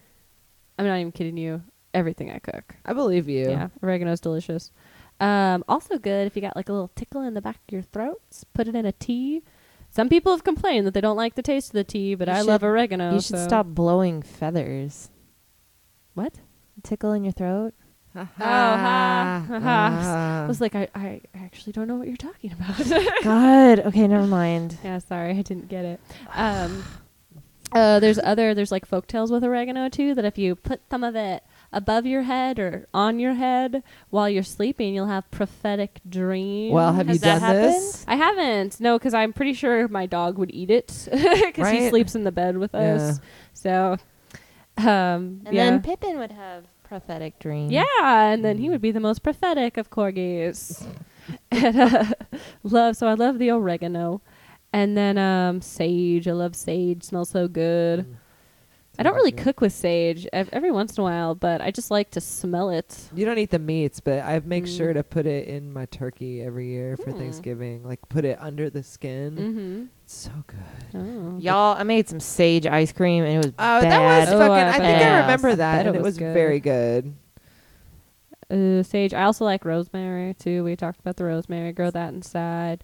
I'm 0.79 0.87
not 0.87 0.97
even 0.97 1.11
kidding 1.11 1.37
you. 1.37 1.61
Everything 1.93 2.31
I 2.31 2.39
cook. 2.39 2.73
I 2.83 2.93
believe 2.93 3.29
you. 3.29 3.51
Yeah, 3.51 3.67
oregano's 3.83 4.21
delicious. 4.21 4.71
Um, 5.19 5.63
also 5.67 5.97
good 5.97 6.27
if 6.27 6.35
you 6.35 6.41
got 6.41 6.55
like 6.55 6.69
a 6.69 6.73
little 6.73 6.91
tickle 6.95 7.21
in 7.21 7.33
the 7.33 7.41
back 7.41 7.57
of 7.67 7.71
your 7.71 7.81
throats. 7.81 8.43
Put 8.53 8.67
it 8.67 8.75
in 8.75 8.85
a 8.85 8.91
tea. 8.91 9.41
Some 9.89 10.09
people 10.09 10.31
have 10.31 10.43
complained 10.43 10.87
that 10.87 10.93
they 10.93 11.01
don't 11.01 11.15
like 11.17 11.35
the 11.35 11.43
taste 11.43 11.69
of 11.69 11.73
the 11.73 11.83
tea, 11.83 12.15
but 12.15 12.27
You 12.27 12.33
I 12.33 12.37
should- 12.39 12.47
love 12.47 12.63
oregano. 12.63 13.13
you 13.13 13.21
should 13.21 13.37
so- 13.37 13.47
stop 13.47 13.67
blowing 13.67 14.21
feathers. 14.21 15.09
What? 16.13 16.33
Tickle 16.81 17.13
in 17.13 17.23
your 17.23 17.31
throat. 17.33 17.73
Oh, 18.15 18.27
ha, 18.37 19.43
ha, 19.47 19.59
ha. 19.59 20.43
I 20.43 20.47
was 20.47 20.61
like, 20.61 20.75
I, 20.75 20.87
I 20.93 21.21
actually 21.35 21.73
don't 21.73 21.87
know 21.87 21.95
what 21.95 22.07
you're 22.07 22.15
talking 22.17 22.51
about. 22.51 22.77
God. 23.23 23.79
Okay, 23.87 24.07
never 24.07 24.27
mind. 24.27 24.77
yeah, 24.83 24.99
sorry, 24.99 25.31
I 25.31 25.41
didn't 25.41 25.67
get 25.67 25.83
it. 25.85 25.99
Um, 26.35 26.83
uh, 27.71 27.99
there's 27.99 28.19
other, 28.19 28.53
there's 28.53 28.71
like 28.71 28.85
folk 28.85 29.07
tales 29.07 29.31
with 29.31 29.43
oregano 29.43 29.89
too. 29.89 30.13
That 30.13 30.25
if 30.25 30.37
you 30.37 30.55
put 30.55 30.81
some 30.91 31.03
of 31.03 31.15
it 31.15 31.43
above 31.73 32.05
your 32.05 32.21
head 32.21 32.59
or 32.59 32.87
on 32.93 33.19
your 33.19 33.33
head 33.33 33.83
while 34.09 34.29
you're 34.29 34.43
sleeping, 34.43 34.93
you'll 34.95 35.07
have 35.07 35.29
prophetic 35.31 35.99
dreams. 36.07 36.73
well, 36.73 36.93
have 36.93 37.07
Has 37.07 37.15
you 37.17 37.19
that 37.21 37.39
done 37.41 37.55
this? 37.55 38.03
happened? 38.05 38.21
I 38.21 38.25
haven't. 38.25 38.79
No, 38.79 38.97
because 38.97 39.13
I'm 39.13 39.33
pretty 39.33 39.53
sure 39.53 39.87
my 39.87 40.05
dog 40.05 40.37
would 40.37 40.51
eat 40.53 40.69
it 40.69 41.09
because 41.11 41.69
he 41.69 41.89
sleeps 41.89 42.15
in 42.15 42.23
the 42.23 42.31
bed 42.31 42.57
with 42.57 42.73
us. 42.75 43.19
So, 43.53 43.97
um, 44.77 45.41
And 45.45 45.47
yeah. 45.51 45.69
then 45.69 45.81
Pippin 45.81 46.17
would 46.19 46.31
have 46.31 46.65
prophetic 46.83 47.39
dreams. 47.39 47.71
Yeah, 47.71 47.83
and 48.01 48.43
then 48.45 48.57
he 48.57 48.69
would 48.69 48.81
be 48.81 48.91
the 48.91 48.99
most 48.99 49.23
prophetic 49.23 49.77
of 49.77 49.89
corgis. 49.89 50.85
and, 51.51 51.79
uh, 51.79 52.05
love, 52.63 52.95
so 52.97 53.07
I 53.07 53.13
love 53.13 53.39
the 53.39 53.49
oregano, 53.51 54.21
and 54.73 54.97
then 54.97 55.17
um, 55.17 55.61
sage. 55.61 56.27
I 56.27 56.33
love 56.33 56.55
sage. 56.55 57.03
Smells 57.03 57.29
so 57.29 57.47
good. 57.47 58.01
Mm. 58.05 58.15
I 58.99 59.01
don't 59.03 59.15
really 59.15 59.31
Delicious. 59.31 59.43
cook 59.45 59.61
with 59.61 59.73
sage 59.73 60.27
ev- 60.31 60.49
every 60.53 60.69
once 60.71 60.95
in 60.97 61.01
a 61.01 61.03
while, 61.03 61.33
but 61.33 61.61
I 61.61 61.71
just 61.71 61.89
like 61.89 62.11
to 62.11 62.21
smell 62.21 62.69
it. 62.69 63.09
You 63.15 63.25
don't 63.25 63.39
eat 63.39 63.49
the 63.49 63.57
meats, 63.57 63.99
but 63.99 64.19
I 64.19 64.39
make 64.45 64.65
Mm. 64.65 64.77
sure 64.77 64.93
to 64.93 65.03
put 65.03 65.25
it 65.25 65.47
in 65.47 65.73
my 65.73 65.85
turkey 65.87 66.43
every 66.43 66.67
year 66.67 66.95
for 66.97 67.09
Hmm. 67.11 67.17
Thanksgiving. 67.17 67.83
Like 67.83 68.07
put 68.09 68.23
it 68.23 68.37
under 68.39 68.69
the 68.69 68.83
skin. 68.83 69.35
Mm-hmm. 69.35 69.83
It's 70.03 70.13
so 70.13 70.31
good. 70.45 70.99
Oh. 71.01 71.37
Y'all, 71.39 71.75
I 71.75 71.81
made 71.83 72.07
some 72.07 72.19
sage 72.19 72.67
ice 72.67 72.91
cream 72.91 73.23
and 73.23 73.33
it 73.33 73.37
was 73.37 73.47
Oh, 73.57 73.81
bad. 73.81 73.83
that 73.91 74.19
was 74.19 74.29
Oh, 74.29 74.37
fucking. 74.37 74.51
I 74.53 74.69
I, 74.69 74.71
think 74.73 74.83
bet. 74.99 75.11
I 75.11 75.21
remember 75.21 75.49
I 75.49 75.55
that, 75.55 75.77
bet 75.77 75.87
and 75.87 75.95
it 75.95 75.99
it 75.99 76.01
was 76.03 76.05
was 76.13 76.17
good. 76.19 76.33
very 76.35 76.59
good. 76.59 77.13
Uh, 78.51 78.83
sage. 78.83 79.13
I 79.13 79.23
also 79.23 79.45
like 79.45 79.65
rosemary 79.65 80.35
too. 80.35 80.63
We 80.63 80.75
talked 80.75 80.99
about 80.99 81.15
the 81.15 81.23
rosemary. 81.23 81.71
Grow 81.71 81.89
that 81.89 82.13
inside. 82.13 82.83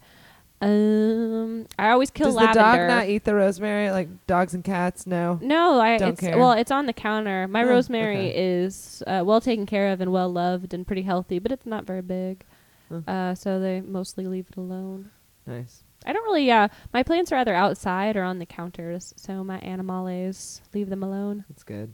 Um, 0.61 1.67
I 1.77 1.91
always 1.91 2.09
kill 2.11 2.27
Does 2.27 2.35
lavender. 2.35 2.53
the 2.53 2.59
dog 2.59 2.87
not 2.89 3.07
eat 3.07 3.23
the 3.23 3.33
rosemary 3.35 3.91
like 3.91 4.09
dogs 4.27 4.53
and 4.53 4.63
cats? 4.63 5.07
No. 5.07 5.39
No, 5.41 5.79
I 5.79 5.97
Don't 5.97 6.09
it's 6.09 6.19
care. 6.21 6.37
well, 6.37 6.51
it's 6.51 6.71
on 6.71 6.85
the 6.85 6.93
counter. 6.93 7.47
My 7.47 7.63
Oh, 7.63 7.67
rosemary 7.69 8.29
okay. 8.31 8.55
is 8.63 9.01
uh, 9.07 9.23
well 9.25 9.39
taken 9.41 9.65
care 9.65 9.91
of 9.91 10.01
and 10.01 10.11
well 10.11 10.29
loved 10.31 10.73
and 10.73 10.85
pretty 10.85 11.03
healthy, 11.03 11.39
but 11.39 11.51
it's 11.51 11.65
not 11.65 11.85
very 11.85 12.01
big. 12.01 12.43
Huh. 12.89 13.01
Uh, 13.09 13.35
so 13.35 13.59
they 13.59 13.81
mostly 13.81 14.25
leave 14.27 14.47
it 14.49 14.57
alone. 14.57 15.11
Nice. 15.47 15.83
I 16.05 16.13
don't 16.13 16.23
really. 16.23 16.49
Uh, 16.51 16.67
my 16.93 17.03
plants 17.03 17.31
are 17.31 17.37
either 17.37 17.53
outside 17.55 18.17
or 18.17 18.23
on 18.23 18.39
the 18.39 18.45
counters, 18.45 19.13
so 19.17 19.43
my 19.43 19.59
animales 19.59 20.61
leave 20.73 20.89
them 20.89 21.03
alone. 21.03 21.45
That's 21.49 21.63
good. 21.63 21.93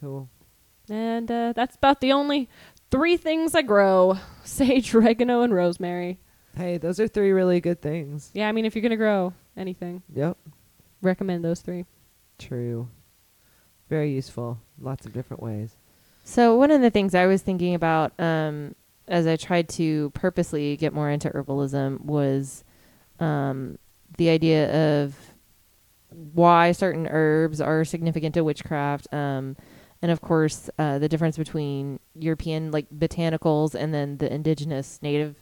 Cool. 0.00 0.28
And 0.90 1.30
uh, 1.30 1.52
that's 1.54 1.76
about 1.76 2.00
the 2.00 2.12
only 2.12 2.48
three 2.90 3.16
things 3.16 3.54
I 3.54 3.62
grow: 3.62 4.18
sage, 4.44 4.94
oregano, 4.94 5.42
and 5.42 5.54
rosemary. 5.54 6.18
Hey, 6.56 6.76
those 6.78 7.00
are 7.00 7.08
three 7.08 7.32
really 7.32 7.60
good 7.60 7.80
things. 7.80 8.30
Yeah, 8.34 8.48
I 8.48 8.52
mean, 8.52 8.64
if 8.64 8.74
you're 8.74 8.82
gonna 8.82 8.96
grow 8.96 9.32
anything, 9.56 10.02
Yep. 10.14 10.36
recommend 11.00 11.44
those 11.44 11.60
three. 11.60 11.86
True. 12.38 12.88
Very 13.88 14.12
useful. 14.12 14.58
Lots 14.80 15.06
of 15.06 15.12
different 15.12 15.42
ways. 15.42 15.76
So 16.24 16.56
one 16.56 16.70
of 16.70 16.80
the 16.80 16.90
things 16.90 17.14
I 17.14 17.26
was 17.26 17.42
thinking 17.42 17.74
about 17.74 18.12
um, 18.20 18.74
as 19.08 19.26
I 19.26 19.36
tried 19.36 19.68
to 19.70 20.10
purposely 20.10 20.76
get 20.76 20.92
more 20.92 21.10
into 21.10 21.30
herbalism 21.30 22.02
was 22.04 22.64
um, 23.18 23.78
the 24.18 24.28
idea 24.28 25.02
of 25.02 25.16
why 26.34 26.72
certain 26.72 27.06
herbs 27.10 27.60
are 27.60 27.84
significant 27.84 28.34
to 28.34 28.44
witchcraft, 28.44 29.12
um, 29.12 29.56
and 30.02 30.10
of 30.10 30.20
course 30.20 30.68
uh, 30.78 30.98
the 30.98 31.08
difference 31.08 31.36
between 31.38 31.98
European 32.14 32.70
like 32.70 32.86
botanicals 32.90 33.74
and 33.74 33.94
then 33.94 34.18
the 34.18 34.32
indigenous 34.32 35.00
native 35.02 35.41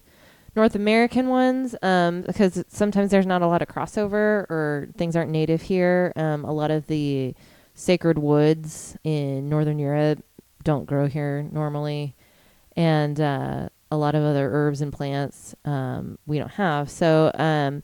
North 0.56 0.74
American 0.74 1.28
ones, 1.28 1.76
um, 1.82 2.22
because 2.22 2.64
sometimes 2.68 3.10
there's 3.10 3.26
not 3.26 3.42
a 3.42 3.46
lot 3.46 3.62
of 3.62 3.68
crossover 3.68 4.50
or 4.50 4.88
things 4.96 5.14
aren't 5.14 5.30
native 5.30 5.62
here. 5.62 6.12
Um, 6.16 6.44
a 6.44 6.52
lot 6.52 6.70
of 6.70 6.86
the 6.86 7.34
sacred 7.74 8.18
woods 8.18 8.96
in 9.04 9.48
Northern 9.48 9.78
Europe 9.78 10.24
don't 10.64 10.86
grow 10.86 11.06
here 11.06 11.48
normally, 11.52 12.14
and 12.76 13.20
uh, 13.20 13.68
a 13.90 13.96
lot 13.96 14.14
of 14.14 14.22
other 14.22 14.50
herbs 14.52 14.80
and 14.80 14.92
plants 14.92 15.54
um, 15.64 16.18
we 16.26 16.38
don't 16.38 16.52
have. 16.52 16.90
So, 16.90 17.30
um, 17.34 17.82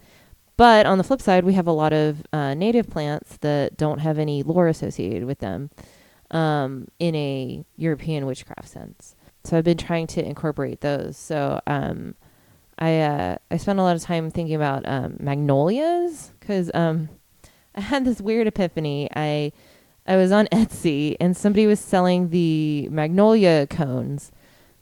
but 0.56 0.86
on 0.86 0.98
the 0.98 1.04
flip 1.04 1.20
side, 1.20 1.44
we 1.44 1.54
have 1.54 1.66
a 1.66 1.72
lot 1.72 1.92
of 1.92 2.24
uh, 2.32 2.54
native 2.54 2.88
plants 2.88 3.36
that 3.38 3.76
don't 3.76 3.98
have 3.98 4.18
any 4.18 4.42
lore 4.42 4.68
associated 4.68 5.24
with 5.24 5.38
them 5.38 5.70
um, 6.30 6.88
in 6.98 7.14
a 7.14 7.64
European 7.76 8.26
witchcraft 8.26 8.68
sense. 8.68 9.14
So 9.44 9.56
I've 9.56 9.64
been 9.64 9.78
trying 9.78 10.06
to 10.08 10.24
incorporate 10.24 10.80
those. 10.80 11.16
So 11.16 11.60
um, 11.66 12.14
I 12.78 13.00
uh, 13.00 13.36
I 13.50 13.56
spent 13.56 13.78
a 13.78 13.82
lot 13.82 13.96
of 13.96 14.02
time 14.02 14.30
thinking 14.30 14.54
about 14.54 14.86
um, 14.86 15.16
magnolias 15.18 16.32
because 16.38 16.70
um, 16.74 17.08
I 17.74 17.80
had 17.80 18.04
this 18.04 18.20
weird 18.20 18.46
epiphany. 18.46 19.08
I 19.14 19.52
I 20.06 20.16
was 20.16 20.32
on 20.32 20.46
Etsy 20.46 21.16
and 21.20 21.36
somebody 21.36 21.66
was 21.66 21.80
selling 21.80 22.30
the 22.30 22.88
magnolia 22.90 23.66
cones. 23.66 24.30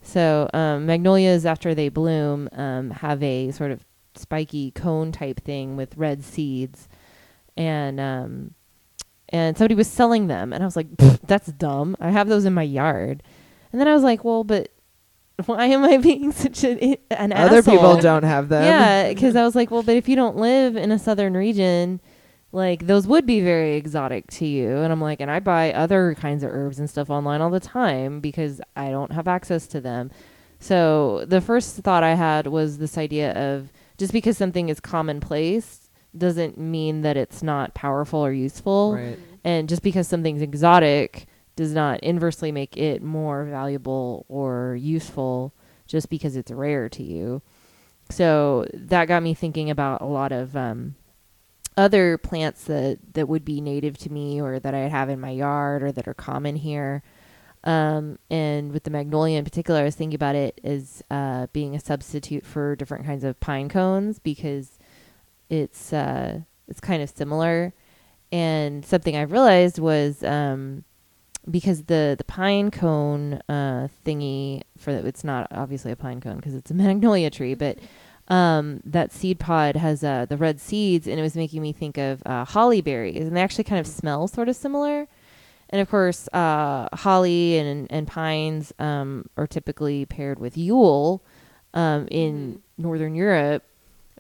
So 0.03 0.51
um, 0.53 0.85
magnolias, 0.85 1.47
after 1.47 1.75
they 1.75 1.89
bloom, 1.89 2.49
um, 2.53 2.91
have 2.91 3.23
a 3.23 3.51
sort 3.53 3.71
of 3.71 3.87
spiky 4.15 4.71
cone 4.71 5.13
type 5.13 5.41
thing 5.43 5.77
with 5.77 5.97
red 5.97 6.23
seeds, 6.23 6.89
and 7.57 7.99
um, 7.99 8.55
and 9.31 9.57
somebody 9.57 9.75
was 9.75 9.89
selling 9.89 10.27
them, 10.27 10.53
and 10.53 10.63
I 10.63 10.67
was 10.67 10.77
like, 10.77 10.89
"That's 11.27 11.47
dumb. 11.47 11.97
I 12.01 12.11
have 12.11 12.29
those 12.29 12.45
in 12.45 12.53
my 12.53 12.63
yard." 12.63 13.23
And 13.73 13.81
then 13.81 13.89
I 13.89 13.95
was 13.95 14.03
like, 14.03 14.25
"Well, 14.25 14.45
but 14.45 14.69
why 15.47 15.67
am 15.67 15.85
I 15.85 15.97
being 15.97 16.33
such 16.33 16.65
an 16.65 16.97
an 17.11 17.33
Other 17.33 17.59
asshole? 17.59 17.75
people 17.75 17.97
don't 18.01 18.23
have 18.23 18.49
them. 18.49 18.65
Yeah, 18.65 19.09
because 19.09 19.37
I 19.37 19.45
was 19.45 19.55
like, 19.55 19.71
well, 19.71 19.83
but 19.83 19.97
if 19.97 20.09
you 20.09 20.17
don't 20.17 20.37
live 20.37 20.77
in 20.77 20.93
a 20.93 20.99
southern 20.99 21.35
region, 21.35 22.01
like 22.53 22.87
those 22.87 23.07
would 23.07 23.27
be 23.27 23.41
very 23.41 23.75
exotic 23.75 24.29
to 24.33 24.47
you. 24.47 24.77
And 24.77 24.93
I'm 24.93 25.01
like, 25.01 25.21
and 25.21 25.31
I 25.31 25.41
buy 25.41 25.73
other 25.73 26.15
kinds 26.15 26.45
of 26.45 26.51
herbs 26.53 26.79
and 26.79 26.89
stuff 26.89 27.11
online 27.11 27.41
all 27.41 27.51
the 27.51 27.61
time 27.61 28.21
because 28.21 28.61
I 28.77 28.91
don't 28.91 29.13
have 29.13 29.27
access 29.27 29.67
to 29.69 29.81
them. 29.81 30.11
So 30.61 31.25
the 31.27 31.41
first 31.41 31.77
thought 31.79 32.05
I 32.05 32.15
had 32.15 32.47
was 32.47 32.79
this 32.79 32.97
idea 32.97 33.33
of 33.33 33.73
just 33.99 34.13
because 34.13 34.39
something 34.39 34.69
is 34.69 34.81
commonplace 34.81 35.91
doesn't 36.17 36.57
mean 36.57 37.03
that 37.03 37.17
it's 37.17 37.43
not 37.43 37.75
powerful 37.75 38.25
or 38.25 38.33
useful. 38.33 38.95
Right. 38.95 39.19
And 39.43 39.69
just 39.69 39.83
because 39.83 40.07
something's 40.07 40.41
exotic 40.41 41.27
does 41.57 41.73
not 41.73 42.01
inversely 42.01 42.53
make 42.53 42.77
it 42.77 43.03
more 43.03 43.45
valuable 43.45 44.27
or 44.29 44.77
useful 44.81 45.53
just 45.87 46.09
because 46.09 46.37
it's 46.37 46.51
rare 46.51 46.89
to 46.89 47.03
you. 47.03 47.43
So 48.11 48.67
that 48.75 49.07
got 49.07 49.23
me 49.23 49.35
thinking 49.35 49.71
about 49.71 50.01
a 50.01 50.07
lot 50.07 50.33
of 50.33 50.57
um, 50.57 50.95
other 51.77 52.19
plants 52.19 52.65
that, 52.65 52.99
that 53.15 53.29
would 53.29 53.45
be 53.45 53.61
native 53.61 53.97
to 53.99 54.13
me 54.13 54.41
or 54.41 54.59
that 54.59 54.75
I 54.75 54.89
have 54.89 55.09
in 55.09 55.21
my 55.21 55.31
yard 55.31 55.83
or 55.83 55.93
that 55.93 56.09
are 56.09 56.15
common 56.15 56.57
here. 56.57 57.03
Um, 57.65 58.19
and 58.29 58.73
with 58.73 58.85
the 58.85 58.91
magnolia 58.91 59.39
in 59.39 59.45
particular, 59.45 59.81
I 59.81 59.85
was 59.85 59.95
thinking 59.95 60.17
about 60.17 60.35
it 60.35 60.61
as 60.63 61.03
uh, 61.11 61.47
being 61.53 61.75
a 61.75 61.81
substitute 61.81 62.45
for 62.45 62.77
different 62.77 63.07
kinds 63.07 63.25
of 63.25 63.41
pine 63.41 63.71
cones 63.71 64.19
because 64.19 64.79
it's 65.49 65.93
uh, 65.93 66.41
it's 66.69 66.81
kind 66.81 67.03
of 67.03 67.09
similar. 67.09 67.73
And 68.31 68.85
something 68.85 69.17
I 69.17 69.23
realized 69.23 69.79
was 69.79 70.23
um, 70.23 70.85
because 71.51 71.85
the 71.85 72.15
the 72.17 72.25
pine 72.25 72.71
cone 72.71 73.41
uh, 73.49 73.89
thingy 74.05 74.63
for 74.79 74.93
the, 74.93 75.07
it's 75.07 75.25
not 75.25 75.49
obviously 75.51 75.93
a 75.93 75.97
pine 75.97 76.21
cone 76.21 76.37
because 76.37 76.55
it's 76.55 76.71
a 76.71 76.75
magnolia 76.75 77.31
tree, 77.31 77.55
but 77.55 77.79
um, 78.29 78.81
that 78.85 79.13
seed 79.13 79.39
pod 79.39 79.77
has 79.77 80.03
uh, 80.03 80.27
the 80.27 80.37
red 80.37 80.61
seeds, 80.61 81.07
and 81.07 81.19
it 81.19 81.23
was 81.23 81.37
making 81.37 81.61
me 81.61 81.73
think 81.73 81.99
of 81.99 82.23
uh, 82.25 82.45
holly 82.45 82.81
berries, 82.81 83.27
and 83.27 83.37
they 83.37 83.43
actually 83.43 83.65
kind 83.65 83.81
of 83.81 83.87
smell 83.87 84.29
sort 84.29 84.49
of 84.49 84.57
similar. 84.57 85.07
And 85.71 85.81
of 85.81 85.91
course, 85.91 86.29
uh, 86.33 86.89
holly 86.95 87.59
and 87.59 87.87
and 87.91 88.07
pines 88.07 88.73
um, 88.79 89.29
are 89.37 89.47
typically 89.47 90.07
paired 90.07 90.39
with 90.39 90.57
Yule 90.57 91.23
um, 91.75 92.09
in 92.11 92.63
northern 92.79 93.15
Europe, 93.15 93.65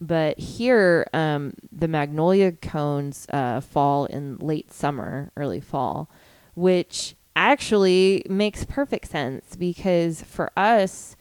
but 0.01 0.39
here 0.39 1.07
um, 1.15 1.55
the 1.73 1.89
magnolia 1.89 2.53
cones 2.53 3.27
uh, 3.31 3.61
fall 3.61 4.05
in 4.07 4.37
late 4.39 4.73
summer, 4.73 5.31
early 5.37 5.61
fall, 5.61 6.11
which 6.55 7.15
actually 7.37 8.25
makes 8.29 8.65
perfect 8.65 9.09
sense 9.11 9.57
because 9.57 10.23
for 10.23 10.51
us, 10.57 11.17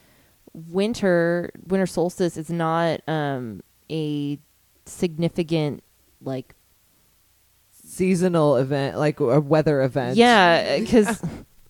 winter 0.53 1.49
winter 1.67 1.87
solstice 1.87 2.37
is 2.37 2.49
not 2.49 3.01
um, 3.07 3.61
a 3.89 4.37
significant 4.85 5.83
like 6.21 6.55
Seasonal 7.85 8.55
event, 8.55 8.97
like 8.97 9.19
a 9.19 9.39
weather 9.39 9.81
event. 9.83 10.15
yeah, 10.17 10.79
because 10.79 11.21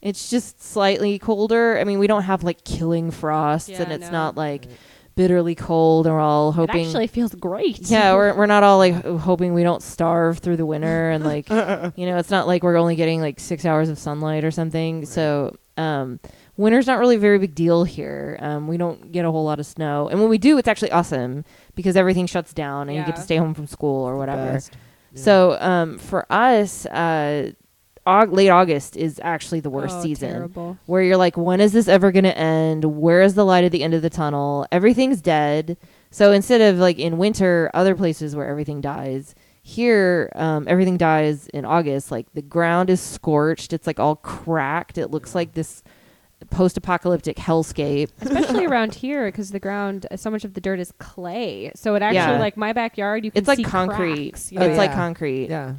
it's 0.02 0.30
just 0.30 0.62
slightly 0.64 1.20
colder. 1.20 1.78
I 1.80 1.84
mean, 1.84 2.00
we 2.00 2.08
don't 2.08 2.24
have 2.24 2.44
like 2.44 2.64
killing 2.64 3.12
frosts, 3.12 3.68
Yeah, 3.70 3.82
and 3.82 3.92
it's 3.92 4.06
no. 4.06 4.12
not 4.12 4.38
like 4.38 4.68
bitterly 5.16 5.56
cold, 5.56 6.06
and 6.08 6.16
we're 6.16 6.22
all 6.22 6.50
It 6.50 6.54
hoping. 6.54 6.86
actually 6.86 7.08
feels 7.08 7.34
great. 7.36 7.80
yeah, 7.90 8.14
we're 8.16 8.34
we're 8.36 8.46
not 8.46 8.64
all 8.64 8.78
like 8.78 8.94
hoping 9.20 9.54
we 9.54 9.64
don't 9.64 9.82
starve 9.82 10.40
through 10.40 10.58
the 10.58 10.66
winter, 10.66 11.10
and 11.12 11.24
like 11.24 11.50
you 11.50 12.06
know, 12.06 12.18
it's 12.18 12.30
not 12.32 12.48
like 12.48 12.64
we're 12.64 12.78
only 12.78 12.96
getting 12.96 13.22
like 13.22 13.40
six 13.40 13.66
hours 13.66 13.90
of 13.90 13.98
sunlight 14.00 14.44
or 14.44 14.52
something. 14.52 15.06
So, 15.06 15.56
um, 15.78 16.20
winter's 16.58 16.88
not 16.88 17.00
really 17.00 17.16
a 17.16 17.20
very 17.20 17.40
big 17.40 17.56
deal 17.56 17.84
here. 17.84 18.38
Um, 18.42 18.68
we 18.68 18.78
don't 18.78 19.12
get 19.12 19.26
a 19.26 19.32
whole 19.32 19.44
lot 19.46 19.60
of 19.60 19.66
snow, 19.66 20.08
and 20.10 20.20
when 20.20 20.30
we 20.30 20.38
do, 20.38 20.58
it's 20.58 20.68
actually 20.68 20.92
awesome 20.92 21.46
because 21.76 21.96
everything 21.96 22.26
shuts 22.28 22.54
down 22.54 22.90
and 22.90 22.98
you 22.98 23.04
get 23.06 23.16
to 23.16 23.22
stay 23.22 23.38
home 23.38 23.54
from 23.54 23.68
school 23.68 24.04
or 24.04 24.18
whatever. 24.18 24.54
Yeah. 24.54 24.60
So 25.16 25.58
um, 25.60 26.00
for 26.00 26.26
us, 26.32 26.86
uh, 26.88 27.52
Aug- 28.06 28.34
late 28.34 28.50
August 28.50 28.98
is 28.98 29.20
actually 29.24 29.60
the 29.62 29.70
worst 29.70 29.96
Oh, 29.98 30.02
season. 30.04 30.32
Terrible. 30.32 30.78
Where 30.88 31.02
you're 31.02 31.16
like, 31.18 31.38
when 31.38 31.62
is 31.62 31.72
this 31.72 31.88
ever 31.88 32.12
going 32.12 32.26
to 32.26 32.38
end? 32.38 32.84
Where 32.84 33.22
is 33.22 33.36
the 33.36 33.46
light 33.46 33.64
at 33.64 33.72
the 33.72 33.82
end 33.84 33.94
of 33.94 34.02
the 34.02 34.10
tunnel? 34.10 34.66
Everything's 34.74 35.22
dead. 35.22 35.78
So 36.12 36.32
instead 36.34 36.60
of 36.62 36.78
like 36.80 37.00
in 37.00 37.18
winter, 37.18 37.72
other 37.74 37.96
places 37.96 38.36
where 38.36 38.48
everything 38.48 38.82
dies, 38.82 39.36
here 39.62 40.30
um, 40.36 40.66
everything 40.68 40.98
dies 40.98 41.48
in 41.54 41.64
August. 41.64 42.12
Like 42.12 42.28
the 42.34 42.42
ground 42.42 42.90
is 42.90 43.00
scorched. 43.00 43.72
It's 43.72 43.88
like 43.88 44.00
all 44.02 44.18
cracked. 44.18 44.98
It 44.98 45.10
looks 45.10 45.34
like 45.34 45.54
this 45.54 45.82
post-apocalyptic 46.50 47.38
hellscape. 47.38 48.10
Especially 48.22 48.66
around 48.68 48.96
here 48.96 49.26
because 49.28 49.52
the 49.52 49.60
ground, 49.60 50.06
so 50.16 50.30
much 50.30 50.44
of 50.44 50.54
the 50.54 50.62
dirt 50.62 50.80
is 50.80 50.92
clay. 51.00 51.72
So 51.76 51.96
it 51.96 52.02
actually, 52.02 52.16
Yeah. 52.18 52.40
like 52.40 52.58
my 52.58 52.74
backyard, 52.74 53.24
you 53.26 53.32
can 53.32 53.40
It's 53.40 53.48
like 53.48 53.58
see 53.58 53.64
concrete. 53.64 54.32
cracks, 54.32 54.42
It's 54.44 54.52
you 54.52 54.60
Oh, 54.60 54.68
know? 54.68 54.76
like 54.76 54.90
yeah. 54.92 54.96
concrete. 54.96 55.50
yeah. 55.50 55.74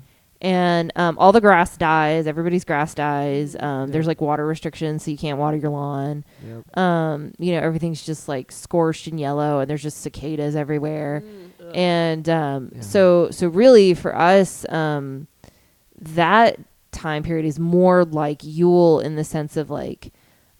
And 0.45 0.93
um, 0.95 1.17
all 1.19 1.33
the 1.33 1.41
grass 1.41 1.77
dies. 1.77 2.27
Everybody's 2.27 2.65
grass 2.65 2.95
dies. 2.95 3.57
Um, 3.59 3.89
Yeah. 3.89 3.93
There's 3.93 4.07
like 4.07 4.21
water 4.21 4.47
restrictions, 4.47 5.03
so 5.05 5.11
you 5.11 5.17
can't 5.17 5.39
water 5.39 5.57
your 5.57 5.71
lawn. 5.71 6.23
Yep. 6.47 6.77
Um, 6.79 7.33
you 7.39 7.53
know, 7.53 7.61
everything's 7.61 8.05
just 8.05 8.29
like 8.29 8.53
scorched 8.53 9.07
and 9.07 9.19
yellow, 9.19 9.61
and 9.61 9.71
there's 9.71 9.83
just 9.83 10.03
cicadas 10.03 10.55
everywhere. 10.55 11.25
Mm. 11.25 11.77
And 11.77 12.29
um, 12.29 12.73
Yeah. 12.75 12.81
so, 12.83 13.31
so 13.31 13.49
really 13.49 13.95
for 13.95 14.15
us, 14.15 14.65
um, 14.69 15.27
that 15.99 16.59
time 16.93 17.23
period 17.23 17.47
is 17.47 17.59
more 17.59 18.05
like 18.05 18.43
Yule 18.45 19.01
in 19.01 19.17
the 19.17 19.25
sense 19.25 19.57
of 19.57 19.71
like, 19.71 20.13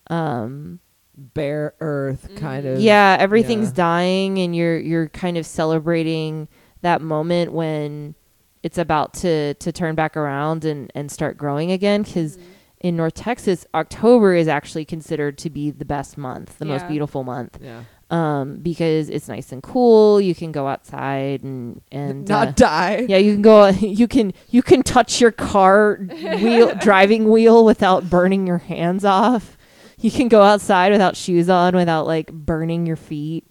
um, 0.09 0.81
Bare 1.17 1.75
earth, 1.81 2.29
kind 2.37 2.67
of. 2.67 2.81
yeah, 2.81 3.17
everything's 3.21 3.69
yeah. 3.69 3.75
dying, 3.75 4.39
and 4.41 4.57
you're 4.57 4.77
you're 4.79 5.09
kind 5.11 5.37
of 5.39 5.47
celebrating 5.47 6.49
that 6.83 7.01
moment 7.03 7.53
when 7.53 8.17
it's 8.65 8.79
about 8.79 9.15
to 9.23 9.55
to 9.55 9.71
turn 9.71 9.95
back 9.95 10.17
around 10.17 10.65
and 10.65 10.91
and 10.97 11.11
start 11.13 11.37
growing 11.39 11.71
again. 11.71 12.03
Because 12.03 12.37
in 12.81 12.97
North 12.97 13.15
Texas, 13.15 13.65
October 13.75 14.35
is 14.35 14.49
actually 14.49 14.85
considered 14.85 15.39
to 15.39 15.49
be 15.51 15.71
the 15.71 15.85
best 15.85 16.19
month, 16.19 16.59
the 16.59 16.65
most 16.67 16.87
beautiful 16.89 17.25
month, 17.25 17.59
Yeah. 17.63 17.85
um, 18.11 18.57
because 18.59 19.09
it's 19.09 19.27
nice 19.27 19.53
and 19.53 19.63
cool. 19.63 20.21
You 20.21 20.35
can 20.35 20.53
go 20.53 20.67
outside 20.67 21.43
and 21.45 21.81
and 21.93 22.29
Not 22.29 22.49
uh, 22.49 22.53
die. 22.53 23.07
yeah, 23.09 23.17
you 23.19 23.33
can 23.35 23.43
go. 23.43 23.69
You 23.81 24.09
can 24.09 24.33
you 24.49 24.63
can 24.63 24.83
touch 24.83 25.21
your 25.21 25.33
car 25.33 25.97
wheel 26.41 26.75
driving 26.81 27.31
wheel 27.31 27.65
without 27.65 28.11
burning 28.11 28.47
your 28.47 28.59
hands 28.59 29.05
off. 29.05 29.57
You 29.99 30.11
can 30.11 30.29
go 30.29 30.43
outside 30.43 30.93
without 30.93 31.17
shoes 31.17 31.49
on, 31.49 31.75
without 31.77 32.07
like 32.07 32.31
burning 32.33 32.85
your 32.85 32.97
feet. 32.97 33.45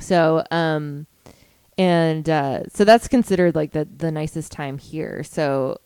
So, 0.00 0.44
um, 0.52 1.06
and 1.78 2.28
uh, 2.28 2.64
so 2.74 2.84
that's 2.84 3.08
considered 3.08 3.54
like 3.54 3.72
the 3.72 3.86
the 3.96 4.10
nicest 4.10 4.52
time 4.52 4.76
here. 4.78 5.22
So, 5.22 5.78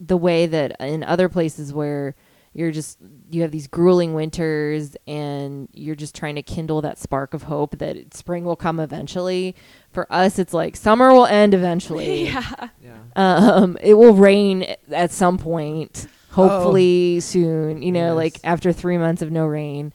the 0.00 0.16
way 0.16 0.46
that 0.46 0.76
in 0.80 1.02
other 1.04 1.28
places 1.28 1.72
where 1.72 2.14
you're 2.52 2.70
just 2.72 2.98
you 3.30 3.42
have 3.42 3.50
these 3.50 3.66
grueling 3.66 4.14
winters 4.14 4.96
and 5.08 5.68
you're 5.72 5.94
just 5.96 6.14
trying 6.14 6.34
to 6.36 6.42
kindle 6.42 6.80
that 6.82 6.98
spark 6.98 7.34
of 7.34 7.44
hope 7.44 7.78
that 7.78 8.14
spring 8.14 8.44
will 8.44 8.54
come 8.54 8.78
eventually 8.78 9.56
for 9.90 10.06
us 10.12 10.38
it's 10.38 10.54
like 10.54 10.76
summer 10.76 11.12
will 11.12 11.26
end 11.26 11.52
eventually 11.52 12.24
yeah. 12.28 12.68
Yeah. 12.80 12.98
um 13.16 13.76
it 13.80 13.94
will 13.94 14.14
rain 14.14 14.72
at 14.92 15.10
some 15.10 15.36
point 15.36 16.06
hopefully 16.30 17.18
soon 17.18 17.82
you 17.82 17.90
know 17.90 18.10
Yes. 18.10 18.16
like 18.16 18.40
after 18.44 18.72
3 18.72 18.98
months 18.98 19.20
of 19.20 19.32
no 19.32 19.46
rain 19.46 19.92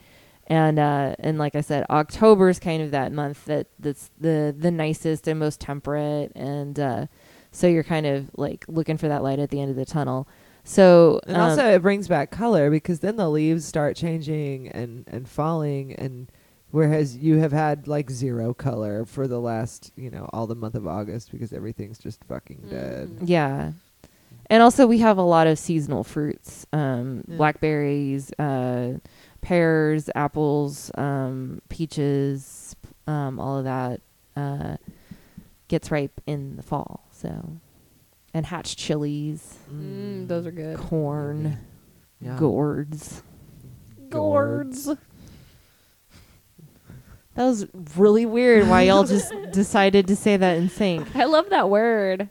and 0.49 0.80
uh 0.80 1.15
and 1.19 1.38
like 1.38 1.55
i 1.55 1.61
said 1.61 1.85
october 1.89 2.49
is 2.49 2.59
kind 2.59 2.81
of 2.81 2.91
that 2.91 3.11
month 3.11 3.45
that 3.45 3.67
that's 3.80 4.09
the 4.19 4.53
the 4.57 4.71
nicest 4.71 5.27
and 5.27 5.39
most 5.39 5.59
temperate 5.61 6.31
and 6.35 6.80
uh 6.80 7.05
so 7.51 7.67
you're 7.67 7.84
kind 7.84 8.05
of 8.05 8.30
like 8.35 8.65
looking 8.67 8.97
for 8.97 9.07
that 9.07 9.23
light 9.23 9.39
at 9.39 9.49
the 9.49 9.61
end 9.61 9.69
of 9.69 9.76
the 9.76 9.85
tunnel 9.85 10.27
so 10.63 11.19
And 11.26 11.38
um, 11.38 11.49
also, 11.51 11.67
it 11.71 11.81
brings 11.81 12.07
back 12.07 12.30
color 12.31 12.69
because 12.69 12.99
then 12.99 13.15
the 13.15 13.30
leaves 13.30 13.65
start 13.65 13.95
changing 13.95 14.67
and 14.67 15.05
and 15.07 15.27
falling, 15.27 15.93
and 15.95 16.30
whereas 16.69 17.17
you 17.17 17.38
have 17.38 17.51
had 17.53 17.88
like 17.88 18.11
zero 18.11 18.53
color 18.53 19.05
for 19.05 19.27
the 19.27 19.39
last, 19.39 19.91
you 19.95 20.11
know, 20.11 20.30
all 20.31 20.45
the 20.45 20.55
month 20.55 20.76
of 20.76 20.85
August 20.85 21.31
because 21.31 21.53
everything's 21.53 21.97
just 21.97 22.23
fucking 22.26 22.67
dead. 22.69 23.19
Yeah. 23.23 23.71
And 24.51 24.61
also 24.61 24.85
we 24.85 24.99
have 24.99 25.17
a 25.17 25.23
lot 25.23 25.47
of 25.47 25.57
seasonal 25.57 26.03
fruits. 26.03 26.67
Um 26.71 27.23
Yeah. 27.27 27.38
blackberries, 27.38 28.31
uh 28.38 28.99
pears, 29.41 30.09
apples, 30.15 30.91
um 30.95 31.61
peaches, 31.69 32.75
um 33.07 33.39
all 33.39 33.57
of 33.57 33.63
that 33.65 34.01
uh 34.35 34.77
gets 35.67 35.91
ripe 35.91 36.19
in 36.25 36.55
the 36.55 36.63
fall. 36.63 37.05
So 37.11 37.57
and 38.33 38.45
hatch 38.45 38.75
chilies, 38.77 39.57
Mm, 39.71 40.27
those 40.27 40.45
are 40.45 40.51
good. 40.51 40.77
corn, 40.77 41.57
Yeah. 42.21 42.37
gourds. 42.37 43.23
Gourds. 44.09 44.89
That 47.35 47.45
was 47.45 47.67
really 47.95 48.25
weird 48.25 48.67
why 48.67 48.81
y'all 48.83 49.03
just 49.05 49.31
decided 49.51 50.07
to 50.07 50.15
say 50.15 50.35
that 50.37 50.57
in 50.57 50.69
sync. 50.69 51.15
I 51.15 51.25
love 51.25 51.49
that 51.51 51.69
word. 51.69 52.29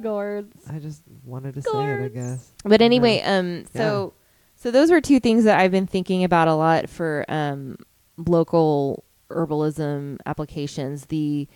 Gourds. 0.00 0.56
I 0.70 0.78
just 0.78 1.02
wanted 1.24 1.54
to 1.54 1.62
say 1.62 1.70
it, 1.92 2.00
I 2.00 2.08
guess. 2.08 2.50
But 2.64 2.80
anyway, 2.80 3.20
um, 3.22 3.58
Yeah. 3.58 3.64
so 3.80 4.14
so 4.62 4.70
those 4.70 4.92
were 4.92 5.00
two 5.00 5.18
things 5.18 5.42
that 5.42 5.58
I've 5.58 5.72
been 5.72 5.88
thinking 5.88 6.22
about 6.22 6.46
a 6.46 6.54
lot 6.54 6.88
for 6.88 7.24
um 7.28 7.76
local 8.16 9.02
herbalism 9.28 10.18
applications. 10.24 11.06
The 11.06 11.48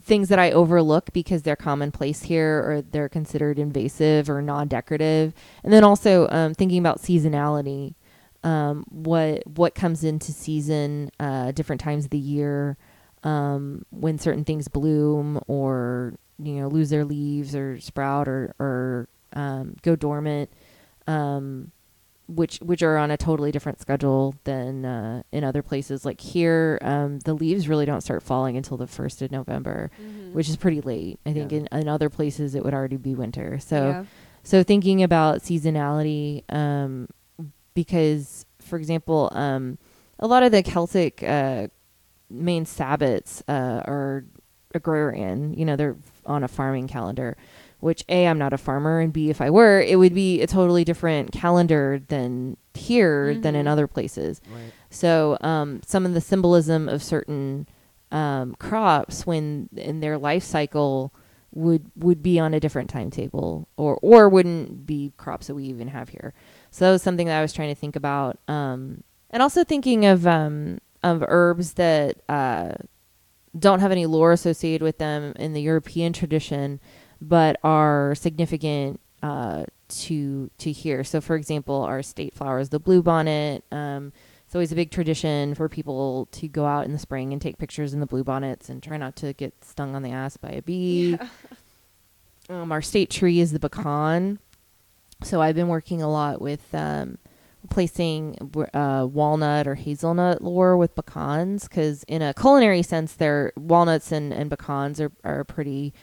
things 0.00 0.28
that 0.28 0.38
I 0.38 0.50
overlook 0.50 1.12
because 1.12 1.42
they're 1.42 1.54
commonplace 1.54 2.22
here 2.22 2.58
or 2.66 2.82
they're 2.82 3.08
considered 3.08 3.60
invasive 3.60 4.28
or 4.28 4.42
non-decorative, 4.42 5.34
and 5.62 5.72
then 5.72 5.84
also 5.84 6.26
um, 6.30 6.52
thinking 6.54 6.78
about 6.78 7.00
seasonality. 7.00 7.94
Um, 8.42 8.84
what 8.88 9.46
what 9.46 9.76
comes 9.76 10.02
into 10.02 10.32
season, 10.32 11.10
uh, 11.20 11.52
different 11.52 11.80
times 11.80 12.06
of 12.06 12.10
the 12.10 12.18
year, 12.18 12.76
um, 13.22 13.84
when 13.90 14.18
certain 14.18 14.44
things 14.44 14.66
bloom 14.66 15.40
or 15.46 16.14
you 16.40 16.54
know 16.54 16.66
lose 16.66 16.90
their 16.90 17.04
leaves 17.04 17.54
or 17.54 17.78
sprout 17.78 18.26
or 18.26 18.54
or 18.58 19.08
um, 19.34 19.76
go 19.82 19.94
dormant, 19.94 20.50
um, 21.06 21.70
which 22.30 22.58
which 22.58 22.82
are 22.82 22.96
on 22.96 23.10
a 23.10 23.16
totally 23.16 23.50
different 23.50 23.80
schedule 23.80 24.34
than 24.44 24.84
uh, 24.84 25.22
in 25.32 25.42
other 25.44 25.62
places. 25.62 26.04
Like 26.04 26.20
here, 26.20 26.78
um, 26.82 27.18
the 27.20 27.34
leaves 27.34 27.68
really 27.68 27.86
don't 27.86 28.00
start 28.02 28.22
falling 28.22 28.56
until 28.56 28.76
the 28.76 28.86
first 28.86 29.20
of 29.22 29.30
November, 29.30 29.90
which 30.32 30.48
is 30.48 30.56
pretty 30.56 30.80
late. 30.80 31.18
I 31.26 31.32
think 31.32 31.52
Yeah. 31.52 31.58
in, 31.58 31.68
in 31.72 31.88
other 31.88 32.08
places 32.08 32.54
it 32.54 32.64
would 32.64 32.74
already 32.74 32.96
be 32.96 33.14
winter. 33.14 33.58
So. 33.60 33.76
Yeah. 33.88 34.04
So 34.42 34.62
thinking 34.62 35.02
about 35.02 35.40
seasonality, 35.42 36.44
um, 36.50 37.08
because 37.74 38.46
for 38.58 38.78
example, 38.78 39.28
um, 39.34 39.76
a 40.18 40.26
lot 40.26 40.42
of 40.42 40.50
the 40.50 40.62
Celtic 40.62 41.22
uh, 41.22 41.68
main 42.30 42.64
sabbats 42.64 43.42
uh, 43.48 43.82
are 43.84 44.24
agrarian. 44.74 45.52
You 45.54 45.64
know, 45.66 45.76
they're 45.76 45.96
on 46.24 46.42
a 46.44 46.48
farming 46.48 46.88
calendar. 46.88 47.36
Which 47.80 48.04
a 48.08 48.26
I'm 48.26 48.38
not 48.38 48.52
a 48.52 48.58
farmer, 48.58 49.00
and 49.00 49.12
b 49.12 49.30
if 49.30 49.40
I 49.40 49.50
were, 49.50 49.80
it 49.80 49.98
would 49.98 50.14
be 50.14 50.40
a 50.42 50.46
totally 50.46 50.84
different 50.84 51.32
calendar 51.32 52.00
than 52.08 52.56
here 52.74 53.34
than 53.34 53.54
in 53.56 53.66
Mhm. 53.66 53.70
other 53.70 53.86
places. 53.86 54.40
Right. 54.52 54.72
So 54.90 55.38
um, 55.40 55.80
some 55.86 56.04
of 56.06 56.14
the 56.14 56.20
symbolism 56.20 56.88
of 56.88 57.02
certain 57.02 57.66
um, 58.12 58.54
crops 58.58 59.26
when 59.26 59.68
in 59.76 60.00
their 60.00 60.18
life 60.18 60.42
cycle 60.42 61.12
would 61.52 61.90
would 61.96 62.22
be 62.22 62.38
on 62.38 62.54
a 62.54 62.60
different 62.60 62.90
timetable 62.90 63.66
or 63.76 63.98
or 64.02 64.28
wouldn't 64.28 64.84
be 64.86 65.12
crops 65.16 65.46
that 65.48 65.54
we 65.54 65.64
even 65.64 65.88
have 65.88 66.10
here. 66.10 66.32
So 66.70 66.84
that 66.84 66.92
was 66.92 67.02
something 67.02 67.26
that 67.26 67.38
I 67.38 67.42
was 67.42 67.52
trying 67.52 67.68
to 67.70 67.74
think 67.80 67.96
about. 67.96 68.38
Um, 68.46 69.02
and 69.30 69.42
also 69.42 69.64
thinking 69.64 70.04
of 70.06 70.26
um, 70.26 70.78
of 71.02 71.24
herbs 71.26 71.74
that 71.74 72.20
uh, 72.28 72.72
don't 73.58 73.80
have 73.80 73.90
any 73.90 74.06
lore 74.06 74.32
associated 74.32 74.82
with 74.82 74.98
them 74.98 75.32
in 75.36 75.52
the 75.54 75.62
European 75.62 76.12
tradition, 76.12 76.78
but 77.20 77.58
are 77.62 78.14
significant 78.14 79.00
uh, 79.22 79.64
to 79.88 80.50
to 80.58 80.72
here. 80.72 81.04
So, 81.04 81.20
for 81.20 81.36
example, 81.36 81.82
our 81.82 82.02
state 82.02 82.34
flower 82.34 82.58
is 82.58 82.70
the 82.70 82.80
bluebonnet. 82.80 83.62
Um, 83.72 84.12
it's 84.46 84.54
always 84.54 84.72
a 84.72 84.76
big 84.76 84.90
tradition 84.90 85.54
for 85.54 85.68
people 85.68 86.26
to 86.32 86.48
go 86.48 86.66
out 86.66 86.84
in 86.84 86.92
the 86.92 86.98
spring 86.98 87.32
and 87.32 87.40
take 87.40 87.58
pictures 87.58 87.94
in 87.94 88.00
the 88.00 88.06
bluebonnets 88.06 88.68
and 88.68 88.82
try 88.82 88.96
not 88.96 89.14
to 89.16 89.32
get 89.32 89.64
stung 89.64 89.94
on 89.94 90.02
the 90.02 90.10
ass 90.10 90.36
by 90.36 90.50
a 90.50 90.62
bee. 90.62 91.18
Um, 92.50 92.72
our 92.72 92.82
state 92.82 93.10
tree 93.10 93.38
is 93.38 93.52
the 93.52 93.60
pecan. 93.60 94.40
So 95.22 95.40
I've 95.40 95.54
been 95.54 95.68
working 95.68 96.02
a 96.02 96.10
lot 96.10 96.40
with 96.40 96.74
um, 96.74 97.18
replacing 97.62 98.50
uh, 98.74 99.06
walnut 99.08 99.68
or 99.68 99.76
hazelnut 99.76 100.42
lore 100.42 100.76
with 100.76 100.96
pecans 100.96 101.68
because 101.68 102.02
in 102.04 102.22
a 102.22 102.34
culinary 102.34 102.82
sense, 102.82 103.12
they're 103.12 103.52
walnuts 103.56 104.10
and, 104.10 104.32
and 104.32 104.50
pecans 104.50 105.00
are, 105.00 105.12
are 105.22 105.44
pretty 105.44 105.94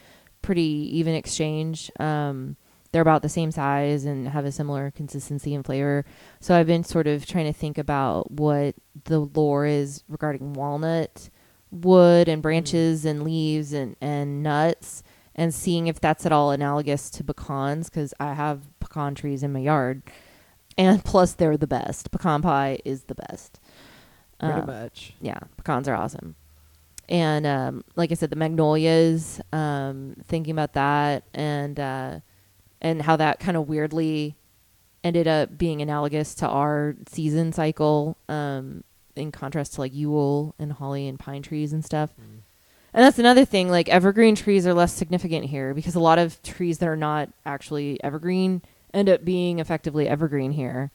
pretty 0.47 0.89
even 0.97 1.13
exchange. 1.13 1.91
Um, 1.99 2.55
they're 2.93 3.01
about 3.01 3.21
the 3.21 3.27
same 3.29 3.51
size 3.51 4.05
and 4.05 4.29
have 4.29 4.45
a 4.45 4.51
similar 4.51 4.91
consistency 4.91 5.53
and 5.53 5.65
flavor. 5.65 6.05
So 6.39 6.55
I've 6.55 6.67
been 6.67 6.85
sort 6.85 7.05
of 7.05 7.25
trying 7.25 7.45
to 7.45 7.53
think 7.53 7.77
about 7.77 8.31
what 8.31 8.75
the 9.03 9.19
lore 9.19 9.65
is 9.65 10.03
regarding 10.07 10.53
walnut 10.53 11.29
wood 11.69 12.29
and 12.29 12.41
branches 12.41 13.03
and 13.03 13.23
leaves 13.23 13.73
and, 13.73 13.97
and 13.99 14.41
nuts 14.41 15.03
and 15.35 15.53
seeing 15.53 15.87
if 15.87 15.99
that's 15.99 16.25
at 16.25 16.31
all 16.31 16.51
analogous 16.51 17.09
to 17.09 17.25
pecans 17.25 17.89
because 17.89 18.13
I 18.21 18.33
have 18.33 18.61
pecan 18.79 19.15
trees 19.15 19.43
in 19.43 19.51
my 19.51 19.59
yard. 19.59 20.01
And 20.77 21.03
plus, 21.03 21.33
they're 21.33 21.57
the 21.57 21.67
best. 21.67 22.09
Pecan 22.09 22.41
pie 22.41 22.79
is 22.85 23.03
the 23.03 23.15
best. 23.15 23.59
Pretty 24.39 24.61
Um, 24.61 24.65
much. 24.67 25.13
yeah, 25.19 25.39
pecans 25.57 25.89
are 25.89 25.95
awesome. 25.95 26.35
And 27.09 27.45
um, 27.47 27.83
like 27.95 28.11
I 28.11 28.15
said, 28.15 28.29
the 28.29 28.35
magnolias. 28.35 29.39
Um, 29.53 30.15
thinking 30.25 30.51
about 30.51 30.73
that 30.73 31.23
and 31.33 31.79
uh, 31.79 32.19
and 32.81 33.01
how 33.01 33.15
that 33.15 33.39
kind 33.39 33.55
of 33.55 33.69
weirdly 33.69 34.35
ended 35.03 35.27
up 35.27 35.57
being 35.57 35.81
analogous 35.81 36.35
to 36.35 36.47
our 36.47 36.95
season 37.07 37.53
cycle. 37.53 38.17
Um, 38.27 38.83
in 39.17 39.31
contrast 39.31 39.73
to 39.73 39.81
like 39.81 39.93
Yule 39.93 40.55
and 40.59 40.73
holly 40.73 41.07
and 41.07 41.19
pine 41.19 41.41
trees 41.41 41.73
and 41.73 41.83
stuff. 41.83 42.11
Mm. 42.11 42.41
And 42.93 43.03
that's 43.03 43.19
another 43.19 43.45
thing. 43.45 43.69
Like 43.69 43.89
evergreen 43.89 44.35
trees 44.35 44.65
are 44.65 44.73
less 44.73 44.93
significant 44.93 45.45
here 45.45 45.73
because 45.73 45.95
a 45.95 45.99
lot 45.99 46.19
of 46.19 46.41
trees 46.41 46.77
that 46.79 46.87
are 46.87 46.95
not 46.95 47.29
actually 47.45 48.01
evergreen 48.03 48.61
end 48.93 49.09
up 49.09 49.25
being 49.25 49.59
effectively 49.59 50.07
evergreen 50.07 50.51
here. 50.51 50.91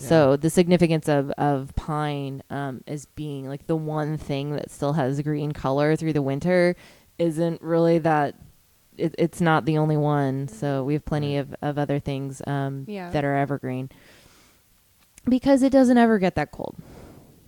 So 0.00 0.36
the 0.36 0.48
significance 0.50 1.08
of 1.08 1.30
of 1.32 1.74
pine 1.76 2.42
um, 2.50 2.82
as 2.86 3.04
being 3.06 3.48
like 3.48 3.66
the 3.66 3.76
one 3.76 4.16
thing 4.16 4.56
that 4.56 4.70
still 4.70 4.94
has 4.94 5.20
green 5.20 5.52
color 5.52 5.94
through 5.96 6.14
the 6.14 6.22
winter 6.22 6.74
isn't 7.18 7.60
really 7.62 7.98
that. 7.98 8.34
It, 8.96 9.14
it's 9.18 9.40
not 9.40 9.64
the 9.64 9.78
only 9.78 9.96
one. 9.96 10.48
So 10.48 10.84
we 10.84 10.92
have 10.94 11.04
plenty 11.04 11.36
of, 11.36 11.54
of 11.62 11.78
other 11.78 11.98
things 11.98 12.42
um, 12.46 12.84
Yeah. 12.88 13.10
that 13.10 13.24
are 13.24 13.34
evergreen 13.36 13.88
because 15.28 15.62
it 15.62 15.70
doesn't 15.70 15.98
ever 15.98 16.18
get 16.18 16.34
that 16.34 16.50
cold. 16.50 16.76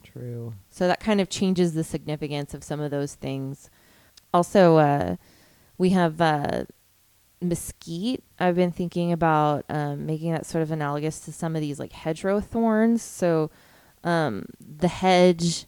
True. 0.02 0.54
So 0.70 0.86
that 0.86 1.00
kind 1.00 1.20
of 1.20 1.28
changes 1.28 1.74
the 1.74 1.84
significance 1.84 2.54
of 2.54 2.62
some 2.62 2.80
of 2.80 2.90
those 2.90 3.14
things. 3.14 3.70
Also, 4.32 4.76
uh, 4.76 5.16
we 5.78 5.90
have 5.90 6.20
uh, 6.20 6.64
mesquite. 7.42 8.22
I've 8.38 8.56
been 8.56 8.72
thinking 8.72 9.12
about 9.12 9.64
um, 9.68 10.06
making 10.06 10.32
that 10.32 10.46
sort 10.46 10.62
of 10.62 10.70
analogous 10.70 11.20
to 11.20 11.32
some 11.32 11.54
of 11.54 11.62
these 11.62 11.78
like 11.78 11.92
hedgerow 11.92 12.40
thorns. 12.40 13.02
So 13.02 13.50
um, 14.04 14.46
the 14.60 14.88
hedge 14.88 15.66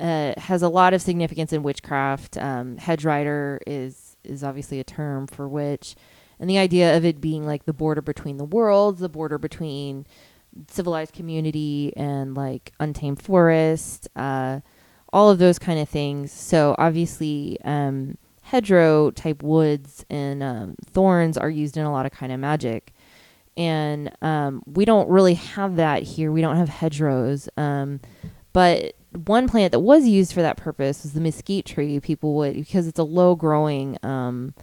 uh, 0.00 0.34
has 0.36 0.62
a 0.62 0.68
lot 0.68 0.94
of 0.94 1.02
significance 1.02 1.52
in 1.52 1.62
witchcraft. 1.62 2.36
Um, 2.36 2.76
hedge 2.78 3.04
rider 3.04 3.60
is 3.66 4.16
is 4.24 4.42
obviously 4.42 4.80
a 4.80 4.84
term 4.84 5.26
for 5.26 5.48
witch, 5.48 5.94
and 6.38 6.48
the 6.48 6.58
idea 6.58 6.96
of 6.96 7.04
it 7.04 7.20
being 7.20 7.46
like 7.46 7.64
the 7.64 7.72
border 7.72 8.02
between 8.02 8.36
the 8.36 8.44
worlds, 8.44 9.00
the 9.00 9.08
border 9.08 9.38
between 9.38 10.06
civilized 10.68 11.12
community 11.12 11.92
and 11.96 12.34
like 12.34 12.72
untamed 12.80 13.20
forest, 13.20 14.08
uh, 14.16 14.60
all 15.12 15.30
of 15.30 15.38
those 15.38 15.58
kind 15.58 15.78
of 15.78 15.88
things. 15.88 16.32
So 16.32 16.74
obviously, 16.78 17.58
um, 17.64 18.16
hedgerow 18.44 19.10
type 19.10 19.42
woods 19.42 20.04
and 20.10 20.42
um, 20.42 20.76
thorns 20.84 21.38
are 21.38 21.48
used 21.48 21.76
in 21.76 21.84
a 21.84 21.90
lot 21.90 22.04
of 22.04 22.12
kind 22.12 22.30
of 22.30 22.38
magic. 22.38 22.92
And 23.56 24.12
um, 24.20 24.62
we 24.66 24.84
don't 24.84 25.08
really 25.08 25.34
have 25.34 25.76
that 25.76 26.02
here. 26.02 26.30
We 26.30 26.42
don't 26.42 26.56
have 26.56 26.68
hedgerows. 26.68 27.48
Um, 27.56 28.00
but 28.52 28.94
one 29.26 29.48
plant 29.48 29.72
that 29.72 29.80
was 29.80 30.06
used 30.06 30.32
for 30.32 30.42
that 30.42 30.56
purpose 30.58 31.04
was 31.04 31.14
the 31.14 31.20
mesquite 31.20 31.64
tree. 31.64 31.98
People 32.00 32.34
would, 32.34 32.54
because 32.54 32.86
it's 32.86 32.98
a 32.98 33.04
low 33.04 33.34
growing, 33.34 33.96
um, 34.02 34.54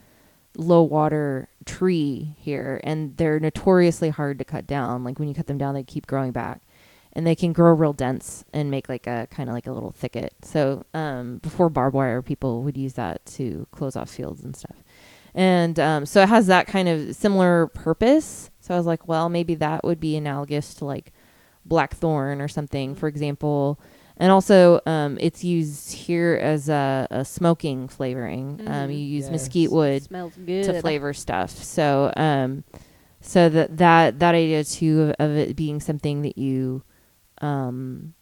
low 0.56 0.84
water 0.84 1.50
tree 1.66 2.36
here, 2.38 2.82
and 2.84 3.18
they're 3.18 3.40
notoriously 3.40 4.10
hard 4.10 4.38
to 4.38 4.46
cut 4.46 4.68
down. 4.68 5.04
Like 5.04 5.18
when 5.18 5.28
you 5.28 5.34
cut 5.34 5.48
them 5.48 5.58
down, 5.58 5.74
they 5.74 5.84
keep 5.84 6.06
growing 6.06 6.32
back. 6.32 6.62
And 7.14 7.28
they 7.28 7.36
can 7.36 7.52
grow 7.52 7.74
real 7.74 7.94
dense 7.94 8.46
and 8.54 8.72
make 8.72 8.88
like 8.88 9.06
a 9.06 9.28
kind 9.32 9.50
of 9.50 9.54
like 9.56 9.68
a 9.68 9.72
little 9.74 9.92
thicket. 9.92 10.34
So 10.44 10.86
um, 10.94 11.38
before 11.40 11.70
barbed 11.70 11.94
wire, 11.96 12.22
people 12.22 12.64
would 12.64 12.78
use 12.78 12.94
that 12.94 13.26
to 13.38 13.68
close 13.72 13.96
off 13.98 14.10
fields 14.10 14.44
and 14.44 14.56
stuff. 14.56 14.78
And 15.36 15.80
um, 15.80 16.06
so 16.06 16.22
it 16.22 16.30
has 16.30 16.48
that 16.48 16.68
kind 16.68 16.88
of 16.88 17.16
similar 17.16 17.68
purpose. 17.68 18.50
So 18.62 18.74
I 18.74 18.78
was 18.78 18.86
like, 18.86 19.08
well, 19.08 19.28
maybe 19.30 19.56
that 19.56 19.84
would 19.84 20.00
be 20.00 20.16
analogous 20.16 20.74
to 20.76 20.86
like 20.86 21.12
blackthorn 21.66 22.42
or 22.42 22.48
something, 22.48 22.96
for 22.96 23.08
example. 23.08 23.80
And 24.18 24.32
also, 24.32 24.82
um, 24.86 25.18
it's 25.20 25.44
used 25.44 25.92
here 25.94 26.40
as 26.42 26.70
a, 26.70 27.08
a 27.10 27.26
smoking 27.26 27.88
flavoring. 27.88 28.62
Um, 28.68 28.90
Mhm. 28.90 28.94
you 28.94 28.98
use 29.00 29.24
Yes. 29.26 29.32
mesquite 29.32 29.72
wood 29.72 30.04
to 30.64 30.82
flavor 30.82 31.14
stuff. 31.14 31.50
So, 31.52 32.14
um, 32.16 32.64
so 33.20 33.50
that 33.50 33.78
that 33.78 34.20
that 34.20 34.36
idea 34.36 34.64
too 34.64 35.14
of, 35.20 35.32
of 35.32 35.38
it 35.38 35.56
being 35.56 35.80
something 35.80 36.22
that 36.24 36.38
you, 36.38 36.84
um, 37.42 38.14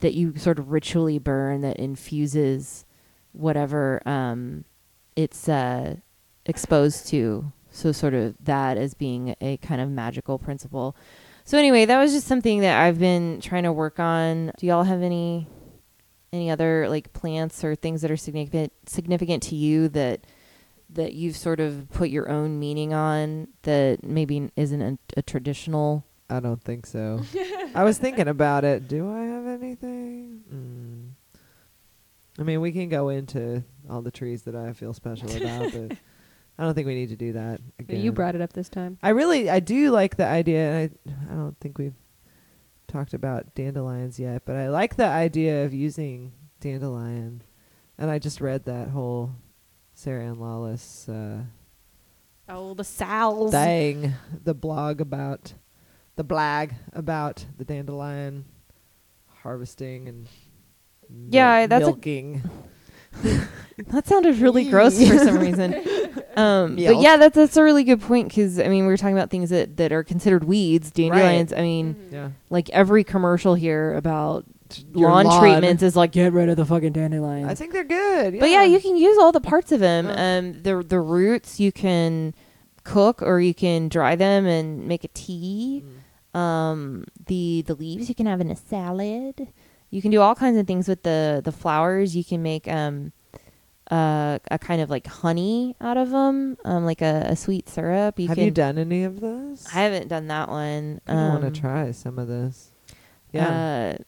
that 0.00 0.14
you 0.14 0.36
sort 0.36 0.58
of 0.58 0.70
ritually 0.70 1.18
burn 1.18 1.60
that 1.60 1.76
infuses 1.76 2.84
whatever 3.32 4.06
um, 4.06 4.64
it's 5.16 5.48
uh, 5.48 5.96
exposed 6.46 7.06
to. 7.08 7.52
So, 7.70 7.90
sort 7.90 8.12
of 8.12 8.34
that 8.40 8.76
as 8.76 8.92
being 8.92 9.34
a 9.40 9.56
kind 9.58 9.80
of 9.80 9.88
magical 9.88 10.38
principle. 10.38 10.94
So, 11.44 11.56
anyway, 11.58 11.86
that 11.86 11.98
was 11.98 12.12
just 12.12 12.26
something 12.26 12.60
that 12.60 12.80
I've 12.80 12.98
been 12.98 13.40
trying 13.40 13.62
to 13.62 13.72
work 13.72 13.98
on. 13.98 14.52
Do 14.58 14.66
y'all 14.66 14.84
have 14.84 15.02
any 15.02 15.48
any 16.32 16.50
other 16.50 16.88
like 16.88 17.12
plants 17.12 17.62
or 17.62 17.74
things 17.74 18.02
that 18.02 18.10
are 18.10 18.16
significant 18.16 18.72
significant 18.86 19.42
to 19.44 19.56
you 19.56 19.88
that 19.88 20.26
that 20.90 21.14
you've 21.14 21.36
sort 21.36 21.60
of 21.60 21.88
put 21.90 22.10
your 22.10 22.30
own 22.30 22.58
meaning 22.58 22.92
on 22.92 23.48
that 23.62 24.04
maybe 24.04 24.50
isn't 24.56 24.82
a, 24.82 24.98
a 25.16 25.22
traditional 25.22 26.04
I 26.36 26.40
don't 26.40 26.62
think 26.62 26.86
so. 26.86 27.20
I 27.74 27.84
was 27.84 27.98
thinking 27.98 28.28
about 28.28 28.64
it. 28.64 28.88
Do 28.88 29.10
I 29.12 29.24
have 29.24 29.46
anything? 29.46 30.42
Mm. 30.52 31.40
I 32.38 32.42
mean, 32.44 32.60
we 32.60 32.72
can 32.72 32.88
go 32.88 33.10
into 33.10 33.62
all 33.90 34.00
the 34.00 34.10
trees 34.10 34.42
that 34.42 34.54
I 34.56 34.72
feel 34.72 34.94
special 34.94 35.30
about, 35.36 35.72
but 35.72 35.98
I 36.58 36.64
don't 36.64 36.74
think 36.74 36.86
we 36.86 36.94
need 36.94 37.10
to 37.10 37.16
do 37.16 37.34
that 37.34 37.60
again. 37.78 38.00
You 38.00 38.12
brought 38.12 38.34
it 38.34 38.40
up 38.40 38.52
this 38.54 38.68
time. 38.70 38.98
I 39.02 39.10
really, 39.10 39.50
I 39.50 39.60
do 39.60 39.90
like 39.90 40.16
the 40.16 40.26
idea. 40.26 40.70
And 40.70 40.98
I, 41.06 41.32
I 41.32 41.36
don't 41.36 41.58
think 41.60 41.76
we've 41.76 41.94
talked 42.88 43.12
about 43.12 43.54
dandelions 43.54 44.18
yet, 44.18 44.42
but 44.46 44.56
I 44.56 44.68
like 44.68 44.96
the 44.96 45.06
idea 45.06 45.64
of 45.64 45.74
using 45.74 46.32
dandelion 46.60 47.42
And 47.98 48.10
I 48.10 48.18
just 48.18 48.40
read 48.40 48.64
that 48.64 48.88
whole 48.88 49.32
Sarah 49.94 50.24
Anne 50.24 50.38
Lawless 50.38 51.08
uh, 51.08 51.42
Oh, 52.48 52.74
the 52.74 52.84
Sal's. 52.84 53.50
thing, 53.52 54.14
the 54.44 54.54
blog 54.54 55.00
about 55.00 55.54
the 56.16 56.24
blag 56.24 56.72
about 56.92 57.46
the 57.58 57.64
dandelion 57.64 58.44
harvesting 59.42 60.08
and 60.08 60.28
Yeah, 61.30 61.60
mil- 61.60 61.68
that's 61.68 61.82
a- 61.84 61.86
milking. 61.86 62.42
That 63.88 64.06
sounded 64.06 64.38
really 64.38 64.68
gross 64.68 64.96
for 65.06 65.18
some 65.18 65.38
reason. 65.38 65.74
Um, 66.34 66.76
but 66.76 66.98
yeah, 66.98 67.18
that's 67.18 67.34
that's 67.34 67.58
a 67.58 67.62
really 67.62 67.84
good 67.84 68.00
point 68.00 68.28
because 68.28 68.58
I 68.58 68.66
mean 68.68 68.84
we 68.86 68.90
were 68.90 68.96
talking 68.96 69.14
about 69.16 69.28
things 69.28 69.50
that, 69.50 69.76
that 69.76 69.92
are 69.92 70.02
considered 70.02 70.44
weeds, 70.44 70.90
dandelions. 70.90 71.52
I 71.52 71.60
mean, 71.60 71.94
Mhm. 71.94 72.12
yeah, 72.12 72.28
like 72.48 72.70
every 72.70 73.04
commercial 73.04 73.54
here 73.54 73.92
about 73.94 74.46
Your 74.94 75.10
lawn, 75.10 75.26
lawn. 75.26 75.40
treatments 75.42 75.82
is 75.82 75.94
like 75.94 76.12
get 76.12 76.32
rid 76.32 76.48
of 76.48 76.56
the 76.56 76.64
fucking 76.64 76.92
dandelions. 76.92 77.50
I 77.50 77.54
think 77.54 77.74
they're 77.74 77.84
good. 77.84 78.40
But 78.40 78.48
yeah, 78.48 78.62
you 78.62 78.80
can 78.80 78.96
use 78.96 79.18
all 79.18 79.30
the 79.30 79.42
parts 79.42 79.72
of 79.72 79.80
them. 79.80 80.06
Yeah. 80.06 80.38
Um, 80.38 80.62
the 80.62 80.82
the 80.82 81.00
roots 81.00 81.60
you 81.60 81.70
can 81.70 82.34
cook 82.82 83.20
or 83.20 83.38
you 83.38 83.52
can 83.52 83.88
dry 83.90 84.16
them 84.16 84.46
and 84.46 84.88
make 84.88 85.04
a 85.04 85.08
tea. 85.08 85.82
Mm. 85.84 85.90
Um, 86.34 87.04
the 87.26 87.62
the 87.66 87.74
leaves 87.74 88.08
you 88.08 88.14
can 88.14 88.26
have 88.26 88.40
in 88.40 88.50
a 88.50 88.56
salad. 88.56 89.48
You 89.90 90.00
can 90.00 90.10
do 90.10 90.20
all 90.22 90.34
kinds 90.34 90.56
of 90.56 90.66
things 90.66 90.88
with 90.88 91.02
the 91.02 91.42
the 91.44 91.52
flowers. 91.52 92.16
You 92.16 92.24
can 92.24 92.42
make 92.42 92.66
um 92.68 93.12
uh, 93.90 94.38
a 94.50 94.58
kind 94.58 94.80
of 94.80 94.88
like 94.88 95.06
honey 95.06 95.76
out 95.78 95.98
of 95.98 96.10
them, 96.10 96.56
um, 96.64 96.86
like 96.86 97.02
a, 97.02 97.26
a 97.28 97.36
sweet 97.36 97.68
syrup. 97.68 98.18
You 98.18 98.28
Have 98.28 98.36
can, 98.36 98.44
you 98.46 98.50
done 98.50 98.78
any 98.78 99.04
of 99.04 99.20
those? 99.20 99.66
I 99.66 99.80
haven't 99.80 100.08
done 100.08 100.28
that 100.28 100.48
one. 100.48 101.02
I 101.06 101.14
want 101.14 101.44
Um, 101.44 101.52
to 101.52 101.60
try 101.60 101.90
some 101.90 102.18
of 102.18 102.26
this. 102.28 102.70
Yeah. 103.32 103.94
Uh, 103.98 104.02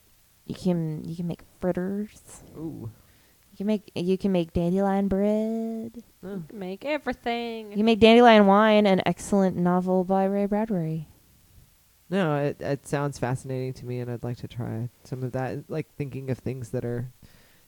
you 0.47 0.55
can 0.55 1.05
you 1.05 1.15
can 1.17 1.27
make 1.27 1.43
fritters. 1.61 2.43
Ooh. 2.57 2.91
You 3.53 3.57
can 3.59 3.67
make 3.67 3.91
you 3.95 4.17
can 4.17 4.33
make 4.33 4.53
dandelion 4.55 5.09
bread. 5.09 6.03
Oh. 6.25 6.43
Make 6.53 6.85
everything. 6.87 7.71
You 7.71 7.77
can 7.77 7.85
make 7.85 8.01
dandelion 8.01 8.47
wine, 8.47 8.87
an 8.87 9.03
excellent 9.05 9.57
novel 9.57 10.05
by 10.05 10.25
Ray 10.25 10.47
Bradbury. 10.47 11.09
No, 12.15 12.37
it 12.37 12.61
it 12.61 12.87
sounds 12.87 13.19
fascinating 13.19 13.73
to 13.73 13.87
me, 13.87 13.99
and 13.99 14.09
I'd 14.09 14.23
like 14.23 14.37
to 14.37 14.47
try 14.47 14.89
some 15.03 15.25
of 15.25 15.33
that. 15.33 15.69
Like 15.69 15.93
thinking 15.97 16.31
of 16.31 16.39
things 16.39 16.71
that 16.71 16.85
are, 16.85 17.11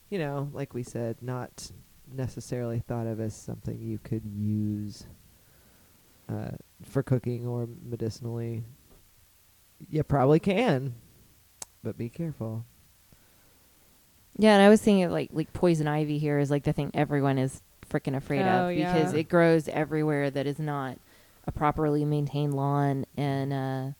you 0.08 0.20
know, 0.20 0.48
like 0.52 0.72
we 0.72 0.84
said, 0.84 1.16
not 1.20 1.68
necessarily 2.14 2.78
thought 2.78 3.08
of 3.08 3.18
as 3.18 3.34
something 3.34 3.80
you 3.80 3.98
could 3.98 4.24
use 4.24 5.04
uh, 6.28 6.52
for 6.84 7.02
cooking 7.02 7.44
or 7.44 7.68
medicinally. 7.84 8.62
You 9.90 10.04
probably 10.04 10.38
can, 10.38 10.94
but 11.82 11.98
be 11.98 12.08
careful. 12.08 12.64
Yeah, 14.38 14.52
and 14.54 14.62
I 14.62 14.68
was 14.68 14.80
thinking 14.80 15.02
of 15.02 15.10
like 15.10 15.30
like 15.32 15.52
poison 15.54 15.88
ivy 15.88 16.18
here 16.18 16.38
is 16.38 16.52
like 16.52 16.62
the 16.62 16.72
thing 16.72 16.92
everyone 16.94 17.38
is 17.38 17.62
freaking 17.90 18.16
afraid 18.16 18.42
Oh, 18.42 18.68
of 18.68 18.76
because 18.76 19.12
yeah. 19.12 19.18
it 19.18 19.28
grows 19.28 19.66
everywhere 19.66 20.30
that 20.30 20.46
is 20.46 20.60
not 20.60 20.98
a 21.48 21.50
properly 21.52 22.04
maintained 22.04 22.54
lawn 22.54 23.06
and 23.16 23.52
uh 23.52 23.90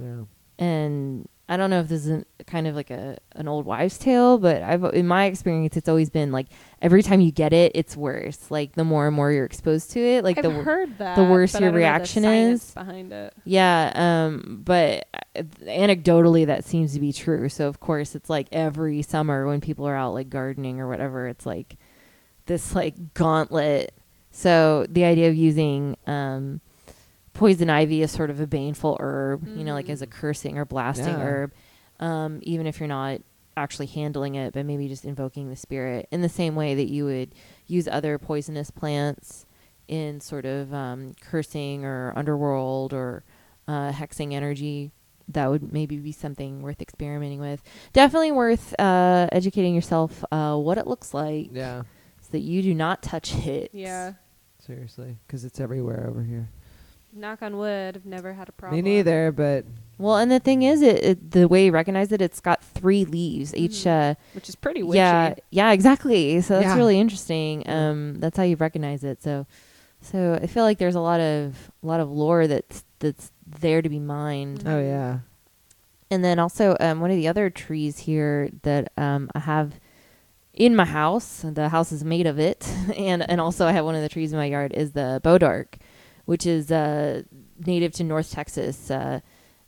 Yeah. 0.00 0.22
and 0.58 1.28
I 1.48 1.56
don't 1.56 1.70
know 1.70 1.78
if 1.78 1.86
this 1.86 2.00
is 2.06 2.08
an, 2.08 2.26
kind 2.48 2.66
of 2.66 2.74
like 2.74 2.90
a 2.90 3.18
an 3.36 3.46
old 3.46 3.66
wives' 3.66 3.98
tale, 3.98 4.36
but 4.36 4.62
I've 4.62 4.82
in 4.82 5.06
my 5.06 5.26
experience, 5.26 5.76
it's 5.76 5.88
always 5.88 6.10
been 6.10 6.32
like 6.32 6.48
every 6.82 7.04
time 7.04 7.20
you 7.20 7.30
get 7.30 7.52
it, 7.52 7.70
it's 7.76 7.96
worse. 7.96 8.50
Like 8.50 8.72
the 8.74 8.82
more 8.82 9.06
and 9.06 9.14
more 9.14 9.30
you're 9.30 9.44
exposed 9.44 9.92
to 9.92 10.00
it, 10.00 10.24
like 10.24 10.38
I've 10.38 10.42
the 10.42 10.50
heard 10.50 10.98
that. 10.98 11.16
worse 11.18 11.52
your 11.52 11.58
I 11.58 11.60
don't 11.60 11.66
know 11.68 11.72
the 11.72 11.78
reaction 11.78 12.24
is. 12.24 12.72
behind 12.72 13.12
it. 13.12 13.32
yeah. 13.44 13.92
Um, 13.94 14.62
but 14.64 15.06
uh, 15.36 15.42
anecdotally, 15.62 16.46
that 16.46 16.64
seems 16.64 16.92
to 16.94 17.00
be 17.00 17.12
true. 17.12 17.48
So 17.48 17.68
of 17.68 17.78
course, 17.78 18.16
it's 18.16 18.28
like 18.28 18.48
every 18.50 19.02
summer 19.02 19.46
when 19.46 19.60
people 19.60 19.86
are 19.86 19.94
out 19.94 20.14
like 20.14 20.28
gardening 20.28 20.80
or 20.80 20.88
whatever, 20.88 21.28
it's 21.28 21.46
like 21.46 21.76
this 22.46 22.74
like 22.74 23.14
gauntlet. 23.14 23.92
So 24.32 24.84
the 24.88 25.04
idea 25.04 25.28
of 25.28 25.36
using 25.36 25.96
um, 26.08 26.60
poison 27.36 27.70
ivy 27.70 28.02
is 28.02 28.10
sort 28.10 28.30
of 28.30 28.40
a 28.40 28.46
baneful 28.46 28.96
herb, 29.00 29.46
you 29.56 29.64
know, 29.64 29.74
like 29.74 29.88
as 29.90 30.02
a 30.02 30.06
cursing 30.06 30.58
or 30.58 30.64
blasting 30.64 31.06
Yeah. 31.18 31.20
herb, 31.22 31.52
um, 32.00 32.40
even 32.42 32.66
if 32.66 32.80
you're 32.80 32.88
not 32.88 33.20
actually 33.56 33.86
handling 33.86 34.34
it, 34.34 34.52
but 34.52 34.66
maybe 34.66 34.88
just 34.88 35.04
invoking 35.04 35.48
the 35.48 35.56
spirit 35.56 36.08
in 36.10 36.20
the 36.22 36.28
same 36.28 36.54
way 36.54 36.74
that 36.74 36.90
you 36.90 37.04
would 37.04 37.34
use 37.66 37.88
other 37.88 38.18
poisonous 38.18 38.70
plants 38.70 39.46
in 39.88 40.20
sort 40.20 40.44
of 40.44 40.74
um, 40.74 41.14
cursing 41.20 41.84
or 41.84 42.12
underworld 42.16 42.92
or 42.92 43.24
uh, 43.68 43.90
hexing 43.92 44.32
energy. 44.32 44.90
That 45.28 45.50
would 45.50 45.72
maybe 45.72 45.96
be 45.96 46.12
something 46.12 46.62
worth 46.62 46.80
experimenting 46.80 47.40
with. 47.40 47.62
Definitely 47.92 48.32
worth 48.32 48.78
uh, 48.78 49.28
educating 49.32 49.74
yourself 49.74 50.24
uh, 50.30 50.56
what 50.56 50.78
it 50.78 50.86
looks 50.86 51.12
like 51.14 51.48
Yeah. 51.52 51.82
so 52.20 52.28
that 52.32 52.40
you 52.40 52.62
do 52.62 52.74
not 52.74 53.02
touch 53.02 53.34
it. 53.46 53.70
Yeah. 53.72 54.12
Seriously, 54.60 55.16
because 55.26 55.44
it's 55.44 55.60
everywhere 55.60 56.06
over 56.08 56.22
here. 56.22 56.48
Knock 57.16 57.40
on 57.42 57.56
wood. 57.56 57.96
I've 57.96 58.06
never 58.06 58.34
had 58.34 58.48
a 58.48 58.52
problem. 58.52 58.82
Me 58.84 58.90
neither, 58.96 59.32
but 59.32 59.64
Well, 59.98 60.16
and 60.16 60.30
the 60.30 60.38
thing 60.40 60.62
is, 60.62 60.82
it, 60.82 61.02
it 61.04 61.30
the 61.30 61.48
way 61.48 61.64
you 61.66 61.72
recognize 61.72 62.12
it, 62.12 62.20
it's 62.20 62.40
got 62.40 62.62
three 62.62 63.04
leaves 63.04 63.54
each. 63.56 63.84
Mhm. 63.84 64.12
Uh, 64.12 64.14
Which 64.34 64.48
is 64.48 64.54
pretty 64.54 64.82
witchy. 64.82 64.98
yeah, 64.98 65.34
yeah, 65.50 65.72
exactly. 65.72 66.40
So 66.42 66.54
that's 66.54 66.66
Yeah. 66.66 66.76
really 66.76 67.00
interesting. 67.00 67.68
Um, 67.68 68.16
that's 68.18 68.36
how 68.36 68.42
you 68.42 68.56
recognize 68.56 69.02
it. 69.02 69.22
So, 69.22 69.46
so 70.02 70.38
I 70.40 70.46
feel 70.46 70.64
like 70.64 70.76
there's 70.78 70.94
a 70.94 71.00
lot 71.00 71.20
of 71.20 71.70
a 71.82 71.86
lot 71.86 72.00
of 72.00 72.10
lore 72.10 72.46
that's 72.46 72.84
that's 72.98 73.32
there 73.46 73.80
to 73.80 73.88
be 73.88 73.98
mined. 73.98 74.64
Oh 74.66 74.78
yeah. 74.80 75.20
And 76.10 76.22
then 76.24 76.38
also, 76.38 76.76
um, 76.78 77.00
one 77.00 77.10
of 77.10 77.16
the 77.16 77.26
other 77.28 77.50
trees 77.50 77.98
here 78.00 78.48
that 78.62 78.92
um, 78.96 79.28
I 79.34 79.40
have 79.40 79.72
in 80.54 80.76
my 80.76 80.84
house, 80.84 81.40
the 81.44 81.68
house 81.70 81.90
is 81.92 82.04
made 82.04 82.26
of 82.26 82.38
it, 82.38 82.68
and 82.96 83.28
and 83.28 83.40
also 83.40 83.66
I 83.66 83.72
have 83.72 83.84
one 83.86 83.94
of 83.94 84.02
the 84.02 84.08
trees 84.08 84.32
in 84.32 84.38
my 84.38 84.44
yard 84.46 84.72
is 84.72 84.92
the 84.92 85.20
bodark, 85.24 85.74
which 86.26 86.46
is 86.46 86.70
uh, 86.70 87.22
native 87.64 87.92
to 87.92 88.04
North 88.04 88.30
Texas. 88.30 88.90
Uh, 88.90 89.20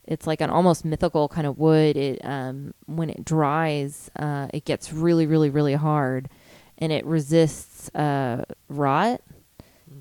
it's 0.05 0.25
like 0.25 0.41
an 0.41 0.49
almost 0.49 0.85
mythical 0.85 1.27
kind 1.27 1.45
of 1.45 1.57
wood. 1.57 1.97
It 1.97 2.23
um, 2.23 2.73
when 2.85 3.09
it 3.09 3.25
dries, 3.25 4.09
uh, 4.17 4.47
it 4.53 4.65
gets 4.65 4.93
really, 4.93 5.25
really, 5.25 5.49
really 5.49 5.73
hard, 5.73 6.29
and 6.77 6.91
it 6.91 7.05
resists 7.05 7.93
uh, 7.95 8.43
rot 8.67 9.21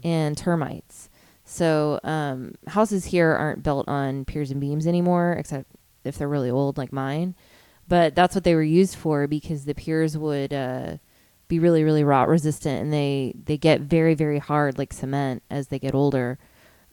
and 0.03 0.37
termites. 0.37 1.09
So 1.45 1.99
um, 2.05 2.55
houses 2.67 3.07
here 3.07 3.31
aren't 3.31 3.63
built 3.63 3.89
on 3.89 4.25
piers 4.25 4.51
and 4.51 4.61
beams 4.61 4.87
anymore, 4.87 5.33
except 5.39 5.67
if 6.05 6.19
they're 6.19 6.29
really 6.29 6.51
old 6.51 6.77
like 6.77 6.93
mine. 6.93 7.35
But 7.89 8.15
that's 8.15 8.35
what 8.35 8.45
they 8.45 8.55
were 8.55 8.63
used 8.63 8.97
for 8.97 9.27
because 9.27 9.65
the 9.65 9.75
piers 9.75 10.17
would 10.17 10.53
uh, 10.53 10.99
be 11.49 11.59
really, 11.59 11.85
really 11.85 12.05
rot 12.05 12.29
resistant, 12.29 12.83
and 12.83 12.93
they 12.93 13.35
they 13.45 13.57
get 13.57 13.81
very, 13.81 14.15
very 14.15 14.39
hard 14.39 14.79
like 14.79 14.93
cement 14.93 15.43
as 15.51 15.69
they 15.69 15.79
get 15.79 15.95
older. 15.95 16.39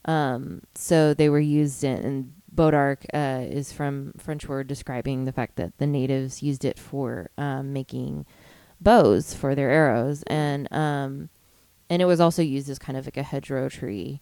Um, 0.06 0.62
so 0.74 1.12
they 1.14 1.28
were 1.28 1.40
used 1.40 1.84
in, 1.84 1.98
and 1.98 2.32
bodark 2.54 3.04
uh, 3.12 3.44
is 3.44 3.72
from 3.72 4.12
French 4.16 4.48
word 4.48 4.66
describing 4.66 5.24
the 5.24 5.32
fact 5.32 5.56
that 5.56 5.76
the 5.78 5.86
natives 5.86 6.42
used 6.42 6.64
it 6.64 6.78
for 6.78 7.30
um, 7.36 7.72
making 7.72 8.24
bows 8.80 9.34
for 9.34 9.54
their 9.54 9.70
arrows, 9.70 10.22
and 10.28 10.72
um, 10.72 11.28
and 11.90 12.00
it 12.00 12.06
was 12.06 12.20
also 12.20 12.42
used 12.42 12.68
as 12.70 12.78
kind 12.78 12.96
of 12.96 13.06
like 13.06 13.16
a 13.16 13.22
hedgerow 13.22 13.68
tree. 13.68 14.20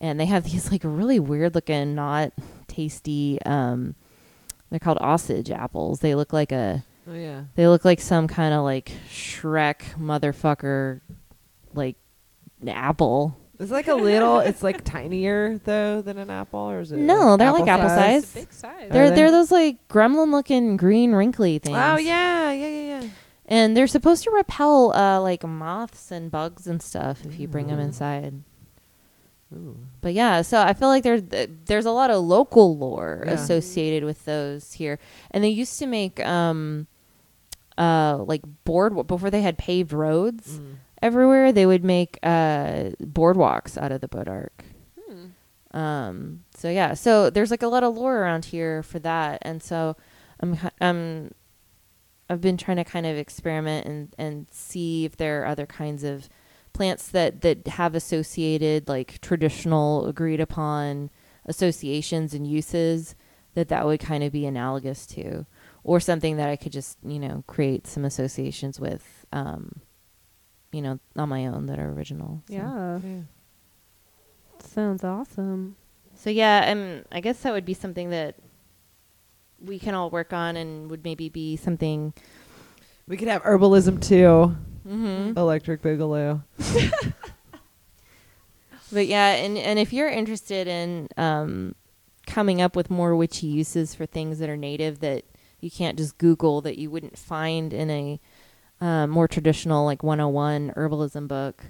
And 0.00 0.18
they 0.18 0.26
have 0.26 0.44
these 0.50 0.70
like 0.70 0.82
really 0.84 1.20
weird 1.20 1.54
looking, 1.54 1.94
not 1.94 2.32
tasty. 2.66 3.40
Um, 3.46 3.94
they're 4.70 4.78
called 4.78 4.98
osage 5.00 5.50
apples. 5.50 6.00
They 6.00 6.14
look 6.14 6.32
like 6.32 6.52
a 6.52 6.84
Oh 7.08 7.14
yeah. 7.14 7.44
they 7.56 7.66
look 7.66 7.84
like 7.84 8.00
some 8.00 8.28
kind 8.28 8.54
of 8.54 8.62
like 8.62 8.92
Shrek 9.08 9.96
motherfucker, 9.98 11.00
like 11.74 11.96
apple. 12.66 13.36
It's 13.60 13.70
like 13.70 13.88
a 13.88 13.94
little. 13.94 14.40
it's 14.40 14.62
like 14.62 14.82
tinier 14.84 15.58
though 15.64 16.00
than 16.02 16.16
an 16.18 16.30
apple, 16.30 16.60
or 16.60 16.80
is 16.80 16.92
it? 16.92 16.96
No, 16.98 17.36
they're 17.36 17.52
like 17.52 17.68
apple 17.68 17.90
size. 17.90 18.22
It's 18.24 18.32
a 18.34 18.38
big 18.40 18.52
size. 18.52 18.88
They're 18.90 19.10
they? 19.10 19.16
they're 19.16 19.30
those 19.30 19.50
like 19.52 19.86
gremlin 19.88 20.30
looking 20.32 20.76
green 20.78 21.12
wrinkly 21.12 21.58
things. 21.58 21.76
Oh 21.78 21.96
yeah, 21.98 22.50
yeah, 22.52 22.68
yeah, 22.68 23.00
yeah. 23.02 23.08
and 23.46 23.76
they're 23.76 23.86
supposed 23.86 24.24
to 24.24 24.30
repel 24.30 24.92
uh, 24.94 25.20
like 25.20 25.44
moths 25.44 26.10
and 26.10 26.30
bugs 26.30 26.66
and 26.66 26.82
stuff 26.82 27.24
if 27.26 27.38
you 27.38 27.46
bring 27.48 27.66
them 27.66 27.78
inside. 27.78 28.42
Ooh. 29.52 29.76
But 30.00 30.14
yeah, 30.14 30.42
so 30.42 30.60
I 30.62 30.72
feel 30.74 30.88
like 30.88 31.02
there's 31.02 31.22
th- 31.22 31.50
there's 31.66 31.84
a 31.86 31.90
lot 31.90 32.10
of 32.10 32.22
local 32.24 32.76
lore 32.78 33.24
Yeah. 33.26 33.32
associated 33.32 34.04
with 34.04 34.24
those 34.24 34.72
here, 34.74 34.98
and 35.32 35.42
they 35.44 35.48
used 35.48 35.78
to 35.80 35.86
make 35.86 36.18
um, 36.24 36.86
uh, 37.76 38.18
like 38.24 38.42
board 38.64 39.06
before 39.06 39.28
they 39.30 39.42
had 39.42 39.58
paved 39.58 39.92
roads 39.92 40.58
Mm. 40.60 40.74
Everywhere. 41.02 41.52
They 41.52 41.66
would 41.66 41.84
make 41.84 42.18
uh 42.22 42.90
boardwalks 43.02 43.76
out 43.76 43.92
of 43.92 44.00
the 44.00 44.08
bodark. 44.08 44.50
Hmm. 45.08 45.76
Um, 45.76 46.44
so 46.56 46.68
yeah, 46.68 46.94
so 46.94 47.30
there's 47.30 47.50
like 47.50 47.62
a 47.62 47.68
lot 47.68 47.84
of 47.84 47.96
lore 47.96 48.18
around 48.18 48.46
here 48.46 48.82
for 48.82 48.98
that, 49.00 49.38
and 49.42 49.62
so 49.62 49.96
I'm 50.40 50.58
um, 50.80 51.30
I've 52.28 52.40
been 52.40 52.56
trying 52.56 52.76
to 52.78 52.84
kind 52.84 53.06
of 53.06 53.16
experiment 53.16 53.86
and 53.86 54.14
and 54.18 54.46
see 54.50 55.04
if 55.04 55.16
there 55.16 55.42
are 55.42 55.46
other 55.46 55.66
kinds 55.66 56.04
of 56.04 56.28
plants 56.72 57.08
that 57.08 57.40
that 57.42 57.66
have 57.66 57.94
associated 57.94 58.88
like 58.88 59.20
traditional 59.20 60.06
agreed 60.06 60.40
upon 60.40 61.10
associations 61.46 62.32
and 62.32 62.46
uses 62.46 63.16
that 63.54 63.68
that 63.68 63.84
would 63.84 63.98
kind 63.98 64.22
of 64.22 64.32
be 64.32 64.46
analogous 64.46 65.06
to 65.06 65.44
or 65.82 65.98
something 65.98 66.36
that 66.36 66.48
I 66.48 66.56
could 66.56 66.72
just 66.72 66.98
you 67.04 67.18
know 67.18 67.42
create 67.46 67.86
some 67.86 68.04
associations 68.04 68.78
with 68.78 69.26
um 69.32 69.80
you 70.72 70.82
know, 70.82 70.98
on 71.16 71.28
my 71.28 71.46
own 71.46 71.66
that 71.66 71.78
are 71.78 71.90
original. 71.90 72.42
so. 72.48 72.54
Yeah. 72.54 72.98
Sounds 74.60 75.04
awesome. 75.04 75.76
So 76.14 76.30
yeah, 76.30 76.70
um, 76.70 77.04
I 77.10 77.20
guess 77.20 77.40
that 77.40 77.52
would 77.52 77.64
be 77.64 77.74
something 77.74 78.10
that 78.10 78.36
we 79.60 79.78
can 79.78 79.94
all 79.94 80.10
work 80.10 80.32
on, 80.32 80.56
and 80.56 80.90
would 80.90 81.04
maybe 81.04 81.28
be 81.28 81.56
something. 81.56 82.12
We 83.08 83.16
could 83.16 83.28
have 83.28 83.42
herbalism 83.42 84.00
too. 84.02 84.56
Mm-hmm. 84.86 85.36
Electric 85.36 85.82
Boogaloo. 85.82 86.42
But 88.92 89.06
yeah, 89.06 89.34
and 89.34 89.56
and 89.56 89.78
if 89.78 89.92
you're 89.92 90.08
interested 90.08 90.66
in 90.66 91.08
um, 91.16 91.74
coming 92.26 92.60
up 92.60 92.74
with 92.74 92.90
more 92.90 93.14
witchy 93.14 93.46
uses 93.46 93.94
for 93.94 94.06
things 94.06 94.38
that 94.38 94.48
are 94.48 94.56
native 94.56 95.00
that 95.00 95.24
you 95.60 95.70
can't 95.70 95.96
just 95.96 96.18
Google 96.18 96.60
that 96.62 96.78
you 96.78 96.90
wouldn't 96.90 97.18
find 97.18 97.72
in 97.72 97.90
a 97.90 98.20
uh, 98.80 99.06
more 99.06 99.28
traditional 99.28 99.84
like 99.84 100.02
101 100.02 100.72
herbalism 100.76 101.28
book, 101.28 101.66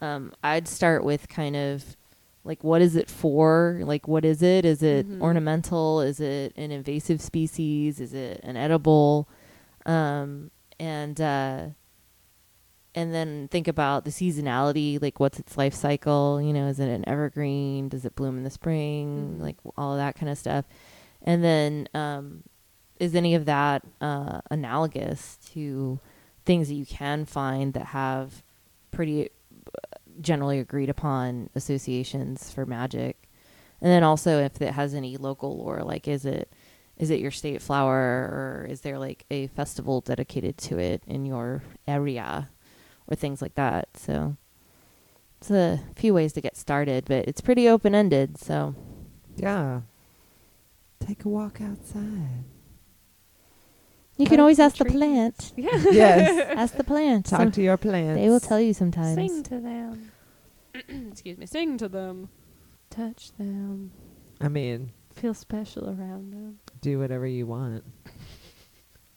um, 0.00 0.32
I'd 0.42 0.68
start 0.68 1.04
with 1.04 1.28
kind 1.28 1.56
of 1.56 1.96
like 2.44 2.62
what 2.62 2.80
is 2.82 2.96
it 2.96 3.10
for? 3.10 3.80
Like 3.84 4.06
what 4.08 4.24
is 4.24 4.42
it? 4.42 4.64
Is 4.64 4.82
it 4.82 5.06
Mhm. 5.08 5.20
ornamental? 5.20 6.00
Is 6.00 6.20
it 6.20 6.52
an 6.56 6.70
invasive 6.70 7.20
species? 7.20 8.00
Is 8.00 8.14
it 8.14 8.40
an 8.44 8.56
edible? 8.56 9.28
Um, 9.84 10.50
and 10.78 11.20
uh, 11.20 11.66
and 12.94 13.12
then 13.14 13.48
think 13.48 13.68
about 13.68 14.04
the 14.04 14.10
seasonality 14.10 15.00
like 15.00 15.20
what's 15.20 15.38
its 15.38 15.56
life 15.58 15.74
cycle 15.74 16.40
you 16.40 16.52
know 16.52 16.66
is 16.66 16.80
it 16.80 16.88
an 16.88 17.06
evergreen 17.08 17.88
does 17.88 18.04
it 18.04 18.14
bloom 18.16 18.38
in 18.38 18.44
the 18.44 18.50
spring 18.50 19.36
Mhm. 19.38 19.42
like 19.42 19.56
all 19.76 19.96
that 19.96 20.14
kind 20.16 20.30
of 20.30 20.38
stuff 20.38 20.64
and 21.22 21.42
then 21.44 21.88
um, 21.94 22.42
is 22.98 23.14
any 23.14 23.34
of 23.34 23.44
that 23.46 23.82
uh, 24.00 24.40
analogous 24.50 25.36
to 25.52 25.98
things 26.46 26.68
that 26.68 26.74
you 26.74 26.86
can 26.86 27.24
find 27.26 27.74
that 27.74 27.86
have 27.86 28.42
pretty 28.90 29.28
uh, 29.66 29.96
generally 30.20 30.58
agreed 30.58 30.88
upon 30.88 31.50
associations 31.54 32.50
for 32.50 32.64
magic 32.64 33.28
and 33.82 33.90
then 33.90 34.02
also 34.02 34.40
if 34.40 34.62
it 34.62 34.72
has 34.72 34.94
any 34.94 35.16
local 35.18 35.58
lore 35.58 35.82
like 35.84 36.08
is 36.08 36.24
it 36.24 36.50
is 36.96 37.10
it 37.10 37.20
your 37.20 37.30
state 37.30 37.60
flower 37.60 37.94
or 37.94 38.66
is 38.70 38.80
there 38.80 38.98
like 38.98 39.26
a 39.30 39.48
festival 39.48 40.00
dedicated 40.00 40.56
to 40.56 40.78
it 40.78 41.02
in 41.06 41.26
your 41.26 41.62
area 41.86 42.48
or 43.06 43.14
things 43.14 43.42
like 43.42 43.54
that 43.56 43.88
so 43.94 44.36
it's 45.38 45.50
a 45.50 45.80
few 45.94 46.14
ways 46.14 46.32
to 46.32 46.40
get 46.40 46.56
started 46.56 47.04
but 47.06 47.28
it's 47.28 47.42
pretty 47.42 47.68
open-ended 47.68 48.38
so 48.38 48.74
Yeah. 49.36 49.82
Take 50.98 51.26
a 51.26 51.28
walk 51.28 51.60
outside. 51.60 52.44
You 54.16 54.26
can 54.26 54.40
always 54.40 54.58
ask 54.58 54.76
the 54.76 54.84
plant 54.84 55.52
Yeah. 55.56 55.70
yes. 55.90 56.54
ask 56.56 56.74
the 56.76 56.84
plant 56.84 57.26
Talk 57.26 57.40
Some- 57.40 57.52
to 57.52 57.62
your 57.62 57.76
plants. 57.76 58.20
they 58.20 58.28
will 58.28 58.40
tell 58.40 58.60
you 58.60 58.72
sometimes 58.74 59.14
Sing 59.16 59.42
to 59.44 59.60
them. 59.60 60.12
Excuse 61.10 61.38
me. 61.38 61.46
Sing 61.46 61.78
to 61.78 61.88
them. 61.88 62.28
Touch 62.90 63.32
them. 63.38 63.92
I 64.40 64.48
mean, 64.48 64.92
Feel 65.14 65.32
special 65.34 65.88
around 65.88 66.32
them. 66.32 66.58
do 66.80 66.98
whatever 66.98 67.26
you 67.26 67.46
want. 67.46 67.84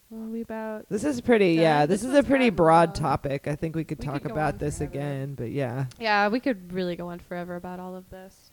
What 0.08 0.24
are 0.24 0.28
we 0.28 0.40
about? 0.40 0.86
This 0.88 1.04
is 1.04 1.20
pretty, 1.20 1.52
Yeah, 1.52 1.60
yeah. 1.62 1.86
this 1.86 2.00
This, 2.00 2.08
is 2.08 2.14
a 2.14 2.16
one's 2.16 2.26
pretty 2.26 2.46
gotten 2.46 2.56
broad 2.56 2.88
long. 2.88 2.94
topic. 2.94 3.46
I 3.46 3.54
think 3.54 3.76
we 3.76 3.84
could 3.84 4.00
We 4.00 4.04
talk 4.06 4.22
could 4.22 4.30
go 4.30 4.34
about 4.34 4.54
on 4.54 4.58
this 4.58 4.78
forever. 4.78 4.92
again, 4.92 5.34
but 5.36 5.52
yeah. 5.52 5.84
Yeah, 6.00 6.26
we 6.26 6.40
could 6.40 6.72
really 6.72 6.96
go 6.96 7.06
on 7.10 7.20
forever 7.20 7.54
about 7.54 7.78
all 7.78 7.94
of 7.94 8.10
this. 8.10 8.50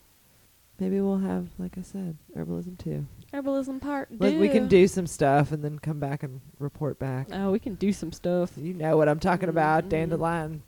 Maybe 0.78 1.00
we'll 1.00 1.18
have, 1.18 1.48
like 1.58 1.76
I 1.76 1.82
said, 1.82 2.16
herbalism 2.36 2.78
too. 2.78 3.06
Herbalism 3.32 3.80
part. 3.82 4.08
Like, 4.18 4.38
we 4.38 4.48
can 4.48 4.68
do 4.68 4.86
some 4.88 5.06
stuff 5.06 5.52
and 5.52 5.62
then 5.62 5.78
come 5.78 6.00
back 6.00 6.22
and 6.22 6.40
report 6.58 6.98
back. 6.98 7.28
Oh, 7.32 7.50
we 7.50 7.58
can 7.58 7.74
do 7.74 7.92
some 7.92 8.10
stuff. 8.12 8.52
You 8.56 8.72
know 8.72 8.96
what 8.96 9.08
I'm 9.08 9.20
talking 9.20 9.48
about, 9.50 9.84
Mhm. 9.84 9.88
dandelion 9.90 10.62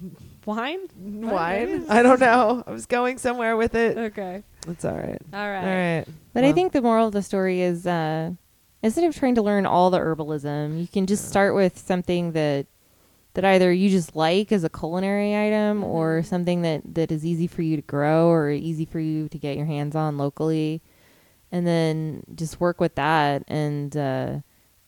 Wine? 0.46 0.78
wine. 0.96 1.84
I 1.90 2.02
don't 2.02 2.20
know. 2.20 2.64
I 2.66 2.70
was 2.70 2.86
going 2.86 3.18
somewhere 3.18 3.56
with 3.56 3.74
it. 3.74 3.98
Okay. 3.98 4.42
It's 4.68 4.84
all 4.84 4.94
right. 4.96 5.20
All 5.32 5.48
right. 5.50 5.58
All 5.58 5.98
right. 5.98 6.04
But 6.32 6.44
I 6.44 6.52
think 6.52 6.72
the 6.72 6.80
moral 6.82 7.08
of 7.08 7.12
the 7.12 7.22
story 7.22 7.60
is 7.60 7.86
uh, 7.86 8.30
instead 8.82 9.04
of 9.04 9.14
trying 9.16 9.34
to 9.34 9.42
learn 9.42 9.66
all 9.66 9.90
the 9.90 9.98
herbalism, 9.98 10.80
you 10.80 10.86
can 10.86 11.06
just 11.06 11.28
start 11.28 11.54
with 11.54 11.78
something 11.78 12.32
that 12.32 12.66
that 13.34 13.44
either 13.44 13.72
you 13.72 13.90
just 13.90 14.16
like 14.16 14.50
as 14.50 14.64
a 14.64 14.68
culinary 14.68 15.36
item 15.36 15.84
or 15.84 16.20
Mhm. 16.20 16.24
something 16.26 16.62
that, 16.62 16.82
that 16.94 17.12
is 17.12 17.24
easy 17.24 17.46
for 17.46 17.62
you 17.62 17.76
to 17.76 17.82
grow 17.82 18.28
or 18.28 18.50
easy 18.50 18.84
for 18.84 18.98
you 18.98 19.28
to 19.28 19.38
get 19.38 19.56
your 19.56 19.66
hands 19.66 19.94
on 19.94 20.16
locally. 20.18 20.80
And 21.52 21.66
then 21.66 22.22
just 22.34 22.60
work 22.60 22.80
with 22.80 22.94
that 22.94 23.42
and 23.48 23.96
uh, 23.96 24.38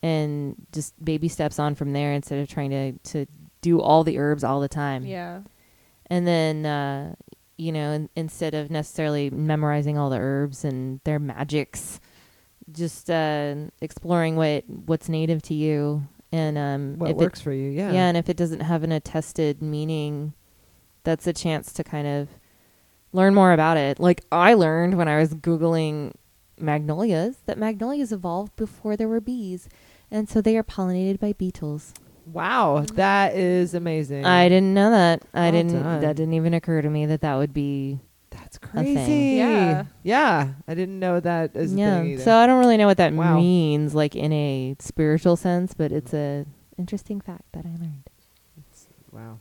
and 0.02 0.54
just 0.72 0.92
baby 1.04 1.28
steps 1.28 1.58
on 1.58 1.74
from 1.74 1.92
there 1.92 2.12
instead 2.12 2.38
of 2.38 2.48
trying 2.48 2.70
to, 2.70 2.92
to 3.12 3.26
do 3.60 3.80
all 3.80 4.04
the 4.04 4.18
herbs 4.18 4.44
all 4.44 4.60
the 4.60 4.68
time 4.68 5.04
Yeah. 5.04 5.40
and 6.06 6.26
then 6.26 6.66
uh, 6.66 7.14
you 7.56 7.72
know 7.72 7.90
in, 7.92 8.08
instead 8.16 8.54
of 8.54 8.70
necessarily 8.70 9.30
memorizing 9.30 9.98
all 9.98 10.10
the 10.10 10.18
herbs 10.18 10.64
and 10.64 11.00
their 11.04 11.18
magics 11.18 12.00
just 12.70 13.10
uh, 13.10 13.54
exploring 13.80 14.36
what 14.36 14.64
what's 14.68 15.08
native 15.08 15.42
to 15.42 15.54
you 15.54 16.02
and 16.32 16.56
um, 16.58 16.98
What 16.98 17.16
works 17.16 17.40
it, 17.40 17.42
for 17.42 17.52
you? 17.52 17.70
Yeah. 17.70 17.92
yeah 17.92 18.06
and 18.08 18.16
if 18.16 18.28
it 18.28 18.36
doesn't 18.36 18.60
have 18.60 18.82
an 18.84 18.92
attested 18.92 19.60
meaning 19.62 20.32
that's 21.04 21.26
a 21.26 21.32
chance 21.32 21.72
to 21.74 21.84
kind 21.84 22.06
of 22.06 22.28
learn 23.12 23.34
more 23.34 23.52
about 23.52 23.76
it 23.76 23.98
like 24.00 24.24
i 24.32 24.54
learned 24.54 24.96
when 24.96 25.06
i 25.08 25.18
was 25.18 25.34
googling 25.34 26.12
magnolias 26.58 27.36
that 27.46 27.58
magnolias 27.58 28.12
evolved 28.12 28.54
before 28.56 28.96
there 28.96 29.08
were 29.08 29.20
bees 29.20 29.68
and 30.10 30.28
so 30.28 30.40
they 30.40 30.56
are 30.56 30.62
pollinated 30.62 31.18
by 31.18 31.32
beetles 31.32 31.92
Wow, 32.24 32.84
that 32.94 33.34
is 33.34 33.74
amazing. 33.74 34.24
I 34.24 34.48
didn't 34.48 34.74
know 34.74 34.92
that. 34.92 35.22
I 35.34 35.40
Well 35.50 35.52
didn't. 35.52 35.82
done. 35.82 36.00
That 36.02 36.14
didn't 36.14 36.34
even 36.34 36.54
occur 36.54 36.80
to 36.80 36.88
me 36.88 37.04
that 37.06 37.20
that 37.22 37.34
would 37.34 37.52
be. 37.52 37.98
That's 38.30 38.58
crazy. 38.58 39.38
Yeah. 39.38 39.86
Yeah. 40.04 40.50
I 40.68 40.74
didn't 40.74 41.00
know 41.00 41.18
that 41.18 41.56
as 41.56 41.74
yeah. 41.74 41.98
thing 42.00 42.12
either. 42.12 42.22
So 42.22 42.36
I 42.36 42.46
don't 42.46 42.60
really 42.60 42.76
know 42.76 42.86
what 42.86 42.98
that 42.98 43.12
Wow. 43.12 43.34
means, 43.38 43.92
like 43.96 44.14
in 44.14 44.32
a 44.32 44.76
spiritual 44.78 45.34
sense, 45.34 45.74
but 45.74 45.90
it's 45.90 46.14
a 46.14 46.46
interesting 46.78 47.20
fact 47.20 47.42
that 47.54 47.66
I 47.66 47.70
learned. 47.70 48.08
wow. 49.10 49.38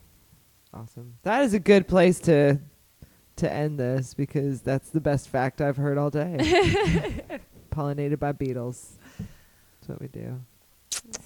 Awesome. 0.74 1.18
That 1.22 1.44
is 1.44 1.54
a 1.54 1.60
good 1.60 1.88
place 1.88 2.20
to 2.22 2.60
to 3.42 3.52
end 3.52 3.80
this 3.80 4.14
because 4.14 4.62
that's 4.62 4.90
the 4.90 5.02
best 5.02 5.28
fact 5.30 5.62
I've 5.62 5.78
heard 5.78 5.98
all 5.98 6.10
day. 6.10 6.38
Pollinated 7.72 8.20
by 8.20 8.32
beetles. 8.32 8.94
That's 9.20 9.90
what 9.90 10.02
we 10.02 10.08
do. 10.08 10.40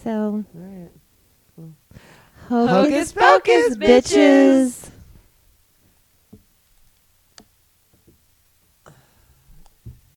So 0.04 0.46
All 0.46 0.46
right. 0.56 0.90
hocus 2.48 3.12
Hocus 3.12 3.12
pocus, 3.14 3.78
bitches. 3.78 4.90